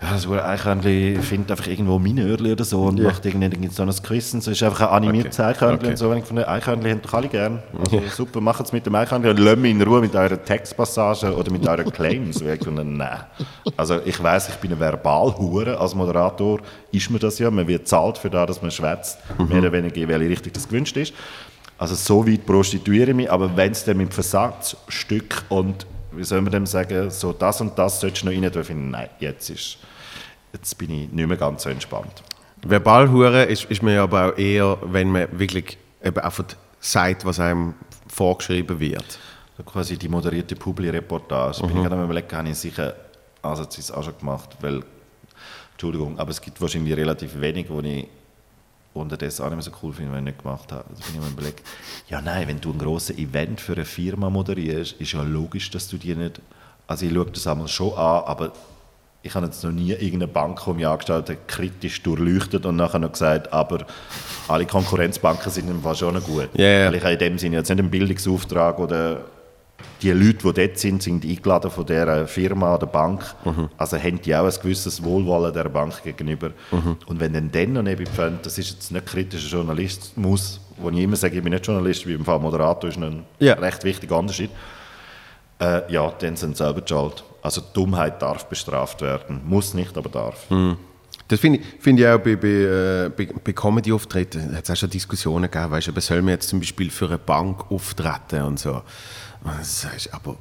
Ja, 0.02 0.12
das 0.14 0.26
wurde 0.26 0.42
Eichhörnchen 0.46 1.20
findet 1.22 1.50
einfach 1.50 1.66
irgendwo 1.66 1.98
Minörli 1.98 2.52
oder 2.52 2.64
so 2.64 2.84
und 2.84 2.98
Ja. 2.98 3.08
macht 3.08 3.26
irgendwie 3.26 3.68
so 3.68 3.82
ein 3.82 3.90
Quiz 4.02 4.32
und 4.32 4.42
so. 4.42 4.50
ist 4.50 4.62
einfach 4.62 4.80
ein 4.88 4.88
animiertes 5.04 5.38
Okay. 5.38 5.50
Eichhörnchen 5.50 5.78
Okay. 5.80 5.88
und 5.90 5.96
so. 5.98 6.10
Und 6.10 6.16
ich 6.18 6.24
fand, 6.24 6.48
Eichhörnchen 6.48 6.90
haben 6.90 7.02
doch 7.02 7.12
alle 7.12 7.28
gern. 7.28 7.62
Also, 7.78 8.02
super, 8.16 8.40
macht 8.40 8.64
es 8.64 8.72
mit 8.72 8.86
dem 8.86 8.94
Eichhörnchen 8.94 9.30
und 9.32 9.38
lasst 9.38 9.58
mich 9.58 9.70
in 9.72 9.82
Ruhe 9.82 10.00
mit 10.00 10.14
euren 10.16 10.42
Textpassagen 10.42 11.34
oder 11.34 11.50
mit 11.52 11.68
euren 11.68 11.92
Claims. 11.92 12.42
Weil 12.42 12.54
ich 12.56 12.64
finde, 12.64 12.82
nein. 12.82 13.18
Also 13.76 13.98
ich 14.04 14.22
weiß, 14.22 14.48
ich 14.48 14.54
bin 14.54 14.72
ein 14.72 14.80
Verbalhure. 14.80 15.78
Als 15.78 15.94
Moderator 15.94 16.60
ist 16.92 17.10
mir 17.10 17.18
das 17.18 17.38
ja. 17.38 17.50
Man 17.50 17.68
wird 17.68 17.86
zahlt 17.86 18.16
für 18.16 18.30
das, 18.30 18.46
dass 18.46 18.62
man 18.62 18.70
schwätzt. 18.70 19.18
Mehr 19.50 19.58
oder 19.58 19.72
weniger, 19.72 19.96
in 19.98 20.08
welche 20.08 20.30
Richtung 20.30 20.52
das 20.54 20.66
gewünscht 20.66 20.96
ist. 20.96 21.12
Also 21.76 21.94
so 21.94 22.26
weit 22.26 22.46
prostituiere 22.46 23.10
ich 23.10 23.16
mich, 23.16 23.30
aber 23.30 23.54
wenn 23.54 23.72
es 23.72 23.84
dann 23.84 23.98
mit 23.98 24.12
Versatzstück 24.14 25.42
und, 25.50 25.86
wie 26.12 26.24
soll 26.24 26.40
man 26.40 26.52
dem 26.52 26.66
sagen, 26.66 27.10
so 27.10 27.32
das 27.32 27.60
und 27.60 27.78
das 27.78 28.00
solltest 28.00 28.22
du 28.22 28.26
noch 28.26 28.34
rein, 28.34 28.50
dann 28.52 28.64
finde 28.64 28.84
ich, 28.84 28.90
nein, 28.90 29.08
jetzt, 29.18 29.48
ist, 29.50 29.78
jetzt 30.52 30.76
bin 30.78 30.90
ich 30.90 31.10
nicht 31.10 31.28
mehr 31.28 31.36
ganz 31.36 31.62
so 31.62 31.70
entspannt. 31.70 32.22
Verbalhure 32.62 33.44
ist, 33.44 33.64
ist 33.64 33.82
mir 33.82 34.02
aber 34.02 34.32
auch 34.32 34.38
eher, 34.38 34.78
wenn 34.82 35.10
man 35.10 35.38
wirklich 35.38 35.78
eben 36.02 36.18
einfach 36.18 36.44
sagt, 36.80 37.24
was 37.24 37.40
einem 37.40 37.74
vorgeschrieben 38.08 38.78
wird. 38.80 39.18
So 39.56 39.62
quasi 39.62 39.96
die 39.96 40.08
moderierte 40.08 40.56
Publi-Reportage. 40.56 41.60
Bin 41.66 41.76
ich 41.76 41.82
gerade 41.82 41.94
am 41.96 42.04
überlegen, 42.04 42.36
habe 42.36 42.48
ich 42.48 42.58
sicher 42.58 42.94
ansatzweise 43.42 43.96
auch 43.96 44.02
schon 44.02 44.18
gemacht, 44.18 44.56
weil, 44.60 44.82
Entschuldigung, 45.72 46.18
aber 46.18 46.30
es 46.30 46.40
gibt 46.40 46.60
wahrscheinlich 46.60 46.96
relativ 46.96 47.40
wenig, 47.40 47.70
wo 47.70 47.80
ich 47.80 48.06
unterdessen 48.92 49.42
auch 49.42 49.46
nicht 49.46 49.56
mehr 49.56 49.62
so 49.62 49.70
cool 49.82 49.92
finde, 49.92 50.12
wenn 50.12 50.26
ich 50.26 50.34
nicht 50.34 50.42
gemacht 50.42 50.72
habe. 50.72 50.84
Also 50.90 51.02
bin 51.02 51.14
ich 51.14 51.20
mir 51.20 51.32
überlegt, 51.32 51.62
ja 52.08 52.20
nein, 52.20 52.48
wenn 52.48 52.60
du 52.60 52.72
ein 52.72 52.78
grosses 52.78 53.16
Event 53.16 53.60
für 53.60 53.74
eine 53.74 53.84
Firma 53.84 54.28
moderierst, 54.28 55.00
ist 55.00 55.12
ja 55.12 55.22
logisch, 55.22 55.70
dass 55.70 55.88
du 55.88 55.96
die 55.96 56.14
nicht, 56.14 56.40
also 56.86 57.06
ich 57.06 57.12
schaue 57.12 57.26
das 57.26 57.46
einmal 57.46 57.68
schon 57.68 57.92
an, 57.94 58.24
aber 58.24 58.52
ich 59.22 59.34
habe 59.34 59.46
jetzt 59.46 59.62
noch 59.62 59.70
nie 59.72 59.90
irgendeine 59.92 60.28
Bank, 60.28 60.60
die 60.64 60.72
mich 60.72 60.86
angestellt 60.86 61.28
hat, 61.28 61.48
kritisch 61.48 62.02
durchleuchtet 62.02 62.64
und 62.64 62.76
nachher 62.76 62.98
noch 62.98 63.12
gesagt, 63.12 63.52
aber 63.52 63.86
alle 64.48 64.64
Konkurrenzbanken 64.66 65.50
sind 65.52 65.68
im 65.68 65.82
Fall 65.82 65.94
schon 65.94 66.14
noch 66.14 66.24
gut. 66.24 66.48
Ja. 66.54 66.86
Weil 66.86 66.94
ich 66.94 67.02
habe 67.02 67.12
in 67.14 67.18
dem 67.18 67.38
Sinne 67.38 67.56
jetzt 67.56 67.68
nicht 67.68 67.78
einen 67.78 67.90
Bildungsauftrag 67.90 68.78
oder 68.78 69.20
die 70.02 70.10
Leute, 70.12 70.52
die 70.52 70.66
dort 70.66 70.78
sind, 70.78 71.02
sind 71.02 71.24
eingeladen 71.24 71.70
von 71.70 71.84
dieser 71.84 72.26
Firma 72.26 72.74
oder 72.74 72.86
Bank. 72.86 73.22
Also 73.76 73.98
haben 73.98 74.20
die 74.20 74.34
auch 74.34 74.44
ein 74.46 74.62
gewisses 74.62 75.02
Wohlwollen 75.02 75.52
der 75.52 75.64
Bank 75.68 76.02
gegenüber. 76.02 76.52
Und 77.06 77.20
wenn 77.20 77.32
dann 77.34 77.50
dann 77.50 77.74
noch 77.74 77.82
nebenbei 77.82 78.32
das 78.42 78.56
ist 78.58 78.70
jetzt 78.70 78.92
nicht 78.92 79.06
kritischer 79.06 79.48
Journalismus, 79.56 80.60
wo 80.78 80.88
ich 80.90 80.98
immer 80.98 81.16
sage, 81.16 81.36
ich 81.36 81.42
bin 81.42 81.52
nicht 81.52 81.66
Journalist, 81.66 82.06
wie 82.06 82.14
im 82.14 82.24
Fall 82.24 82.38
Moderator 82.38 82.88
ist 82.88 82.96
ein 82.96 83.24
Ja. 83.38 83.54
recht 83.54 83.84
wichtiger 83.84 84.18
Unterschied. 84.18 84.50
Äh, 85.60 85.92
ja, 85.92 86.12
dann 86.18 86.36
sind 86.36 86.56
sie 86.56 86.64
selber 86.64 86.82
schuld. 86.86 87.22
Also 87.42 87.62
Dummheit 87.72 88.20
darf 88.20 88.46
bestraft 88.46 89.02
werden. 89.02 89.40
Muss 89.44 89.74
nicht, 89.74 89.96
aber 89.96 90.08
darf. 90.08 90.46
Das 91.28 91.38
finde 91.38 91.60
ich, 91.60 91.66
find 91.80 92.00
ich 92.00 92.06
auch 92.06 92.18
bei, 92.18 92.34
bei, 92.34 92.48
äh, 92.48 93.10
bei, 93.16 93.52
Comedy-Auftritten, 93.52 94.56
hat 94.56 94.64
es 94.64 94.70
auch 94.70 94.76
schon 94.76 94.90
Diskussionen 94.90 95.48
gegeben, 95.50 95.70
weißt 95.70 95.86
du, 95.86 95.92
aber 95.92 96.00
soll 96.00 96.22
man 96.22 96.30
jetzt 96.30 96.48
zum 96.48 96.58
Beispiel 96.58 96.90
für 96.90 97.06
eine 97.06 97.18
Bank 97.18 97.70
auftreten 97.70 98.42
und 98.42 98.58
so. 98.58 98.82
Und 99.44 99.64
sagst 99.64 100.06
du, 100.06 100.14
aber, 100.14 100.36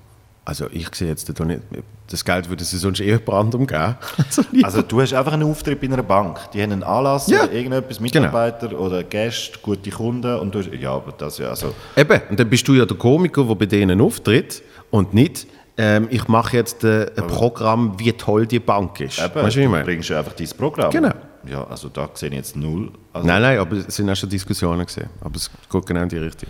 also 0.49 0.65
ich 0.71 0.93
sehe 0.95 1.09
jetzt 1.09 1.31
da 1.39 1.45
nicht, 1.45 1.61
das 2.09 2.25
Geld 2.25 2.49
würde 2.49 2.63
sie 2.63 2.77
sonst 2.77 2.99
eher 3.01 3.19
Brandum 3.19 3.67
geben. 3.67 3.95
Also, 4.17 4.41
Also 4.63 4.81
du 4.81 4.99
hast 4.99 5.13
einfach 5.13 5.33
einen 5.33 5.43
Auftritt 5.43 5.79
bei 5.79 5.85
einer 5.85 6.01
Bank. 6.01 6.39
Die 6.53 6.61
haben 6.63 6.71
einen 6.71 6.81
Anlass, 6.81 7.27
Ja. 7.27 7.45
irgendetwas, 7.45 7.99
Mitarbeiter 7.99 8.77
oder 8.79 9.03
Gäste, 9.03 9.59
gute 9.61 9.91
Kunden 9.91 10.39
und 10.39 10.55
du 10.55 10.59
hast, 10.59 10.69
ja, 10.73 10.91
aber 10.93 11.11
das 11.11 11.37
ja, 11.37 11.49
also 11.49 11.75
Eben, 11.95 12.19
und 12.31 12.39
dann 12.39 12.49
bist 12.49 12.67
du 12.67 12.73
ja 12.73 12.85
der 12.87 12.97
Komiker, 12.97 13.43
der 13.43 13.53
bei 13.53 13.67
denen 13.67 14.01
auftritt 14.01 14.63
und 14.89 15.13
nicht, 15.13 15.45
ähm, 15.77 16.07
ich 16.09 16.27
mache 16.27 16.57
jetzt 16.57 16.83
äh, 16.83 17.11
ein 17.15 17.27
Programm, 17.27 17.93
wie 17.99 18.11
toll 18.13 18.47
die 18.47 18.59
Bank 18.59 18.99
ist. 19.01 19.19
Eben, 19.19 19.35
weißt 19.35 19.55
du, 19.55 19.61
du 19.61 19.83
bringst 19.83 20.09
ja 20.09 20.17
einfach 20.17 20.33
dein 20.33 20.49
Programm. 20.57 20.89
Genau. 20.89 21.11
Ja, 21.47 21.63
also 21.67 21.89
da 21.89 22.09
sehe 22.15 22.29
ich 22.29 22.35
jetzt 22.35 22.55
null. 22.55 22.91
Also, 23.13 23.27
Nein, 23.27 23.41
nein, 23.43 23.59
aber 23.59 23.77
es 23.77 23.95
sind 23.95 24.09
auch 24.09 24.15
schon 24.15 24.29
Diskussionen 24.29 24.83
gesehen. 24.85 25.09
Aber 25.21 25.35
es 25.35 25.49
geht 25.71 25.85
genau 25.85 26.01
in 26.01 26.09
die 26.09 26.17
Richtung. 26.17 26.49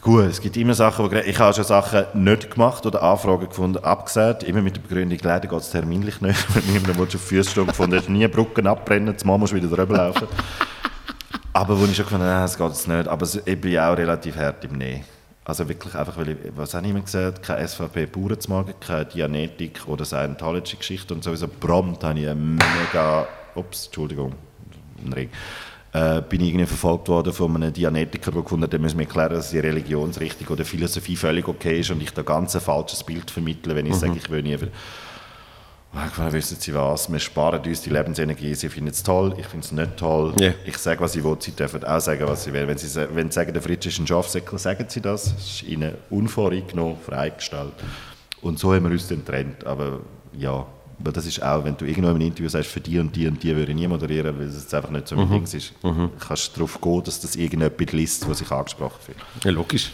Gut, 0.00 0.24
es 0.24 0.40
gibt 0.40 0.56
immer 0.56 0.74
Sachen, 0.74 1.06
gre- 1.06 1.22
ich 1.24 1.38
habe 1.38 1.54
schon 1.54 1.64
Sachen 1.64 2.04
nicht 2.14 2.50
gemacht 2.50 2.84
oder 2.86 3.02
Anfragen 3.02 3.48
gefunden, 3.48 3.84
abgesagt, 3.84 4.42
immer 4.42 4.60
mit 4.62 4.74
der 4.76 4.80
Begründung, 4.80 5.18
leider 5.22 5.46
geht 5.46 5.60
es 5.60 5.70
terminlich 5.70 6.20
nicht, 6.20 6.54
wenn 6.54 6.72
niemand 6.72 6.98
auf 7.14 7.28
die 7.28 7.44
stehen 7.44 7.66
gefunden, 7.66 7.96
hast 7.98 8.08
nie 8.08 8.26
Brücken 8.26 8.66
abbrennen, 8.66 9.16
zumal 9.16 9.38
musst 9.38 9.52
du 9.52 9.56
wieder 9.56 9.68
drüber 9.68 9.96
laufen. 9.96 10.26
Aber 11.52 11.78
wo 11.78 11.84
ich 11.84 11.94
schon 11.94 12.06
gefunden 12.06 12.26
habe, 12.26 12.46
es 12.46 12.56
geht 12.56 12.66
jetzt 12.68 12.88
nicht, 12.88 13.06
aber 13.06 13.26
ich 13.44 13.60
bin 13.60 13.78
auch 13.78 13.96
relativ 13.96 14.36
hart 14.36 14.64
im 14.64 14.78
Nein. 14.78 15.04
Also 15.44 15.68
wirklich 15.68 15.94
einfach, 15.94 16.16
weil 16.16 16.30
ich, 16.30 16.36
was 16.56 16.72
habe 16.74 16.84
ich 16.86 16.90
immer 16.92 17.00
gesagt, 17.02 17.42
keine 17.42 17.66
SVP 17.68 18.06
Bauern 18.06 18.40
zu 18.40 18.50
machen, 18.50 18.74
keine 18.80 19.04
Dianetik 19.04 19.82
oder 19.86 20.04
Scientology-Geschichte 20.04 21.12
und 21.14 21.22
sowieso 21.22 21.48
prompt 21.48 22.02
habe 22.02 22.18
ich 22.18 22.26
eine 22.28 22.34
mega, 22.40 23.26
ups, 23.54 23.86
Entschuldigung, 23.86 24.32
ein 25.04 25.12
Ring, 25.12 25.28
äh, 25.92 26.22
bin 26.22 26.40
ich 26.40 26.48
irgendwie 26.48 26.66
verfolgt 26.66 27.08
worden 27.08 27.32
von 27.32 27.54
einem 27.54 27.72
Dianetiker, 27.72 28.30
der 28.30 28.42
gefunden 28.42 28.64
hat, 28.64 28.80
muss 28.80 28.94
mir 28.94 29.02
erklären, 29.02 29.34
dass 29.34 29.50
die 29.50 29.58
Religionsrichtung 29.58 30.48
oder 30.48 30.64
Philosophie 30.64 31.16
völlig 31.16 31.46
okay 31.46 31.80
ist 31.80 31.90
und 31.90 32.02
ich 32.02 32.12
da 32.12 32.22
ganz 32.22 32.54
ein 32.54 32.62
falsches 32.62 33.04
Bild 33.04 33.30
vermittle, 33.30 33.74
wenn 33.74 33.86
ich 33.86 33.94
sage, 33.94 34.14
ich 34.16 34.30
will 34.30 34.42
nie... 34.42 34.56
Meine, 35.94 36.32
wissen 36.32 36.56
Sie 36.58 36.72
was, 36.72 37.12
wir 37.12 37.18
sparen 37.18 37.60
uns 37.66 37.82
die 37.82 37.90
Lebensenergie, 37.90 38.54
Sie 38.54 38.70
finden 38.70 38.88
es 38.88 39.02
toll, 39.02 39.34
ich 39.36 39.44
finde 39.44 39.66
es 39.66 39.72
nicht 39.72 39.98
toll. 39.98 40.32
Ja. 40.40 40.54
Ich 40.64 40.78
sage, 40.78 40.98
was 41.00 41.14
ich 41.14 41.22
will, 41.22 41.36
Sie 41.38 41.50
dürfen 41.50 41.84
auch 41.84 42.00
sagen, 42.00 42.26
was 42.26 42.44
Sie 42.44 42.54
wollen. 42.54 42.66
Wenn 42.66 42.78
Sie, 42.78 43.08
wenn 43.12 43.30
Sie 43.30 43.34
sagen, 43.34 43.52
der 43.52 43.60
Fritz 43.60 43.84
ist 43.84 43.98
ein 43.98 44.06
Schafsäckel, 44.06 44.58
sagen 44.58 44.86
Sie 44.88 45.02
das. 45.02 45.34
Das 45.34 45.44
ist 45.44 45.62
Ihnen 45.64 45.92
unvoreingenommen, 46.08 46.96
freigestellt. 46.96 47.74
Und 48.40 48.58
so 48.58 48.72
haben 48.72 48.84
wir 48.84 48.92
uns 48.92 49.06
dann 49.06 49.18
getrennt. 49.18 49.66
Aber 49.66 50.00
ja, 50.34 50.66
aber 51.02 51.10
das 51.12 51.26
ist 51.26 51.42
auch, 51.42 51.64
wenn 51.64 51.76
du 51.76 51.84
irgendwo 51.84 52.10
im 52.10 52.20
Interview 52.20 52.48
sagst, 52.48 52.70
für 52.70 52.80
die 52.80 52.98
und 52.98 53.14
die 53.14 53.26
und 53.26 53.42
die 53.42 53.54
würde 53.56 53.72
ich 53.72 53.76
nie 53.76 53.88
moderieren, 53.88 54.38
weil 54.38 54.46
es 54.46 54.54
jetzt 54.54 54.72
einfach 54.72 54.90
nicht 54.90 55.08
so 55.08 55.16
mein 55.16 55.28
Ding 55.28 55.42
ist. 55.42 55.72
Kannst 56.20 56.56
du 56.56 56.60
darauf 56.60 56.80
gehen, 56.80 57.02
dass 57.02 57.20
das 57.20 57.34
irgendjemand 57.34 57.92
liest, 57.92 58.28
was 58.28 58.38
sich 58.38 58.50
angesprochen 58.50 58.98
fühlt. 59.04 59.18
Ja, 59.44 59.50
logisch. 59.50 59.90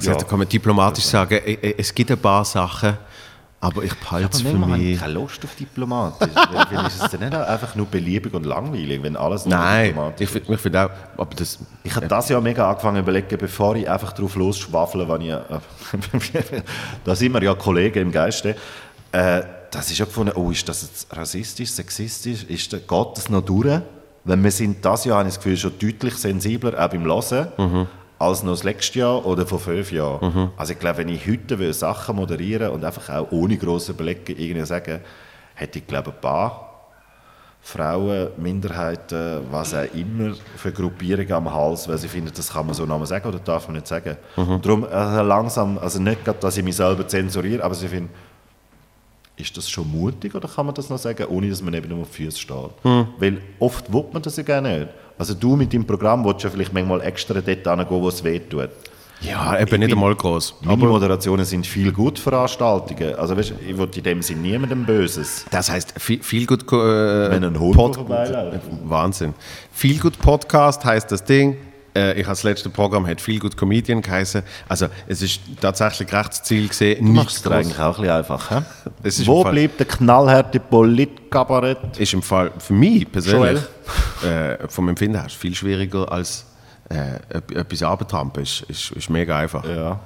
Ja. 0.00 0.12
Ja. 0.12 0.14
Da 0.16 0.24
kann 0.24 0.38
man 0.38 0.48
diplomatisch 0.48 1.04
sagen, 1.04 1.34
äh, 1.34 1.52
äh, 1.52 1.74
es 1.76 1.94
gibt 1.94 2.10
ein 2.10 2.18
paar 2.18 2.46
Sachen, 2.46 2.96
aber 3.60 3.84
ich 3.84 3.94
behalte 3.94 4.30
es 4.32 4.40
für 4.40 4.58
habe 4.58 4.72
ich 4.78 4.82
mich. 4.82 4.98
keine 4.98 5.12
Lust 5.12 5.44
auf 5.44 5.54
diplomatisch. 5.54 6.30
Weil 6.34 6.66
Vielleicht 6.66 6.88
ist 6.88 7.02
es 7.04 7.10
dann 7.10 7.20
nicht 7.20 7.34
einfach 7.34 7.74
nur 7.76 7.86
beliebig 7.86 8.32
und 8.32 8.44
langweilig, 8.44 9.02
wenn 9.02 9.16
alles 9.16 9.44
nur 9.44 9.54
Nein, 9.54 9.88
diplomatisch 9.88 10.24
ich 10.24 10.30
finde 10.30 10.58
find 10.58 10.76
auch, 10.76 10.90
aber 11.16 11.34
das, 11.36 11.58
Ich 11.84 11.94
habe 11.94 12.08
das 12.08 12.28
ja 12.28 12.40
mega 12.40 12.68
angefangen 12.68 12.96
zu 12.96 13.02
überlegen, 13.02 13.36
bevor 13.38 13.76
ich 13.76 13.88
einfach 13.88 14.12
drauf 14.12 14.34
losschwafle, 14.34 15.08
wenn 15.08 15.20
ich, 15.20 15.30
äh, 15.30 16.62
da 17.04 17.14
sind 17.14 17.32
wir 17.32 17.42
ja 17.42 17.54
Kollegen 17.54 18.00
im 18.00 18.12
Geiste, 18.12 18.56
äh, 19.12 19.42
das 19.70 19.90
ist 19.90 19.98
ja 19.98 20.04
gefunden, 20.04 20.32
oh, 20.36 20.50
ist 20.50 20.68
das 20.68 20.82
jetzt 20.82 21.16
rassistisch, 21.16 21.70
sexistisch, 21.70 22.44
ist 22.44 22.70
geht 22.70 22.90
das 22.90 23.28
noch 23.30 23.42
durch? 23.42 23.80
Weil 24.24 24.42
wir 24.42 24.50
sind 24.50 24.84
das 24.84 25.04
Jahr, 25.04 25.18
habe 25.18 25.28
ich 25.28 25.34
das 25.34 25.42
Gefühl, 25.42 25.56
schon 25.56 25.72
deutlich 25.78 26.14
sensibler, 26.16 26.74
auch 26.78 26.90
beim 26.90 27.04
Hören, 27.04 27.88
als 28.18 28.42
noch 28.42 28.52
das 28.52 28.62
letzte 28.62 29.00
Jahr 29.00 29.24
oder 29.26 29.46
vor 29.46 29.58
fünf 29.58 29.90
Jahren. 29.90 30.50
Also 30.56 30.74
ich 30.74 30.78
glaube, 30.78 30.98
wenn 30.98 31.08
ich 31.08 31.26
heute 31.26 31.72
Sachen 31.72 32.16
moderieren 32.16 32.70
und 32.70 32.84
einfach 32.84 33.08
auch 33.08 33.32
ohne 33.32 33.56
grosse 33.56 33.92
Überlegen 33.92 34.36
irgendwie 34.38 34.66
sagen, 34.66 35.00
hätte 35.54 35.78
ich 35.80 35.86
glaube 35.86 36.10
ein 36.12 36.20
paar 36.20 36.68
Frauen, 37.64 38.28
Minderheiten, 38.36 39.40
was 39.50 39.72
auch 39.74 39.84
immer 39.94 40.34
für 40.56 40.72
Gruppierungen 40.72 41.32
am 41.32 41.52
Hals, 41.52 41.88
weil 41.88 41.96
sie 41.98 42.08
finden, 42.08 42.32
das 42.34 42.52
kann 42.52 42.66
man 42.66 42.74
so 42.74 42.84
nochmal 42.84 43.06
sagen 43.06 43.26
oder 43.28 43.38
darf 43.38 43.68
man 43.68 43.76
nicht 43.76 43.86
sagen. 43.86 44.16
Und 44.36 44.66
darum 44.66 44.84
also 44.84 45.22
langsam, 45.22 45.78
also 45.78 46.00
nicht 46.00 46.24
gerade, 46.24 46.38
dass 46.40 46.56
ich 46.56 46.64
mich 46.64 46.76
selber 46.76 47.06
zensuriere, 47.06 47.64
aber 47.64 47.74
sie 47.74 47.88
finden, 47.88 48.10
ist 49.36 49.56
das 49.56 49.68
schon 49.70 49.90
mutig 49.90 50.34
oder 50.34 50.48
kann 50.48 50.66
man 50.66 50.74
das 50.74 50.90
noch 50.90 50.98
sagen, 50.98 51.24
ohne 51.28 51.48
dass 51.48 51.62
man 51.62 51.72
eben 51.74 51.88
nur 51.88 52.00
auf 52.02 52.10
die 52.16 52.24
Füße 52.24 52.38
steht? 52.38 52.70
Weil 53.18 53.38
oft 53.58 53.92
will 53.92 54.04
man 54.12 54.22
das 54.22 54.36
ja 54.36 54.42
gerne 54.42 54.78
nicht. 54.80 54.88
Also 55.18 55.34
du 55.34 55.56
mit 55.56 55.72
deinem 55.72 55.86
Programm 55.86 56.24
willst 56.24 56.44
ja 56.44 56.50
vielleicht 56.50 56.72
manchmal 56.72 57.00
extra 57.02 57.34
dort 57.34 57.46
hingehen, 57.46 57.86
wo 57.88 58.08
es 58.08 58.22
weh 58.24 58.38
tut. 58.40 58.68
ja, 59.20 59.54
eben 59.58 59.64
Ich 59.66 59.70
nicht 59.78 59.88
bin- 59.88 59.92
einmal 59.98 60.14
groß. 60.14 60.56
Meine 60.62 60.84
Moderationen 60.84 61.44
sind 61.44 61.66
viel 61.66 61.92
gut 61.92 62.18
Veranstaltungen. 62.18 63.14
Also 63.14 63.36
weißt, 63.36 63.54
ich 63.66 63.78
will 63.78 63.88
in 63.94 64.02
dem 64.02 64.22
Sinne 64.22 64.40
niemandem 64.40 64.84
Böses. 64.84 65.44
Das 65.50 65.70
heißt, 65.70 65.94
viel, 66.00 66.22
viel 66.22 66.46
gut. 66.46 66.62
Äh, 66.72 67.30
Wenn 67.30 67.44
ein 67.44 67.58
Hund 67.58 67.74
vorbeiläuft. 67.94 68.60
Wahnsinn. 68.84 69.34
Viel 69.72 69.98
gut 70.00 70.18
Podcast 70.18 70.84
heißt 70.84 71.10
das 71.12 71.24
Ding. 71.24 71.56
Äh, 71.94 72.12
ich 72.12 72.24
habe 72.24 72.32
das 72.32 72.42
letzte 72.42 72.70
Programm 72.70 73.06
hat 73.06 73.20
viel 73.20 73.38
gut 73.38 73.56
Comedian 73.56 74.00
geheißen. 74.00 74.42
Also 74.68 74.86
es 75.06 75.22
ist 75.22 75.40
tatsächlich 75.60 76.12
Rechtsziel 76.12 76.68
gesehen. 76.68 77.04
Du 77.06 77.12
machst 77.12 77.44
es 77.44 77.52
eigentlich 77.52 77.78
auch 77.78 77.98
ein 77.98 78.02
bisschen 78.02 78.16
einfach. 78.16 78.62
Ist 79.02 79.26
Wo 79.26 79.44
bleibt 79.44 79.78
der 79.78 79.86
knallharte 79.86 80.60
Politkabarett? 80.60 81.98
ist 81.98 82.12
im 82.14 82.22
Fall 82.22 82.50
für 82.58 82.72
mich 82.72 83.10
persönlich 83.10 83.62
äh, 84.24 84.66
vom 84.68 84.88
Empfinden 84.88 85.18
her 85.20 85.28
viel 85.28 85.54
schwieriger 85.54 86.10
als 86.10 86.46
äh, 86.88 87.16
etwas 87.58 87.82
abtrampen. 87.82 88.42
Ist, 88.42 88.62
ist, 88.68 88.90
ist 88.92 89.10
mega 89.10 89.38
einfach. 89.38 89.64
Ja. 89.68 90.00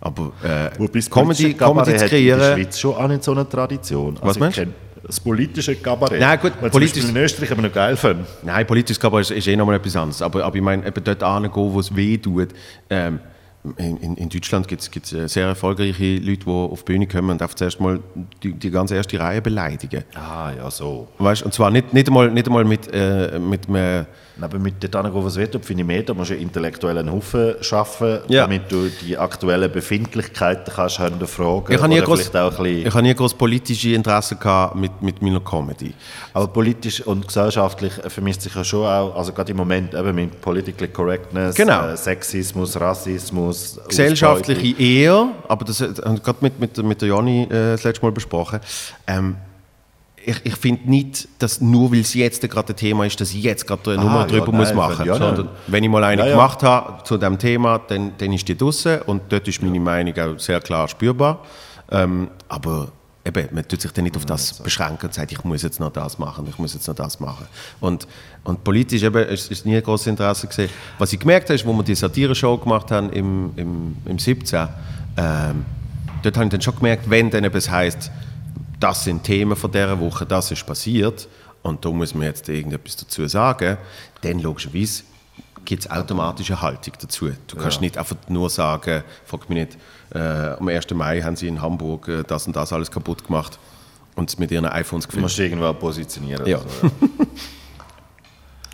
Aber 0.00 0.32
äh, 0.42 0.70
Wobei 0.78 0.98
das 0.98 1.10
Comedy, 1.10 1.54
Comedy 1.54 1.58
zu 1.58 1.64
hat 1.80 1.88
in 1.88 1.98
der 1.98 2.08
kreieren. 2.08 2.54
Schweiz 2.56 2.78
schon 2.78 2.94
auch 2.94 3.08
nicht 3.08 3.22
so 3.22 3.32
eine 3.32 3.48
Tradition. 3.48 4.14
Also 4.16 4.26
Was 4.26 4.36
ich 4.36 4.40
meinst 4.40 4.58
du? 4.58 4.66
Das 5.10 5.18
politische 5.20 5.74
Kabarett. 5.76 6.20
Nein, 6.20 6.38
gut, 6.40 6.52
Was 6.60 6.70
politisch- 6.70 7.04
in 7.08 7.16
Österreich 7.16 7.50
aber 7.50 7.62
noch 7.62 7.72
geil 7.72 7.96
finde. 7.96 8.26
Nein, 8.44 8.64
politisch 8.66 8.98
Kabarett 8.98 9.30
ist, 9.30 9.36
ist 9.38 9.48
eh 9.48 9.56
nochmal 9.56 9.76
etwas 9.76 9.96
anderes. 9.96 10.22
Aber, 10.22 10.44
aber 10.44 10.54
ich 10.56 10.62
meine, 10.62 10.86
eben 10.86 11.02
dort 11.04 11.22
hingehen, 11.22 11.52
wo 11.54 11.80
es 11.80 11.94
weh 11.94 12.16
tut. 12.16 12.48
Ähm, 12.88 13.18
in, 13.76 13.96
in, 13.98 14.16
in 14.16 14.28
Deutschland 14.28 14.66
gibt 14.68 14.80
es 14.82 15.32
sehr 15.32 15.46
erfolgreiche 15.48 16.16
Leute, 16.16 16.44
die 16.46 16.50
auf 16.50 16.82
die 16.84 16.92
Bühne 16.92 17.06
kommen 17.06 17.30
und 17.30 17.42
einfach 17.42 17.54
zuerst 17.56 17.78
mal 17.80 18.00
die, 18.42 18.52
die 18.54 18.70
ganze 18.70 18.94
erste 18.94 19.18
Reihe 19.20 19.42
beleidigen. 19.42 20.04
Ah, 20.14 20.50
ja, 20.56 20.70
so. 20.70 21.08
Weißt, 21.18 21.42
und 21.42 21.52
zwar 21.52 21.70
nicht, 21.70 21.92
nicht 21.92 22.06
einmal, 22.08 22.30
nicht 22.30 22.46
einmal 22.46 22.64
mit, 22.64 22.88
äh, 22.94 23.38
mit 23.38 23.68
einem 23.68 24.06
Aber 24.42 24.58
mit 24.58 24.74
dort 24.82 25.04
hingehen, 25.04 25.24
was 25.24 25.36
wird, 25.36 25.64
finde 25.64 25.82
ich 25.82 25.86
mehr, 25.86 26.02
da 26.02 26.14
musst 26.14 26.30
du 26.30 26.34
einen 26.34 26.42
intellektuellen 26.44 27.10
Haufen 27.10 27.54
schaffen, 27.62 28.20
Ja. 28.28 28.42
damit 28.42 28.70
du 28.70 28.88
die 29.02 29.16
aktuellen 29.16 29.70
Befindlichkeiten 29.70 30.72
kannst 30.74 30.98
hinterfragen 30.98 31.74
Ich 31.74 31.80
habe 31.80 31.88
nie, 31.88 32.00
groß, 32.00 32.30
ich 32.30 32.34
habe 32.94 33.02
nie 33.02 33.14
groß 33.14 33.34
politische 33.34 33.90
Interessen 33.94 34.38
gehabt 34.38 34.76
mit, 34.76 35.02
mit 35.02 35.20
meiner 35.22 35.40
Comedy. 35.40 35.92
aber 36.32 36.48
politisch 36.48 37.00
und 37.06 37.26
gesellschaftlich 37.26 37.92
vermisst 38.08 38.42
sich 38.42 38.54
ja 38.54 38.64
schon 38.64 38.86
auch, 38.86 39.16
also 39.16 39.32
gerade 39.32 39.50
im 39.50 39.56
Moment 39.58 39.94
eben 39.94 40.14
mit 40.14 40.40
Politically 40.40 40.88
Correctness, 40.88 41.54
Genau. 41.54 41.88
äh, 41.88 41.96
Sexismus, 41.96 42.80
Rassismus, 42.80 43.78
Gesellschaftliche 43.88 44.80
eher, 44.82 45.28
aber 45.48 45.64
das 45.64 45.80
äh, 45.80 45.88
haben 46.04 46.16
wir 46.16 46.20
gerade 46.22 46.38
mit, 46.40 46.58
mit, 46.60 46.76
mit 46.82 47.00
der 47.02 47.08
Jani 47.08 47.42
äh, 47.44 47.48
das 47.72 47.84
letzte 47.84 48.04
Mal 48.04 48.12
besprochen. 48.12 48.60
Ähm, 49.06 49.36
ich, 50.30 50.40
ich 50.44 50.56
finde 50.56 50.88
nicht, 50.90 51.28
dass 51.38 51.60
nur 51.60 51.92
weil 51.92 52.00
es 52.00 52.14
jetzt 52.14 52.40
gerade 52.48 52.72
ein 52.72 52.76
Thema 52.76 53.04
ist, 53.06 53.20
dass 53.20 53.30
ich 53.32 53.42
jetzt 53.42 53.66
gerade 53.66 53.92
eine 53.92 54.00
Ah, 54.00 54.04
Nummer 54.04 54.20
ja, 54.20 54.26
drüber 54.26 54.46
nein, 54.52 54.56
muss 54.56 54.74
machen 54.74 55.06
ja, 55.06 55.12
muss. 55.12 55.20
nein. 55.20 55.36
Sondern 55.36 55.54
wenn 55.66 55.84
ich 55.84 55.90
mal 55.90 56.04
eine 56.04 56.22
Ja, 56.22 56.28
ja. 56.28 56.32
gemacht 56.34 56.62
habe 56.62 57.04
zu 57.04 57.16
dem 57.18 57.38
Thema, 57.38 57.78
dann, 57.78 58.12
dann 58.18 58.32
ist 58.32 58.46
die 58.48 58.56
draussen 58.56 59.00
und 59.02 59.22
dort 59.28 59.46
ist 59.48 59.62
meine 59.62 59.80
Meinung 59.80 60.14
auch 60.18 60.38
sehr 60.38 60.60
klar 60.60 60.88
spürbar. 60.88 61.40
Ähm, 61.90 62.28
aber 62.48 62.88
eben, 63.24 63.48
man 63.52 63.66
tut 63.66 63.80
sich 63.80 63.90
dann 63.92 64.04
nicht 64.04 64.16
auf 64.16 64.24
das 64.24 64.54
beschränken 64.62 65.06
und 65.06 65.14
sagt, 65.14 65.32
ich 65.32 65.42
muss 65.44 65.62
jetzt 65.62 65.80
noch 65.80 65.92
das 65.92 66.18
machen, 66.18 66.46
ich 66.48 66.58
muss 66.58 66.74
jetzt 66.74 66.86
noch 66.88 66.94
das 66.94 67.20
machen. 67.20 67.46
Und, 67.80 68.06
und 68.44 68.62
politisch 68.64 69.02
eben, 69.02 69.26
ist, 69.28 69.50
ist 69.50 69.66
nie 69.66 69.76
ein 69.76 69.82
grosses 69.82 70.06
Interesse 70.06 70.46
gesehen. 70.46 70.70
Was 70.98 71.12
ich 71.12 71.18
gemerkt 71.20 71.48
habe, 71.48 71.54
ist, 71.54 71.66
wo 71.66 71.72
wir 71.72 71.82
die 71.82 71.94
Satire-Show 71.94 72.58
gemacht 72.58 72.90
haben 72.90 73.10
im, 73.10 73.52
im, 73.56 73.96
im 74.06 74.18
17, 74.18 74.68
ähm, 75.16 75.64
dort 76.22 76.36
habe 76.36 76.44
ich 76.46 76.50
dann 76.52 76.60
schon 76.62 76.76
gemerkt, 76.76 77.10
wenn 77.10 77.30
dann 77.30 77.44
etwas 77.44 77.70
heisst, 77.70 78.10
das 78.80 79.04
sind 79.04 79.22
Themen 79.22 79.56
von 79.56 79.70
dieser 79.70 79.98
Woche, 80.00 80.26
das 80.26 80.50
ist 80.50 80.66
passiert 80.66 81.28
und 81.62 81.84
da 81.84 81.90
muss 81.90 82.14
man 82.14 82.24
jetzt 82.24 82.48
irgendetwas 82.48 82.96
dazu 82.96 83.26
sagen, 83.28 83.76
dann 84.22 84.38
logischerweise 84.38 85.04
gibt 85.64 85.84
es 85.84 85.90
automatisch 85.90 86.50
eine 86.50 86.62
Haltung 86.62 86.94
dazu. 87.00 87.30
Du 87.46 87.56
kannst 87.56 87.80
nicht 87.80 87.98
einfach 87.98 88.16
nur 88.28 88.48
sagen, 88.48 89.04
frag 89.26 89.48
mich 89.50 89.58
nicht, 89.58 89.78
äh, 90.14 90.18
am 90.58 90.66
1. 90.66 90.90
Mai 90.94 91.20
haben 91.20 91.36
sie 91.36 91.48
in 91.48 91.60
Hamburg 91.60 92.08
äh, 92.08 92.22
das 92.26 92.46
und 92.46 92.56
das 92.56 92.72
alles 92.72 92.90
kaputt 92.90 93.24
gemacht 93.26 93.58
und 94.16 94.30
es 94.30 94.38
mit 94.38 94.50
ihren 94.50 94.66
iPhones 94.66 95.06
Du 95.06 95.20
musst 95.20 95.36
gefilmt. 95.36 95.60
irgendwo 95.60 95.78
positionieren. 95.78 96.46
Ja. 96.46 96.58
so, 96.58 96.90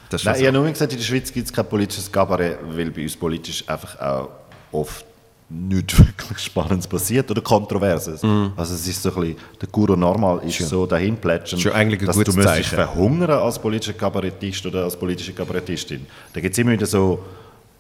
Das 0.09 0.21
ist 0.21 0.25
Nein, 0.25 0.37
ich 0.41 0.47
habe 0.47 0.57
nur 0.57 0.71
gesagt, 0.71 0.93
in 0.93 0.99
der 0.99 1.05
Schweiz 1.05 1.33
gibt 1.33 1.47
es 1.49 1.53
kein 1.53 1.69
politisches 1.69 2.11
Kabarett, 2.13 2.59
weil 2.63 2.93
bei 2.93 3.03
uns 3.03 3.17
politisch 3.17 3.69
einfach 3.69 3.99
auch 3.99 4.29
oft 4.71 5.05
nichts 5.49 5.99
wirklich 5.99 6.39
Spannendes 6.39 6.87
passiert 6.89 7.31
oder 7.31 7.41
Kontroverses. 7.41 8.23
Also 8.57 8.75
es 8.75 8.87
ist 8.89 9.03
so 9.03 9.11
ein 9.15 9.21
bisschen, 9.21 9.37
der 9.61 9.69
Guru 9.69 9.95
normal 9.97 10.41
ist 10.45 10.59
so 10.69 10.87
dahin 10.87 11.17
plätschern, 11.17 11.61
Schon 11.61 11.73
eigentlich 11.73 12.01
ein 12.01 12.07
dass 12.07 12.17
gutes 12.17 12.35
du 12.35 12.41
müsstest 12.41 12.71
Zeichen. 12.71 12.75
verhungern 12.77 13.31
als 13.31 13.59
politischer 13.59 13.93
Kabarettist 13.93 14.67
oder 14.67 14.85
als 14.85 14.97
politische 14.99 15.33
Kabarettistin. 15.33 16.05
Da 16.33 16.41
gibt 16.41 16.53
es 16.53 16.59
immer 16.59 16.73
wieder 16.73 16.87
so, 16.87 17.21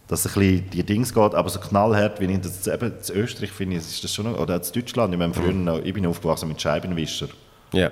dass 0.06 0.24
es 0.24 0.36
ein 0.36 0.40
bisschen 0.40 0.70
die 0.70 0.82
Dings 0.84 1.12
geht, 1.12 1.34
aber 1.34 1.48
so 1.48 1.58
knallhart, 1.58 2.20
wie 2.20 2.26
ich 2.26 2.40
das 2.40 2.66
eben 2.68 2.92
in 3.08 3.14
Österreich 3.16 3.50
finde, 3.50 3.76
ist 3.76 4.04
das 4.04 4.14
schon 4.14 4.30
noch, 4.30 4.38
oder 4.38 4.54
in 4.56 4.62
Deutschland, 4.72 5.12
ich, 5.12 5.18
meine, 5.18 5.34
früher 5.34 5.52
noch, 5.52 5.80
ich 5.82 5.92
bin 5.92 6.06
aufgewachsen 6.06 6.48
mit 6.48 6.60
Scheibenwischer. 6.62 7.26
ja. 7.72 7.90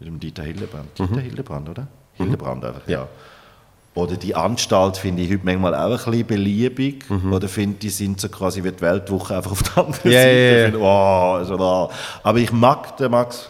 Mit 0.00 0.08
dem 0.08 0.18
Dieter 0.18 0.42
Hildebrand. 0.42 0.88
Dieter 0.98 1.20
Hildebrand, 1.20 1.68
oder? 1.68 1.86
Hildebrand 2.14 2.64
einfach, 2.64 2.88
Ja. 2.88 2.98
ja. 3.02 3.08
Oder 3.94 4.16
die 4.16 4.34
Anstalt 4.34 4.96
finde 4.96 5.22
ich 5.22 5.30
heute 5.30 5.44
manchmal 5.44 5.74
auch 5.74 5.90
ein 6.06 6.10
bisschen 6.10 6.26
beliebig. 6.26 7.04
Oder 7.30 7.48
finde, 7.48 7.78
die 7.78 7.90
sind 7.90 8.20
so 8.20 8.28
quasi 8.28 8.62
wie 8.64 8.72
die 8.72 8.80
Weltwoche 8.80 9.36
einfach 9.36 9.52
auf 9.52 9.62
der 9.62 9.84
anderen 9.84 10.10
Ja, 10.10 10.20
Seite. 10.20 10.34
ja. 10.36 10.58
Ich 10.58 10.64
finde, 10.72 10.80
wow, 10.80 11.42
ist 11.42 11.50
wahr. 11.58 11.90
Aber 12.24 12.38
ich 12.38 12.52
mag 12.52 12.96
den 12.96 13.10
Max 13.12 13.48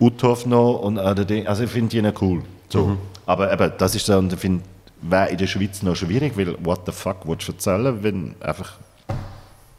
Uthoff 0.00 0.44
noch 0.46 0.80
und 0.80 0.96
Ding, 1.28 1.46
also 1.46 1.62
ich 1.64 1.70
finde 1.70 1.88
die 1.90 2.02
noch 2.02 2.20
cool. 2.22 2.42
So. 2.68 2.96
Aber 3.26 3.52
eben, 3.52 3.72
das 3.78 3.94
ist 3.94 4.06
so, 4.06 4.16
und 4.18 4.32
ich 4.32 4.38
finde, 4.40 4.64
wäre 5.02 5.28
in 5.28 5.38
der 5.38 5.46
Schweiz 5.46 5.82
noch 5.82 5.94
schwierig, 5.94 6.36
weil 6.36 6.56
what 6.64 6.80
the 6.86 6.92
fuck 6.92 7.18
willst 7.24 7.46
du 7.48 7.52
erzählen, 7.52 8.02
wenn 8.02 8.34
einfach, 8.40 8.72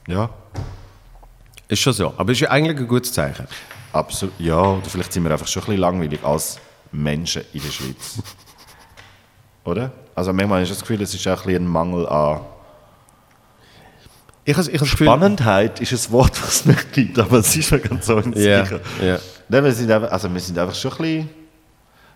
ja, 0.08 0.30
Ist 1.68 1.80
schon 1.82 1.94
so. 1.94 2.14
Aber 2.18 2.32
ist 2.32 2.40
ja 2.40 2.50
eigentlich 2.50 2.78
ein 2.78 2.88
gutes 2.88 3.12
Zeichen. 3.12 3.46
absolut, 3.92 4.34
ja, 4.40 4.58
oder 4.62 4.86
vielleicht 4.88 5.12
sind 5.12 5.24
wir 5.24 5.32
einfach 5.32 5.48
schon 5.48 5.64
ein 5.64 5.66
bisschen 5.66 5.82
langweilig 5.82 6.20
als 6.24 6.60
Menschen 6.94 7.42
in 7.54 7.62
der 7.62 7.70
Schweiz. 7.72 8.20
Oder? 9.64 9.92
Also 10.16 10.34
manchmal 10.34 10.64
ist 10.64 10.72
das 10.72 10.82
Gefühl, 10.82 11.02
es 11.02 11.14
ist 11.14 11.28
auch 11.28 11.42
ein, 11.42 11.46
bisschen 11.46 11.66
ein 11.66 11.68
Mangel 11.68 12.08
an 12.08 12.42
Ich 14.46 14.56
habe 14.58 14.68
ich 14.68 14.74
habe 14.74 14.80
das 14.80 14.92
Gefühl... 14.92 15.08
Spannendheit 15.08 15.80
ist 15.80 15.94
ein 15.94 16.12
Wort, 16.12 16.42
was 16.42 16.56
es 16.56 16.66
nicht 16.66 16.94
gibt, 16.94 17.20
aber 17.20 17.40
es 17.40 17.56
ist 17.56 17.68
schon 17.68 17.82
ganz 17.82 18.06
so 18.06 18.18
ein 18.18 18.34
Ja, 18.34 18.66
sicher. 18.66 18.80
ja. 19.02 19.20
Nein, 19.50 19.64
wir, 19.64 19.72
sind 19.72 19.92
einfach, 19.92 20.12
also 20.12 20.34
wir 20.34 20.40
sind 20.40 20.58
einfach 20.58 20.76
schon 20.76 20.92
ein 20.92 20.98
bisschen 20.98 21.30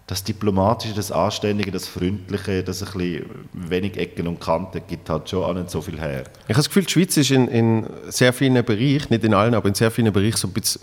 das 0.08 0.24
Diplomatische, 0.24 0.94
das 0.94 1.12
Anständige, 1.12 1.72
das 1.72 1.88
Freundliche, 1.88 2.64
das 2.64 2.84
ein 2.84 2.92
bisschen 2.98 3.26
wenig 3.54 3.98
Ecken 3.98 4.28
und 4.28 4.40
Kanten 4.40 4.82
gibt 4.88 5.10
halt 5.10 5.28
schon 5.30 5.44
auch 5.44 5.54
nicht 5.54 5.72
so 5.72 5.82
viel 5.82 6.00
her. 6.00 6.24
Ich 6.44 6.50
habe 6.50 6.54
das 6.56 6.68
Gefühl, 6.68 6.84
die 6.84 6.92
Schweiz 6.92 7.18
ist 7.18 7.32
in, 7.32 7.48
in 7.48 7.88
sehr 8.10 8.32
vielen 8.32 8.64
Bereichen, 8.64 9.08
nicht 9.10 9.24
in 9.24 9.34
allen, 9.34 9.56
aber 9.56 9.68
in 9.68 9.74
sehr 9.74 9.90
vielen 9.90 10.14
Bereichen 10.14 10.38
so 10.38 10.48
ein 10.48 10.54
bisschen 10.54 10.82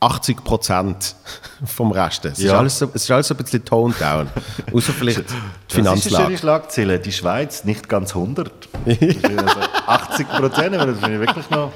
80 0.00 0.44
Prozent 0.44 1.16
vom 1.66 1.90
Rest. 1.92 2.24
Es, 2.24 2.38
ist 2.38 2.44
Ja. 2.44 2.58
alles 2.58 2.78
so, 2.78 2.90
es 2.94 3.02
ist 3.02 3.10
alles 3.10 3.28
so 3.28 3.34
ein 3.34 3.38
bisschen 3.38 3.64
toned 3.64 4.00
down. 4.00 4.28
Außer 4.72 4.92
vielleicht 4.92 5.18
die 5.18 5.22
Das 5.24 5.32
ist 5.32 5.36
eine 5.40 5.50
Finanzlage. 5.96 6.38
Schlagzeile. 6.38 6.98
Die 7.00 7.12
Schweiz 7.12 7.64
nicht 7.64 7.88
ganz 7.88 8.14
100. 8.14 8.50
Das 8.84 8.96
ist 8.98 9.24
also 9.24 9.60
80 9.86 10.28
Prozent, 10.28 10.74
aber 10.76 10.92
das 10.92 11.00
finde 11.00 11.14
ich 11.14 11.26
wirklich 11.28 11.50
noch. 11.50 11.72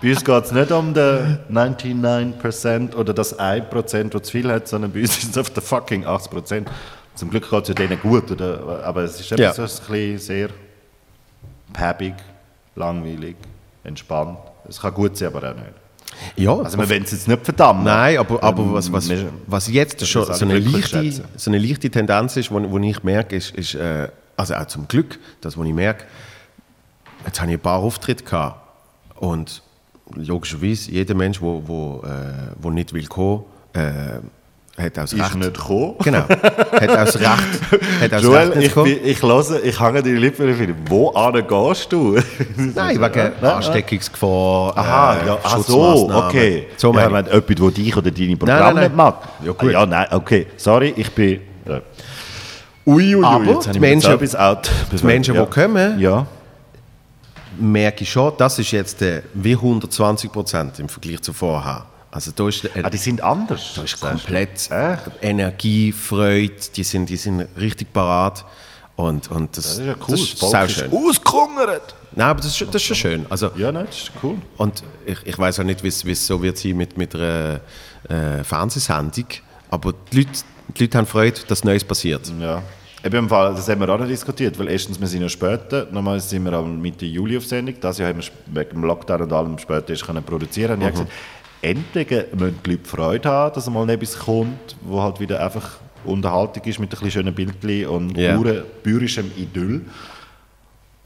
Bei 0.00 0.10
uns 0.10 0.24
geht 0.24 0.44
es 0.44 0.52
nicht 0.52 0.70
um 0.70 0.94
den 0.94 1.38
99% 1.50 2.94
oder 2.94 3.12
das 3.12 3.38
1%, 3.38 4.10
das 4.10 4.22
zu 4.22 4.30
viel 4.32 4.50
hat, 4.52 4.68
sondern 4.68 4.92
bei 4.92 5.00
uns 5.00 5.18
ist 5.18 5.30
es 5.30 5.38
auf 5.38 5.50
der 5.50 5.62
fucking 5.62 6.04
80%. 6.06 6.66
Zum 7.16 7.30
Glück 7.30 7.50
geht 7.50 7.62
es 7.62 7.68
ja 7.68 7.74
denen 7.74 8.00
gut, 8.00 8.30
oder? 8.30 8.84
aber 8.84 9.02
es 9.02 9.18
ist 9.18 9.32
eben 9.32 9.42
Ja. 9.42 9.52
so 9.52 9.62
ein 9.62 9.68
bisschen 9.68 10.18
sehr 10.18 10.48
päbig, 11.72 12.14
langweilig, 12.76 13.36
entspannt. 13.82 14.38
Es 14.68 14.80
kann 14.80 14.94
gut 14.94 15.16
sein, 15.16 15.34
aber 15.34 15.50
auch 15.50 15.54
nicht. 15.54 15.66
Ja, 16.36 16.56
Also 16.58 16.78
wir 16.78 16.88
wollen 16.88 17.02
es 17.04 17.12
jetzt 17.12 17.28
nicht 17.28 17.44
verdammen. 17.44 17.84
Nein, 17.84 18.18
aber, 18.18 18.42
aber 18.42 18.62
Ähm, 18.62 18.72
was, 18.72 18.92
was, 18.92 19.08
wir- 19.08 19.28
was 19.46 19.68
jetzt 19.68 20.06
schon 20.06 20.24
so 20.32 20.44
eine, 20.44 20.58
leichte, 20.58 21.22
so 21.36 21.50
eine 21.50 21.58
leichte 21.58 21.90
Tendenz 21.90 22.36
ist, 22.36 22.50
wo, 22.50 22.70
wo 22.70 22.78
ich 22.78 23.02
merke, 23.02 23.36
ist, 23.36 23.54
ist 23.54 23.74
äh, 23.74 24.08
also 24.36 24.54
auch 24.54 24.66
zum 24.66 24.86
Glück, 24.88 25.18
das, 25.40 25.56
wo 25.56 25.64
ich 25.64 25.72
merke, 25.72 26.04
jetzt 27.26 27.40
habe 27.40 27.50
ich 27.50 27.56
ein 27.58 27.60
paar 27.60 27.78
Auftritte 27.78 28.24
gehabt 28.24 28.60
und 29.16 29.62
logischerweise, 30.14 30.90
jeder 30.90 31.14
Mensch, 31.14 31.38
der 31.38 31.46
wo, 31.46 31.62
wo, 31.66 32.02
äh, 32.06 32.52
wo 32.60 32.70
nicht 32.70 32.92
will 32.92 33.06
kommen, 33.06 33.44
äh, 33.74 34.18
hat 34.78 34.98
aus 34.98 35.12
ist 35.12 35.20
Recht... 35.20 35.34
nicht 35.34 35.54
gekommen. 35.54 35.94
Genau, 36.02 36.24
hat 36.28 36.90
aus 36.90 37.16
Recht, 37.16 37.26
hat 37.26 37.40
aus 38.02 38.12
Recht 38.12 38.22
Joel, 38.22 38.48
nicht 38.50 38.68
ich, 38.68 38.74
bin, 38.74 38.98
ich 39.04 39.22
höre, 39.22 39.64
ich 39.64 39.80
hänge 39.80 40.02
die 40.02 40.12
Lippen 40.12 40.46
und 40.46 40.52
ich 40.52 40.56
finde, 40.56 40.74
wo 40.88 41.10
gehst 41.10 41.92
du? 41.92 42.18
Nein, 42.56 43.00
wegen 43.00 43.44
Ansteckungsgefahr, 43.44 44.76
Aha, 44.76 45.16
äh, 45.16 45.26
ja, 45.26 45.38
ach 45.42 45.58
so, 45.58 46.10
okay. 46.12 46.68
So 46.76 46.92
ja, 46.92 46.96
wenn 46.96 47.26
jemand, 47.26 47.58
der 47.58 47.70
dich 47.70 47.96
oder 47.96 48.10
deine 48.10 48.26
nein, 48.28 48.38
Programme 48.38 48.74
nein. 48.74 48.84
nicht 48.84 48.96
mag. 48.96 49.14
Ja, 49.44 49.52
gut. 49.52 49.68
Ah, 49.68 49.72
ja, 49.72 49.86
nein, 49.86 50.06
okay. 50.10 50.46
Sorry, 50.56 50.94
ich 50.96 51.10
bin... 51.12 51.40
Äh, 51.66 51.80
ui, 52.86 53.14
ui, 53.14 53.16
ui, 53.16 53.24
Aber 53.24 53.44
jetzt 53.44 53.74
die 53.74 53.80
Menschen- 53.80 54.12
etwas 54.12 54.34
out. 54.34 54.70
die 54.92 55.04
Menschen, 55.04 55.34
ja. 55.34 55.44
die 55.44 55.50
kommen, 55.50 55.98
Ja, 55.98 56.26
merke 57.58 58.04
ich 58.04 58.10
schon, 58.10 58.32
das 58.38 58.58
ist 58.58 58.70
jetzt 58.70 59.02
äh, 59.02 59.22
wie 59.34 59.54
120 59.54 60.32
Prozent 60.32 60.78
im 60.78 60.88
Vergleich 60.88 61.22
zu 61.22 61.32
vorher. 61.32 61.86
Also 62.10 62.30
da 62.34 62.48
ist, 62.48 62.64
äh, 62.64 62.70
ah, 62.82 62.90
die 62.90 62.96
sind 62.96 63.20
anders. 63.20 63.72
da 63.76 63.82
ist 63.82 64.00
komplett 64.00 64.70
Echt? 64.70 65.02
Energie, 65.20 65.92
Freude, 65.92 66.54
die 66.74 66.82
sind, 66.84 67.08
die 67.10 67.16
sind 67.16 67.46
richtig 67.58 67.92
parat. 67.92 68.44
Und, 68.96 69.30
und 69.30 69.56
das, 69.56 69.64
Das 69.64 69.78
ist 69.78 69.86
ja 69.86 69.94
cool. 69.94 70.06
Das 70.08 70.20
ist 70.20 70.42
ist 70.42 70.70
schön. 70.80 70.90
ausgehungert. 70.92 71.94
Nein, 72.12 72.28
aber 72.28 72.38
das 72.40 72.46
ist, 72.50 72.56
schon- 72.56 72.68
das 72.70 72.76
ist 72.82 72.86
schon 72.88 72.96
schön. 72.96 73.26
Also, 73.28 73.50
Ja, 73.56 73.70
nein, 73.70 73.86
das 73.86 73.96
ist 73.98 74.10
cool. 74.22 74.36
Und 74.56 74.82
ich, 75.06 75.18
ich 75.24 75.38
weiß 75.38 75.60
auch 75.60 75.64
nicht, 75.64 75.84
wie 75.84 75.88
es 75.88 76.26
so 76.26 76.42
wird 76.42 76.58
sein 76.58 76.76
mit, 76.76 76.96
mit 76.96 77.14
einer 77.14 77.60
äh, 78.08 78.42
Fernsehsendung, 78.42 79.26
aber 79.70 79.92
die 80.10 80.18
Leute, 80.18 80.30
die 80.76 80.82
Leute 80.84 80.98
haben 80.98 81.06
Freude, 81.06 81.40
dass 81.46 81.62
Neues 81.62 81.84
passiert. 81.84 82.32
Ja. 82.40 82.62
Eben 83.04 83.16
im 83.16 83.28
Fall, 83.28 83.54
das 83.54 83.68
haben 83.68 83.80
wir 83.80 83.88
auch 83.90 83.98
noch 83.98 84.08
diskutiert, 84.08 84.58
weil 84.58 84.68
erstens, 84.70 84.98
wir 84.98 85.06
sind 85.06 85.22
ja 85.22 85.28
später, 85.28 85.86
normal 85.92 86.18
sind 86.18 86.42
wir 86.44 86.52
am 86.54 86.80
Mitte 86.80 87.06
Juli 87.06 87.36
auf 87.36 87.46
Sendung, 87.46 87.76
das 87.80 87.98
Jahr 87.98 88.08
haben 88.08 88.20
wir 88.20 88.28
wegen 88.46 88.70
dem 88.70 88.82
Lockdown 88.84 89.22
und 89.22 89.32
allem 89.32 89.58
später 89.58 89.90
erst 89.90 90.04
können 90.04 90.24
produzieren 90.24 90.82
und 90.82 90.88
ich 90.88 90.94
endlich 91.62 92.08
müssen 92.34 92.58
die 92.64 92.70
Leute 92.70 92.88
Freude 92.88 93.28
haben, 93.28 93.54
dass 93.54 93.68
mal 93.68 93.88
etwas 93.90 94.18
kommt, 94.18 94.76
wo 94.82 95.02
halt 95.02 95.20
wieder 95.20 95.42
einfach 95.44 95.78
Unterhaltung 96.04 96.62
ist 96.64 96.78
mit 96.78 96.88
ein 96.88 96.90
bisschen 96.90 97.10
schönen 97.10 97.34
Bildchen 97.34 97.86
und 97.88 98.16
Ja. 98.16 98.36
pure, 98.36 98.64
purischem 98.82 99.30
Idyll. 99.36 99.82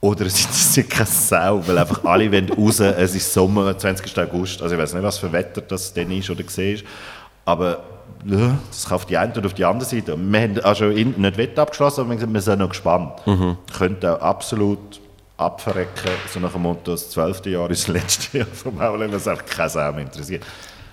Oder 0.00 0.26
es 0.26 0.40
interessiert 0.44 0.90
keine 0.90 1.07
Sau, 1.07 1.62
weil 1.66 1.78
einfach 1.78 2.05
alle 2.05 2.30
wollen 2.30 2.50
raus, 2.50 2.80
es 2.80 3.14
ist 3.14 3.32
Sommer, 3.32 3.76
20. 3.76 4.18
August, 4.18 4.61
also 4.61 4.74
ich 4.74 4.80
weiß 4.80 4.94
nicht, 4.94 5.03
was 5.03 5.18
für 5.18 5.32
Wetter 5.32 5.61
das 5.61 5.92
denn 5.94 6.11
ist 6.11 6.28
oder 6.28 6.42
gesehen 6.42 6.74
ist, 6.76 6.84
aber 7.44 7.82
ja, 8.26 8.57
das 8.68 8.84
kann 8.84 8.96
auf 8.96 9.07
die 9.07 9.16
eine 9.16 9.32
oder 9.32 9.46
auf 9.46 9.55
die 9.55 9.64
andere 9.64 9.88
Seite. 9.88 10.16
Wir 10.16 10.40
haben 10.40 10.61
also 10.61 10.86
in, 10.88 11.14
nicht 11.20 11.36
Wett 11.36 11.59
abgeschlossen, 11.59 12.03
aber 12.03 12.32
wir 12.32 12.40
sind 12.40 12.59
noch 12.59 12.68
gespannt. 12.68 13.12
Könnte 13.76 14.16
auch 14.16 14.20
absolut 14.22 15.00
abverrecken, 15.43 16.11
so 16.32 16.40
nach 16.40 16.53
dem 16.53 16.62
Motto, 16.62 16.93
das 16.93 17.11
12. 17.11 17.47
Jahr 17.47 17.70
ist 17.70 17.88
das 17.88 17.95
letzte 17.95 18.38
Jahr 18.38 18.47
vom 18.47 18.80
Howling, 18.80 19.12
was 19.12 19.26
einfach 19.28 19.45
keine 19.47 19.68
Sau 19.68 19.93
mehr 19.93 20.03
interessiert. 20.03 20.45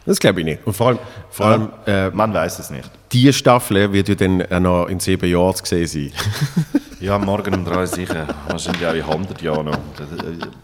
Das 0.05 0.17
glaube 0.19 0.39
ich 0.39 0.45
nicht. 0.45 0.65
Und 0.65 0.73
vor 0.73 0.87
allem, 0.87 0.99
vor 1.29 1.45
allem 1.45 1.69
äh, 1.85 2.09
Man 2.09 2.33
weiß 2.33 2.57
es 2.59 2.69
nicht. 2.71 2.89
die 3.11 3.31
Staffel 3.31 3.91
wird 3.93 4.09
ja 4.09 4.15
dann 4.15 4.41
auch 4.51 4.59
noch 4.59 4.85
in 4.87 4.99
sieben 4.99 5.29
Jahren 5.29 5.55
zu 5.55 5.63
sehen 5.65 5.87
sein. 5.87 6.11
Ja, 7.01 7.17
morgen 7.17 7.53
um 7.53 7.63
drei 7.63 7.85
sicher. 7.85 8.27
Wahrscheinlich 8.49 8.85
auch 8.85 8.93
in 8.93 9.01
100 9.03 9.41
Jahren 9.41 9.67
noch. 9.67 9.77
Da, 9.95 10.03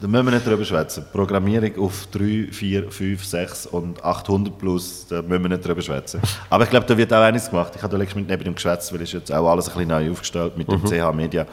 da 0.02 0.06
müssen 0.08 0.26
wir 0.26 0.34
nicht 0.34 0.46
drüber 0.46 0.66
schwätzen. 0.66 1.06
Programmierung 1.14 1.80
auf 1.80 2.08
3, 2.12 2.50
4, 2.52 2.92
5, 2.92 3.24
6 3.26 3.68
und 3.68 4.04
800 4.04 4.58
plus, 4.58 5.08
da 5.08 5.22
müssen 5.22 5.44
wir 5.44 5.50
nicht 5.50 5.66
drüber 5.66 5.82
schwätzen. 5.82 6.20
Aber 6.50 6.66
ich 6.66 6.70
glaube, 6.70 6.86
da 6.88 6.98
wird 6.98 7.14
auch 7.14 7.22
einiges 7.22 7.50
gemacht. 7.50 7.72
Ich 7.78 7.82
habe 7.82 7.92
da 7.94 7.98
letztens 7.98 8.18
mit 8.20 8.30
neben 8.30 8.44
dem 8.44 8.56
geschwätzt, 8.56 8.92
weil 8.94 9.02
es 9.04 9.14
jetzt 9.14 9.32
auch 9.32 9.50
alles 9.50 9.70
ein 9.70 9.76
bisschen 9.76 9.88
neu 9.88 10.12
aufgestellt 10.12 10.58
mit 10.58 10.70
dem 10.70 10.84
CH 10.84 11.14
Media. 11.16 11.46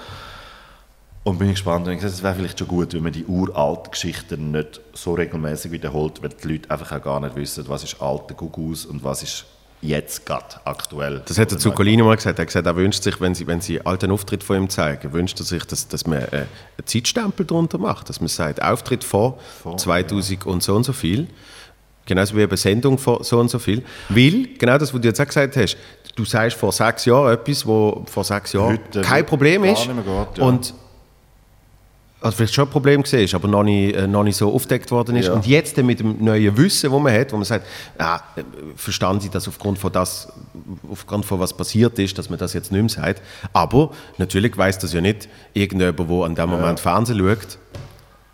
Und 1.25 1.39
bin 1.39 1.51
gespannt. 1.51 1.87
Und 1.87 1.93
ich 1.93 2.01
gesagt, 2.01 2.15
es 2.15 2.23
wäre 2.23 2.35
vielleicht 2.35 2.59
schon 2.59 2.69
gut, 2.69 2.95
wenn 2.95 3.03
man 3.03 3.13
die 3.13 3.25
uralten 3.25 3.93
Geschichten 3.93 4.51
nicht 4.51 4.81
so 4.93 5.15
regelmäßig 5.15 5.71
wiederholt, 5.71 6.21
weil 6.23 6.31
die 6.31 6.49
Leute 6.49 6.71
einfach 6.71 6.93
auch 6.93 7.03
gar 7.03 7.21
nicht 7.21 7.37
wissen, 7.37 7.65
was 7.69 7.85
ist 7.85 8.03
alte 8.03 8.35
Gugus 8.35 8.85
und 8.85 9.05
was 9.05 9.23
ist 9.23 9.45
jetzt 9.83 10.27
gerade 10.27 10.61
aktuell. 10.65 11.23
Das 11.27 11.39
hat 11.39 11.51
der 11.51 11.59
Zuccolini 11.59 12.03
mal 12.03 12.17
gesagt. 12.17 12.39
Er 12.39 12.43
hat 12.43 12.49
gesagt, 12.49 12.67
er 12.67 12.77
wünscht 12.77 13.03
sich, 13.03 13.21
wenn 13.21 13.35
sie, 13.35 13.47
wenn 13.47 13.61
sie 13.61 13.85
alten 13.85 14.11
Auftritt 14.11 14.43
von 14.43 14.57
ihm 14.57 14.69
zeigen, 14.69 15.13
wünscht 15.13 15.39
er 15.41 15.45
sich, 15.45 15.65
dass, 15.65 15.87
dass 15.87 16.07
man 16.07 16.19
äh, 16.19 16.27
einen 16.33 16.49
Zeitstempel 16.87 17.47
darunter 17.47 17.79
macht. 17.79 18.09
Dass 18.09 18.21
man 18.21 18.29
sagt, 18.29 18.63
Auftritt 18.63 19.05
vor, 19.05 19.39
2000 19.77 20.47
und 20.47 20.63
so 20.63 20.75
und 20.75 20.85
so 20.85 20.93
viel. 20.93 21.29
Genauso 22.05 22.37
wie 22.37 22.43
eine 22.43 22.57
Sendung 22.57 22.99
vor 22.99 23.23
so 23.23 23.39
und 23.39 23.49
so 23.49 23.61
viel. 23.61 23.85
Weil, 24.09 24.49
genau 24.59 24.77
das, 24.77 24.93
was 24.93 25.01
du 25.01 25.07
jetzt 25.07 25.21
auch 25.21 25.27
gesagt 25.27 25.57
hast, 25.57 25.77
du 26.17 26.25
sagst 26.25 26.57
vor 26.57 26.73
sechs 26.73 27.05
Jahren 27.05 27.33
etwas, 27.33 27.65
wo 27.65 28.05
vor 28.11 28.25
sechs 28.25 28.53
Jahren 28.53 28.73
Heute 28.73 29.03
kein 29.03 29.25
Problem 29.25 29.63
ist. 29.65 29.87
geht, 29.87 30.39
ja. 30.39 30.45
Und 30.45 30.75
also 32.23 32.37
vielleicht 32.37 32.55
schon 32.55 32.67
ein 32.67 32.71
Problem 32.71 33.03
gesehen 33.03 33.25
ist, 33.25 33.35
aber 33.35 33.49
noch 33.49 33.63
nicht, 33.63 33.97
äh, 33.97 34.07
noch 34.07 34.23
nicht 34.23 34.37
so 34.37 34.53
aufgedeckt 34.53 34.91
worden 34.91 35.17
ist. 35.17 35.27
Ja. 35.27 35.33
Und 35.35 35.47
jetzt 35.47 35.77
mit 35.79 36.01
dem 36.01 36.23
neuen 36.23 36.57
Wissen, 36.57 36.91
das 36.91 37.01
man 37.01 37.13
hat, 37.13 37.33
wo 37.33 37.37
man 37.37 37.45
sagt, 37.45 37.67
ah, 37.99 38.21
äh, 38.37 38.43
verstanden 38.77 39.21
Sie 39.21 39.29
das 39.29 39.49
aufgrund 39.49 39.79
von 39.79 39.93
das, 39.93 40.33
aufgrund 40.91 41.25
von 41.25 41.41
was 41.41 41.53
passiert 41.53 41.99
ist, 41.99 42.17
dass 42.17 42.31
man 42.31 42.39
das 42.39 42.53
jetzt 42.53 42.71
nicht 42.71 42.81
mehr 42.81 42.89
sagt. 42.89 43.23
Aber 43.53 43.91
natürlich 44.19 44.57
weiß 44.57 44.79
das 44.79 44.93
ja 44.93 45.01
nicht 45.01 45.29
irgendjemand, 45.53 45.99
der 45.99 46.25
an 46.25 46.35
dem 46.35 46.51
Moment 46.51 46.81
Fernsehen 46.81 47.19
schaut 47.19 47.59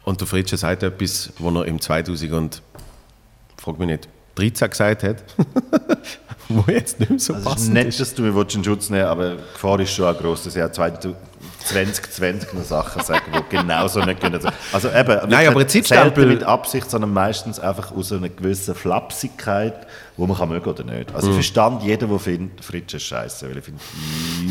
und 0.05 0.21
der 0.21 0.27
Fritsche 0.27 0.57
sagt 0.57 0.83
etwas, 0.83 1.33
was 1.39 1.55
er 1.55 1.65
im 1.67 1.81
2000 1.81 2.33
und, 2.33 2.63
frag 3.57 3.79
mich 3.79 3.89
nicht, 3.89 4.09
13 4.37 4.71
gesagt 4.71 5.03
hat, 5.03 5.25
wo 6.49 6.71
jetzt 6.71 7.01
nicht 7.01 7.11
mehr 7.11 7.19
so 7.19 7.35
Also 7.35 7.49
ist 7.49 7.55
passend 7.55 7.75
nett, 7.75 7.89
ist. 7.89 8.01
dass 8.01 8.15
du 8.15 8.35
willst 8.35 8.55
in 8.55 8.65
Schutz 8.65 8.89
nehmen 8.89 9.05
aber 9.05 9.31
die 9.31 9.53
Gefahr 9.53 9.81
ist 9.81 9.93
schon 9.93 10.17
gross, 10.17 10.45
dass 10.45 10.55
ich 10.55 10.63
auch 10.63 10.71
2020 11.69 12.53
noch 12.55 12.65
Sachen 12.65 13.03
sage, 13.03 13.23
die 13.35 13.57
genauso 13.57 14.01
nicht 14.01 14.21
können. 14.21 14.41
Also 14.73 14.89
eben, 14.89 15.09
wirklich 15.09 15.49
aber 15.49 15.61
ein 15.61 15.69
Zeitstempel- 15.69 16.27
mit 16.27 16.43
Absicht, 16.43 16.91
sondern 16.91 17.13
meistens 17.13 17.61
einfach 17.61 17.93
aus 17.93 18.13
einer 18.13 18.29
gewissen 18.29 18.75
Flapsigkeit, 18.75 19.87
wo 20.17 20.27
man 20.27 20.37
kann 20.37 20.49
mögen 20.49 20.69
oder 20.69 20.85
nicht. 20.85 21.11
Mhm. 21.11 21.17
Also 21.17 21.29
ich 21.29 21.35
verstand 21.35 21.83
jeden, 21.83 22.09
der 22.09 22.19
findet, 22.19 22.65
Fritsch 22.65 22.95
ist 22.95 23.05
scheiße, 23.05 23.49
weil 23.49 23.59
ich 23.59 23.65
finde, 23.65 23.81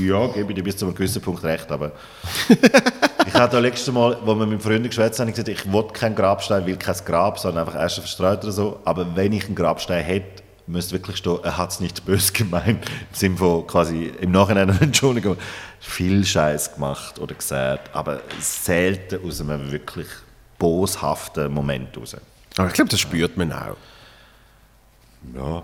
ja, 0.01 0.27
gebe 0.27 0.51
ich 0.51 0.55
dir 0.55 0.63
bis 0.63 0.77
zu 0.77 0.85
einem 0.85 0.95
gewissen 0.95 1.21
Punkt 1.21 1.43
recht, 1.43 1.71
aber 1.71 1.91
ich 3.27 3.33
habe 3.33 3.51
da 3.51 3.59
letztes 3.59 3.93
Mal, 3.93 4.17
wo 4.23 4.35
wir 4.35 4.45
mit 4.45 4.61
Freunden 4.61 4.87
geschwätzt 4.87 5.19
haben, 5.19 5.29
gesagt, 5.29 5.49
ich 5.49 5.71
will 5.71 5.83
keinen 5.93 6.15
Grabstein, 6.15 6.65
will 6.65 6.77
kein 6.77 6.95
Grab, 7.05 7.39
sondern 7.39 7.65
einfach 7.67 7.79
erst 7.79 7.99
verstreut 7.99 8.43
oder 8.43 8.51
so. 8.51 8.79
Aber 8.85 9.15
wenn 9.15 9.33
ich 9.33 9.45
einen 9.45 9.55
Grabstein 9.55 10.03
hätte, 10.03 10.43
müsste 10.67 10.93
wirklich 10.93 11.17
stehen, 11.17 11.39
er 11.43 11.57
hat 11.57 11.71
es 11.71 11.79
nicht 11.79 12.05
böse 12.05 12.33
gemeint. 12.33 12.85
Im 12.85 13.13
Sinne 13.15 13.37
von 13.37 13.65
quasi 13.65 14.11
im 14.19 14.31
Nachhinein 14.31 14.69
eine 14.69 14.79
Entschuldigung. 14.81 15.37
Viel 15.79 16.25
Scheiß 16.25 16.73
gemacht 16.75 17.19
oder 17.19 17.35
gesagt, 17.35 17.95
aber 17.95 18.21
selten 18.39 19.25
aus 19.25 19.41
einem 19.41 19.71
wirklich 19.71 20.07
boshaften 20.57 21.51
Moment 21.53 21.95
raus. 21.97 22.15
Aber 22.57 22.67
ich 22.67 22.73
glaube, 22.73 22.89
das 22.89 22.99
spürt 22.99 23.37
man 23.37 23.51
auch. 23.51 23.77
Ja, 25.35 25.63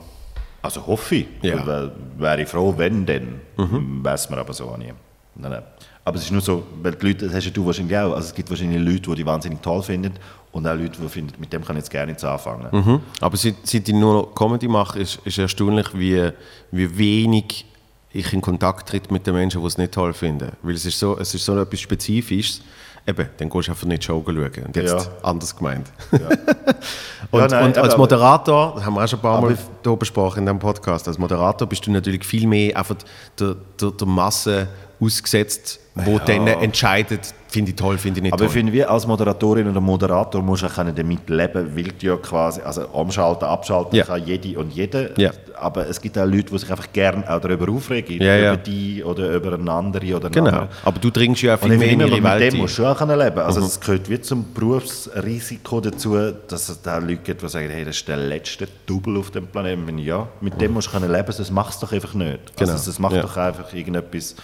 also 0.62 0.86
hoffe 0.88 1.16
ich. 1.16 1.28
Ja. 1.42 1.58
Mhm. 1.58 1.92
Wäre 2.18 2.42
ich 2.42 2.48
froh, 2.48 2.74
wenn 2.78 3.06
denn. 3.06 3.42
Weiß 3.58 4.30
man 4.30 4.40
aber 4.40 4.54
so 4.54 4.70
auch 4.70 4.78
nie. 4.78 4.94
Nein, 5.36 5.52
nein. 5.52 5.64
Aber 6.06 6.18
es 6.18 6.24
ist 6.24 6.32
nur 6.32 6.42
so, 6.42 6.64
weil 6.82 6.94
die 6.94 7.08
Leute, 7.08 7.26
das 7.26 7.36
hast 7.36 7.46
ja 7.46 7.52
du 7.52 7.66
wahrscheinlich 7.66 7.98
auch, 7.98 8.14
also 8.14 8.28
es 8.28 8.34
gibt 8.34 8.50
wahrscheinlich 8.50 8.82
Leute, 8.82 9.10
die 9.10 9.16
die 9.16 9.26
wahnsinnig 9.26 9.62
toll 9.62 9.82
finden 9.82 10.14
und 10.52 10.68
auch 10.68 10.76
Leute, 10.76 11.00
die 11.02 11.08
finden, 11.10 11.34
mit 11.40 11.54
dem 11.54 11.64
kann 11.64 11.78
ich 11.78 11.82
jetzt 11.84 11.90
gerne 11.90 12.08
nichts 12.12 12.24
anfangen. 12.24 12.68
Mhm. 12.72 13.00
Aber 13.22 13.38
seit, 13.38 13.56
seit 13.64 13.88
ich 13.88 13.96
nur 13.96 14.34
Comedy 14.36 14.68
mache, 14.68 15.00
ist, 15.00 15.20
ist 15.24 15.38
erstaunlich, 15.38 15.88
wie, 15.94 16.30
wie 16.72 16.98
wenig 16.98 17.66
ich 18.12 18.32
in 18.34 18.42
Kontakt 18.42 18.90
tritt 18.90 19.12
mit 19.12 19.26
den 19.26 19.34
Menschen, 19.34 19.62
die 19.62 19.68
es 19.68 19.78
nicht 19.78 19.94
toll 19.94 20.14
finden. 20.14 20.52
Weil 20.62 20.76
es 20.76 20.86
ist 20.86 21.00
so, 21.00 21.18
es 21.18 21.34
ist 21.34 21.46
so 21.46 21.58
etwas 21.60 21.80
Spezifisches. 21.80 22.62
Eben, 23.06 23.28
dann 23.38 23.50
gehst 23.50 23.68
du 23.68 23.72
einfach 23.72 23.88
nicht 23.88 24.04
Show 24.04 24.24
schauen. 24.26 24.36
Und 24.66 24.76
jetzt 24.76 24.94
Ja. 24.94 25.12
anders 25.24 25.56
gemeint. 25.56 25.92
Ja, 26.12 26.20
und, 27.32 27.52
nein, 27.52 27.66
und 27.66 27.78
als 27.78 27.98
Moderator, 27.98 28.74
das 28.76 28.86
haben 28.86 28.94
wir 28.94 29.04
auch 29.04 29.08
schon 29.08 29.20
ein 29.20 29.24
paar 29.24 29.42
Mal 29.42 29.58
hier 29.84 29.96
besprochen 29.98 30.40
in 30.40 30.46
diesem 30.46 30.60
Podcast, 30.60 31.08
als 31.08 31.18
Moderator 31.18 31.68
bist 31.68 31.86
du 31.86 31.92
natürlich 31.92 32.24
viel 32.24 32.48
mehr 32.48 32.78
einfach 32.78 32.96
der, 33.40 33.56
der, 33.82 33.92
der 33.92 34.08
Masse 34.08 34.68
ausgesetzt, 35.04 35.80
wo 35.96 36.18
dann 36.20 36.48
entscheidet, 36.48 37.34
finde 37.50 37.70
ich 37.70 37.76
toll, 37.78 38.00
finde 38.00 38.18
ich 38.20 38.24
nicht 38.24 38.34
Aber 38.34 38.44
ich 38.46 38.48
toll. 38.50 38.54
finde, 38.62 38.74
wie 38.74 38.84
als 38.84 39.06
Moderatorin 39.06 39.68
oder 39.70 39.80
Moderator 39.80 40.42
musst 40.42 40.64
du 40.64 40.68
können 40.68 40.96
damit 40.96 41.30
leben, 41.30 41.76
weil 41.76 41.84
du 41.84 42.08
ja 42.08 42.16
quasi, 42.18 42.62
also 42.62 42.88
umschalten, 42.88 43.46
abschalten 43.48 43.96
Ja. 43.98 44.06
kann 44.06 44.26
jede 44.26 44.58
und 44.58 44.74
jede. 44.74 45.14
Ja. 45.18 45.32
Aber 45.60 45.88
es 45.88 46.02
gibt 46.02 46.18
auch 46.18 46.26
Leute, 46.26 46.46
die 46.52 46.58
sich 46.58 46.72
einfach 46.72 46.92
gerne 46.92 47.24
auch 47.32 47.40
darüber 47.40 47.72
aufregen, 47.72 48.20
Ja, 48.20 48.38
über 48.38 48.44
ja. 48.46 48.56
die 48.56 49.04
oder 49.04 49.36
über 49.36 49.54
eine 49.54 49.72
andere 49.72 50.16
oder 50.16 50.26
einen 50.26 50.34
Genau. 50.34 50.48
anderen. 50.48 50.68
Aber 50.84 51.00
du 51.00 51.12
dringst 51.12 51.44
ja 51.44 51.56
viel 51.58 51.78
mehr 51.78 51.90
in 51.92 52.00
ihre 52.00 52.18
immer, 52.18 52.32
mit 52.32 52.40
Welt 52.42 52.54
dem 52.54 52.60
musst 52.62 52.80
du 52.80 52.86
auch 52.88 52.98
können 52.98 53.20
leben 53.20 53.38
Also 53.40 53.62
es 53.62 53.80
gehört 53.80 54.10
wie 54.10 54.20
zum 54.20 54.46
Berufsrisiko 54.52 55.80
dazu, 55.80 56.18
dass 56.48 56.70
es 56.70 56.82
da 56.82 56.98
Leute 56.98 57.18
gibt, 57.18 57.44
die 57.44 57.50
sagen, 57.50 57.70
hey, 57.70 57.86
das 57.86 57.98
ist 57.98 58.08
der 58.08 58.18
letzte 58.18 58.68
Double 58.88 59.18
auf 59.20 59.30
dem 59.32 59.46
Planeten. 59.48 60.00
Ja, 60.00 60.28
mit 60.42 60.60
dem 60.60 60.74
musst 60.74 60.88
du 60.88 60.92
können 60.92 61.12
leben, 61.12 61.32
sonst 61.32 61.52
machst 61.52 61.82
du 61.82 61.86
es 61.86 61.90
doch 61.92 61.96
einfach 61.96 62.14
nicht. 62.16 62.58
Genau. 62.58 62.72
Also 62.72 62.90
es 62.90 62.98
macht 63.00 63.16
Ja. 63.16 63.22
doch 63.22 63.38
einfach 63.38 63.72
irgendetwas 63.74 64.36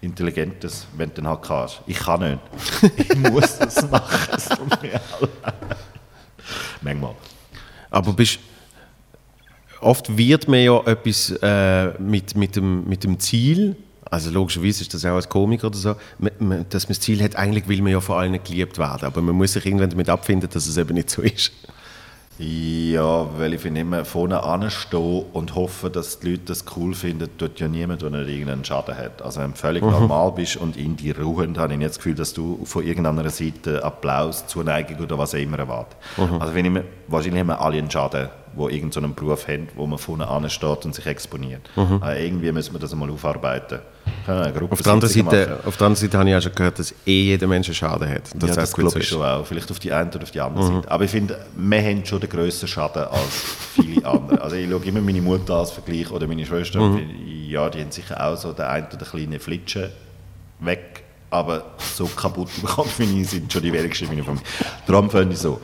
Intelligentes, 0.00 0.86
wenn 0.96 1.08
du 1.10 1.16
dann 1.16 1.28
halt 1.28 1.42
kannst. 1.42 1.80
Ich 1.86 1.98
kann 1.98 2.20
nicht. 2.20 2.38
ich 2.96 3.16
muss 3.16 3.58
das 3.58 3.90
machen. 3.90 4.38
Tut 4.56 4.82
mir. 4.82 5.00
Manchmal. 6.80 7.14
Aber 7.90 8.12
bist, 8.12 8.38
oft 9.80 10.16
wird 10.16 10.46
man 10.46 10.60
ja 10.60 10.80
etwas 10.86 11.30
äh, 11.42 12.00
mit, 12.00 12.36
mit, 12.36 12.56
dem, 12.56 12.88
mit 12.88 13.02
dem 13.04 13.18
Ziel, 13.18 13.76
also 14.10 14.30
logischerweise 14.30 14.82
ist 14.82 14.94
das 14.94 15.04
auch 15.04 15.14
als 15.14 15.28
Komiker 15.28 15.66
oder 15.66 15.76
so, 15.76 15.96
dass 16.18 16.32
man 16.40 16.66
das 16.68 17.00
Ziel 17.00 17.22
hat, 17.22 17.36
eigentlich 17.36 17.68
will 17.68 17.82
man 17.82 17.92
ja 17.92 18.00
vor 18.00 18.18
allen 18.18 18.42
geliebt 18.42 18.78
werden, 18.78 19.04
aber 19.04 19.20
man 19.20 19.34
muss 19.34 19.52
sich 19.52 19.66
irgendwann 19.66 19.90
damit 19.90 20.08
abfinden, 20.08 20.48
dass 20.52 20.66
es 20.66 20.76
eben 20.76 20.94
nicht 20.94 21.10
so 21.10 21.22
ist. 21.22 21.52
Ja, 22.38 23.26
weil 23.36 23.54
ich 23.54 23.60
finde 23.60 23.80
immer, 23.80 24.04
vorne 24.04 24.44
anstehen 24.44 25.24
und 25.32 25.56
hoffen, 25.56 25.90
dass 25.92 26.20
die 26.20 26.30
Leute 26.30 26.42
das 26.46 26.64
cool 26.76 26.94
finden, 26.94 27.28
tut 27.36 27.58
ja 27.58 27.66
niemand, 27.66 28.02
der 28.02 28.10
nicht 28.10 28.28
irgendeinen 28.28 28.64
Schaden 28.64 28.96
hat. 28.96 29.22
Also 29.22 29.40
wenn 29.40 29.50
du 29.50 29.56
völlig 29.56 29.82
normal 29.82 30.32
bist 30.32 30.56
und 30.56 30.76
in 30.76 30.96
die 30.96 31.10
Ruhe, 31.10 31.44
dann 31.46 31.58
habe 31.58 31.72
ich 31.72 31.78
nicht 31.78 31.90
das 31.90 31.96
Gefühl, 31.96 32.14
dass 32.14 32.32
du 32.32 32.64
von 32.64 32.84
irgendeiner 32.84 33.28
Seite 33.30 33.82
Applaus, 33.84 34.46
Zuneigung 34.46 34.98
oder 34.98 35.18
was 35.18 35.34
auch 35.34 35.38
immer 35.38 35.58
erwartest. 35.58 35.96
Also 36.38 36.54
wenn 36.54 36.64
ich 36.64 36.70
mir, 36.70 36.84
wahrscheinlich 37.08 37.40
haben 37.40 37.48
wir 37.48 37.60
alle 37.60 37.78
einen 37.78 37.90
Schaden, 37.90 38.28
die 38.58 38.74
irgendeinen 38.74 39.08
so 39.10 39.14
Beruf 39.14 39.48
haben, 39.48 39.68
wo 39.76 39.86
man 39.86 39.98
vorne 39.98 40.26
ansteht 40.28 40.84
und 40.84 40.94
sich 40.94 41.06
exponiert. 41.06 41.62
Aber 41.76 42.18
irgendwie 42.18 42.52
müssen 42.52 42.74
wir 42.74 42.78
das 42.80 42.92
einmal 42.92 43.10
aufarbeiten. 43.10 43.78
Auf 44.26 44.82
der, 44.82 44.92
anderen 44.92 45.12
Seite, 45.12 45.22
machen? 45.22 45.66
auf 45.66 45.76
der 45.76 45.86
anderen 45.86 45.96
Seite 45.96 46.18
habe 46.18 46.30
ich 46.30 46.36
auch 46.36 46.42
schon 46.42 46.54
gehört, 46.54 46.78
dass 46.78 46.94
eh 47.06 47.22
jeder 47.24 47.46
Mensch 47.46 47.68
einen 47.68 47.74
Schaden 47.74 48.08
hat. 48.08 48.32
Und 48.34 48.42
ja, 48.42 48.54
das 48.54 48.72
glaube 48.72 48.98
ich 48.98 49.08
schon 49.08 49.22
auch. 49.22 49.46
Vielleicht 49.46 49.70
auf 49.70 49.78
die 49.78 49.92
eine 49.92 50.10
oder 50.10 50.22
auf 50.22 50.30
die 50.30 50.40
andere 50.40 50.66
Seite. 50.66 50.90
Aber 50.90 51.04
ich 51.04 51.10
finde, 51.10 51.38
wir 51.56 51.82
haben 51.82 52.04
schon 52.04 52.20
den 52.20 52.28
grösseren 52.30 52.68
Schaden 52.68 53.04
als 53.04 53.42
viele 53.74 54.04
andere. 54.06 54.40
Also 54.40 54.56
ich 54.56 54.68
schaue 54.68 54.84
immer 54.84 55.00
meine 55.00 55.22
Mutter 55.22 55.54
als 55.54 55.70
Vergleich 55.70 56.10
oder 56.10 56.26
meine 56.26 56.44
Schwester. 56.44 56.80
finde, 56.80 57.14
Ja, 57.24 57.70
die 57.70 57.80
haben 57.80 57.90
sicher 57.90 58.22
auch 58.22 58.36
so 58.36 58.52
den 58.52 58.66
einen 58.66 58.86
oder 58.86 59.04
kleinen 59.06 59.40
Flitschen 59.40 59.88
weg. 60.60 61.04
Aber 61.30 61.62
so 61.78 62.06
kaputt 62.06 62.48
bekommen 62.60 62.90
wie 62.98 63.22
ich 63.22 63.30
sind 63.30 63.52
schon 63.52 63.62
die 63.62 63.72
wenigsten 63.72 64.04
in 64.04 64.10
meiner 64.10 64.24
Familie. 64.24 64.46
Darum 64.86 65.10
finde 65.10 65.34
ich 65.34 65.40
so. 65.40 65.60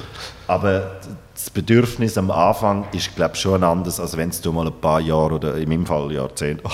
Aber 0.47 1.01
das 1.33 1.51
Bedürfnis 1.51 2.17
am 2.19 2.31
Anfang 2.31 2.87
ist, 2.93 3.15
glaube 3.17 3.35
ich, 3.35 3.41
schon 3.41 3.63
anders, 3.65 3.99
als 3.99 4.17
wenn 4.17 4.31
du 4.31 4.53
mal 4.53 4.67
ein 4.67 4.81
paar 4.81 5.01
Jahre 5.01 5.35
oder 5.35 5.57
in 5.57 5.69
meinem 5.69 5.87
Fall 5.87 6.13
Jahrzehnte. 6.13 6.63
Oh, 6.65 6.71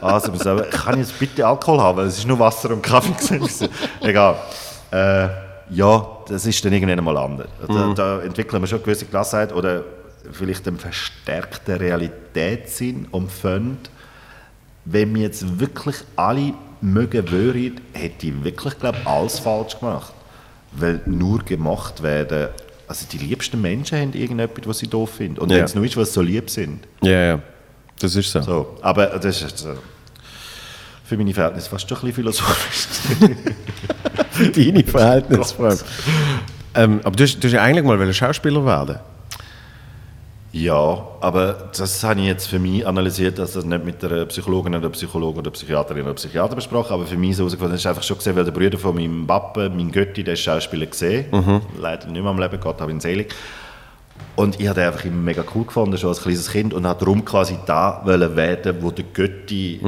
also, 0.00 0.34
sagen, 0.34 0.68
kann 0.70 0.94
ich 0.94 1.08
jetzt 1.08 1.18
bitte 1.18 1.46
Alkohol 1.46 1.80
haben? 1.80 2.06
Es 2.06 2.18
ist 2.18 2.26
nur 2.26 2.38
Wasser 2.38 2.70
und 2.70 2.82
Kaffee. 2.82 3.38
gewesen. 3.38 3.68
Egal. 4.00 4.36
Äh, 4.90 5.28
ja, 5.70 6.06
das 6.28 6.46
ist 6.46 6.64
dann 6.64 6.72
irgendwann 6.72 7.04
mal 7.04 7.16
anders. 7.16 7.48
Da, 7.66 7.92
da 7.94 8.20
entwickeln 8.20 8.60
wir 8.60 8.66
schon 8.66 8.82
gewisse 8.82 9.06
Gelassenheit 9.06 9.52
oder 9.52 9.84
vielleicht 10.32 10.66
einen 10.66 10.78
verstärkten 10.78 11.76
Realitätssinn 11.76 13.06
und 13.10 13.30
finden, 13.30 13.78
wenn 14.84 15.14
wir 15.14 15.22
jetzt 15.22 15.60
wirklich 15.60 15.96
alle 16.16 16.54
mögen 16.82 17.30
würden, 17.30 17.80
hätte 17.92 18.26
ich 18.28 18.44
wirklich, 18.44 18.78
glaube 18.78 18.98
alles 19.04 19.38
falsch 19.38 19.78
gemacht. 19.78 20.12
Weil 20.72 21.00
nur 21.06 21.40
gemacht 21.40 22.02
werden, 22.02 22.48
also 22.86 23.06
die 23.10 23.18
liebsten 23.18 23.60
Menschen 23.60 23.98
haben 23.98 24.12
irgendetwas, 24.12 24.66
was 24.66 24.78
sie 24.78 24.86
doof 24.88 25.10
finden. 25.10 25.38
Und 25.38 25.50
Ja. 25.50 25.58
wenn 25.58 25.64
es 25.64 25.74
nur 25.74 25.84
ist, 25.84 25.96
was 25.96 26.08
sie 26.08 26.14
so 26.14 26.22
lieb 26.22 26.48
sind. 26.50 26.86
Ja, 27.02 27.10
ja, 27.24 27.38
das 27.98 28.14
ist 28.16 28.30
so. 28.30 28.40
So, 28.42 28.76
aber 28.82 29.06
das 29.06 29.42
ist 29.42 29.58
so. 29.58 29.74
Für 31.04 31.16
meine 31.16 31.34
Verhältnisse 31.34 31.68
fast 31.68 31.88
schon 31.88 31.98
ein 31.98 32.00
bisschen 32.02 32.14
philosophisch. 32.14 32.86
Deine 34.54 34.84
Verhältnisse 34.84 35.54
vor 35.54 35.66
allem. 35.70 35.78
ähm, 36.76 37.00
aber 37.02 37.16
du 37.16 37.24
hast, 37.24 37.38
du 37.40 37.48
hast 37.48 37.52
ja 37.54 37.62
eigentlich 37.62 37.84
mal 37.84 38.12
Schauspieler 38.12 38.64
werden. 38.64 38.98
Ja, 40.52 41.06
aber 41.20 41.70
das 41.76 42.02
habe 42.02 42.20
ich 42.20 42.26
jetzt 42.26 42.46
für 42.46 42.58
mich 42.58 42.84
analysiert, 42.84 43.38
also 43.38 43.60
nicht 43.60 43.84
mit 43.84 44.04
einer 44.04 44.26
Psychologin 44.26 44.74
oder 44.74 44.90
Psychologen 44.90 45.38
oder 45.38 45.50
Psychiaterin 45.52 46.02
oder 46.02 46.14
Psychiater 46.14 46.56
besprochen, 46.56 46.92
aber 46.92 47.06
für 47.06 47.16
mich 47.16 47.36
so 47.36 47.42
herausgefunden, 47.42 47.74
das 47.74 47.82
ist 47.82 47.86
einfach 47.86 48.02
schon 48.02 48.18
gesehen, 48.18 48.34
weil 48.34 48.44
der 48.44 48.50
Bruder 48.50 48.76
von 48.76 48.96
meinem 48.96 49.26
Papa, 49.28 49.68
mein 49.68 49.92
Götti, 49.92 50.24
der 50.24 50.34
ist 50.34 50.40
Schauspieler 50.40 50.86
gesehen, 50.86 51.26
leider 51.78 52.08
nicht 52.08 52.20
mehr 52.20 52.30
am 52.30 52.38
Leben, 52.40 52.58
Gott 52.58 52.80
habe 52.80 52.90
ihn 52.90 52.98
selig. 52.98 53.32
Und 54.34 54.58
ich 54.60 54.66
habe 54.66 54.80
den 54.80 54.88
einfach 54.88 55.04
immer 55.04 55.16
mega 55.16 55.44
cool 55.54 55.64
gefunden, 55.64 55.96
schon 55.96 56.08
als 56.08 56.22
kleines 56.22 56.50
Kind, 56.50 56.74
und 56.74 56.84
habe 56.84 56.98
darum 56.98 57.24
quasi 57.24 57.56
da 57.66 58.02
wollen 58.04 58.34
werden, 58.34 58.76
wo 58.80 58.90
der 58.90 59.04
Götti 59.04 59.80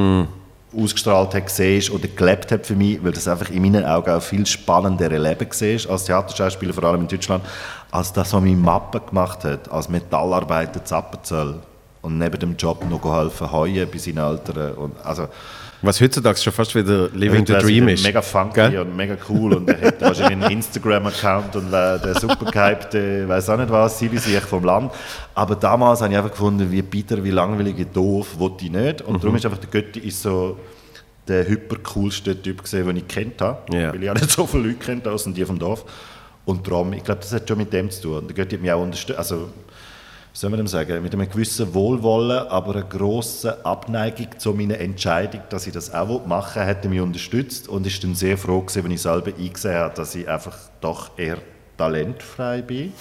ausgestrahlt 0.76 1.34
hat, 1.34 1.46
gesehen 1.46 1.92
oder 1.92 2.08
gelebt 2.08 2.52
hat 2.52 2.66
für 2.66 2.74
mich, 2.76 3.02
weil 3.02 3.12
das 3.12 3.28
einfach 3.28 3.50
in 3.50 3.62
meinen 3.62 3.84
Augen 3.84 4.10
auch 4.10 4.22
viel 4.22 4.46
spannendere 4.46 5.18
Leben 5.18 5.48
war 5.48 5.90
als 5.92 6.04
Theaterschauspieler, 6.04 6.72
vor 6.72 6.84
allem 6.84 7.02
in 7.02 7.08
Deutschland, 7.08 7.44
als 7.90 8.12
das, 8.12 8.32
was 8.32 8.40
mein 8.40 8.60
Mappe 8.60 9.00
gemacht 9.00 9.44
hat, 9.44 9.70
als 9.70 9.88
Metallarbeiter 9.88 10.84
zu 10.84 10.94
Appenzell 10.94 11.54
und 12.02 12.18
neben 12.18 12.38
dem 12.38 12.56
Job 12.56 12.84
noch 12.88 13.00
geholfen 13.00 13.50
heuen 13.52 13.88
bei 13.90 13.98
seinen 13.98 14.18
Eltern. 14.18 14.74
Und 14.74 14.94
also, 15.04 15.28
Was 15.84 16.00
heutzutage 16.00 16.38
schon 16.38 16.52
fast 16.52 16.74
wieder 16.76 17.08
Living 17.12 17.44
the 17.44 17.54
Dream 17.54 17.88
ist. 17.88 18.04
Mega 18.04 18.22
funky 18.22 18.54
Gell? 18.54 18.78
und 18.80 18.96
mega 18.96 19.16
cool 19.28 19.54
und 19.54 19.68
er 19.68 19.88
hat 19.88 20.00
wahrscheinlich 20.00 20.46
einen 20.46 20.50
Instagram-Account 20.58 21.56
und 21.56 21.72
der 21.72 22.14
super 22.20 22.50
gehypte, 22.50 23.28
weiß 23.28 23.50
auch 23.50 23.56
nicht 23.58 23.70
was, 23.70 23.98
sie 23.98 24.08
sich 24.16 24.38
vom 24.40 24.62
Land. 24.64 24.92
Aber 25.34 25.56
damals 25.56 26.00
habe 26.00 26.12
ich 26.12 26.16
einfach 26.18 26.30
gefunden, 26.30 26.70
wie 26.70 26.82
bitter, 26.82 27.22
wie 27.24 27.30
langweilig, 27.30 27.76
wie 27.78 27.84
doof, 27.84 28.38
wollte 28.38 28.64
ich 28.66 28.70
nicht. 28.70 29.02
Und 29.02 29.14
Mhm. 29.16 29.20
darum 29.20 29.36
ist 29.36 29.44
einfach 29.44 29.58
der 29.58 29.70
Götti 29.70 29.98
ist 30.00 30.22
so 30.22 30.56
der 31.26 31.48
hypercoolste 31.48 32.40
Typ 32.40 32.62
gesehen, 32.62 32.86
den 32.86 32.96
ich 32.98 33.08
kennt 33.08 33.40
habe. 33.40 33.58
Ja. 33.76 33.92
Weil 33.92 34.02
ich 34.04 34.10
auch 34.10 34.14
nicht 34.14 34.30
so 34.30 34.46
viele 34.46 34.64
Leute 34.68 34.76
kennt, 34.76 35.08
außer 35.08 35.30
die 35.32 35.44
vom 35.44 35.58
Dorf. 35.58 35.84
Und 36.44 36.66
darum, 36.66 36.92
ich 36.92 37.04
glaube, 37.04 37.20
das 37.20 37.32
hat 37.32 37.48
schon 37.48 37.58
mit 37.58 37.72
dem 37.72 37.90
zu 37.90 38.02
tun. 38.02 38.18
Und 38.18 38.28
der 38.28 38.34
Götti 38.36 38.56
hat 38.56 38.62
mich 38.62 38.72
auch 38.72 38.82
unterstützt. 38.82 39.18
Also, 39.18 39.48
wie 40.32 40.38
soll 40.38 40.48
man 40.48 40.58
dem 40.58 40.66
sagen, 40.66 41.02
mit 41.02 41.12
einem 41.12 41.28
gewissen 41.28 41.74
Wohlwollen, 41.74 42.46
aber 42.48 42.74
einer 42.76 42.84
grossen 42.84 43.52
Abneigung 43.64 44.28
zu 44.38 44.54
meiner 44.54 44.78
Entscheidung, 44.78 45.42
dass 45.50 45.66
ich 45.66 45.74
das 45.74 45.92
auch 45.92 46.24
machen 46.24 46.62
will, 46.62 46.68
hat 46.68 46.84
er 46.84 46.88
mich 46.88 47.00
unterstützt 47.00 47.68
und 47.68 47.86
ist 47.86 48.02
dann 48.02 48.14
sehr 48.14 48.38
froh 48.38 48.62
gewesen, 48.62 48.84
wenn 48.84 48.92
ich 48.92 49.02
selber 49.02 49.32
eingesehen 49.38 49.74
habe, 49.74 49.94
dass 49.94 50.14
ich 50.14 50.26
einfach 50.26 50.56
doch 50.80 51.10
eher 51.18 51.36
talentfrei 51.76 52.62
bin 52.62 52.94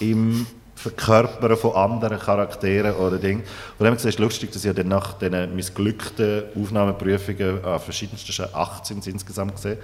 im 0.00 0.46
Verkörpern 0.74 1.56
von 1.56 1.74
anderen 1.74 2.18
Charakteren 2.18 2.94
oder 2.96 3.18
Dingen. 3.18 3.42
Und 3.78 3.84
dann 3.84 3.94
gesagt, 3.94 4.08
es 4.08 4.14
ist 4.16 4.18
lustig, 4.18 4.50
dass 4.52 4.64
ich 4.64 4.74
dann 4.74 4.88
nach 4.88 5.14
diesen 5.14 5.54
missglückten 5.54 6.44
Aufnahmeprüfungen 6.60 7.64
an 7.64 7.78
verschiedensten, 7.80 8.32
Scha- 8.32 8.52
18 8.52 8.86
sind 8.86 8.98
es 9.00 9.06
insgesamt 9.06 9.54
gesehen, 9.54 9.78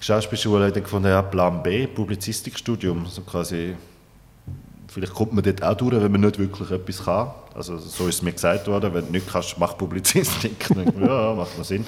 Schauspielschule 0.00 0.60
habe 0.60 0.68
ich 0.68 0.74
dann 0.74 0.82
gefunden, 0.84 1.08
ja, 1.08 1.22
Plan 1.22 1.62
B, 1.62 1.86
Publizistikstudium, 1.86 3.06
so 3.06 3.22
quasi 3.22 3.76
Vielleicht 4.92 5.14
kommt 5.14 5.32
man 5.32 5.42
dort 5.42 5.62
auch 5.62 5.74
durch, 5.74 6.02
wenn 6.02 6.12
man 6.12 6.20
nicht 6.20 6.38
wirklich 6.38 6.70
etwas 6.70 7.04
kann. 7.04 7.30
Also 7.54 7.78
so 7.78 8.08
ist 8.08 8.16
es 8.16 8.22
mir 8.22 8.32
gesagt 8.32 8.66
worden, 8.66 8.92
wenn 8.92 9.06
du 9.06 9.12
nicht 9.12 9.26
kannst, 9.26 9.58
mach 9.58 9.76
Publizistik. 9.78 10.68
Ja, 11.00 11.34
macht 11.34 11.56
noch 11.56 11.64
Sinn. 11.64 11.86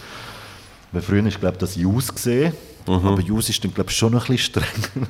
Weil 0.90 1.02
früher 1.02 1.26
ist, 1.26 1.38
glaube 1.38 1.54
ich, 1.54 1.58
das 1.58 1.76
Jus 1.76 2.14
gesehen. 2.14 2.54
Aber 2.86 3.20
Jus 3.20 3.48
ist 3.50 3.62
dann, 3.62 3.74
glaube 3.74 3.90
ich, 3.90 3.96
schon 3.96 4.12
noch 4.12 4.28
ein 4.28 4.36
bisschen 4.36 4.62
streng. 4.62 5.06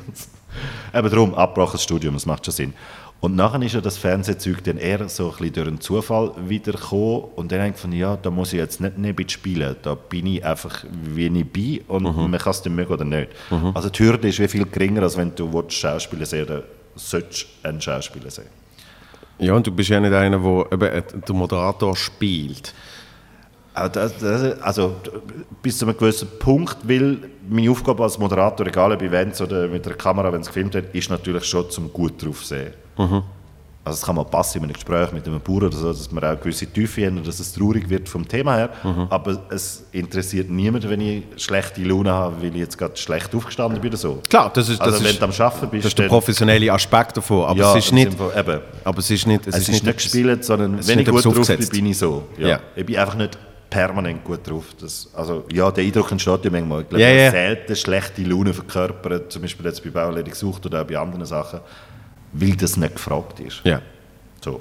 Eben 0.95 1.11
darum, 1.11 1.35
abgebrochenes 1.35 1.85
Studium, 1.85 2.15
das 2.15 2.27
macht 2.27 2.45
schon 2.45 2.55
Sinn. 2.55 2.73
Und 3.21 3.37
nachher 3.37 3.63
ist 3.63 3.75
ja 3.75 3.81
das 3.81 3.97
Fernsehzeug 3.97 4.63
dann 4.65 4.77
eher 4.77 5.09
so 5.09 5.27
ein 5.27 5.31
bisschen 5.31 5.53
durch 5.53 5.69
einen 5.69 5.81
Zufall 5.81 6.33
wiedergekommen. 6.47 7.25
Und 7.37 7.53
dann 7.53 7.61
habe 7.61 7.69
ich 7.69 7.75
gefunden, 7.75 7.97
ja, 7.97 8.17
da 8.17 8.31
muss 8.31 8.53
ich 8.53 8.59
jetzt 8.59 8.81
nicht 8.81 8.99
neben 8.99 9.29
spielen. 9.29 9.77
Da 9.83 9.95
bin 9.95 10.27
ich 10.27 10.45
einfach, 10.45 10.85
wie 10.91 11.27
ich 11.27 11.53
bin 11.53 11.81
und 11.87 12.03
man 12.03 12.39
kann 12.39 12.51
es 12.51 12.63
dann 12.63 12.75
mögen 12.75 12.93
oder 12.93 13.05
nicht. 13.05 13.29
Also 13.73 13.89
die 13.89 14.03
Hürde 14.03 14.29
ist 14.29 14.41
wie 14.41 14.49
viel 14.49 14.67
geringer, 14.67 15.03
als 15.03 15.17
wenn 15.17 15.33
du 15.35 15.65
Schauspieler 15.69 16.27
sehen 16.27 16.63
sollst 16.97 17.47
einen 17.63 17.81
Schauspieler 17.81 18.31
sehen. 18.31 18.49
Ja, 19.39 19.55
und 19.55 19.67
du 19.67 19.73
bist 19.73 19.91
ja 19.91 20.01
nicht 20.01 20.13
einer, 20.13 20.39
der 20.39 20.93
eben 20.93 21.21
den 21.23 21.37
Moderator 21.37 21.97
spielt. 21.97 22.73
Das, 23.75 24.17
das, 24.19 24.61
also 24.61 24.95
bis 25.61 25.79
zu 25.79 25.87
einem 25.87 25.97
gewissen 25.97 26.29
Punkt, 26.39 26.77
weil 26.85 27.19
meine 27.49 27.69
Aufgabe 27.69 28.05
als 28.05 28.17
Moderator, 28.19 28.67
egal 28.69 28.93
ob 28.93 29.03
Events 29.03 29.41
oder 29.41 29.67
mit 29.67 29.85
der 29.85 29.95
Kamera, 29.95 30.33
wenn 30.33 30.43
es 30.43 30.47
gefilmt 30.47 30.75
wird, 30.75 30.95
ist 30.95 31.11
natürlich 31.11 31.45
schon 31.45 31.69
zum 31.71 31.93
gut 31.93 32.25
drauf 32.25 32.45
sehen. 32.45 32.73
Also 33.87 33.99
es 33.99 34.03
kann 34.07 34.17
mal 34.17 34.25
passen 34.25 34.59
in 34.59 34.65
einem 34.65 34.73
Gespräch 34.73 35.13
mit 35.13 35.27
einem 35.27 35.41
Bauer 35.41 35.65
oder 35.65 35.73
so, 35.77 35.89
dass 35.93 36.11
man 36.11 36.25
auch 36.25 36.29
eine 36.29 36.37
gewisse 36.39 36.67
Tiefe 36.67 37.07
oder 37.11 37.21
dass 37.21 37.39
es 37.39 37.53
traurig 37.53 37.89
wird 37.91 38.09
vom 38.09 38.27
Thema 38.27 38.57
her. 38.57 38.71
Aber 39.11 39.43
es 39.51 39.85
interessiert 39.93 40.49
niemanden, 40.49 40.89
wenn 40.89 41.01
ich 41.03 41.25
schlechte 41.37 41.83
Laune 41.83 42.11
habe, 42.11 42.37
weil 42.41 42.49
ich 42.55 42.57
jetzt 42.61 42.79
gerade 42.79 42.97
schlecht 42.97 43.35
aufgestanden 43.35 43.79
bin 43.81 43.91
oder 43.91 43.99
so. 43.99 44.23
Klar, 44.31 44.51
das 44.55 44.71
ist, 44.71 44.81
das 44.81 44.87
also 44.89 45.05
wenn 45.05 45.11
ist, 45.11 45.21
du 45.21 45.25
am 45.27 45.31
Arbeiten 45.33 45.69
bist, 45.71 45.85
das 45.85 45.91
ist 45.91 45.99
der 45.99 46.09
professionelle 46.09 46.73
Aspekt 46.73 47.17
davon. 47.19 47.45
Aber 47.45 47.59
ja, 47.59 47.77
es 47.77 47.85
ist 47.85 47.93
nicht, 47.93 48.15
von- 48.15 48.31
eben, 48.35 48.61
aber 48.85 48.99
es 48.99 49.11
ist 49.11 49.27
nicht, 49.27 49.47
es 49.47 49.55
es 49.55 49.61
ist, 49.63 49.69
nicht 49.69 49.87
etwas- 49.87 50.03
gespielt, 50.03 50.45
sondern 50.45 50.73
wenn 50.73 50.99
ich 51.01 51.07
nicht 51.07 51.11
gut 51.11 51.37
drauf 51.37 51.47
bin, 51.47 51.69
bin 51.69 51.87
ich 51.87 51.99
so. 51.99 52.23
Ja. 52.39 52.49
Ja. 52.49 52.61
Ich 52.75 52.87
bin 52.87 52.97
einfach 52.97 53.17
nicht 53.17 53.37
permanent 53.69 54.25
gut 54.25 54.49
drauf. 54.49 54.65
Das, 54.81 55.11
also, 55.15 55.45
ja, 55.53 55.71
der 55.71 55.85
Eindruck 55.85 56.11
entsteht 56.11 56.45
ja 56.45 56.51
manchmal. 56.51 56.83
Ich 56.83 56.89
glaube, 56.89 57.03
ja. 57.05 57.25
habe 57.27 57.31
selten 57.33 57.77
schlechte 57.77 58.23
Laune 58.23 58.55
verkörpert, 58.55 59.31
zum 59.31 59.43
Beispiel 59.43 59.67
jetzt 59.67 59.85
bei 59.85 59.91
Bauerledig 59.91 60.33
gesucht 60.33 60.65
oder 60.65 60.81
auch 60.81 60.87
bei 60.87 60.97
anderen 60.97 61.27
Sachen, 61.27 61.61
weil 62.35 62.57
das 62.57 62.77
nicht 62.77 62.95
gefragt 62.95 63.41
ist. 63.41 63.63
Ja. 63.65 63.81
So. 64.43 64.61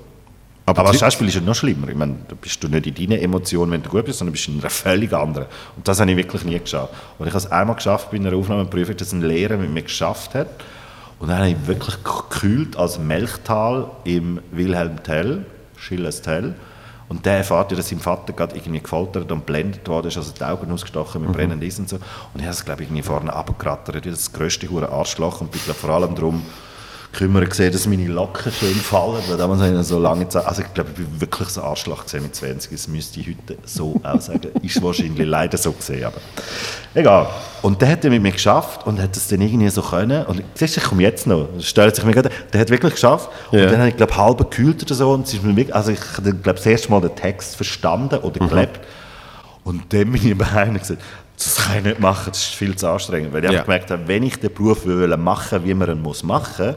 Aber 0.65 0.79
Aber, 0.79 0.89
als 0.89 0.99
Schauspiel 0.99 1.27
ist 1.27 1.35
ja 1.35 1.41
noch 1.41 1.55
schlimmer. 1.55 1.89
Ich 1.89 1.95
meine, 1.95 2.15
da 2.27 2.35
bist 2.39 2.63
du 2.63 2.69
nicht 2.69 2.87
in 2.87 2.95
deinen 2.95 3.21
Emotionen, 3.21 3.71
wenn 3.71 3.83
du 3.83 3.89
gut 3.89 4.05
bist, 4.05 4.19
sondern 4.19 4.31
bist 4.31 4.47
in 4.47 4.59
einer 4.59 4.69
völlig 4.69 5.11
anderen. 5.11 5.47
Und 5.75 5.85
das 5.87 5.99
habe 5.99 6.09
ich 6.11 6.15
wirklich 6.15 6.45
nie 6.45 6.57
geschafft. 6.57 6.93
Und 7.19 7.27
ich 7.27 7.33
habe 7.33 7.43
es 7.43 7.51
einmal 7.51 7.75
geschafft 7.75 8.11
bei 8.11 8.17
einer 8.17 8.33
Aufnahmeprüfung, 8.33 8.95
dass 8.95 9.11
ein 9.11 9.21
Lehrer 9.21 9.57
mit 9.57 9.71
mir 9.71 9.81
geschafft 9.81 10.35
hat. 10.35 10.47
Und 11.19 11.27
dann 11.27 11.39
habe 11.39 11.49
ich 11.49 11.67
wirklich 11.67 11.97
gekühlt 12.03 12.77
als 12.77 12.97
Melchtal 12.97 13.91
im 14.05 14.39
Wilhelm 14.51 15.03
Tell, 15.03 15.45
Schillers 15.75 16.21
Tell. 16.21 16.55
Und 17.09 17.25
der 17.25 17.37
erfährt 17.37 17.71
ja, 17.71 17.77
dass 17.77 17.89
sein 17.89 17.99
Vater 17.99 18.31
gerade 18.31 18.55
irgendwie 18.55 18.79
gefoltert 18.79 19.31
und 19.31 19.45
blendet 19.45 19.87
worden 19.87 20.07
ist, 20.07 20.17
also 20.17 20.31
die 20.31 20.43
Augen 20.43 20.71
ausgestochen 20.71 21.21
mit 21.21 21.33
brennenden 21.33 21.67
Eisen 21.67 21.81
und 21.81 21.89
so. 21.89 21.97
Und 21.97 22.39
ich 22.39 22.43
habe 22.43 22.53
es, 22.53 22.63
glaube 22.63 22.83
ich, 22.83 22.87
irgendwie 22.87 23.03
vorne 23.03 23.33
abgerattert, 23.33 24.05
wie 24.05 24.09
das 24.09 24.31
grösste 24.31 24.69
hure 24.69 24.89
Arschloch. 24.89 25.41
Und 25.41 25.51
bin, 25.51 25.61
glaube 25.63 25.79
vor 25.79 25.89
allem 25.89 26.15
darum 26.15 26.43
kümmern 27.13 27.47
gesehen, 27.47 27.71
dass 27.71 27.85
meine 27.85 28.07
Locken 28.07 28.51
schön 28.51 28.73
fallen, 28.75 29.21
weil 29.27 29.37
damals 29.37 29.61
habe 29.61 29.79
ich 29.79 29.87
so 29.87 29.99
lange 29.99 30.27
Zeit, 30.27 30.45
also 30.45 30.63
ich 30.63 30.73
glaube, 30.73 30.89
ich 30.91 30.95
bin 30.97 31.21
wirklich 31.21 31.47
so 31.49 31.61
ein 31.61 31.67
Arschloch 31.67 32.03
gesehen 32.03 32.23
mit 32.23 32.35
20, 32.35 32.71
das 32.71 32.87
müsste 32.87 33.19
ich 33.19 33.27
heute 33.27 33.57
so 33.65 33.99
auch 34.03 34.19
sagen, 34.19 34.49
ist 34.61 34.81
wahrscheinlich 34.81 35.27
leider 35.27 35.57
so 35.57 35.71
gesehen, 35.71 36.05
aber 36.05 36.17
egal. 36.95 37.27
Und 37.61 37.81
der 37.81 37.89
hat 37.89 38.03
er 38.03 38.09
mit 38.09 38.21
mir 38.21 38.31
geschafft 38.31 38.85
und 38.87 38.99
hat 38.99 39.15
es 39.15 39.27
dann 39.27 39.39
irgendwie 39.41 39.69
so 39.69 39.81
können. 39.81 40.25
Und 40.25 40.43
siehst 40.55 40.75
du, 40.75 40.81
ich 40.81 40.85
komme 40.87 41.03
jetzt 41.03 41.27
noch, 41.27 41.47
das 41.55 41.65
stellt 41.67 41.95
sich 41.95 42.03
mir 42.03 42.13
gerade, 42.13 42.29
der 42.51 42.59
hat 42.61 42.69
wirklich 42.69 42.93
geschafft. 42.93 43.29
Und 43.51 43.59
dann 43.59 43.77
habe 43.77 43.89
ich 43.89 43.95
glaube 43.95 44.17
halb 44.17 44.37
gekühlt 44.39 44.81
oder 44.83 44.95
so 44.95 45.11
und 45.11 45.27
es 45.27 45.33
ist 45.33 45.43
mir 45.43 45.55
wirklich, 45.55 45.73
also 45.75 45.91
ich 45.91 45.99
glaube 46.21 46.55
das 46.55 46.65
erste 46.65 46.91
Mal 46.91 46.99
den 47.01 47.15
Text 47.15 47.55
verstanden 47.55 48.17
oder 48.19 48.45
gelebt. 48.45 48.79
Und 49.63 49.93
dann 49.93 50.11
bin 50.11 50.31
ich 50.31 50.37
bei 50.37 50.47
einem 50.47 50.77
gesagt, 50.79 51.01
das 51.37 51.55
kann 51.55 51.77
ich 51.77 51.83
nicht 51.83 51.99
machen, 51.99 52.29
das 52.31 52.39
ist 52.39 52.55
viel 52.55 52.75
zu 52.75 52.87
anstrengend. 52.87 53.33
Weil 53.33 53.45
ich 53.45 53.51
Ja. 53.51 53.61
gemerkt 53.61 53.91
habe, 53.91 54.07
wenn 54.07 54.23
ich 54.23 54.39
den 54.39 54.53
Beruf 54.53 54.85
will 54.85 55.15
machen 55.15 55.63
wie 55.63 55.73
man 55.73 55.89
ihn 55.89 56.01
muss 56.01 56.23
machen 56.23 56.75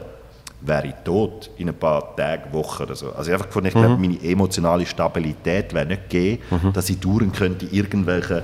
wäre 0.61 0.87
ich 0.87 0.93
tot 1.03 1.49
in 1.57 1.69
ein 1.69 1.75
paar 1.75 2.15
Tagen, 2.15 2.51
Wochen 2.53 2.83
oder 2.83 2.95
so. 2.95 3.11
Also 3.11 3.31
einfach 3.31 3.47
gefunden, 3.47 3.67
ich 3.67 3.73
glaube, 3.73 3.97
meine 3.97 4.21
emotionale 4.23 4.85
Stabilität 4.85 5.73
wäre 5.73 5.85
nicht 5.85 6.09
gegeben, 6.09 6.41
dass 6.73 6.89
ich 6.89 6.99
dauernd 6.99 7.35
könnte 7.35 7.65
irgendwelche 7.67 8.43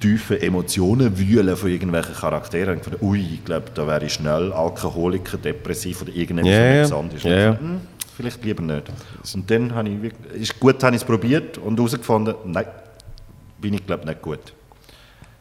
tiefen 0.00 0.40
Emotionen 0.40 1.18
wühlen 1.18 1.56
von 1.56 1.70
irgendwelchen 1.70 2.14
Charakteren. 2.14 2.74
Und 2.74 2.78
ich 2.78 2.84
gefunden, 2.84 3.06
ui, 3.06 3.34
ich 3.34 3.44
glaube, 3.44 3.66
da 3.74 3.86
wäre 3.86 4.04
ich 4.04 4.12
schnell 4.12 4.52
Alkoholiker, 4.52 5.38
depressiv 5.38 6.02
oder 6.02 6.14
irgendetwas, 6.14 6.50
Ja, 6.52 7.02
ich 7.16 7.24
ja. 7.24 7.50
gefunden, 7.50 7.72
hm, 7.72 7.80
vielleicht 8.16 8.44
lieber 8.44 8.62
nicht. 8.62 8.84
Und 9.34 9.50
dann 9.50 9.74
habe 9.74 9.88
ich, 9.88 10.02
wirklich, 10.02 10.42
ist 10.42 10.60
gut, 10.60 10.82
habe 10.84 10.94
ich 10.94 11.02
es 11.02 11.06
probiert 11.06 11.58
und 11.58 11.76
herausgefunden, 11.76 12.34
nein, 12.44 12.66
bin 13.60 13.74
ich 13.74 13.84
glaube 13.84 14.06
nicht 14.06 14.22
gut. 14.22 14.52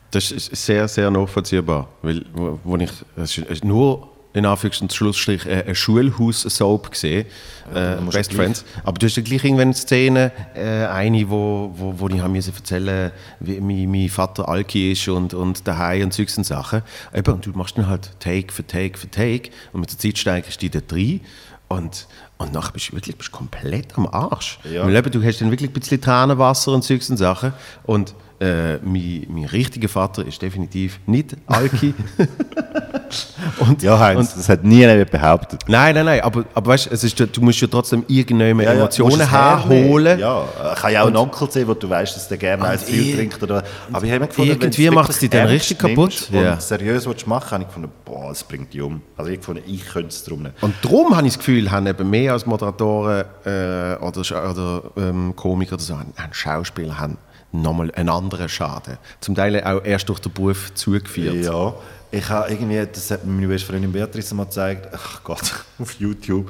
Das 0.10 0.32
ist 0.32 0.56
sehr, 0.56 0.88
sehr 0.88 1.12
nachvollziehbar. 1.12 1.88
Weil, 2.02 2.26
wo, 2.34 2.60
wo 2.64 2.78
ich, 2.78 2.92
es 3.16 3.38
ist 3.38 3.64
nur 3.64 4.10
in 4.38 4.46
Anführungs- 4.46 4.82
und 4.82 4.94
Schlussstrich 4.94 5.46
äh, 5.46 5.66
ein 5.68 5.76
Schulhaus-Soap 5.76 6.92
gesehen, 6.92 7.26
äh, 7.74 7.96
Best 8.12 8.34
Friends. 8.34 8.66
Aber 8.84 8.98
du 8.98 9.06
hast 9.06 9.18
ja 9.18 9.24
gleich 9.24 9.44
irgendwann 9.44 9.68
eine 9.68 9.74
Szene, 9.74 10.32
äh, 10.56 10.86
eine, 10.86 11.30
wo, 11.30 11.72
wo, 11.76 12.00
wo 12.00 12.08
ich 12.08 12.24
müssen 12.28 12.54
erzählen 12.56 13.12
wie 13.40 13.60
mein, 13.60 13.90
mein 13.90 14.10
Vater 14.10 14.48
Alki 14.48 14.92
ist 14.92 15.08
und, 15.08 15.34
und 15.34 15.68
daheim 15.68 16.04
und 16.04 16.14
und 16.20 16.44
Sachen. 16.44 16.82
Eben, 17.14 17.34
und 17.34 17.46
du 17.46 17.52
machst 17.52 17.78
dann 17.78 17.88
halt 17.88 18.12
Take 18.20 18.54
für 18.54 18.66
Take 18.66 18.98
für 18.98 19.10
Take 19.10 19.50
und 19.74 19.82
mit 19.82 19.92
der 19.92 20.00
Zeit 20.00 20.18
steigst 20.18 20.62
du 20.62 20.70
da 20.70 20.80
rein 20.92 21.22
und, 21.68 22.08
und 22.38 22.54
nachher 22.54 22.72
bist 22.72 22.90
du 22.90 22.94
wirklich 22.94 23.18
bist 23.18 23.32
komplett 23.32 23.98
am 23.98 24.08
Arsch. 24.08 24.60
Ja. 24.64 24.86
Weil 24.86 24.96
eben, 24.96 25.12
du 25.12 25.24
hast 25.24 25.42
dann 25.42 25.52
wirklich 25.52 25.70
ein 25.70 25.74
bisschen 25.74 26.02
Tränenwasser 26.02 26.72
und 26.72 26.84
und 27.10 27.18
Sachen 27.18 27.54
und 27.84 28.16
äh, 28.40 28.78
mein, 28.78 29.26
mein 29.30 29.46
richtiger 29.46 29.90
Vater 29.90 30.26
ist 30.26 30.42
definitiv 30.42 31.00
nicht 31.08 31.36
Alki. 31.48 31.94
und, 33.60 33.82
Ja, 33.82 33.98
Heinz, 34.00 34.36
das 34.36 34.48
hat 34.50 34.64
nie 34.64 34.80
jemand 34.80 35.10
behauptet. 35.12 35.62
Nein, 35.68 35.96
nein, 35.96 36.06
nein, 36.06 36.22
aber, 36.22 36.46
aber 36.54 36.72
weißt, 36.72 36.92
es 36.92 37.04
ist, 37.04 37.20
du 37.20 37.42
musst 37.42 37.60
ja 37.62 37.68
trotzdem 37.68 38.04
irgendeine 38.08 38.64
Ja, 38.64 38.74
ja, 38.74 38.78
Emotionen 38.80 39.22
es 39.22 39.32
hernehmen. 39.32 39.84
herholen. 39.84 40.20
Ja, 40.20 40.46
kann 40.76 40.94
ja 40.94 41.02
auch 41.04 41.08
einen 41.08 41.18
Onkel 41.18 41.50
sehen, 41.50 41.68
wo 41.68 41.74
du 41.74 41.90
weißt, 41.90 42.16
dass 42.16 42.28
der 42.28 42.38
gerne 42.38 42.64
eins 42.66 42.84
viel 42.84 43.16
trinkt. 43.16 43.42
Oder, 43.42 43.64
aber 43.92 44.06
ich 44.06 44.12
habe 44.12 44.20
mir 44.22 44.28
gefunden, 44.28 44.52
irgendwie 44.52 44.84
wenn 44.86 44.90
du 44.92 44.96
macht's 44.96 45.20
dich 45.20 45.30
dann 45.30 45.48
richtig 45.48 45.80
kaputt. 45.80 45.98
nimmst 45.98 46.30
Ja. 46.32 46.54
Und 46.54 46.62
seriös 46.62 47.08
willst 47.08 47.26
machen, 47.28 47.52
habe 47.52 47.64
ich 47.64 47.68
gefunden, 47.68 47.92
boah, 48.06 48.30
das 48.30 48.44
bringt 48.44 48.74
dich 48.74 48.82
um. 48.82 49.02
Also 49.16 49.32
ich 49.32 49.40
gefunden, 49.40 49.64
ich 49.66 49.86
könnte 49.86 50.10
es 50.10 50.24
drum 50.24 50.44
nicht. 50.44 50.54
Und 50.62 50.76
darum 50.84 51.16
habe 51.16 51.26
ich 51.26 51.34
das 51.34 51.40
Gefühl, 51.40 51.72
haben 51.72 51.88
eben 51.88 52.10
mehr 52.10 52.34
als 52.34 52.46
Moderatoren 52.46 53.26
äh, 53.46 53.96
oder, 54.00 54.52
oder 54.52 54.82
ähm, 54.98 55.34
Komiker 55.36 55.74
oder 55.74 55.84
so, 55.84 55.98
haben, 55.98 56.14
haben 56.18 56.34
Schauspieler 56.34 57.00
haben 57.00 57.18
nochmal 57.62 57.92
einen 57.92 58.10
anderen 58.10 58.50
Schaden. 58.50 58.98
Zum 59.20 59.36
Teil 59.36 59.62
auch 59.64 59.84
erst 59.84 60.10
durch 60.10 60.20
den 60.20 60.34
Beruf 60.34 60.74
zugeführt. 60.74 61.36
Ja, 61.36 61.74
ich 62.12 62.30
habe 62.30 62.50
irgendwie, 62.52 62.86
das 62.92 63.12
hat 63.12 63.26
mir 63.26 63.34
meine 63.34 63.48
beste 63.48 63.68
Freundin 63.68 63.92
Beatrice 63.92 64.34
mal 64.34 64.46
gezeigt, 64.46 64.88
ach 64.94 65.24
Gott, 65.24 65.66
auf 65.80 65.94
YouTube. 65.94 66.50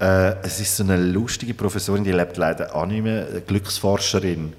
Äh, 0.00 0.36
es 0.42 0.60
ist 0.60 0.76
so 0.76 0.84
eine 0.84 0.96
lustige 0.96 1.54
Professorin, 1.54 2.04
die 2.04 2.12
lebt 2.12 2.36
leider 2.36 2.74
auch 2.74 2.86
nicht 2.86 3.02
mehr, 3.02 3.26
eine 3.28 3.40
Glücksforscherin. 3.40 4.52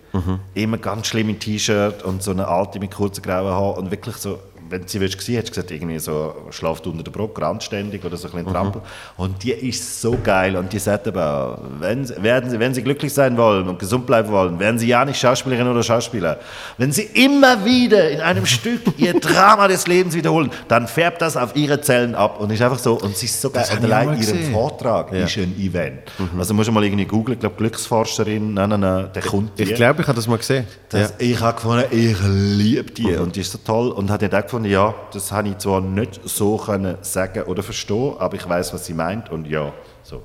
Immer 0.53 0.77
ganz 0.79 1.07
schlimm 1.07 1.29
im 1.29 1.39
T-Shirt 1.39 2.03
und 2.03 2.21
so 2.21 2.31
eine 2.31 2.47
alte 2.47 2.79
mit 2.79 2.91
kurzen 2.91 3.21
grauen 3.21 3.53
Haaren 3.53 3.85
und 3.85 3.91
wirklich 3.91 4.17
so, 4.17 4.39
wenn 4.69 4.87
sie 4.87 4.99
willst, 4.99 5.17
gesehen 5.17 5.43
du 5.43 5.49
gesagt, 5.49 5.71
irgendwie 5.71 5.99
so, 5.99 6.33
schlaft 6.51 6.85
unter 6.87 7.03
der 7.03 7.11
Brücke, 7.11 7.41
randständig 7.41 8.03
oder 8.05 8.17
so 8.17 8.27
ein 8.27 8.33
bisschen 8.33 8.51
Trampel. 8.53 8.81
Und 9.17 9.43
die 9.43 9.51
ist 9.51 10.01
so 10.01 10.17
geil 10.23 10.55
und 10.55 10.71
die 10.73 10.79
sagt 10.79 11.07
aber, 11.07 11.61
wenn, 11.79 12.05
sie- 12.05 12.21
werden 12.21 12.49
sie, 12.49 12.59
wenn 12.59 12.73
sie 12.73 12.81
glücklich 12.83 13.13
sein 13.13 13.37
wollen 13.37 13.67
und 13.67 13.79
gesund 13.79 14.05
bleiben 14.05 14.29
wollen, 14.29 14.59
werden 14.59 14.79
sie 14.79 14.87
ja 14.87 15.03
nicht 15.05 15.19
Schauspielerin 15.19 15.67
oder 15.67 15.83
Schauspieler. 15.83 16.39
Wenn 16.77 16.91
sie 16.91 17.03
immer 17.03 17.65
wieder 17.65 18.09
in 18.09 18.21
einem 18.21 18.45
Stück 18.45 18.81
ihr 18.97 19.13
Drama 19.19 19.67
des 19.67 19.87
Lebens 19.87 20.15
wiederholen, 20.15 20.51
dann 20.67 20.87
färbt 20.87 21.21
das 21.21 21.35
auf 21.37 21.55
ihre 21.55 21.81
Zellen 21.81 22.15
ab 22.15 22.39
und 22.39 22.51
ist 22.51 22.61
einfach 22.61 22.79
so, 22.79 22.99
und 22.99 23.15
sie 23.17 23.25
ist 23.25 23.41
so 23.41 23.49
geil. 23.49 23.65
Und 23.77 23.83
allein 23.83 24.19
ihren. 24.21 24.51
Vortrag 24.53 25.11
Ja. 25.11 25.19
Mhm. 25.19 25.25
ist 25.25 25.37
ein 25.37 25.55
Event. 25.59 25.99
Also 26.37 26.53
musst 26.53 26.67
du 26.67 26.71
mal 26.71 26.83
irgendwie 26.83 27.05
googeln, 27.05 27.33
ich 27.35 27.39
glaube 27.39 27.55
Glücksforscherin, 27.57 28.53
nein, 28.53 28.69
nein, 28.69 28.79
nein, 28.79 29.09
der 29.13 29.21
kommt 29.21 29.57
die. 29.57 29.63
Ich 29.63 29.75
glaube, 29.75 30.01
ich 30.01 30.07
habe 30.07 30.15
das 30.15 30.27
mal 30.27 30.37
gesehen. 30.37 30.65
Das, 30.89 31.13
Ich 31.17 31.39
habe 31.39 31.55
gefunden, 31.55 31.83
ich 31.91 32.17
liebe 32.23 32.91
die 32.91 33.15
und 33.15 33.35
die 33.35 33.41
ist 33.41 33.51
so 33.51 33.59
toll 33.63 33.89
und 33.91 34.09
habe 34.09 34.27
dann 34.27 34.39
auch 34.39 34.43
gefunden, 34.45 34.58
ja, 34.65 34.93
das 35.13 35.31
habe 35.31 35.49
ich 35.49 35.57
zwar 35.57 35.81
nicht 35.81 36.19
so 36.23 36.57
können 36.57 36.97
sagen 37.01 37.43
oder 37.43 37.63
verstehen, 37.63 38.15
aber 38.19 38.35
ich 38.35 38.47
weiß, 38.47 38.73
was 38.73 38.85
sie 38.85 38.93
meint 38.93 39.29
und 39.29 39.47
ja, 39.47 39.73
so. 40.03 40.23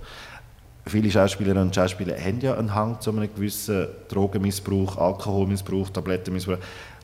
Viele 0.86 1.10
Schauspielerinnen 1.10 1.68
und 1.68 1.74
Schauspieler 1.74 2.14
haben 2.18 2.40
ja 2.40 2.54
einen 2.54 2.74
Hang 2.74 3.00
zu 3.00 3.10
einem 3.10 3.32
gewissen 3.34 3.86
Drogenmissbrauch, 4.08 4.98
Alkoholmissbrauch, 4.98 5.88
Tablettenmissbrauch, 5.88 6.58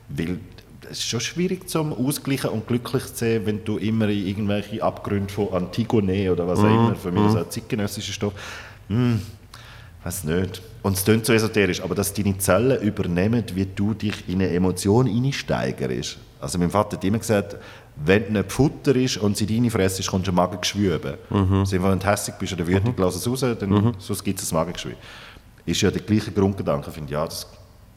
weil 0.09 0.37
es 0.83 0.99
ist 0.99 1.09
schon 1.09 1.19
schwierig 1.19 1.67
zum 1.67 1.91
Ausgleichen 1.93 2.51
und 2.51 2.67
glücklich 2.67 3.05
zu 3.05 3.15
sehen, 3.15 3.45
wenn 3.45 3.63
du 3.63 3.77
immer 3.77 4.07
in 4.09 4.27
irgendwelche 4.27 4.83
Abgründe 4.83 5.33
von 5.33 5.51
Antigone 5.51 6.31
oder 6.31 6.47
was 6.47 6.59
auch 6.59 6.65
immer, 6.65 6.95
für 6.95 7.11
mich 7.11 7.31
so 7.31 7.39
ein 7.39 7.49
zeitgenössischer 7.49 8.13
Stoff, 8.13 8.33
Weiß 10.03 10.23
nicht. 10.23 10.61
Und 10.81 10.97
es 10.97 11.03
klingt 11.03 11.25
so 11.25 11.33
esoterisch, 11.33 11.81
aber 11.81 11.93
dass 11.93 12.13
deine 12.13 12.37
Zellen 12.37 12.81
übernehmen, 12.81 13.43
wie 13.53 13.67
du 13.67 13.93
dich 13.93 14.27
in 14.27 14.41
eine 14.41 14.49
Emotion 14.49 15.07
einsteigerst. 15.07 16.17
Also 16.41 16.57
mein 16.57 16.69
Vater 16.71 16.97
hat 16.97 17.03
immer 17.03 17.19
gesagt, 17.19 17.55
wenn 18.03 18.25
du 18.25 18.31
nicht 18.33 18.51
Futter 18.51 18.95
ist 18.95 19.17
und 19.17 19.37
sie 19.37 19.45
deine 19.45 19.69
Fresse 19.69 19.99
ist, 19.99 20.09
kommst 20.09 20.27
du 20.27 20.31
ein 20.31 20.35
Magengeschwür 20.35 20.95
über. 20.95 21.17
Mhm. 21.29 21.59
Also 21.59 21.81
wenn 21.83 21.99
du 21.99 22.05
hässlich 22.05 22.35
bist 22.37 22.53
oder 22.53 22.65
wütend, 22.67 22.97
lass 22.97 23.15
es 23.15 23.27
raus, 23.27 23.41
dann, 23.41 23.93
sonst 23.99 24.23
gibt 24.23 24.41
es 24.41 24.51
ein 24.51 24.55
Magengeschwür. 24.55 24.95
Ist 25.65 25.81
ja 25.81 25.91
der 25.91 26.01
gleiche 26.01 26.31
Grundgedanke. 26.31 26.87
Ich 26.89 26.93
finde, 26.95 27.11
ja, 27.13 27.23
das, 27.25 27.47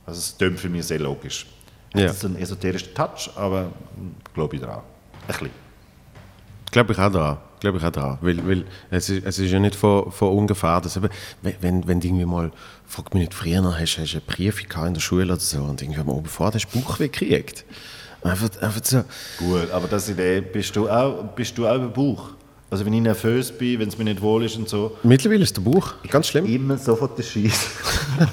also 0.04 0.18
es 0.18 0.36
klingt 0.36 0.60
für 0.60 0.68
mich 0.68 0.84
sehr 0.84 0.98
logisch. 0.98 1.46
Ja. 1.94 2.06
Das 2.06 2.16
ist 2.16 2.24
ein 2.24 2.36
esoterischer 2.36 2.92
Touch, 2.92 3.30
aber 3.36 3.62
hm, 3.96 4.14
glaube 4.34 4.56
ich 4.56 4.60
daran. 4.62 4.80
Ein 4.80 5.26
bisschen. 5.28 5.50
Glaube 6.70 6.92
ich 6.92 6.98
auch 6.98 7.10
daran. 7.12 7.38
Glaube 7.60 7.78
ich 7.78 7.84
auch 7.84 7.90
daran. 7.90 8.18
Weil, 8.20 8.46
weil 8.46 8.64
es, 8.90 9.08
ist, 9.08 9.24
es 9.24 9.38
ist 9.38 9.50
ja 9.52 9.60
nicht 9.60 9.76
von, 9.76 10.10
von 10.10 10.36
ungefähr, 10.36 10.80
dass 10.80 10.96
eben, 10.96 11.08
wenn- 11.60 11.86
wenn, 11.86 12.00
du 12.00 12.08
irgendwie 12.08 12.24
mal, 12.26 12.50
frag 12.84 13.14
mich 13.14 13.20
nicht, 13.22 13.34
früher 13.34 13.62
hast, 13.78 13.96
hast 13.98 14.12
du 14.12 14.20
Brief 14.20 14.68
gehabt 14.68 14.88
in 14.88 14.94
der 14.94 15.00
Schule 15.00 15.24
oder 15.24 15.36
so 15.40 15.62
und 15.62 15.80
irgendwie 15.80 16.00
am 16.00 16.08
oben 16.08 16.26
vor 16.26 16.50
den 16.50 16.60
Buch 16.72 16.98
gekriegt. 16.98 17.64
Einfach, 18.24 18.62
einfach 18.62 18.80
so, 18.82 19.04
Gut, 19.38 19.70
aber 19.70 19.86
das 19.86 20.08
Idee, 20.08 20.40
bist 20.40 20.74
du 20.74 20.88
auch, 20.88 21.24
bist 21.36 21.56
du 21.58 21.66
auch 21.68 21.74
im 21.74 21.92
Buch? 21.92 22.30
Also 22.70 22.84
wenn 22.86 22.94
ich 22.94 23.02
nervös 23.02 23.52
bin, 23.52 23.78
wenn 23.78 23.88
es 23.88 23.98
mir 23.98 24.04
nicht 24.04 24.20
wohl 24.22 24.44
ist 24.44 24.56
und 24.56 24.66
so, 24.66 24.96
mittlerweile 25.02 25.42
ist 25.42 25.54
der 25.54 25.60
Buch 25.60 25.94
ganz 26.08 26.28
schlimm. 26.28 26.46
immer 26.46 26.78
sofort 26.78 27.18
der 27.18 27.22
Scheiß. 27.22 27.68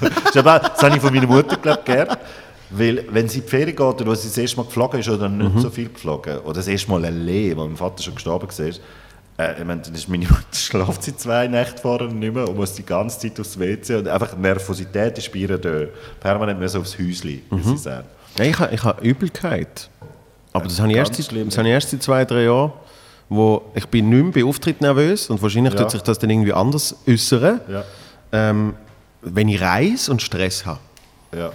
das, 0.00 0.34
ist 0.34 0.82
habe 0.82 0.96
ich 0.96 1.02
von 1.02 1.14
meiner 1.14 1.26
Mutter 1.26 1.58
glaub, 1.58 1.84
gern. 1.84 2.16
Weil, 2.70 3.04
wenn 3.10 3.28
sie 3.28 3.40
in 3.40 3.44
die 3.44 3.50
Ferien 3.50 3.76
geht 3.76 3.80
oder 3.80 4.06
wo 4.06 4.14
sie 4.14 4.28
das 4.28 4.38
erste 4.38 4.56
Mal 4.56 4.64
geflogen 4.64 5.00
ist 5.00 5.08
oder 5.10 5.28
nicht 5.28 5.60
so 5.60 5.68
viel 5.68 5.90
geflogen, 5.90 6.38
oder 6.38 6.54
das 6.54 6.68
erste 6.68 6.90
Mal 6.90 7.04
allein, 7.04 7.54
wo 7.58 7.66
mein 7.66 7.76
Vater 7.76 8.02
schon 8.02 8.14
gestorben 8.14 8.48
war, 8.48 8.66
äh, 9.38 9.60
ich 9.60 9.64
meine, 9.66 9.82
dann 9.82 9.94
ist 9.94 10.08
meine 10.08 10.24
Mutter 10.24 10.42
schlaft 10.54 11.02
sie 11.02 11.14
zwei 11.14 11.48
Nächte 11.48 11.82
vorher 11.82 12.08
nicht 12.08 12.34
mehr 12.34 12.48
und 12.48 12.56
muss 12.56 12.72
die 12.72 12.84
ganze 12.84 13.18
Zeit 13.18 13.38
aufs 13.38 13.58
WC 13.58 13.96
und 13.96 14.08
einfach 14.08 14.36
Nervosität 14.38 15.18
ist 15.18 15.30
bei 15.30 15.40
ihr 15.40 15.58
da. 15.58 15.84
Permanent 16.18 16.58
mehr 16.58 16.68
so 16.70 16.80
aufs 16.80 16.98
Häuschen, 16.98 17.42
wie 17.50 17.62
sie 17.62 17.76
sagt. 17.76 18.08
Ja, 18.38 18.44
ich 18.44 18.58
habe 18.58 18.74
ich 18.74 18.82
habe 18.84 19.02
Übelkeit. 19.06 19.88
Aber 20.52 20.64
das 20.64 20.80
habe, 20.80 20.90
ich 20.90 20.96
erst 20.98 21.14
seit, 21.14 21.26
schlimm, 21.26 21.48
das 21.48 21.56
habe 21.58 21.68
ich 21.68 21.72
erst 21.74 21.90
seit 21.90 22.02
zwei, 22.02 22.24
drei 22.24 22.44
Jahren, 22.44 22.72
wo 23.28 23.62
ich 23.74 23.86
bin 23.86 24.10
nicht 24.10 24.22
mehr 24.34 24.44
bei 24.44 24.48
Auftritt 24.48 24.80
nervös 24.80 25.30
und 25.30 25.40
wahrscheinlich 25.40 25.72
Ja. 25.74 25.80
tut 25.80 25.90
sich 25.92 26.02
das 26.02 26.18
dann 26.18 26.28
irgendwie 26.30 26.52
anders 26.52 26.94
äußern, 27.08 27.60
Ja, 27.68 27.84
ähm, 28.32 28.74
wenn 29.22 29.48
ich 29.48 29.60
reise 29.60 30.10
und 30.10 30.20
Stress 30.22 30.64
habe. 30.66 30.80
ja. 31.34 31.50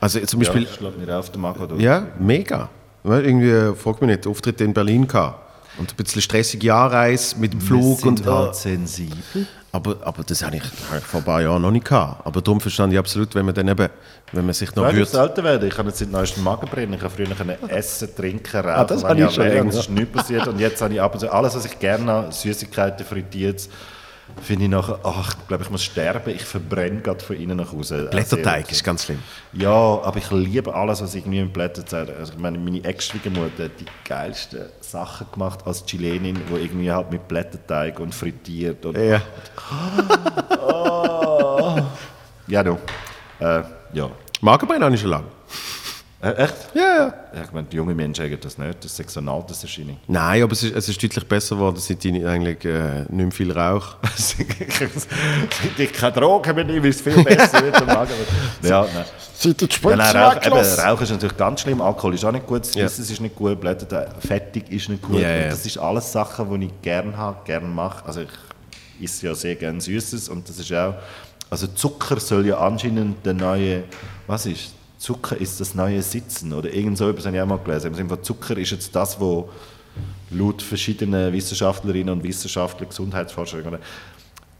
Also 0.00 0.18
zum 0.26 0.40
Beispiel, 0.40 0.62
ja, 0.64 0.68
schlägt 0.68 0.98
mir 0.98 1.16
auf 1.16 1.30
den 1.30 1.40
Magen 1.40 1.68
durch. 1.68 1.80
Ja, 1.80 2.08
mega. 2.18 2.68
Weil 3.04 3.24
Irgendwie, 3.24 3.76
frag 3.80 4.00
mich 4.02 4.10
nicht, 4.10 4.26
Auftritt 4.26 4.60
in 4.60 4.74
Berlin 4.74 5.06
gehabt. 5.06 5.38
Und 5.78 5.92
ein 5.92 5.96
bisschen 5.96 6.20
stressige 6.20 6.74
Anreise 6.74 7.38
mit 7.38 7.52
dem 7.52 7.60
Flug. 7.60 8.02
Wir 8.02 8.08
Und, 8.08 8.18
sind 8.18 8.26
halt 8.26 8.56
sensibel. 8.56 9.46
Aber, 9.74 9.96
aber 10.02 10.22
das 10.22 10.44
habe 10.44 10.56
ich, 10.56 10.62
habe 10.62 10.98
ich 10.98 11.04
vor 11.04 11.20
ein 11.20 11.24
paar 11.24 11.40
Jahren 11.40 11.62
noch 11.62 11.70
nicht 11.70 11.86
gehabt. 11.86 12.26
Aber 12.26 12.42
darum 12.42 12.60
verstand 12.60 12.92
ich 12.92 12.98
absolut, 12.98 13.34
wenn 13.34 13.46
man 13.46 13.54
dann 13.54 13.68
eben, 13.68 13.88
wenn 14.32 14.44
man 14.44 14.52
sich 14.52 14.74
noch 14.74 14.84
Nein, 14.84 14.98
ich 15.00 15.12
würde. 15.12 15.18
älter 15.22 15.44
werden. 15.44 15.66
Ich 15.68 15.78
habe 15.78 15.88
jetzt 15.88 15.98
seit 15.98 16.10
neuestem 16.10 16.44
Magenbrennen. 16.44 16.94
Ich 16.94 17.00
habe 17.02 17.14
früher 17.14 17.26
können 17.34 17.56
essen, 17.68 18.14
trinken, 18.14 18.56
rauchen. 18.60 18.68
Ah, 18.68 18.84
das 18.84 19.02
habe 19.02 19.18
ich 19.22 19.30
schon 19.30 19.46
Irgendwas 19.46 19.74
lange. 19.74 19.80
ist 19.80 19.90
nicht 19.90 20.12
passiert. 20.12 20.46
Und 20.46 20.58
jetzt 20.58 20.82
habe 20.82 20.92
ich 20.92 21.00
ab 21.00 21.14
und 21.14 21.20
zu 21.20 21.32
alles, 21.32 21.54
was 21.54 21.64
ich 21.64 21.78
gerne 21.78 22.12
habe, 22.12 22.32
Süßigkeiten, 22.32 23.06
frittiert, 23.06 23.66
finde 24.40 24.64
ich 24.64 24.70
nachher, 24.70 24.98
ach, 25.04 25.36
ich 25.38 25.48
glaube, 25.48 25.64
ich 25.64 25.70
muss 25.70 25.84
sterben. 25.84 26.34
Ich 26.34 26.44
verbrenne 26.44 27.00
gerade 27.00 27.24
von 27.24 27.36
innen 27.36 27.56
nach 27.56 27.72
außen. 27.72 28.10
Blätterteig 28.10 28.70
ist 28.70 28.82
ganz 28.84 29.04
schlimm. 29.04 29.22
Ja, 29.52 29.70
aber 29.70 30.16
ich 30.16 30.30
liebe 30.30 30.74
alles, 30.74 31.02
was 31.02 31.14
irgendwie 31.14 31.42
mit 31.42 31.52
Blätterteig 31.52 32.08
Also 32.18 32.32
ich 32.32 32.38
meine, 32.38 32.58
meine 32.58 32.82
Ex-Schwiegermutter 32.84 33.64
hat 33.64 33.80
die 33.80 33.86
geilsten 34.08 34.66
Sachen 34.80 35.26
gemacht 35.32 35.60
als 35.64 35.84
Chilenin, 35.84 36.40
wo 36.48 36.56
irgendwie 36.56 36.90
halt 36.90 37.10
mit 37.10 37.26
Blätterteig 37.28 37.98
und 38.00 38.14
frittiert 38.14 38.84
und 38.86 38.96
Ja. 38.96 39.20
ja, 42.46 42.62
du. 42.62 42.78
Äh, 43.40 43.62
ja. 43.92 44.10
Magenbrennen 44.40 44.84
habe 44.84 44.94
ich 44.94 45.00
schon 45.00 45.10
lange. 45.10 45.26
Äh, 46.22 46.44
echt? 46.44 46.54
Ja, 46.74 46.82
ja. 46.82 47.14
Ja, 47.34 47.42
ich 47.42 47.50
meine, 47.52 47.66
die 47.66 47.76
jungen 47.76 47.96
Menschen 47.96 48.24
haben 48.24 48.38
das 48.40 48.56
nicht. 48.56 48.84
Das 48.84 48.96
ist 48.98 49.10
so 49.10 49.18
eine 49.18 49.32
Alterserscheinung. 49.32 49.96
Nein, 50.06 50.44
aber 50.44 50.52
es 50.52 50.62
ist, 50.62 50.76
es 50.76 50.88
ist 50.88 51.02
deutlich 51.02 51.26
besser 51.26 51.56
geworden, 51.56 51.78
seit 51.80 52.04
ich 52.04 52.24
eigentlich 52.24 52.64
äh, 52.64 53.00
nicht 53.00 53.10
mehr 53.10 53.32
viel 53.32 53.50
rauche. 53.50 53.96
Seit 54.14 55.78
ich 55.78 55.92
keine 55.92 56.12
Drogen 56.12 56.54
mehr 56.54 56.64
nehme, 56.64 56.86
ist 56.86 57.04
es 57.04 57.12
viel 57.14 57.24
besser 57.24 57.60
Magen. 57.84 58.12
Ja, 58.62 58.86
nein. 58.94 59.04
Seit 59.34 59.60
die 59.60 59.66
Ja, 59.82 59.96
nein, 59.96 60.16
Rauch, 60.16 60.46
eben, 60.46 60.56
Rauchen 60.56 61.02
ist 61.02 61.10
natürlich 61.10 61.36
ganz 61.36 61.60
schlimm, 61.62 61.80
Alkohol 61.80 62.14
ist 62.14 62.24
auch 62.24 62.30
nicht 62.30 62.46
gut, 62.46 62.72
Ja. 62.76 62.88
Süßes 62.88 63.10
ist 63.10 63.20
nicht 63.20 63.34
gut, 63.34 63.60
Blätter, 63.60 64.14
Fettig 64.20 64.70
ist 64.70 64.88
nicht 64.88 65.02
gut. 65.02 65.18
Ja, 65.18 65.28
ja. 65.28 65.48
Das 65.48 65.66
ist 65.66 65.76
alles 65.78 66.12
Sachen, 66.12 66.60
die 66.60 66.66
ich 66.66 66.82
gerne 66.82 67.16
habe, 67.16 67.38
gerne 67.44 67.66
mache. 67.66 68.06
Also 68.06 68.20
ich 68.20 69.04
esse 69.04 69.26
ja 69.26 69.34
sehr 69.34 69.56
gerne 69.56 69.80
Süßes 69.80 70.28
und 70.28 70.48
das 70.48 70.60
ist 70.60 70.72
auch... 70.72 70.94
Also 71.50 71.66
Zucker 71.66 72.20
soll 72.20 72.46
ja 72.46 72.58
anscheinend 72.58 73.26
der 73.26 73.34
neue... 73.34 73.82
Was 74.28 74.46
ist? 74.46 74.72
Zucker 75.02 75.36
ist 75.36 75.60
das 75.60 75.74
neue 75.74 76.00
Sitzen 76.00 76.52
oder 76.52 76.72
irgend 76.72 76.96
so 76.96 77.10
etwas 77.10 77.26
habe 77.26 77.34
ich 77.36 77.42
auch 77.42 77.46
mal 77.46 77.58
gelesen. 77.58 77.92
Im 77.98 78.22
Zucker 78.22 78.56
ist 78.56 78.70
jetzt 78.70 78.94
das, 78.94 79.18
wo 79.18 79.50
laut 80.30 80.62
verschiedenen 80.62 81.32
Wissenschaftlerinnen 81.32 82.10
und 82.14 82.22
Wissenschaftlern, 82.22 82.88
Gesundheitsforscher, 82.88 83.66
oder, 83.66 83.80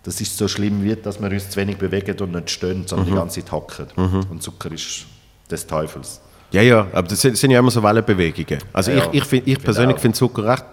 das 0.02 0.20
ist 0.20 0.36
so 0.36 0.48
schlimm 0.48 0.82
wird, 0.82 1.06
dass 1.06 1.20
wir 1.22 1.30
uns 1.30 1.48
zu 1.50 1.60
wenig 1.60 1.76
bewegen 1.76 2.18
und 2.18 2.32
nicht 2.32 2.50
stehen, 2.50 2.88
sondern 2.88 3.06
Mhm. 3.06 3.10
die 3.12 3.16
ganze 3.16 3.40
Zeit 3.40 3.52
hocken. 3.52 3.86
Und 4.30 4.42
Zucker 4.42 4.72
ist 4.72 5.06
des 5.48 5.64
Teufels. 5.64 6.20
Ja, 6.50 6.60
ja, 6.60 6.88
aber 6.92 7.06
das 7.06 7.20
sind, 7.20 7.40
ja 7.40 7.60
immer 7.60 7.70
so 7.70 7.80
Wellenbewegungen. 7.80 8.58
Also 8.72 8.90
Ja, 8.90 9.06
ich, 9.12 9.22
ich, 9.22 9.24
find, 9.24 9.46
ich 9.46 9.58
persönlich 9.60 9.96
auch. 9.96 10.00
finde 10.00 10.18
Zucker 10.18 10.44
recht 10.48 10.64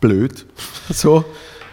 blöd. 0.00 0.46
so. 0.90 1.22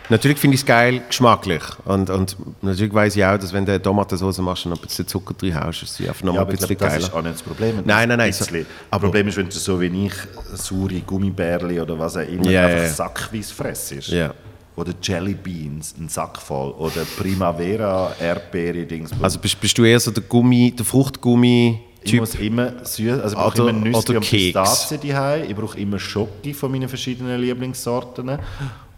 Natürlich 0.09 0.37
finde 0.37 0.55
ich 0.55 0.61
es 0.61 0.65
geil, 0.65 1.01
geschmacklich. 1.07 1.61
Und, 1.85 2.09
und 2.09 2.35
natürlich 2.61 2.93
weiß 2.93 3.15
ich 3.15 3.25
auch, 3.25 3.37
dass 3.37 3.51
wenn 3.53 3.65
du 3.65 3.81
Tomatensauce 3.81 4.37
machst 4.39 4.65
und 4.65 4.73
ein 4.73 4.79
bisschen 4.79 5.07
Zucker 5.07 5.33
drin 5.33 5.59
haust, 5.59 5.83
ist 5.83 5.95
sie 5.95 6.07
einfach 6.07 6.23
noch 6.23 6.35
Ja, 6.35 6.41
ein 6.41 6.47
bisschen 6.47 6.77
glaube, 6.77 6.93
das 6.95 7.03
ist 7.03 7.13
auch 7.13 7.21
nicht 7.21 7.33
das 7.35 7.41
Problem. 7.43 7.75
Nein, 7.85 8.09
nein, 8.09 8.09
nein, 8.09 8.21
Ein 8.21 8.33
so-. 8.33 8.45
Das 8.45 8.99
Problem 8.99 9.27
ist, 9.27 9.37
wenn 9.37 9.45
du 9.49 9.51
so 9.51 9.79
wie 9.81 10.05
ich 10.05 10.13
saure 10.53 10.99
Gummibärli 11.01 11.79
oder 11.79 11.97
was 11.97 12.17
auch 12.17 12.21
immer 12.27 12.49
Ja, 12.49 12.65
einfach 12.67 12.83
ja. 12.83 12.89
sackweise 12.89 13.53
fressest. 13.53 14.09
Ja. 14.09 14.33
Oder 14.75 14.93
Jelly 15.01 15.33
Beans, 15.35 15.95
ein 15.97 16.09
Sack 16.09 16.37
voll. 16.41 16.71
Oder 16.71 17.01
Primavera, 17.17 18.13
Erdbeere, 18.19 18.85
Dings. 18.85 19.09
Also 19.21 19.39
bist, 19.39 19.59
bist 19.61 19.77
du 19.77 19.83
eher 19.85 19.99
so 19.99 20.11
der 20.11 20.23
Gummi, 20.23 20.73
der 20.77 20.85
Fruchtgummi, 20.85 21.79
Ich 22.03 22.11
Typ. 22.11 22.19
muss 22.19 22.35
immer 22.35 22.73
süß, 22.85 23.19
also 23.21 23.35
ich 23.37 23.41
brauche 23.41 23.61
Oder- 23.61 23.69
immer 23.71 23.79
Nüsse 23.79 23.97
und. 24.19 24.19
Pistazien 24.19 24.99
daheim. 25.01 25.49
Ich 25.49 25.55
brauche 25.55 25.79
immer 25.79 25.97
Schoki 25.97 26.53
von 26.53 26.71
meinen 26.71 26.89
verschiedenen 26.89 27.39
Lieblingssorten. 27.39 28.37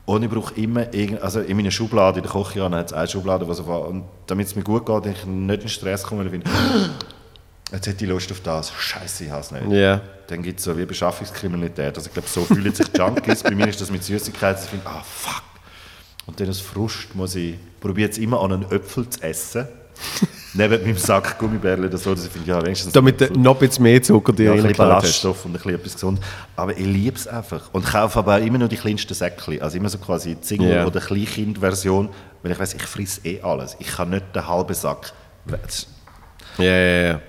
Und 0.08 0.24
ich 0.24 0.30
brauche 0.30 0.54
immer, 0.54 0.94
irgend, 0.94 1.22
also 1.22 1.42
in 1.42 1.58
meiner 1.58 1.70
Schublade, 1.70 2.20
in 2.20 2.24
der 2.24 2.32
Küche 2.32 2.64
hat 2.64 2.86
es 2.88 2.94
eine 2.94 3.10
Schublade, 3.10 3.46
die 3.46 3.54
so 3.54 3.68
war. 3.68 3.90
Und 3.90 4.06
damit 4.26 4.48
es 4.48 4.56
mir 4.56 4.64
gut 4.64 4.86
geht, 4.86 5.06
ich 5.06 5.26
nicht 5.26 5.64
in 5.64 5.68
Stress 5.68 6.02
komme, 6.04 6.22
weil 6.22 6.28
ich 6.28 6.32
finde, 6.32 6.50
jetzt 7.74 7.88
hätte 7.88 8.06
ich 8.06 8.10
Lust 8.10 8.32
auf 8.32 8.40
das. 8.40 8.72
Scheiße, 8.72 9.26
ich 9.26 9.30
hasse 9.32 9.54
es 9.56 9.62
nicht. 9.62 9.78
Ja. 9.78 10.00
Dann 10.28 10.42
gibt 10.42 10.60
es 10.60 10.66
so 10.66 10.78
wie 10.78 10.86
Beschaffungskriminalität. 10.86 11.98
Also 11.98 12.08
ich 12.08 12.14
glaube, 12.14 12.30
so 12.30 12.46
fühlen 12.46 12.74
sich 12.74 12.88
Junkies. 12.98 13.44
Bei 13.44 13.52
mir 13.52 13.68
ist 13.68 13.82
das 13.82 13.92
mit 13.92 14.02
Süßigkeiten, 14.02 14.64
ich 14.64 14.70
finde, 14.70 14.86
ah 14.88 15.04
fuck. 15.04 15.44
Und 16.26 16.40
dann 16.40 16.48
aus 16.48 16.62
Frust 16.62 17.14
muss 17.14 17.36
ich, 17.36 17.56
probiere 17.82 18.08
jetzt 18.08 18.18
immer 18.18 18.42
an 18.42 18.54
einen 18.54 18.72
Äpfel 18.72 19.10
zu 19.10 19.22
essen. 19.22 19.68
Neben 20.54 20.82
meinem 20.82 20.98
Sack 20.98 21.38
Gummibärle 21.38 21.88
oder 21.88 21.98
so, 21.98 22.14
ich 22.14 22.20
finde, 22.22 22.48
ja, 22.48 22.62
wenigstens 22.64 22.94
Damit 22.94 23.20
du 23.22 23.26
noch 23.40 23.56
ein 23.56 23.68
bisschen 23.68 23.84
mehr 23.84 24.02
Zucker 24.02 24.32
dir 24.34 24.46
ja, 24.46 24.52
ein 24.54 24.58
bisschen. 24.62 24.78
Ballaststoff 24.78 25.46
und 25.46 25.52
ein 25.52 25.54
bisschen 25.54 25.76
etwas 25.76 25.94
gesund. 25.94 26.20
Aber 26.56 26.72
ich 26.76 26.86
liebe 26.86 27.16
es 27.18 27.28
einfach. 27.28 27.70
Und 27.74 27.86
kaufe 27.86 28.18
aber 28.20 28.36
auch 28.38 28.42
immer 28.42 28.58
nur 28.58 28.68
die 28.68 28.78
kleinsten 28.78 29.14
Säckchen. 29.14 29.62
Also 29.62 29.78
immer 29.78 29.90
so 29.90 29.98
quasi 29.98 30.36
die 30.36 30.46
Single- 30.46 30.70
Ja. 30.72 30.86
oder 30.86 31.00
Kleinkind-Version, 31.00 32.10
weil 32.44 32.52
ich 32.54 32.60
weiß, 32.60 32.74
ich 32.76 32.82
friss 32.84 33.22
eh 33.26 33.42
alles. 33.42 33.76
Ich 33.80 33.88
kann 33.88 34.10
nicht 34.10 34.26
den 34.36 34.48
halben 34.48 34.74
Sack. 34.74 35.12
Das- 35.46 35.88
Ja, 36.58 36.64
ja, 36.66 37.02
ja. 37.12 37.22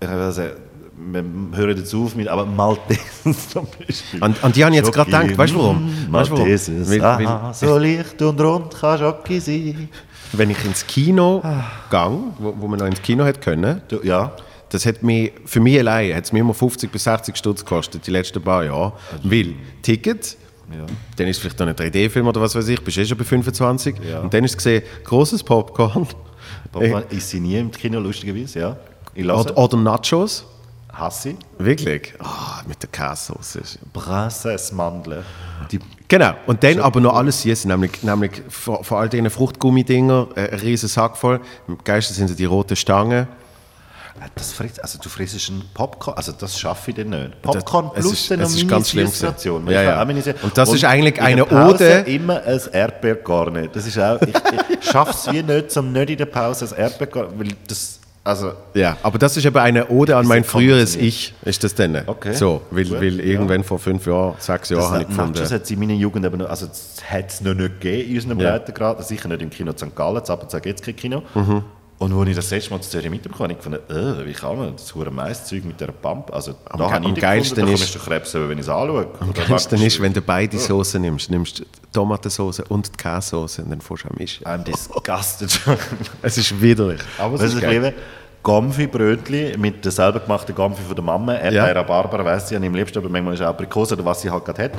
Ich 0.00 0.08
also, 0.08 0.42
wir 1.04 1.24
hören 1.54 1.76
jetzt 1.78 1.94
auf 1.94 2.14
mit, 2.14 2.28
aber 2.28 2.44
Maltesers 2.46 3.48
zum 3.50 3.66
Beispiel. 3.66 4.22
An, 4.22 4.36
an 4.42 4.52
die 4.52 4.62
habe 4.64 4.74
ich 4.74 4.82
jetzt 4.82 4.92
gerade 4.92 5.10
gedacht, 5.10 5.38
weißt 5.38 5.54
du 5.54 5.58
warum? 5.58 5.86
mm, 5.86 6.12
Weißt 6.12 6.30
du 6.30 6.34
warum? 6.36 6.48
Weil, 6.48 7.54
so 7.54 7.78
leicht 7.78 8.22
und 8.22 8.40
rund 8.40 8.74
kann 8.78 8.98
Schoki 8.98 9.40
sein. 9.40 9.88
Wenn 10.32 10.50
ich 10.50 10.64
ins 10.64 10.86
Kino 10.86 11.42
gang, 11.90 12.34
wo, 12.38 12.54
wo 12.58 12.68
man 12.68 12.78
noch 12.78 12.86
ins 12.86 13.02
Kino 13.02 13.24
hätte 13.24 13.40
können, 13.40 13.82
ja, 14.02 14.34
das 14.70 14.86
hat 14.86 15.02
mich, 15.02 15.32
für 15.44 15.60
mich 15.60 15.78
allein, 15.78 16.14
hat 16.14 16.24
es 16.24 16.32
mir 16.32 16.40
immer 16.40 16.54
50 16.54 16.90
bis 16.90 17.04
60 17.04 17.36
Stutz 17.36 17.64
gekostet, 17.64 18.06
die 18.06 18.10
letzten 18.10 18.42
paar 18.42 18.64
Jahre. 18.64 18.94
Weil 19.22 19.54
Ticket, 19.82 20.36
ja. 20.70 20.86
dann 21.16 21.26
ist 21.28 21.36
es 21.36 21.42
vielleicht 21.42 21.58
noch 21.58 21.66
ein 21.66 21.74
3D-Film 21.74 22.26
oder 22.26 22.40
was 22.40 22.54
weiß 22.54 22.68
ich, 22.68 22.82
bist 22.82 22.96
eh 22.96 23.04
schon 23.04 23.18
bei 23.18 23.24
25. 23.24 23.96
Ja. 24.08 24.20
Und 24.20 24.32
dann 24.32 24.44
ist 24.44 24.52
es 24.52 24.56
gesehen, 24.56 24.82
großes 25.04 25.42
Popcorn 25.42 26.06
Popcorn 26.72 27.04
ist 27.10 27.28
sie 27.28 27.40
nie 27.40 27.58
im 27.58 27.70
Kino, 27.70 28.00
lustigerweise, 28.00 28.58
ja. 28.60 28.76
Oder 29.54 29.76
Nachos. 29.76 30.46
Hasse 30.92 31.30
ich. 31.30 31.36
Wirklich? 31.58 32.14
Ah, 32.18 32.62
mit 32.66 32.82
der 32.82 32.90
Käsesauce. 32.90 33.78
Brasses-Mandeln. 33.92 35.24
Die 35.70 35.78
Genau, 36.08 36.34
und 36.46 36.62
dann 36.62 36.78
aber 36.80 37.00
noch 37.00 37.14
alles 37.14 37.40
süß, 37.42 37.64
nämlich, 37.64 38.02
nämlich 38.02 38.42
vor, 38.50 38.84
vor 38.84 39.00
all 39.00 39.08
diesen 39.08 39.30
Fruchtgummidinger, 39.30 40.28
äh, 40.34 40.50
ein 40.50 40.58
riesen 40.58 40.88
Sack 40.88 41.16
voll. 41.16 41.40
Am 41.66 41.78
geilsten 41.82 42.14
sind 42.14 42.38
die 42.38 42.44
roten 42.44 42.76
Stangen. 42.76 43.26
Äh, 44.20 44.28
Das 44.34 44.52
frisst, 44.52 44.82
also 44.82 44.98
du 45.02 45.08
frisst 45.08 45.48
einen 45.50 45.62
Popcorn, 45.72 46.14
also 46.18 46.32
das 46.32 46.58
schaffe 46.60 46.90
ich 46.90 46.96
dann 46.98 47.08
nicht. 47.08 47.40
Popcorn 47.40 47.86
es 47.94 48.00
plus 48.02 48.12
ist- 48.12 48.30
dann 48.30 48.40
noch 48.40 48.46
gewesen. 48.48 49.06
Süßration. 49.06 49.66
Ja, 49.70 49.80
ja. 49.82 50.02
Und 50.02 50.58
das 50.58 50.70
ist 50.74 50.84
eigentlich 50.84 51.16
in 51.16 51.22
eine 51.22 51.46
Ode- 51.46 52.04
immer 52.06 52.42
ein 52.42 52.60
Erdbeergarne. 52.70 53.68
Das 53.68 53.86
ist 53.86 53.98
auch, 53.98 54.20
ich, 54.20 54.34
ich 54.82 54.90
schaffe 54.90 55.12
es 55.12 55.32
wie 55.32 55.42
nicht, 55.42 55.70
zum 55.70 55.92
nicht 55.92 56.10
in 56.10 56.18
der 56.18 56.26
Pause 56.26 56.66
ein 56.74 56.78
Erdbeergarne, 56.78 57.30
weil 57.38 57.48
das, 57.66 58.00
also 58.24 58.52
Ja, 58.74 58.96
aber 59.02 59.18
das 59.18 59.36
ist 59.36 59.44
eben 59.44 59.56
eine 59.56 59.88
Ode 59.88 60.16
an 60.16 60.26
mein 60.26 60.44
früheres. 60.44 60.96
Ich, 60.96 61.34
ist 61.42 61.64
das 61.64 61.74
denn? 61.74 62.02
Okay, 62.06 62.34
So, 62.34 62.62
weil, 62.70 62.84
gut, 62.84 63.00
weil 63.00 63.20
irgendwann 63.20 63.64
vor 63.64 63.78
fünf 63.78 64.06
Jahren, 64.06 64.34
sechs 64.38 64.68
Jahren 64.68 64.82
habe 64.84 65.00
ich 65.02 65.06
das 65.08 65.16
gefunden. 65.16 65.38
Nachos 65.38 65.52
hat 65.52 65.62
es 65.62 65.70
in 65.70 65.78
meiner 65.80 65.94
Jugend 65.94 66.24
eben 66.24 66.38
noch, 66.38 66.48
also 66.48 66.66
es 66.66 67.02
hat 67.08 67.30
es 67.30 67.40
noch 67.40 67.54
nicht 67.54 67.80
gegeben 67.80 68.10
in 68.10 68.16
unserem 68.16 68.40
Ja. 68.40 68.50
Breitengrad, 68.52 69.06
sicher 69.06 69.28
nicht 69.28 69.42
im 69.42 69.50
Kino 69.50 69.72
St. 69.72 69.94
Gallen, 69.94 70.16
ab 70.18 70.42
und 70.42 70.50
zu 70.50 70.60
gibt 70.60 70.80
es 70.80 70.84
kein 70.86 70.96
Kino. 70.96 71.22
Mhm. 71.34 71.64
Und 72.02 72.12
als 72.18 72.28
ich 72.30 72.34
das 72.36 72.50
erste 72.50 72.70
Mal 72.70 72.80
zu 72.80 72.90
Zürich 72.90 73.10
mitbekommen 73.10 73.50
habe, 73.50 73.52
ich 73.52 73.58
gefunden, 73.58 74.20
äh, 74.22 74.26
wie 74.26 74.32
kann 74.32 74.56
man 74.58 74.72
das 74.76 74.92
hure 74.94 75.10
Maiszeug 75.10 75.64
mit 75.64 75.78
dieser 75.80 75.92
Pump, 75.92 76.32
also 76.34 76.54
da 76.76 76.90
habe 76.90 77.04
ich 77.04 77.10
am 77.10 77.14
geilsten 77.14 77.56
gefunden, 77.64 77.76
da 77.78 77.84
ist- 77.84 77.94
du 77.94 77.98
Krebs 78.00 78.34
wenn 78.34 78.52
ich 78.52 78.64
es 78.64 78.68
anschaue. 78.68 79.06
Am 79.20 79.32
geilsten 79.32 79.80
ist, 79.82 80.00
wenn 80.02 80.12
du 80.12 80.20
beide 80.20 80.58
Soßen 80.58 81.00
nimmst. 81.00 81.30
Nimmst 81.30 81.62
Tomatensauce 81.92 82.60
und 82.68 82.88
die 82.92 82.96
Käsesauce 82.96 83.60
und 83.60 83.70
dann 83.70 83.80
fährst 83.80 84.04
du 84.04 84.08
an 84.08 84.14
mischen. 84.18 84.44
I'm 84.46 84.64
disgusted. 84.64 85.60
Es 86.22 86.38
ist 86.38 86.60
widerlich. 86.60 87.00
Aber 87.18 87.34
es 87.36 87.54
ist 87.54 87.60
geil. 87.60 87.70
liebe 87.72 87.92
Gomfi-Brötchen 88.42 89.60
mit 89.60 89.84
der 89.84 89.92
selber 89.92 90.18
gemachten 90.20 90.54
Gomfi 90.54 90.82
von 90.82 90.94
der 90.96 91.04
Mama. 91.04 91.34
Erdbeer, 91.34 91.52
Ja. 91.52 91.72
Rhabarber, 91.72 92.24
weiss 92.24 92.50
ich 92.50 92.56
am 92.56 92.74
liebsten, 92.74 92.98
aber 92.98 93.08
manchmal 93.08 93.34
ist 93.34 93.42
auch 93.42 93.46
Aprikose 93.46 93.94
oder 93.94 94.04
was 94.04 94.20
sie 94.22 94.30
halt 94.30 94.44
gerade 94.44 94.64
hat. 94.64 94.72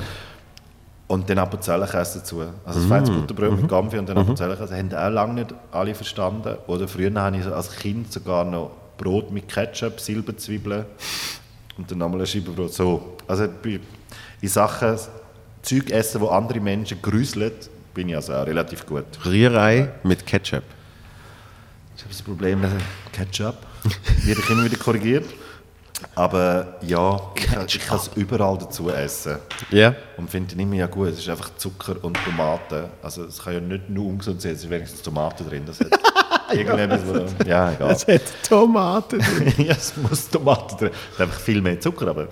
Und 1.14 1.30
dann 1.30 1.38
Appenzellenkäse 1.38 2.20
dazu. 2.20 2.42
Also 2.66 2.80
das 2.80 2.88
feines 2.90 3.10
Butterbrot 3.10 3.58
mit 3.62 3.68
Gomfi 3.70 3.98
und 3.98 4.08
dann 4.10 4.18
Appenzellenkäse. 4.18 4.76
Haben 4.76 4.94
auch 4.94 5.10
lange 5.10 5.34
nicht 5.36 5.54
alle 5.72 5.94
verstanden. 5.96 6.58
Oder 6.68 6.88
früher 6.88 7.14
habe 7.22 7.38
ich 7.38 7.46
als 7.46 7.76
Kind 7.76 8.12
sogar 8.12 8.44
noch 8.46 8.72
Brot 8.98 9.32
mit 9.32 9.48
Ketchup, 9.48 10.00
Silberzwiebeln 10.00 10.86
und 11.78 11.90
dann 11.92 11.98
nochmal 12.00 12.22
ein 12.22 12.28
Scheibenbrot. 12.28 12.74
So. 12.74 13.16
Also 13.28 13.48
bei- 13.62 13.80
in 14.42 14.48
Sachen 14.50 14.98
Zeug 15.62 15.90
essen, 15.92 16.20
wo 16.22 16.28
andere 16.28 16.60
Menschen 16.60 17.02
grüseln, 17.02 17.52
bin 17.94 18.10
ich 18.10 18.16
also 18.16 18.34
auch 18.34 18.46
relativ 18.46 18.86
gut. 18.86 19.06
Rührei 19.26 19.90
mit 20.04 20.26
Ketchup. 20.26 20.64
Ich 21.96 22.02
habe 22.04 22.12
das 22.14 22.22
Problem 22.22 22.60
mit 22.62 22.72
Ketchup. 23.12 23.56
Werde 24.26 24.42
ich 24.42 24.50
immer 24.50 24.64
wieder 24.66 24.78
korrigiert. 24.78 25.26
Aber 26.16 26.76
ja, 26.82 27.20
ich, 27.68 27.76
ich 27.76 27.86
kann 27.86 27.98
es 27.98 28.10
überall 28.16 28.58
dazu 28.58 28.90
essen. 28.90 29.38
Ja? 29.72 29.96
Und 30.18 30.30
finde 30.30 30.56
nicht 30.56 30.68
mehr 30.70 30.80
ja 30.82 30.88
gut. 30.88 31.10
Es 31.10 31.20
ist 31.20 31.30
einfach 31.30 31.50
Zucker 31.58 31.96
und 32.04 32.18
Tomaten. 32.24 32.86
Also 33.02 33.24
es 33.26 33.42
kann 33.44 33.54
ja 33.54 33.60
nicht 33.60 33.90
nur 33.90 34.06
ungesund 34.08 34.42
sein, 34.42 34.52
es 34.54 34.64
ist 34.64 34.70
wenigstens 34.70 35.02
Tomaten 35.02 35.48
drin. 35.48 35.64
Das 35.66 35.80
hat 35.80 35.88
irgendetwas, 36.54 37.02
wo- 37.08 37.44
ja, 37.50 37.72
egal. 37.72 37.92
Es 37.92 38.08
hat 38.08 38.22
Tomaten 38.48 39.20
drin. 39.20 39.54
ja, 39.66 39.74
es 39.74 39.94
muss 39.98 40.30
Tomaten 40.30 40.78
drin. 40.78 40.92
Es 41.10 41.16
ist 41.16 41.22
einfach 41.22 41.40
viel 41.40 41.62
mehr 41.62 41.80
Zucker, 41.80 42.08
aber 42.08 42.28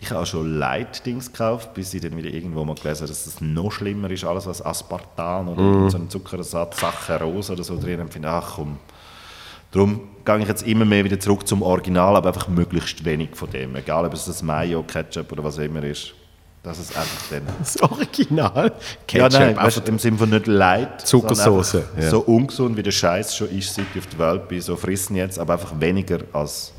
ich 0.00 0.08
habe 0.10 0.20
auch 0.22 0.26
schon 0.26 0.58
Light-Dings 0.58 1.32
gekauft, 1.32 1.74
bis 1.74 1.92
ich 1.92 2.00
dann 2.00 2.16
wieder 2.16 2.28
irgendwo 2.30 2.64
mal 2.64 2.76
gelesen 2.76 3.00
habe, 3.00 3.08
dass 3.08 3.26
es 3.26 3.40
noch 3.40 3.72
schlimmer 3.72 4.08
ist, 4.10 4.24
alles 4.24 4.46
was 4.46 4.64
Aspartan 4.64 5.48
oder 5.48 5.60
Mhm. 5.60 5.90
so 5.90 5.98
ein 5.98 6.08
Zuckerersatz, 6.08 6.78
Saccharose 6.80 7.52
oder 7.54 7.64
so 7.64 7.78
drin. 7.80 8.00
Und 8.00 8.12
finde, 8.12 8.28
ach 8.28 8.54
komm. 8.54 8.78
Darum 9.70 10.00
gehe 10.24 10.38
ich 10.40 10.48
jetzt 10.48 10.66
immer 10.66 10.84
mehr 10.84 11.04
wieder 11.04 11.18
zurück 11.20 11.46
zum 11.46 11.62
Original, 11.62 12.16
aber 12.16 12.28
einfach 12.28 12.48
möglichst 12.48 13.04
wenig 13.04 13.30
von 13.34 13.50
dem. 13.50 13.76
Egal, 13.76 14.04
ob 14.06 14.14
es 14.14 14.24
das 14.26 14.42
Mayo, 14.42 14.82
Ketchup 14.82 15.30
oder 15.32 15.44
was 15.44 15.58
immer 15.58 15.82
ist. 15.82 16.14
Das 16.62 16.78
ist 16.78 16.96
einfach 16.96 17.22
dann... 17.30 17.42
Das 17.58 17.80
Original. 17.82 18.64
Ja, 18.66 18.70
Ketchup. 19.06 19.32
nein, 19.32 19.42
einfach- 19.50 19.64
weißt, 19.64 19.88
im 19.88 19.98
Sinne 19.98 20.18
von 20.18 20.28
nicht 20.30 20.46
Light, 20.46 21.06
Zuckersauce, 21.06 21.78
ja. 21.98 22.10
So 22.10 22.20
ungesund 22.20 22.76
wie 22.76 22.82
der 22.82 22.90
Scheiß 22.90 23.36
schon 23.36 23.48
ist, 23.56 23.74
seit 23.74 23.86
ich 23.94 24.00
auf 24.00 24.06
der 24.08 24.18
Welt 24.18 24.48
bin, 24.48 24.60
so 24.60 24.74
frissen 24.76 25.16
jetzt, 25.16 25.38
aber 25.38 25.54
einfach 25.54 25.72
weniger 25.80 26.18
als 26.32 26.72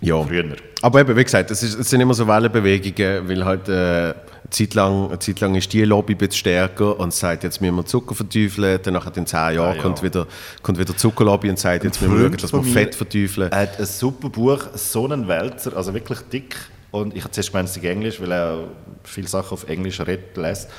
ja. 0.00 0.22
früher. 0.22 0.44
Aber 0.82 1.00
eben, 1.00 1.16
wie 1.16 1.24
gesagt, 1.24 1.50
es, 1.50 1.62
ist, 1.62 1.78
es 1.78 1.90
sind 1.90 2.00
immer 2.00 2.14
so 2.14 2.26
Wellenbewegungen, 2.26 3.28
weil 3.28 3.44
halt 3.44 3.68
äh, 3.68 3.72
eine, 3.72 4.14
Zeit 4.50 4.74
lang, 4.74 5.08
eine 5.08 5.18
Zeit 5.18 5.40
lang 5.40 5.54
ist 5.54 5.72
die 5.72 5.84
Lobby 5.84 6.14
ein 6.14 6.18
bisschen 6.18 6.38
stärker 6.38 6.98
und 6.98 7.12
sagt, 7.12 7.44
jetzt 7.44 7.60
müssen 7.60 7.74
wir 7.74 7.84
Zucker 7.84 8.14
verteufeln, 8.14 8.80
dann 8.82 8.94
nachher 8.94 9.16
in 9.16 9.26
zehn 9.26 9.56
Jahren 9.56 9.76
ja. 9.76 9.82
kommt, 9.82 10.02
wieder, 10.02 10.26
kommt 10.62 10.78
wieder 10.78 10.96
Zuckerlobby 10.96 11.50
und 11.50 11.58
sagt, 11.58 11.84
jetzt 11.84 12.00
müssen 12.00 12.14
wir 12.14 12.28
schauen, 12.28 12.36
dass 12.36 12.52
wir 12.52 12.62
Fett 12.62 12.94
verteufeln. 12.94 13.50
Er 13.50 13.60
hat 13.62 13.78
ein 13.78 13.86
super 13.86 14.28
Buch, 14.28 14.60
so 14.74 15.04
einen 15.04 15.26
Wälzer, 15.26 15.76
also 15.76 15.92
wirklich 15.94 16.20
dick. 16.32 16.56
Und 16.90 17.14
ich 17.14 17.22
habe 17.22 17.32
zuerst 17.32 17.52
gemeint, 17.52 17.68
es 17.68 17.74
sei 17.74 17.88
Englisch, 17.88 18.20
weil 18.20 18.32
er 18.32 18.64
viele 19.04 19.28
Sachen 19.28 19.52
auf 19.52 19.68
Englisch 19.68 20.00
redet 20.00 20.36
lässt. 20.36 20.70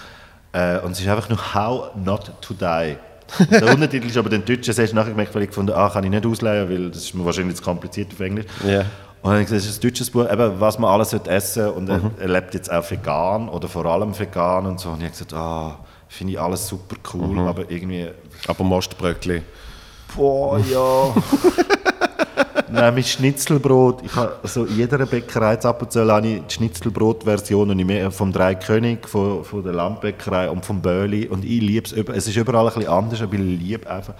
Äh, 0.53 0.79
und 0.79 0.91
es 0.91 1.01
ist 1.01 1.07
einfach 1.07 1.29
nur 1.29 1.53
How 1.53 1.95
Not 1.95 2.31
to 2.41 2.53
Die. 2.53 2.95
Der 3.51 3.67
Untertitel 3.73 4.07
ist 4.07 4.17
aber 4.17 4.29
den 4.29 4.43
Deutschen, 4.43 4.65
das 4.65 4.79
hast 4.79 4.91
du 4.91 4.95
nachher 4.95 5.11
gemerkt, 5.11 5.35
weil 5.35 5.43
ich 5.43 5.49
gefunden 5.49 5.73
ah, 5.75 5.89
kann 5.89 6.03
ich 6.03 6.09
nicht 6.09 6.25
ausleihen, 6.25 6.69
weil 6.69 6.89
das 6.89 7.03
ist 7.03 7.13
mir 7.13 7.23
wahrscheinlich 7.23 7.57
zu 7.57 7.63
kompliziert 7.63 8.11
auf 8.11 8.19
Englisch. 8.19 8.47
Ja. 8.67 8.85
Und 9.21 9.31
dann 9.33 9.41
gesagt, 9.41 9.59
es 9.61 9.67
ist 9.67 9.79
ein 9.83 9.89
deutsches 9.89 10.09
Buch, 10.09 10.25
eben, 10.31 10.59
was 10.59 10.79
man 10.79 10.91
alles 10.91 11.09
sollte 11.09 11.29
essen 11.29 11.67
und 11.71 11.83
Mhm. 11.89 12.11
er, 12.17 12.21
er 12.21 12.27
lebt 12.29 12.53
jetzt 12.53 12.71
auch 12.71 12.89
vegan 12.89 13.49
oder 13.49 13.67
vor 13.67 13.85
allem 13.85 14.17
vegan 14.17 14.65
und 14.65 14.79
so. 14.79 14.89
Und 14.89 14.97
ich 14.99 15.03
habe 15.03 15.11
gesagt, 15.11 15.33
ah, 15.33 15.77
finde 16.07 16.33
ich 16.33 16.39
alles 16.39 16.67
super 16.67 16.95
cool, 17.13 17.27
Mhm. 17.35 17.39
aber 17.39 17.69
irgendwie 17.69 18.07
Aber 18.47 18.63
Mostbröckli. 18.63 19.41
Boah, 20.15 20.57
ja. 20.59 21.13
Nein, 22.71 22.93
mit 22.95 23.07
Schnitzelbrot. 23.07 24.03
Ich 24.03 24.15
habe 24.15 24.35
so 24.43 24.63
in 24.65 24.77
jeder 24.77 25.03
Bäckerei 25.05 25.55
in 25.55 25.59
Appenzell 25.61 26.11
habe 26.11 26.27
ich 26.27 26.41
die 26.43 26.53
Schnitzelbrot-Version 26.53 28.11
vom 28.11 28.31
Drei 28.31 28.55
König, 28.55 29.07
von, 29.07 29.43
von 29.43 29.63
der 29.63 29.73
Landbäckerei 29.73 30.49
und 30.49 30.63
vom 30.65 30.79
Böli. 30.81 31.27
Und 31.27 31.43
ich 31.43 31.61
liebe 31.61 31.85
es. 31.87 31.93
Es 31.93 32.27
ist 32.27 32.35
überall 32.37 32.67
ein 32.67 32.73
bisschen 32.73 32.91
anders, 32.91 33.21
aber 33.21 33.33
ich 33.33 33.39
liebe 33.39 33.89
einfach. 33.89 34.13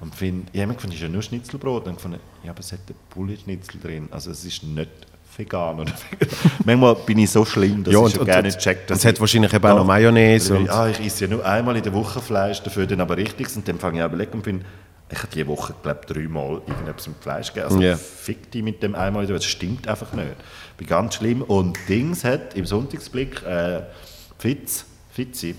Und 0.00 0.14
find, 0.14 0.48
ich 0.52 0.60
habe 0.60 0.68
mir 0.68 0.74
gefunden, 0.74 0.94
es 0.94 1.00
ist 1.00 1.06
ja 1.06 1.08
nur 1.12 1.22
Schnitzelbrot. 1.22 1.84
Und 1.86 1.90
ich 1.92 1.96
gefunden, 1.96 2.20
ja, 2.44 2.50
aber 2.50 2.60
es 2.60 2.70
hat 2.72 2.80
Bulli-Schnitzel 3.14 3.80
drin. 3.80 4.08
Also 4.10 4.30
es 4.30 4.44
ist 4.44 4.62
nicht 4.62 4.90
vegan 5.36 5.80
oder 5.80 5.92
vegan. 6.10 6.28
Manchmal 6.64 6.94
bin 6.96 7.18
ich 7.18 7.30
so 7.30 7.44
schlimm, 7.44 7.82
dass 7.84 7.92
Ja, 7.94 8.00
ich 8.00 8.04
und- 8.04 8.10
schon 8.12 8.20
und- 8.20 8.26
gerne 8.26 8.48
und- 8.48 8.58
checke. 8.58 8.92
und 8.92 8.98
es 8.98 9.04
hat 9.04 9.18
wahrscheinlich 9.20 9.52
eben 9.54 9.64
auch 9.66 9.76
noch 9.76 9.84
Mayonnaise 9.86 10.52
Oder 10.52 10.60
und- 10.60 10.70
ah, 10.70 10.88
ich 10.88 11.00
esse 11.00 11.24
ja 11.24 11.30
nur 11.30 11.44
einmal 11.44 11.76
in 11.76 11.82
der 11.82 11.92
Woche 11.94 12.20
Fleisch, 12.20 12.62
dafür 12.62 12.86
dann 12.86 13.00
aber 13.00 13.16
richtig. 13.16 13.54
Und 13.56 13.66
dann 13.68 13.78
fange 13.78 13.98
ich 13.98 14.02
an 14.04 14.10
überlegen 14.10 14.32
und 14.34 14.42
bin, 14.42 14.64
ich 15.10 15.18
habe 15.18 15.28
diese 15.32 15.46
Woche, 15.46 15.74
glaube 15.82 16.00
ich, 16.06 16.12
dreimal 16.12 16.60
irgendetwas 16.66 17.06
mit 17.08 17.16
Fleisch 17.22 17.48
gegeben. 17.52 17.66
Also 17.66 17.80
Ja. 17.80 17.96
fick 17.96 18.50
die 18.50 18.60
mit 18.62 18.82
dem 18.82 18.94
einmal. 18.94 19.26
Das 19.26 19.44
stimmt 19.44 19.86
einfach 19.88 20.12
nicht. 20.12 20.26
Bin 20.78 20.86
ganz 20.86 21.14
schlimm. 21.14 21.42
Und 21.42 21.78
Dings 21.88 22.24
hat 22.24 22.54
im 22.54 22.66
Sonntagsblick 22.66 23.42
äh, 23.44 23.82
Fitz, 24.38 24.84
Fitzi, 25.12 25.54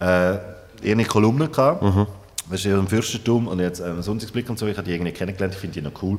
äh, 0.00 0.38
eine 0.84 1.04
Kolumne 1.04 1.48
gehabt. 1.48 1.82
Mhm. 1.82 2.06
Ist 2.50 2.64
ja 2.64 2.78
im 2.78 2.86
Fürstentum 2.86 3.48
und 3.48 3.58
jetzt 3.58 3.80
äh, 3.80 3.90
im 3.90 4.02
Sonntagsblick 4.02 4.48
und 4.48 4.58
so. 4.58 4.66
Ich 4.66 4.76
habe 4.76 4.86
die 4.86 4.94
irgendwie 4.94 5.12
kennengelernt, 5.12 5.54
ich 5.54 5.60
finde 5.60 5.80
die 5.80 5.82
noch 5.82 6.02
cool. 6.02 6.18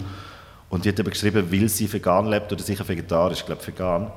Und 0.70 0.84
die 0.84 0.90
hat 0.90 1.00
eben 1.00 1.10
geschrieben, 1.10 1.48
weil 1.50 1.70
sie 1.70 1.92
vegan 1.92 2.26
lebt 2.28 2.52
oder 2.52 2.62
sicher 2.62 2.88
vegetarisch, 2.88 3.40
ich 3.40 3.46
glaube 3.46 3.66
vegan, 3.66 4.12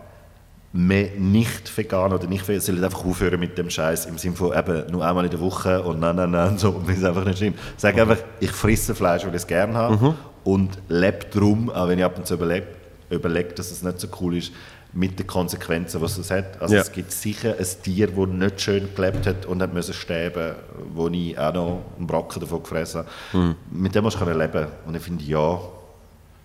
mehr 0.72 1.10
nicht 1.16 1.76
vegan 1.76 2.12
oder 2.12 2.26
nicht 2.26 2.46
vegan, 2.46 2.60
sollen 2.60 2.82
einfach 2.82 3.04
aufhören 3.04 3.38
mit 3.38 3.56
dem 3.56 3.70
Scheiß 3.70 4.06
im 4.06 4.18
Sinne 4.18 4.34
von 4.34 4.56
eben 4.56 4.90
nur 4.90 5.06
einmal 5.06 5.24
in 5.24 5.30
der 5.30 5.40
Woche 5.40 5.82
und 5.82 6.00
nein, 6.00 6.16
nein, 6.16 6.32
nein, 6.32 6.58
so, 6.58 6.82
das 6.84 6.96
ist 6.96 7.04
einfach 7.04 7.24
nicht 7.24 7.38
schlimm. 7.38 7.54
Sag 7.76 7.96
einfach, 7.98 8.18
ich 8.40 8.50
frisse 8.50 8.94
Fleisch, 8.96 9.22
weil 9.22 9.30
ich 9.30 9.42
es 9.42 9.46
gerne 9.46 9.74
habe 9.74 10.16
und 10.42 10.78
lebe 10.88 11.26
drum, 11.30 11.70
auch 11.70 11.88
wenn 11.88 11.98
ich 11.98 12.04
ab 12.04 12.18
und 12.18 12.26
zu 12.26 12.34
überlege, 12.34 12.66
überlege, 13.10 13.54
dass 13.54 13.70
es 13.70 13.82
nicht 13.82 14.00
so 14.00 14.08
cool 14.20 14.36
ist, 14.36 14.52
mit 14.92 15.18
den 15.18 15.26
Konsequenzen, 15.26 16.00
was 16.00 16.18
es 16.18 16.30
hat. 16.30 16.60
Also 16.60 16.74
Ja. 16.74 16.80
es 16.80 16.90
gibt 16.92 17.12
sicher 17.12 17.54
ein 17.58 17.66
Tier, 17.82 18.08
das 18.08 18.26
nicht 18.28 18.60
schön 18.60 18.94
gelebt 18.94 19.26
hat 19.26 19.46
und 19.46 19.62
hat 19.62 19.72
müssen 19.72 19.94
sterben, 19.94 20.56
wo 20.94 21.08
ich 21.08 21.38
auch 21.38 21.54
noch 21.54 21.82
einen 21.96 22.06
Brocken 22.06 22.40
davon 22.40 22.62
gefressen 22.62 23.04
habe. 23.32 23.56
Mit 23.70 23.94
dem 23.94 24.04
musst 24.04 24.20
du 24.20 24.24
leben. 24.32 24.66
Und 24.86 24.96
ich 24.96 25.02
finde, 25.02 25.24
ja, 25.24 25.60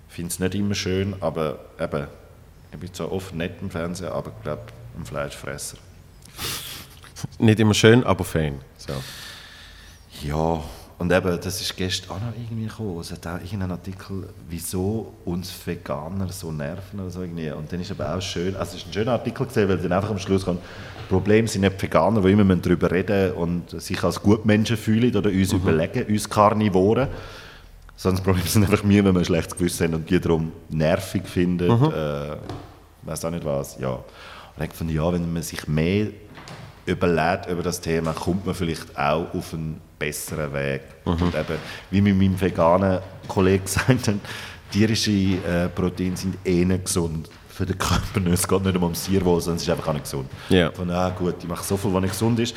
ich 0.10 0.14
finde 0.16 0.30
es 0.32 0.40
nicht 0.40 0.56
immer 0.56 0.76
schön, 0.76 1.16
aber 1.22 1.60
eben, 1.80 2.08
ich 2.72 2.80
bin 2.80 2.94
zwar 2.94 3.12
oft 3.12 3.34
nett 3.34 3.54
im 3.62 3.70
Fernsehen, 3.70 4.10
aber 4.10 4.32
ich 4.38 4.44
glaube, 4.44 4.62
ein 4.98 5.06
Fleischfresser. 5.06 5.78
Nicht 7.40 7.60
immer 7.60 7.74
schön, 7.74 8.04
aber 8.04 8.24
fein. 8.24 8.60
So. 8.78 8.94
Ja, 10.22 10.64
und 10.98 11.12
eben, 11.12 11.40
das 11.42 11.62
ist 11.62 11.76
gestern 11.76 12.12
auch 12.12 12.22
noch 12.22 12.34
irgendwie 12.38 12.68
gekommen. 12.68 13.00
Es 13.02 13.12
hat 13.12 13.28
auch 13.28 13.36
irgendeinen 13.36 13.72
Artikel, 13.72 14.30
wieso 14.48 15.14
uns 15.26 15.54
Veganer 15.66 16.30
so 16.32 16.54
nerven 16.54 17.02
oder 17.02 17.10
so 17.10 17.22
irgendwie. 17.22 17.52
Und 17.52 17.72
dann 17.72 17.82
ist 17.82 17.92
aber 17.92 18.16
auch 18.16 18.22
schön, 18.22 18.56
also 18.56 18.78
es 18.78 18.84
ist 18.84 18.88
ein 18.88 18.94
schöner 18.94 19.12
Artikel 19.12 19.46
gesehen, 19.46 19.68
weil 19.68 19.78
dann 19.78 19.92
einfach 19.92 20.10
am 20.10 20.20
Schluss 20.20 20.46
kommt, 20.46 20.62
das 20.62 21.10
Problem 21.10 21.48
sind 21.48 21.62
nicht 21.62 21.82
Veganer, 21.82 22.22
die 22.22 22.32
immer 22.32 22.56
darüber 22.56 22.90
reden 22.90 23.34
und 23.34 23.70
sich 23.82 24.02
als 24.04 24.22
Gutmenschen 24.22 24.78
fühlen 24.78 25.14
oder 25.16 25.30
uns 25.30 25.52
überlegen, 25.52 26.06
uns 26.06 26.30
Karnivoren. 26.30 27.10
Sondern 27.98 28.18
das 28.18 28.24
Problem 28.24 28.46
sind 28.48 28.64
einfach 28.64 28.88
wir, 28.88 29.06
wenn 29.06 29.14
wir 29.14 29.20
ein 29.20 29.26
schlechtes 29.26 29.58
Gewissen 29.58 29.88
haben 29.88 29.96
und 29.96 30.10
die 30.10 30.20
darum 30.20 30.52
nervig 30.70 31.28
finden. 31.28 31.70
Äh, 31.70 32.38
weiß 33.04 33.26
auch 33.26 33.32
nicht 33.32 33.46
was, 33.46 33.78
ja. 33.80 33.92
Und 34.58 34.64
ich 34.64 34.72
fand, 34.72 34.92
ja, 34.92 35.12
wenn 35.12 35.32
man 35.32 35.44
sich 35.44 35.68
mehr 35.68 36.08
überlegt 36.86 37.50
über 37.50 37.64
das 37.64 37.82
Thema, 37.82 38.14
kommt 38.14 38.46
man 38.46 38.56
vielleicht 38.56 38.98
auch 38.98 39.34
auf 39.34 39.54
einen 39.54 39.82
besseren 39.98 40.54
Weg. 40.54 40.82
Und 41.04 41.22
eben, 41.22 41.58
wie 41.92 42.02
mit 42.02 42.18
meinem 42.18 42.40
veganen 42.40 43.00
Kollegen 43.28 43.64
gesagt 43.66 44.08
hat, 44.08 44.16
tierische 44.72 45.12
äh, 45.12 45.70
Proteine 45.74 46.18
sind 46.18 46.38
eh 46.46 46.66
nicht 46.66 46.86
gesund 46.86 47.30
für 47.50 47.66
den 47.66 47.78
Körper. 47.78 48.20
nicht. 48.20 48.34
Es 48.34 48.48
geht 48.48 48.64
nicht 48.64 48.76
um 48.76 48.84
ums 48.84 49.06
Tierwohl, 49.06 49.40
sondern 49.42 49.58
es 49.58 49.64
ist 49.64 49.70
einfach 49.70 49.88
auch 49.88 49.94
nicht 49.94 50.04
gesund. 50.04 50.30
Ja. 50.50 50.72
Von, 50.72 50.90
ah, 50.92 51.10
gut, 51.10 51.36
ich 51.40 51.48
mache 51.48 51.64
so 51.64 51.78
viel, 51.78 51.94
was 51.94 52.02
nicht 52.02 52.12
gesund 52.12 52.40
ist. 52.40 52.56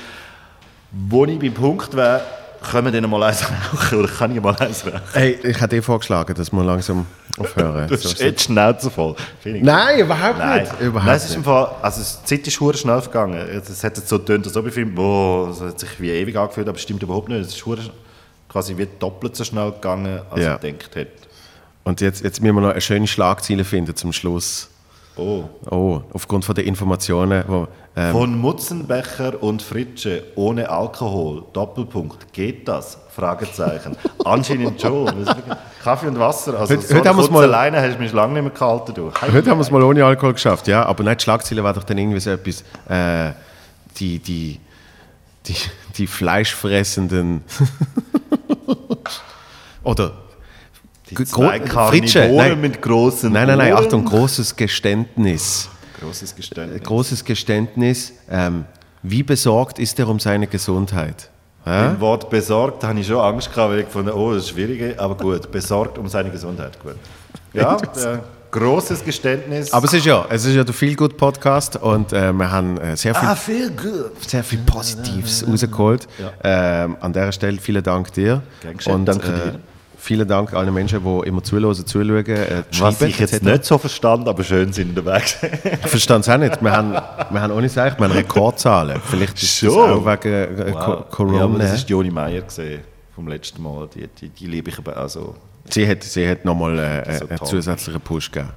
Wo 0.90 1.24
ich 1.24 1.38
beim 1.38 1.52
Punkt 1.54 1.94
wäre, 1.94 2.22
können 2.62 2.92
wir 2.92 3.00
dann 3.00 3.10
mal 3.10 3.22
eins 3.22 3.42
rauchen 3.72 3.98
oder 3.98 4.08
kann 4.08 4.34
ich 4.34 4.42
mal 4.42 4.54
eins 4.56 4.84
rauchen? 4.86 5.00
Hey, 5.12 5.38
ich 5.42 5.60
hätte 5.60 5.76
dir 5.76 5.82
vorgeschlagen, 5.82 6.34
dass 6.34 6.52
wir 6.52 6.62
langsam 6.64 7.06
aufhören. 7.38 7.88
Das 7.88 8.04
ist 8.04 8.20
jetzt 8.20 8.42
Schnauze 8.44 8.90
voll. 8.90 9.14
Finde 9.40 9.58
ich. 9.58 9.64
Nein, 9.64 10.00
überhaupt 10.00 10.38
Nein, 10.38 10.62
nicht. 10.62 10.80
Überhaupt 10.80 11.06
Nein, 11.06 11.16
es 11.16 11.24
ist 11.26 11.36
im 11.36 11.44
Fall, 11.44 11.70
also 11.82 12.00
die 12.20 12.24
Zeit 12.26 12.46
ist 12.46 12.60
hure 12.60 12.76
schnell 12.76 13.00
vergangen. 13.00 13.34
Es 13.36 13.82
hat 13.84 13.96
jetzt 13.96 14.08
so 14.08 14.18
getönt, 14.18 14.46
als 14.46 14.56
ob 14.56 14.66
ich 14.66 14.74
finde, 14.74 14.94
boah, 14.94 15.50
es 15.50 15.60
hat 15.60 15.78
sich 15.80 16.00
wie 16.00 16.10
ewig 16.10 16.36
angefühlt, 16.36 16.68
aber 16.68 16.76
es 16.76 16.82
stimmt 16.82 17.02
überhaupt 17.02 17.28
nicht. 17.28 17.40
Es 17.40 17.48
ist 17.54 17.64
hure 17.64 17.80
quasi 18.48 18.76
wie 18.76 18.88
doppelt 18.98 19.36
so 19.36 19.44
schnell 19.44 19.70
gegangen, 19.72 20.20
als 20.30 20.40
Ja. 20.42 20.54
ich 20.56 20.60
gedacht 20.60 20.96
hätte. 20.96 21.12
Und 21.84 22.00
jetzt, 22.00 22.22
jetzt 22.22 22.42
müssen 22.42 22.54
wir 22.56 22.60
noch 22.60 22.70
eine 22.72 22.80
schöne 22.80 23.06
Schlagzeile 23.06 23.64
finden 23.64 23.94
zum 23.96 24.12
Schluss. 24.12 24.68
Oh. 25.18 25.44
Oh, 25.70 26.00
aufgrund 26.12 26.44
von 26.44 26.54
der 26.54 26.64
Informationen, 26.64 27.42
wo, 27.48 27.66
ähm, 27.96 28.12
Von 28.12 28.38
Mutzenbecher 28.38 29.42
und 29.42 29.60
Fritsche 29.62 30.22
ohne 30.36 30.70
Alkohol, 30.70 31.42
Doppelpunkt, 31.52 32.32
geht 32.32 32.68
das? 32.68 32.98
Fragezeichen. 33.14 33.96
Anscheinend 34.24 34.80
schon. 34.80 35.26
Kaffee 35.82 36.06
und 36.06 36.18
Wasser, 36.20 36.58
also 36.60 36.72
Heute- 36.74 36.86
so 36.86 36.94
heute 36.94 37.08
haben 37.08 37.32
mal- 37.32 37.42
alleine 37.44 37.80
hast 37.82 37.96
du 37.96 37.98
mich 38.00 38.12
lange 38.12 38.34
nicht 38.34 38.42
mehr 38.42 38.52
gehalten. 38.52 38.94
Du. 38.94 39.10
Heute 39.20 39.50
haben 39.50 39.58
wir 39.58 39.62
es 39.62 39.70
mal 39.72 39.82
ohne 39.82 40.04
Alkohol 40.04 40.34
geschafft, 40.34 40.68
ja. 40.68 40.84
Aber 40.86 41.02
nicht 41.02 41.20
die 41.20 41.24
Schlagzeile 41.24 41.64
war 41.64 41.72
doch 41.74 41.82
dann 41.84 41.98
irgendwie 41.98 42.20
so 42.20 42.30
etwas, 42.30 42.62
äh, 42.88 43.32
die, 43.98 44.20
die, 44.20 44.60
die, 45.46 45.56
die 45.96 46.06
fleischfressenden 46.06 47.42
oder 49.82 50.12
Die 51.10 51.24
zwei 51.24 51.60
Fritsche, 51.60 52.30
nein. 52.34 52.60
mit 52.60 52.82
großen 52.82 53.32
nein, 53.32 53.46
nein, 53.46 53.58
nein, 53.58 53.72
Ohren. 53.72 53.84
Achtung, 53.84 54.04
großes 54.04 54.56
Geständnis. 54.56 55.68
Großes 56.00 56.34
Geständnis. 56.34 56.82
Großes 56.82 57.24
Geständnis. 57.24 58.12
Ähm, 58.30 58.64
wie 59.02 59.22
besorgt 59.22 59.78
ist 59.78 59.98
er 59.98 60.08
um 60.08 60.20
seine 60.20 60.46
Gesundheit? 60.46 61.30
Ja? 61.64 61.90
Im 61.90 62.00
Wort 62.00 62.30
besorgt 62.30 62.84
habe 62.84 62.98
ich 62.98 63.06
schon 63.06 63.18
Angst 63.18 63.52
gehabt, 63.52 63.72
weil 63.72 63.80
ich 63.80 63.86
gefunden 63.86 64.10
oh, 64.10 64.32
das 64.32 64.44
ist 64.44 64.50
schwierig, 64.50 64.98
aber 64.98 65.16
gut, 65.16 65.50
besorgt 65.50 65.98
um 65.98 66.08
seine 66.08 66.30
Gesundheit, 66.30 66.78
gut. 66.82 66.96
Ja, 67.52 67.76
äh, 67.76 68.18
großes 68.50 69.04
Geständnis. 69.04 69.72
Aber 69.72 69.86
es 69.86 69.92
ist 69.92 70.06
ja, 70.06 70.26
es 70.30 70.44
ist 70.44 70.54
ja 70.54 70.64
der 70.64 70.74
Feel 70.74 70.96
Good 70.96 71.16
Podcast 71.16 71.76
und 71.76 72.12
äh, 72.12 72.32
wir 72.32 72.50
haben 72.50 72.78
äh, 72.78 72.96
sehr 72.96 73.14
viel 73.14 73.28
ah, 73.28 73.36
gut. 73.76 74.28
sehr 74.28 74.44
viel 74.44 74.60
Positives 74.60 75.46
rausgeholt. 75.46 76.08
Ähm, 76.42 76.96
an 77.00 77.12
dieser 77.12 77.32
Stelle 77.32 77.58
vielen 77.58 77.82
Dank 77.82 78.12
dir. 78.12 78.42
Gern 78.62 78.76
geschehen, 78.76 78.94
Und 78.94 79.04
danke 79.06 79.28
äh, 79.28 79.50
dir. 79.52 79.60
Vielen 79.98 80.26
Dank 80.28 80.54
allen 80.54 80.72
Menschen, 80.72 81.02
die 81.04 81.28
immer 81.28 81.42
zuhören, 81.42 81.74
zuschauen, 81.74 82.24
äh, 82.26 82.62
Was 82.70 82.76
schreiben, 82.76 83.06
ich 83.10 83.18
jetzt 83.18 83.34
etc. 83.34 83.42
nicht 83.44 83.64
so 83.64 83.76
verstanden, 83.78 84.28
aber 84.28 84.42
schön 84.44 84.72
sind 84.72 84.94
gewesen. 84.94 85.48
Ich 85.82 85.88
verstand 85.90 86.24
es 86.24 86.30
auch 86.32 86.38
nicht. 86.38 86.62
Wir 86.62 86.72
haben, 86.72 86.92
wir 86.92 87.40
haben 87.42 87.52
ohne 87.52 87.68
Sache, 87.68 87.98
wir 87.98 88.04
haben 88.08 88.12
Rekordzahlen. 88.12 89.00
Vielleicht 89.04 89.42
ist 89.42 89.62
das 89.62 89.72
Schon? 89.72 89.90
auch 89.90 90.06
wegen 90.06 90.32
äh, 90.32 90.46
Co- 90.56 90.68
Ja, 90.70 90.76
aber 90.86 91.02
Corona. 91.10 91.58
das 91.58 91.74
ist 91.74 91.90
Joni 91.90 92.10
Meier 92.10 92.40
gesehen 92.42 92.80
vom 93.14 93.28
letzten 93.28 93.62
Mal. 93.62 93.88
Die, 93.94 94.06
die, 94.20 94.28
die 94.30 94.46
liebe 94.46 94.70
ich 94.70 94.78
aber 94.78 94.96
auch 95.04 95.08
so. 95.08 95.34
sie 95.68 95.86
hat, 95.86 96.02
sie 96.04 96.28
hat 96.28 96.44
nochmal 96.44 96.78
äh, 96.78 97.18
So 97.18 97.26
einen 97.28 97.38
toll. 97.38 97.48
zusätzlichen 97.48 98.00
Push 98.00 98.30
gegeben. 98.30 98.52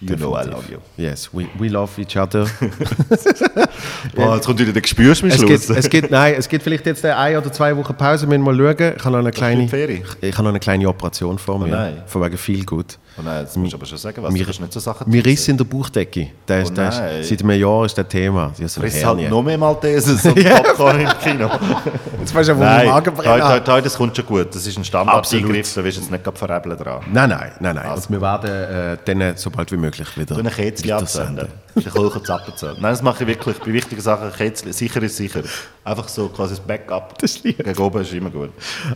You 0.00 0.16
know 0.16 0.36
I 0.36 0.44
love 0.44 0.70
you. 0.70 0.78
Yes, 0.96 1.30
we, 1.32 1.48
we 1.58 1.68
love 1.68 1.98
each 1.98 2.16
other. 2.16 2.46
Oh, 4.16 4.34
jetzt 4.34 4.46
kommt 4.46 4.58
wieder 4.58 4.72
der 4.72 4.82
am 4.82 5.28
es, 5.28 5.44
gibt, 5.44 5.70
es, 5.70 5.90
gibt, 5.90 6.10
nein, 6.10 6.34
es 6.38 6.48
gibt 6.48 6.62
vielleicht 6.62 6.86
jetzt 6.86 7.04
eine 7.04 7.16
ein 7.16 7.36
oder 7.36 7.52
zwei 7.52 7.76
Wochen 7.76 7.94
Pause. 7.94 8.28
Wir 8.28 8.38
müssen 8.38 8.56
mal 8.56 8.56
schauen. 8.56 8.94
Ich 8.96 9.04
habe 9.04 9.10
noch 9.12 9.18
eine 9.18 9.30
kleine, 9.30 9.64
ich 9.64 10.32
habe 10.32 10.42
noch 10.42 10.50
eine 10.50 10.60
kleine 10.60 10.88
Operation 10.88 11.38
vor 11.38 11.58
mir. 11.58 11.68
nein. 11.68 12.02
Von 12.06 12.22
wegen 12.22 12.38
viel 12.38 12.64
gut. 12.64 12.98
Oh 13.18 13.22
nein, 13.22 13.42
jetzt 13.42 13.56
musst 13.56 13.72
du 13.72 13.76
aber 13.76 13.86
schon 13.86 13.98
sagen, 13.98 14.22
was 14.22 14.32
Mir- 14.32 14.44
du 14.44 14.50
nicht 14.62 14.72
so 14.72 14.80
Sachen 14.80 15.08
Mir 15.10 15.22
teasen. 15.22 15.30
Riss 15.30 15.48
in 15.48 15.56
der 15.58 15.64
Bauchdecke. 15.64 16.28
Der 16.48 16.62
ist, 16.62 16.70
Oh 16.70 16.74
der 16.74 17.20
ist, 17.20 17.28
seit 17.28 17.42
einem 17.42 17.60
Jahr 17.60 17.84
ist 17.84 17.96
das 17.96 18.08
Thema. 18.08 18.52
Die 18.58 18.64
ist 18.64 18.78
halt 19.04 19.30
noch 19.30 19.42
mehr 19.42 19.58
Maltesers 19.58 20.24
und 20.24 20.34
Popcorn 20.44 21.00
im 21.00 21.08
Kino. 21.22 21.50
Jetzt 22.20 22.34
weißt 22.34 22.48
du, 22.48 22.56
wo 22.56 22.60
Nein, 22.60 22.76
mein 22.86 22.94
Magen 22.94 23.14
toi, 23.14 23.22
brennt. 23.22 23.42
toi, 23.42 23.60
toi, 23.60 23.80
das 23.80 23.96
kommt 23.96 24.16
schon 24.16 24.26
gut. 24.26 24.54
Das 24.54 24.66
ist 24.66 24.76
ein 24.76 24.84
Standard-Eingriff, 24.84 25.58
Absolut. 25.60 25.76
da 25.76 25.84
wirst 25.84 25.96
du 25.98 26.00
jetzt 26.02 26.10
nicht 26.10 26.24
gerade 26.24 26.36
veräppeln 26.36 26.76
dran. 26.76 27.00
Nein, 27.12 27.28
nein, 27.30 27.52
nein, 27.60 27.74
nein. 27.76 27.86
Also. 27.86 28.06
Und 28.08 28.12
wir 28.14 28.20
werden 28.20 28.50
äh, 28.50 28.96
dann 29.04 29.36
so 29.36 29.50
bald 29.50 29.70
wie 29.70 29.76
möglich 29.76 30.08
wieder 30.16 30.34
Du 30.34 30.40
eine 30.40 30.50
Kätzchen 30.50 30.92
absenden. 30.92 31.48
Ich 31.74 31.84
kann 31.84 32.04
auch 32.04 32.16
abzahlen. 32.16 32.76
Nein, 32.80 32.92
das 32.92 33.02
mache 33.02 33.22
ich 33.24 33.28
wirklich. 33.28 33.58
Bei 33.58 33.72
wichtigen 33.72 34.00
Sachen, 34.00 34.32
Kätzchen, 34.32 34.72
sicher 34.72 35.02
ist 35.02 35.16
sicher. 35.16 35.42
Einfach 35.84 36.08
so 36.08 36.28
quasi 36.30 36.54
das 36.56 36.60
Backup. 36.64 37.18
Das 37.18 37.42
lieb. 37.42 37.62
Gegen 37.62 37.78
oben 37.82 38.00
ist 38.00 38.12
immer 38.12 38.30
gut. 38.30 38.50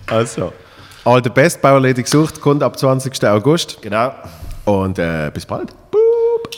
Also, 0.07 0.53
All 1.05 1.23
the 1.23 1.31
best, 1.31 1.63
Bauerledig 1.63 2.07
sucht, 2.09 2.41
kommt 2.41 2.63
ab 2.63 2.79
20. 2.79 3.25
August. 3.25 3.81
Genau. 3.81 4.13
Und 4.65 4.99
äh, 4.99 5.31
bis 5.33 5.47
bald. 5.47 5.73
Boop. 5.91 6.51